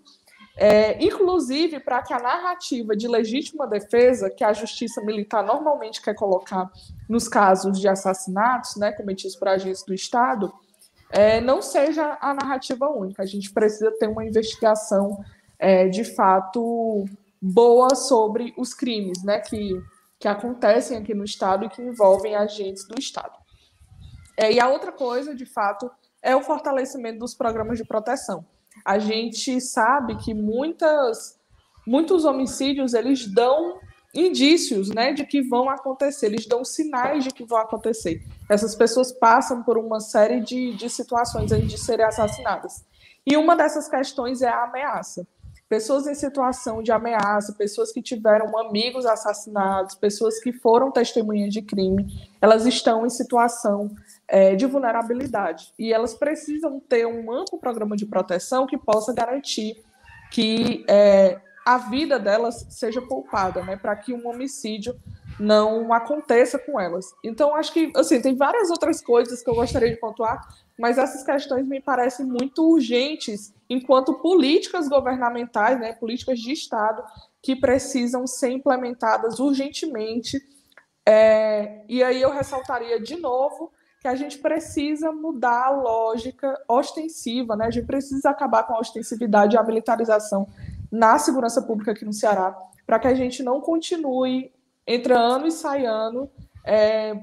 é, 0.61 1.03
inclusive 1.03 1.81
para 1.81 2.03
que 2.03 2.13
a 2.13 2.19
narrativa 2.19 2.95
de 2.95 3.09
legítima 3.09 3.67
defesa, 3.67 4.29
que 4.29 4.45
a 4.45 4.53
justiça 4.53 5.01
militar 5.01 5.43
normalmente 5.43 6.03
quer 6.03 6.15
colocar 6.15 6.71
nos 7.09 7.27
casos 7.29 7.81
de 7.81 7.89
assassinatos, 7.89 8.77
né, 8.77 8.93
cometidos 8.93 9.35
por 9.35 9.49
agentes 9.49 9.83
do 9.83 9.95
Estado, 9.95 10.53
é, 11.11 11.41
não 11.41 11.63
seja 11.63 12.19
a 12.21 12.35
narrativa 12.35 12.89
única. 12.91 13.23
A 13.23 13.27
gente 13.27 13.51
precisa 13.51 13.91
ter 13.93 14.07
uma 14.07 14.25
investigação 14.25 15.25
é, 15.59 15.89
de 15.89 16.05
fato 16.05 17.07
boa 17.41 17.95
sobre 17.95 18.53
os 18.57 18.75
crimes, 18.75 19.25
né, 19.25 19.41
que 19.41 19.83
que 20.21 20.29
acontecem 20.29 20.99
aqui 20.99 21.15
no 21.15 21.25
Estado 21.25 21.65
e 21.65 21.71
que 21.71 21.81
envolvem 21.81 22.37
agentes 22.37 22.87
do 22.87 23.01
Estado. 23.01 23.33
É, 24.37 24.53
e 24.53 24.61
a 24.61 24.69
outra 24.69 24.93
coisa, 24.93 25.35
de 25.35 25.47
fato, 25.47 25.91
é 26.23 26.37
o 26.37 26.43
fortalecimento 26.43 27.21
dos 27.21 27.35
programas 27.35 27.79
de 27.79 27.85
proteção. 27.87 28.45
A 28.85 28.99
gente 28.99 29.61
sabe 29.61 30.17
que 30.17 30.35
muitas, 30.35 31.39
muitos 31.87 32.25
homicídios 32.25 32.95
eles 32.95 33.27
dão 33.27 33.79
indícios 34.15 34.91
né, 34.91 35.13
de 35.13 35.25
que 35.25 35.41
vão 35.41 35.71
acontecer, 35.71 36.27
eles 36.27 36.47
dão 36.47 36.65
sinais 36.65 37.25
de 37.25 37.31
que 37.31 37.45
vão 37.45 37.59
acontecer. 37.59 38.23
Essas 38.49 38.75
pessoas 38.75 39.13
passam 39.13 39.63
por 39.63 39.79
uma 39.79 40.01
série 40.01 40.41
de, 40.41 40.75
de 40.75 40.91
situações 40.91 41.53
antes 41.53 41.69
de 41.69 41.79
serem 41.79 42.05
assassinadas. 42.05 42.85
E 43.25 43.37
uma 43.37 43.55
dessas 43.55 43.89
questões 43.89 44.43
é 44.43 44.49
a 44.49 44.65
ameaça 44.65 45.27
pessoas 45.71 46.05
em 46.09 46.17
situação 46.17 46.83
de 46.83 46.91
ameaça, 46.91 47.53
pessoas 47.53 47.93
que 47.93 48.03
tiveram 48.03 48.59
amigos 48.59 49.07
assassinados, 49.07 49.95
pessoas 49.95 50.41
que 50.41 50.53
foram 50.53 50.91
testemunhas 50.91 51.53
de 51.53 51.63
crime, 51.63 52.29
elas 52.43 52.67
estão 52.67 53.07
em 53.07 53.09
situação 53.09 53.89
é, 54.31 54.55
de 54.55 54.65
vulnerabilidade 54.65 55.73
e 55.77 55.93
elas 55.93 56.15
precisam 56.15 56.79
ter 56.79 57.05
um 57.05 57.33
amplo 57.33 57.59
programa 57.59 57.97
de 57.97 58.07
proteção 58.07 58.65
que 58.65 58.79
possa 58.79 59.13
garantir 59.13 59.83
que 60.31 60.85
é, 60.89 61.41
a 61.67 61.79
vida 61.79 62.17
delas 62.17 62.65
seja 62.71 63.03
poupada, 63.03 63.63
né, 63.65 63.77
para 63.77 63.97
que 63.97 64.15
um 64.15 64.29
homicídio 64.29 64.97
não 65.39 65.93
aconteça 65.93 66.59
com 66.59 66.79
elas. 66.79 67.07
Então, 67.25 67.57
acho 67.57 67.73
que, 67.73 67.91
assim, 67.97 68.21
tem 68.21 68.37
várias 68.37 68.71
outras 68.71 69.01
coisas 69.01 69.43
que 69.43 69.51
eu 69.51 69.55
gostaria 69.55 69.91
de 69.91 69.97
pontuar, 69.97 70.41
mas 70.79 70.97
essas 70.97 71.25
questões 71.25 71.67
me 71.67 71.81
parecem 71.81 72.25
muito 72.25 72.63
urgentes 72.71 73.53
enquanto 73.69 74.15
políticas 74.15 74.89
governamentais, 74.89 75.81
né, 75.81 75.93
políticas 75.95 76.39
de 76.39 76.53
Estado, 76.53 77.03
que 77.43 77.57
precisam 77.57 78.27
ser 78.27 78.51
implementadas 78.51 79.41
urgentemente. 79.41 80.41
É, 81.05 81.83
e 81.89 82.03
aí 82.03 82.23
eu 82.23 82.31
ressaltaria 82.31 83.01
de 83.01 83.17
novo 83.17 83.73
que 84.01 84.09
a 84.09 84.15
gente 84.15 84.39
precisa 84.39 85.13
mudar 85.13 85.67
a 85.67 85.71
lógica 85.71 86.59
ostensiva, 86.67 87.55
né? 87.55 87.67
A 87.67 87.71
gente 87.71 87.87
precisa 87.87 88.31
acabar 88.31 88.63
com 88.63 88.75
a 88.75 88.81
ostensividade 88.81 89.55
e 89.55 89.59
a 89.59 89.63
militarização 89.63 90.49
na 90.91 91.19
segurança 91.19 91.61
pública 91.61 91.93
aqui 91.93 92.05
no 92.05 92.13
Ceará, 92.13 92.57
para 92.87 92.99
que 92.99 93.07
a 93.07 93.15
gente 93.15 93.43
não 93.43 93.61
continue 93.61 94.51
entra 94.87 95.19
ano 95.19 95.47
e 95.47 95.53
sai 95.53 95.85
ano, 95.85 96.31
é, 96.65 97.15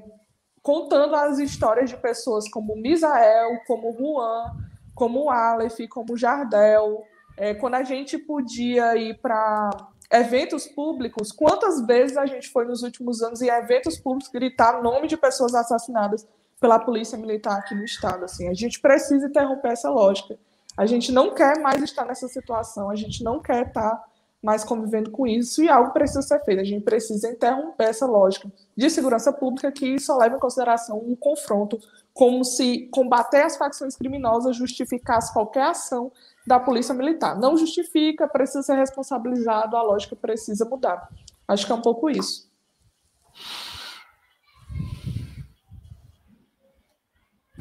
contando 0.62 1.16
as 1.16 1.40
histórias 1.40 1.90
de 1.90 1.98
pessoas 1.98 2.48
como 2.48 2.76
Misael, 2.76 3.60
como 3.66 3.92
Juan, 3.98 4.56
como 4.94 5.32
Aleph, 5.32 5.80
como 5.90 6.16
Jardel. 6.16 7.04
É, 7.36 7.56
quando 7.56 7.76
a 7.76 7.84
gente 7.84 8.20
podia 8.20 8.96
ir 8.96 9.20
para 9.20 9.70
eventos 10.12 10.68
públicos, 10.68 11.32
quantas 11.32 11.86
vezes 11.86 12.18
a 12.18 12.26
gente 12.28 12.50
foi 12.50 12.66
nos 12.66 12.84
últimos 12.84 13.22
anos 13.24 13.42
em 13.42 13.48
eventos 13.48 13.98
públicos 13.98 14.32
gritar 14.32 14.82
nome 14.82 15.08
de 15.08 15.18
pessoas 15.18 15.56
assassinadas 15.56 16.26
pela 16.60 16.80
polícia 16.80 17.18
militar 17.18 17.58
aqui 17.60 17.76
no 17.76 17.84
estado? 17.84 18.26
Assim, 18.26 18.48
a 18.48 18.54
gente 18.54 18.80
precisa 18.80 19.28
interromper 19.28 19.70
essa 19.70 19.90
lógica. 19.90 20.38
A 20.76 20.86
gente 20.86 21.12
não 21.12 21.34
quer 21.34 21.60
mais 21.60 21.82
estar 21.82 22.06
nessa 22.06 22.28
situação, 22.28 22.90
a 22.90 22.96
gente 22.96 23.24
não 23.24 23.42
quer 23.42 23.68
estar 23.68 24.04
mas 24.42 24.64
convivendo 24.64 25.10
com 25.12 25.26
isso 25.26 25.64
e 25.64 25.70
algo 25.70 25.92
precisa 25.92 26.22
ser 26.22 26.44
feito. 26.44 26.62
A 26.62 26.64
gente 26.64 26.84
precisa 26.84 27.30
interromper 27.30 27.86
essa 27.86 28.06
lógica 28.06 28.52
de 28.76 28.90
segurança 28.90 29.34
pública 29.34 29.72
que 29.72 30.00
só 30.00 30.16
leva 30.18 30.36
em 30.36 30.40
consideração 30.40 31.00
um 31.00 31.16
confronto, 31.16 31.80
como 32.14 32.44
se 32.44 32.88
combater 32.92 33.42
as 33.42 33.58
facções 33.58 33.96
criminosas 33.96 34.56
justificasse 34.56 35.34
qualquer 35.34 35.64
ação 35.64 36.12
da 36.46 36.60
polícia 36.60 36.94
militar. 36.94 37.38
Não 37.38 37.58
justifica, 37.58 38.28
precisa 38.28 38.62
ser 38.62 38.76
responsabilizado, 38.76 39.76
a 39.76 39.82
lógica 39.82 40.16
precisa 40.16 40.66
mudar. 40.66 41.10
Acho 41.48 41.66
que 41.66 41.72
é 41.72 41.76
um 41.76 41.82
pouco 41.82 42.10
isso. 42.10 42.48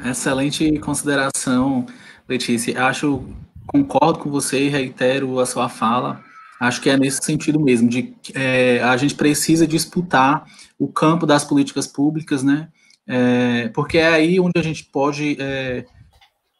Excelente 0.05 0.78
consideração, 0.78 1.86
Letícia. 2.28 2.84
Acho, 2.84 3.25
concordo 3.66 4.18
com 4.18 4.31
você 4.31 4.66
e 4.66 4.68
reitero 4.68 5.39
a 5.41 5.47
sua 5.47 5.68
fala 5.68 6.25
Acho 6.58 6.81
que 6.81 6.89
é 6.89 6.97
nesse 6.97 7.23
sentido 7.23 7.60
mesmo, 7.60 7.89
de 7.89 8.15
é, 8.34 8.83
a 8.83 8.97
gente 8.97 9.15
precisa 9.15 9.66
disputar 9.66 10.47
o 10.78 10.89
campo 10.89 11.26
das 11.26 11.44
políticas 11.44 11.86
públicas, 11.86 12.42
né? 12.42 12.68
É, 13.07 13.68
porque 13.68 13.99
é 13.99 14.08
aí 14.08 14.41
onde 14.41 14.58
a 14.58 14.62
gente 14.62 14.84
pode 14.84 15.36
é, 15.39 15.84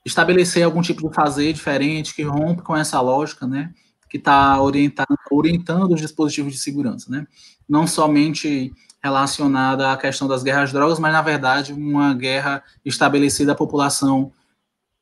estabelecer 0.05 0.63
algum 0.63 0.83
tipo 0.83 1.09
de 1.09 1.15
fazer 1.15 1.53
diferente 1.53 2.15
que 2.15 2.23
rompe 2.23 2.63
com 2.63 2.77
essa 2.77 3.01
lógica, 3.01 3.47
né? 3.47 3.73
Que 4.09 4.19
está 4.19 4.61
orientando, 4.61 5.93
os 5.93 6.01
dispositivos 6.01 6.53
de 6.53 6.59
segurança, 6.59 7.11
né? 7.11 7.27
Não 7.67 7.87
somente 7.87 8.73
relacionada 9.07 9.93
à 9.93 9.97
questão 9.97 10.27
das 10.27 10.43
guerras 10.43 10.71
de 10.71 10.75
drogas, 10.75 10.99
mas 10.99 11.13
na 11.13 11.23
verdade 11.23 11.73
uma 11.73 12.13
guerra 12.13 12.63
estabelecida 12.85 13.53
à 13.53 13.55
população 13.55 14.33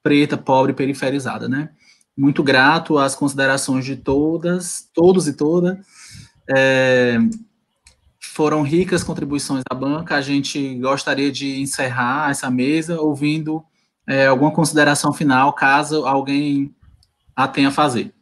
preta, 0.02 0.36
pobre, 0.36 0.72
periferizada, 0.72 1.48
né? 1.48 1.70
muito 2.16 2.42
grato 2.42 2.98
às 2.98 3.14
considerações 3.14 3.84
de 3.84 3.96
todas, 3.96 4.88
todos 4.94 5.26
e 5.26 5.32
toda. 5.32 5.80
É, 6.48 7.18
foram 8.20 8.62
ricas 8.62 9.02
contribuições 9.02 9.62
da 9.68 9.76
banca. 9.76 10.16
A 10.16 10.20
gente 10.20 10.76
gostaria 10.76 11.30
de 11.30 11.60
encerrar 11.60 12.30
essa 12.30 12.50
mesa 12.50 13.00
ouvindo 13.00 13.64
é, 14.06 14.26
alguma 14.26 14.52
consideração 14.52 15.12
final, 15.12 15.52
caso 15.52 16.06
alguém 16.06 16.74
a 17.34 17.48
tenha 17.48 17.68
a 17.68 17.72
fazer. 17.72 18.13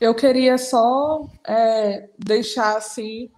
Eu 0.00 0.14
queria 0.14 0.58
só 0.58 1.26
é, 1.46 2.08
deixar 2.18 2.76
assim 2.76 3.30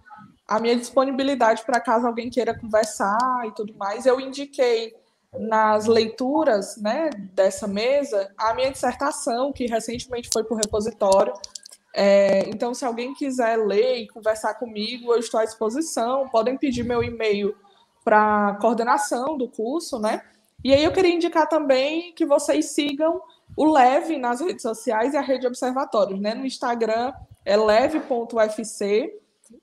a 0.47 0.59
minha 0.59 0.75
disponibilidade 0.75 1.63
para 1.63 1.79
caso 1.79 2.07
alguém 2.07 2.29
queira 2.29 2.57
conversar 2.57 3.17
e 3.45 3.51
tudo 3.51 3.73
mais. 3.75 4.05
Eu 4.05 4.19
indiquei 4.19 4.93
nas 5.37 5.85
leituras 5.85 6.75
né, 6.77 7.09
dessa 7.33 7.67
mesa 7.67 8.33
a 8.35 8.53
minha 8.53 8.71
dissertação, 8.71 9.53
que 9.53 9.67
recentemente 9.67 10.29
foi 10.33 10.43
para 10.43 10.55
o 10.55 10.57
repositório. 10.57 11.33
É, 11.95 12.49
então, 12.49 12.73
se 12.73 12.83
alguém 12.83 13.13
quiser 13.13 13.57
ler 13.57 13.97
e 13.97 14.07
conversar 14.07 14.55
comigo, 14.55 15.13
eu 15.13 15.19
estou 15.19 15.39
à 15.39 15.45
disposição. 15.45 16.27
Podem 16.29 16.57
pedir 16.57 16.83
meu 16.83 17.03
e-mail 17.03 17.55
para 18.03 18.57
coordenação 18.59 19.37
do 19.37 19.47
curso, 19.47 19.99
né? 19.99 20.23
E 20.63 20.73
aí 20.73 20.83
eu 20.83 20.91
queria 20.91 21.13
indicar 21.13 21.47
também 21.47 22.11
que 22.13 22.25
vocês 22.25 22.71
sigam 22.71 23.21
o 23.59 23.69
Leve 23.73 24.17
nas 24.17 24.39
redes 24.39 24.61
sociais 24.61 25.13
e 25.13 25.17
a 25.17 25.21
rede 25.21 25.45
Observatórios, 25.45 26.17
né? 26.17 26.33
No 26.33 26.45
Instagram 26.45 27.11
é 27.43 27.57
leve.ufc 27.57 29.11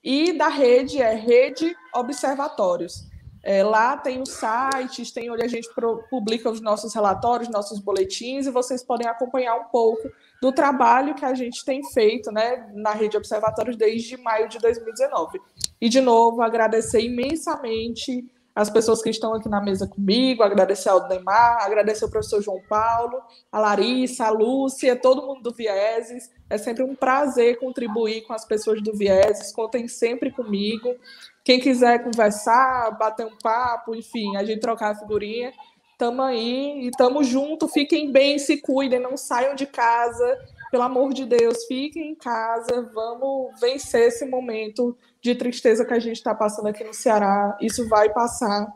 e 0.05 0.33
da 0.35 0.49
rede 0.49 1.01
é 1.01 1.15
Rede 1.15 1.75
Observatórios. 1.95 3.07
É, 3.43 3.65
lá 3.65 3.97
tem 3.97 4.21
os 4.21 4.29
sites, 4.29 5.13
tem 5.13 5.31
onde 5.31 5.43
a 5.43 5.49
gente 5.49 5.71
publica 6.11 6.51
os 6.51 6.61
nossos 6.61 6.93
relatórios, 6.93 7.49
nossos 7.49 7.79
boletins, 7.79 8.47
e 8.47 8.51
vocês 8.51 8.83
podem 8.83 9.09
acompanhar 9.09 9.57
um 9.57 9.65
pouco 9.65 10.11
do 10.43 10.53
trabalho 10.53 11.15
que 11.15 11.25
a 11.25 11.33
gente 11.33 11.65
tem 11.65 11.83
feito 11.95 12.31
né, 12.31 12.69
na 12.75 12.91
Rede 12.91 13.17
Observatórios 13.17 13.79
desde 13.79 14.19
maio 14.19 14.47
de 14.47 14.59
2019. 14.59 15.41
E, 15.81 15.89
de 15.89 16.03
novo, 16.03 16.43
agradecer 16.43 17.01
imensamente 17.01 18.31
as 18.57 18.71
pessoas 18.71 19.03
que 19.03 19.11
estão 19.11 19.35
aqui 19.35 19.51
na 19.51 19.61
mesa 19.61 19.87
comigo, 19.87 20.43
agradecer 20.43 20.89
ao 20.89 21.07
Neymar, 21.07 21.63
agradecer 21.63 22.05
ao 22.05 22.11
professor 22.11 22.41
João 22.41 22.63
Paulo, 22.67 23.21
a 23.53 23.61
Larissa, 23.61 24.25
a 24.25 24.31
Lúcia, 24.31 24.97
todo 24.97 25.27
mundo 25.27 25.43
do 25.43 25.55
Vieses. 25.55 26.31
É 26.49 26.57
sempre 26.57 26.83
um 26.83 26.95
prazer 26.95 27.59
contribuir 27.59 28.23
com 28.23 28.33
as 28.33 28.47
pessoas 28.47 28.83
do 28.83 28.95
Vieses, 28.95 29.53
contem 29.53 29.87
sempre 29.87 30.31
comigo. 30.31 30.97
Quem 31.45 31.61
quiser 31.61 32.03
conversar, 32.03 32.97
bater 32.99 33.27
um 33.27 33.37
papo, 33.43 33.95
enfim, 33.95 34.39
a 34.39 34.43
gente 34.43 34.61
trocar 34.61 34.93
a 34.93 34.95
figurinha, 34.95 35.53
tamo 35.99 36.23
aí 36.23 36.87
e 36.87 36.91
tamo 36.93 37.23
junto. 37.23 37.69
Fiquem 37.69 38.11
bem, 38.11 38.39
se 38.39 38.57
cuidem, 38.57 38.99
não 38.99 39.19
saiam 39.19 39.55
de 39.55 39.67
casa, 39.67 40.39
pelo 40.71 40.83
amor 40.83 41.13
de 41.13 41.27
Deus, 41.27 41.67
fiquem 41.67 42.13
em 42.13 42.15
casa, 42.15 42.91
vamos 42.95 43.61
vencer 43.61 44.09
esse 44.09 44.25
momento 44.25 44.97
de 45.27 45.35
tristeza 45.35 45.85
que 45.85 45.93
a 45.93 45.99
gente 45.99 46.17
está 46.17 46.35
passando 46.35 46.69
aqui 46.69 46.85
no 46.85 46.95
Ceará. 46.95 47.57
Isso 47.61 47.89
vai 47.89 48.09
passar. 48.11 48.67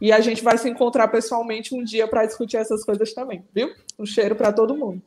E 0.00 0.12
a 0.12 0.20
gente 0.20 0.42
vai 0.42 0.56
se 0.58 0.68
encontrar 0.68 1.08
pessoalmente 1.08 1.74
um 1.74 1.84
dia 1.84 2.08
para 2.08 2.26
discutir 2.26 2.56
essas 2.56 2.84
coisas 2.84 3.12
também, 3.12 3.44
viu? 3.54 3.70
Um 3.98 4.06
cheiro 4.06 4.34
para 4.34 4.52
todo 4.52 4.76
mundo. 4.76 5.02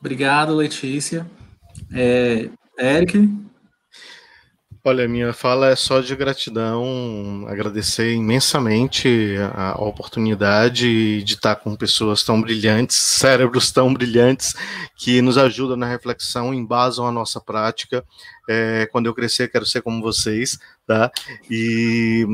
Obrigado, 0.00 0.54
Letícia. 0.54 1.26
É, 1.92 2.50
Eric? 2.78 3.16
Olha, 4.86 5.08
minha 5.08 5.32
fala 5.32 5.70
é 5.70 5.76
só 5.76 6.00
de 6.00 6.14
gratidão, 6.14 7.46
agradecer 7.48 8.12
imensamente 8.12 9.34
a, 9.54 9.82
oportunidade 9.82 11.22
de 11.22 11.32
estar 11.32 11.56
com 11.56 11.74
pessoas 11.74 12.22
tão 12.22 12.38
brilhantes, 12.38 12.94
cérebros 12.96 13.72
tão 13.72 13.94
brilhantes, 13.94 14.54
que 14.94 15.22
nos 15.22 15.38
ajudam 15.38 15.74
na 15.74 15.86
reflexão, 15.86 16.52
embasam 16.52 17.06
a 17.06 17.10
nossa 17.10 17.40
prática. 17.40 18.04
É, 18.46 18.86
quando 18.92 19.06
eu 19.06 19.14
crescer, 19.14 19.50
quero 19.50 19.64
ser 19.64 19.80
como 19.80 20.02
vocês, 20.02 20.58
tá? 20.86 21.10
E 21.50 22.26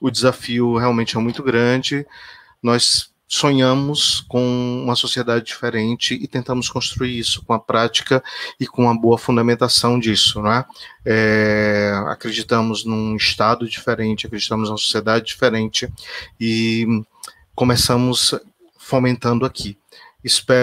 o 0.00 0.10
desafio 0.10 0.78
realmente 0.78 1.14
é 1.14 1.20
muito 1.20 1.42
grande. 1.42 2.06
Nós 2.62 3.12
sonhamos 3.28 4.22
com 4.22 4.82
uma 4.82 4.96
sociedade 4.96 5.44
diferente 5.44 6.14
e 6.14 6.26
tentamos 6.26 6.70
construir 6.70 7.18
isso 7.18 7.44
com 7.44 7.52
a 7.52 7.58
prática 7.58 8.24
e 8.58 8.66
com 8.66 8.88
a 8.88 8.94
boa 8.94 9.18
fundamentação 9.18 9.98
disso, 9.98 10.40
não 10.40 10.50
é? 10.50 10.64
é 11.04 11.92
acreditamos 12.06 12.86
num 12.86 13.14
estado 13.14 13.68
diferente, 13.68 14.26
acreditamos 14.26 14.70
numa 14.70 14.78
sociedade 14.78 15.26
diferente 15.26 15.92
e 16.40 16.86
começamos 17.54 18.34
fomentando 18.78 19.44
aqui. 19.44 19.76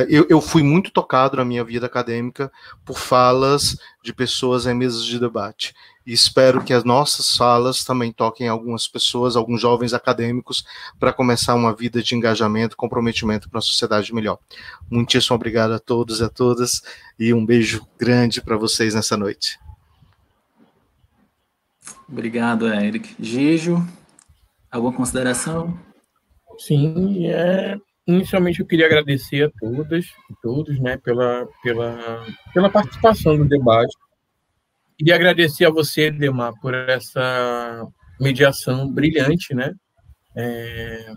Eu, 0.09 0.27
eu 0.29 0.41
fui 0.41 0.61
muito 0.61 0.91
tocado 0.91 1.37
na 1.37 1.45
minha 1.45 1.63
vida 1.63 1.85
acadêmica 1.85 2.51
por 2.83 2.97
falas 2.97 3.77
de 4.03 4.13
pessoas 4.13 4.65
em 4.65 4.73
mesas 4.73 5.05
de 5.05 5.19
debate 5.19 5.73
e 6.05 6.13
espero 6.13 6.63
que 6.63 6.73
as 6.73 6.83
nossas 6.83 7.25
salas 7.25 7.83
também 7.83 8.11
toquem 8.11 8.47
algumas 8.47 8.87
pessoas, 8.87 9.35
alguns 9.35 9.61
jovens 9.61 9.93
acadêmicos, 9.93 10.63
para 10.99 11.11
começar 11.11 11.55
uma 11.55 11.73
vida 11.73 12.01
de 12.03 12.15
engajamento, 12.15 12.77
comprometimento 12.77 13.49
para 13.49 13.57
uma 13.57 13.61
sociedade 13.61 14.13
melhor. 14.13 14.37
Muitíssimo 14.89 15.35
obrigado 15.35 15.71
a 15.71 15.79
todos 15.79 16.19
e 16.19 16.23
a 16.23 16.29
todas, 16.29 16.83
e 17.19 17.33
um 17.33 17.45
beijo 17.45 17.87
grande 17.97 18.41
para 18.41 18.55
vocês 18.55 18.93
nessa 18.93 19.17
noite. 19.17 19.59
Obrigado, 22.07 22.67
Eric. 22.67 23.15
Gijo, 23.19 23.83
alguma 24.71 24.93
consideração? 24.93 25.77
Sim, 26.59 27.27
é, 27.27 27.77
inicialmente 28.07 28.59
eu 28.59 28.65
queria 28.65 28.85
agradecer 28.85 29.45
a 29.45 29.51
todas 29.59 30.05
e 30.05 30.35
todos 30.41 30.79
né, 30.79 30.97
pela, 30.97 31.47
pela, 31.63 32.25
pela 32.53 32.69
participação 32.69 33.37
no 33.37 33.45
debate. 33.45 33.95
Queria 34.97 35.15
agradecer 35.15 35.65
a 35.65 35.69
você, 35.69 36.09
Demar, 36.09 36.53
por 36.61 36.73
essa 36.73 37.85
mediação 38.19 38.89
brilhante, 38.89 39.53
né? 39.53 39.73
É, 40.35 41.13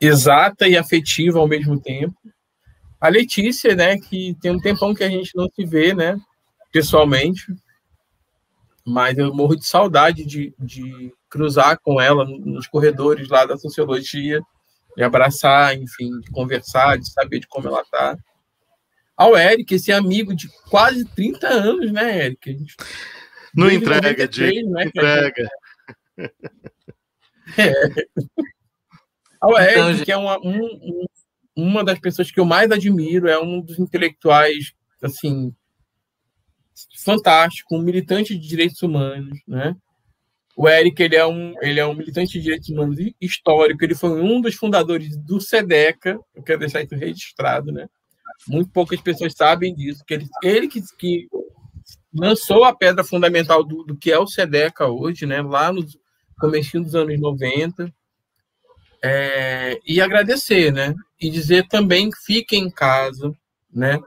exata 0.00 0.68
e 0.68 0.76
afetiva 0.76 1.38
ao 1.38 1.48
mesmo 1.48 1.80
tempo. 1.80 2.14
A 3.00 3.08
Letícia, 3.08 3.74
né, 3.74 3.98
que 3.98 4.36
tem 4.40 4.50
um 4.50 4.60
tempão 4.60 4.94
que 4.94 5.04
a 5.04 5.08
gente 5.08 5.30
não 5.34 5.48
se 5.48 5.64
vê, 5.64 5.94
né, 5.94 6.18
pessoalmente, 6.70 7.42
mas 8.86 9.16
eu 9.16 9.34
morro 9.34 9.56
de 9.56 9.66
saudade 9.66 10.24
de, 10.24 10.54
de 10.58 11.12
cruzar 11.28 11.78
com 11.82 12.00
ela 12.00 12.24
nos 12.24 12.66
corredores 12.66 13.28
lá 13.28 13.46
da 13.46 13.56
sociologia, 13.56 14.40
de 14.96 15.02
abraçar, 15.02 15.74
enfim, 15.76 16.10
de 16.20 16.30
conversar, 16.30 16.98
de 16.98 17.10
saber 17.10 17.40
de 17.40 17.46
como 17.46 17.68
ela 17.68 17.80
está 17.80 18.16
ao 19.20 19.36
Eric, 19.36 19.74
esse 19.74 19.92
amigo 19.92 20.34
de 20.34 20.48
quase 20.70 21.04
30 21.04 21.46
anos, 21.46 21.92
né, 21.92 22.24
Eric? 22.24 22.52
Gente... 22.52 22.74
Não 23.54 23.70
entrega, 23.70 24.26
Diego. 24.26 24.70
Né, 24.70 24.84
entrega. 24.84 25.48
É. 27.58 27.72
Ao 29.40 29.58
Eric, 29.58 29.72
então, 29.72 30.04
que 30.04 30.12
é 30.12 30.16
uma, 30.16 30.38
um, 30.38 31.04
uma 31.56 31.82
das 31.82 31.98
pessoas 31.98 32.30
que 32.30 32.38
eu 32.38 32.44
mais 32.44 32.70
admiro, 32.70 33.28
é 33.28 33.36
um 33.40 33.60
dos 33.60 33.76
intelectuais, 33.76 34.72
assim, 35.02 35.52
fantástico, 37.04 37.74
um 37.74 37.82
militante 37.82 38.38
de 38.38 38.46
direitos 38.46 38.80
humanos, 38.82 39.40
né? 39.48 39.74
O 40.56 40.68
Eric, 40.68 41.02
ele 41.02 41.16
é 41.16 41.26
um, 41.26 41.54
ele 41.60 41.80
é 41.80 41.86
um 41.86 41.94
militante 41.94 42.34
de 42.34 42.40
direitos 42.40 42.68
humanos 42.68 42.98
histórico, 43.20 43.82
ele 43.82 43.96
foi 43.96 44.10
um 44.10 44.40
dos 44.40 44.54
fundadores 44.54 45.16
do 45.16 45.40
SEDECA, 45.40 46.20
eu 46.32 46.42
quero 46.44 46.60
deixar 46.60 46.82
isso 46.82 46.94
registrado, 46.94 47.72
né? 47.72 47.88
Muito 48.48 48.70
poucas 48.70 49.00
pessoas 49.00 49.34
sabem 49.34 49.74
disso, 49.74 50.04
que 50.06 50.14
ele, 50.14 50.26
ele 50.42 50.68
que, 50.68 50.82
que 50.98 51.28
lançou 52.12 52.64
a 52.64 52.74
pedra 52.74 53.04
fundamental 53.04 53.62
do, 53.64 53.84
do, 53.84 53.96
que 53.96 54.10
é 54.10 54.18
o 54.18 54.26
SEDECA 54.26 54.86
hoje, 54.86 55.26
né, 55.26 55.40
lá 55.42 55.72
no 55.72 55.84
começo 56.38 56.80
dos 56.80 56.94
anos 56.94 57.18
90, 57.20 57.92
é, 59.02 59.78
e 59.86 60.00
agradecer, 60.00 60.72
né, 60.72 60.94
e 61.20 61.30
dizer 61.30 61.68
também 61.68 62.10
que 62.10 62.18
fiquem 62.24 62.64
em 62.64 62.70
casa, 62.70 63.32
né, 63.72 63.98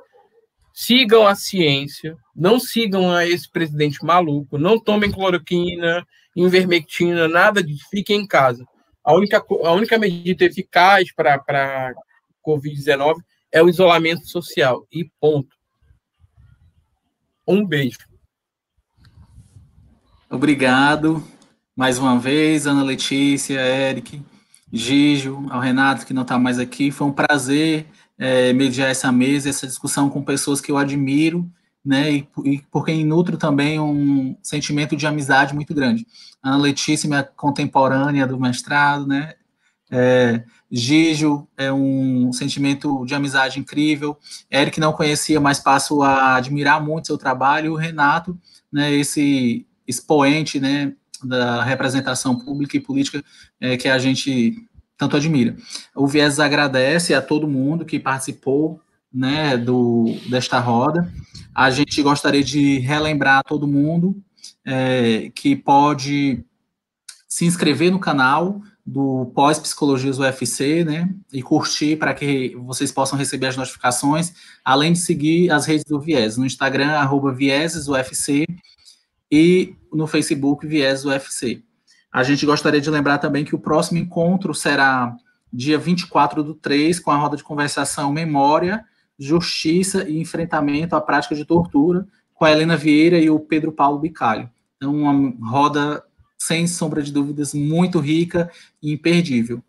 sigam 0.74 1.26
a 1.27 1.35
ciência, 1.35 2.18
não 2.35 2.60
sigam 2.60 3.11
a 3.11 3.26
esse 3.26 3.50
presidente 3.50 4.03
maluco, 4.03 4.58
não 4.58 4.80
tomem 4.80 5.11
cloroquina, 5.11 6.06
invermectina, 6.35 7.27
nada 7.27 7.64
disso, 7.64 7.85
fiquem 7.92 8.22
em 8.22 8.27
casa. 8.27 8.66
A 9.03 9.14
única, 9.14 9.38
a 9.38 9.72
única 9.72 9.98
medida 10.00 10.45
eficaz 10.45 11.14
para 11.14 11.93
Covid-19 12.45 13.18
é 13.53 13.61
o 13.61 13.69
isolamento 13.69 14.27
social. 14.27 14.88
E 14.91 15.06
ponto. 15.22 15.56
Um 17.48 17.65
beijo. 17.65 17.99
Obrigado 20.30 21.23
mais 21.75 21.99
uma 21.99 22.19
vez, 22.19 22.67
Ana 22.67 22.83
Letícia, 22.83 23.59
Eric, 23.59 24.22
Gijo, 24.72 25.45
ao 25.49 25.59
Renato, 25.59 26.06
que 26.06 26.14
não 26.14 26.23
está 26.23 26.38
mais 26.40 26.57
aqui. 26.57 26.91
Foi 26.91 27.07
um 27.07 27.11
prazer 27.11 27.88
é, 28.17 28.53
mediar 28.53 28.90
essa 28.90 29.11
mesa, 29.11 29.49
essa 29.49 29.67
discussão 29.67 30.09
com 30.09 30.23
pessoas 30.23 30.61
que 30.61 30.72
eu 30.72 30.77
admiro, 30.77 31.49
né, 31.83 32.11
e, 32.11 32.27
e 32.45 32.61
por 32.72 32.85
quem 32.85 33.03
nutro 33.03 33.38
também 33.38 33.80
um 33.80 34.38
sentimento 34.41 34.95
de 34.95 35.06
amizade 35.06 35.53
muito 35.53 35.73
grande. 35.73 36.07
Ana 36.41 36.57
Letícia, 36.57 37.07
minha 37.07 37.23
contemporânea 37.23 38.25
do 38.25 38.40
mestrado, 38.40 39.06
né, 39.06 39.33
é, 39.91 40.43
Gijo 40.76 41.48
é 41.56 41.72
um 41.72 42.34
sentimento 42.34 43.06
de 43.06 43.14
amizade 43.14 43.60
incrível. 43.60 44.18
Eric 44.52 44.80
não 44.80 44.92
conhecia, 44.92 45.40
mas 45.40 45.60
passo 45.60 46.02
a 46.02 46.35
admirar 46.35 46.84
muito 46.84 47.06
seu 47.06 47.18
trabalho. 47.18 47.74
O 47.74 47.77
Renato, 47.77 48.35
né, 48.72 48.92
esse 48.92 49.68
expoente 49.88 50.60
né, 50.60 50.93
da 51.24 51.64
representação 51.64 52.35
pública 52.40 52.76
e 52.76 52.80
política 52.80 53.24
é, 53.61 53.77
que 53.77 53.88
a 53.88 54.00
gente 54.00 54.68
tanto 54.98 55.16
admira. 55.16 55.56
O 55.95 56.08
Viés 56.08 56.40
agradece 56.40 57.14
a 57.14 57.22
todo 57.22 57.48
mundo 57.48 57.85
que 57.85 58.00
participou 58.00 58.82
né, 59.14 59.56
do, 59.56 60.06
desta 60.27 60.58
roda. 60.58 61.08
A 61.53 61.69
gente 61.69 62.02
gostaria 62.02 62.43
de 62.43 62.80
relembrar 62.80 63.40
a 63.40 63.43
todo 63.43 63.68
mundo 63.68 64.19
é, 64.66 65.32
que 65.35 65.56
pode 65.56 66.43
se 67.27 67.45
inscrever 67.45 67.92
no 67.92 68.00
canal, 68.00 68.60
do 68.85 69.31
pós-psicologias 69.33 70.19
UFC, 70.19 70.83
né? 70.83 71.09
E 71.31 71.41
curtir 71.41 71.95
para 71.95 72.13
que 72.13 72.55
vocês 72.57 72.91
possam 72.91 73.17
receber 73.17 73.47
as 73.47 73.57
notificações, 73.57 74.33
além 74.63 74.91
de 74.93 74.99
seguir 74.99 75.49
as 75.51 75.65
redes 75.65 75.85
do 75.85 75.99
Viés, 75.99 76.37
no 76.37 76.45
Instagram, 76.45 76.91
arroba 76.91 77.31
viesesufc, 77.31 78.45
e 79.31 79.75
no 79.91 80.05
Facebook, 80.05 80.67
Viés 80.67 81.05
UFC. 81.05 81.63
A 82.11 82.21
gente 82.21 82.45
gostaria 82.45 82.79
de 82.79 82.89
lembrar 82.89 83.17
também 83.17 83.43
que 83.43 83.55
o 83.55 83.59
próximo 83.59 83.97
encontro 83.97 84.53
será 84.53 85.15
dia 85.51 85.77
24 85.77 86.43
do 86.43 86.53
3, 86.53 86.99
com 86.99 87.09
a 87.09 87.15
roda 87.15 87.37
de 87.37 87.43
conversação 87.43 88.11
Memória, 88.11 88.85
Justiça 89.17 90.07
e 90.07 90.19
Enfrentamento 90.19 90.95
à 90.95 91.01
Prática 91.01 91.33
de 91.33 91.45
Tortura, 91.45 92.05
com 92.33 92.45
a 92.45 92.51
Helena 92.51 92.75
Vieira 92.75 93.17
e 93.17 93.29
o 93.29 93.39
Pedro 93.39 93.71
Paulo 93.71 93.97
Bicalho. 93.97 94.49
Então, 94.77 94.93
uma 94.93 95.33
roda 95.49 96.03
sem 96.45 96.67
sombra 96.67 97.01
de 97.01 97.11
dúvidas, 97.11 97.53
muito 97.53 97.99
rica 97.99 98.51
e 98.81 98.91
imperdível. 98.91 99.63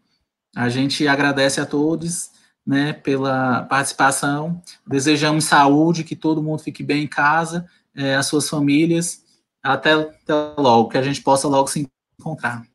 A 0.54 0.68
gente 0.68 1.06
agradece 1.06 1.60
a 1.60 1.66
todos 1.66 2.30
né, 2.66 2.92
pela 2.92 3.62
participação, 3.62 4.62
desejamos 4.86 5.44
saúde, 5.44 6.04
que 6.04 6.16
todo 6.16 6.42
mundo 6.42 6.62
fique 6.62 6.82
bem 6.82 7.04
em 7.04 7.08
casa, 7.08 7.68
é, 7.94 8.14
as 8.14 8.26
suas 8.26 8.48
famílias. 8.48 9.22
Até, 9.62 9.92
até 9.92 10.34
logo, 10.58 10.90
que 10.90 10.98
a 10.98 11.02
gente 11.02 11.22
possa 11.22 11.48
logo 11.48 11.68
se 11.68 11.88
encontrar. 12.18 12.66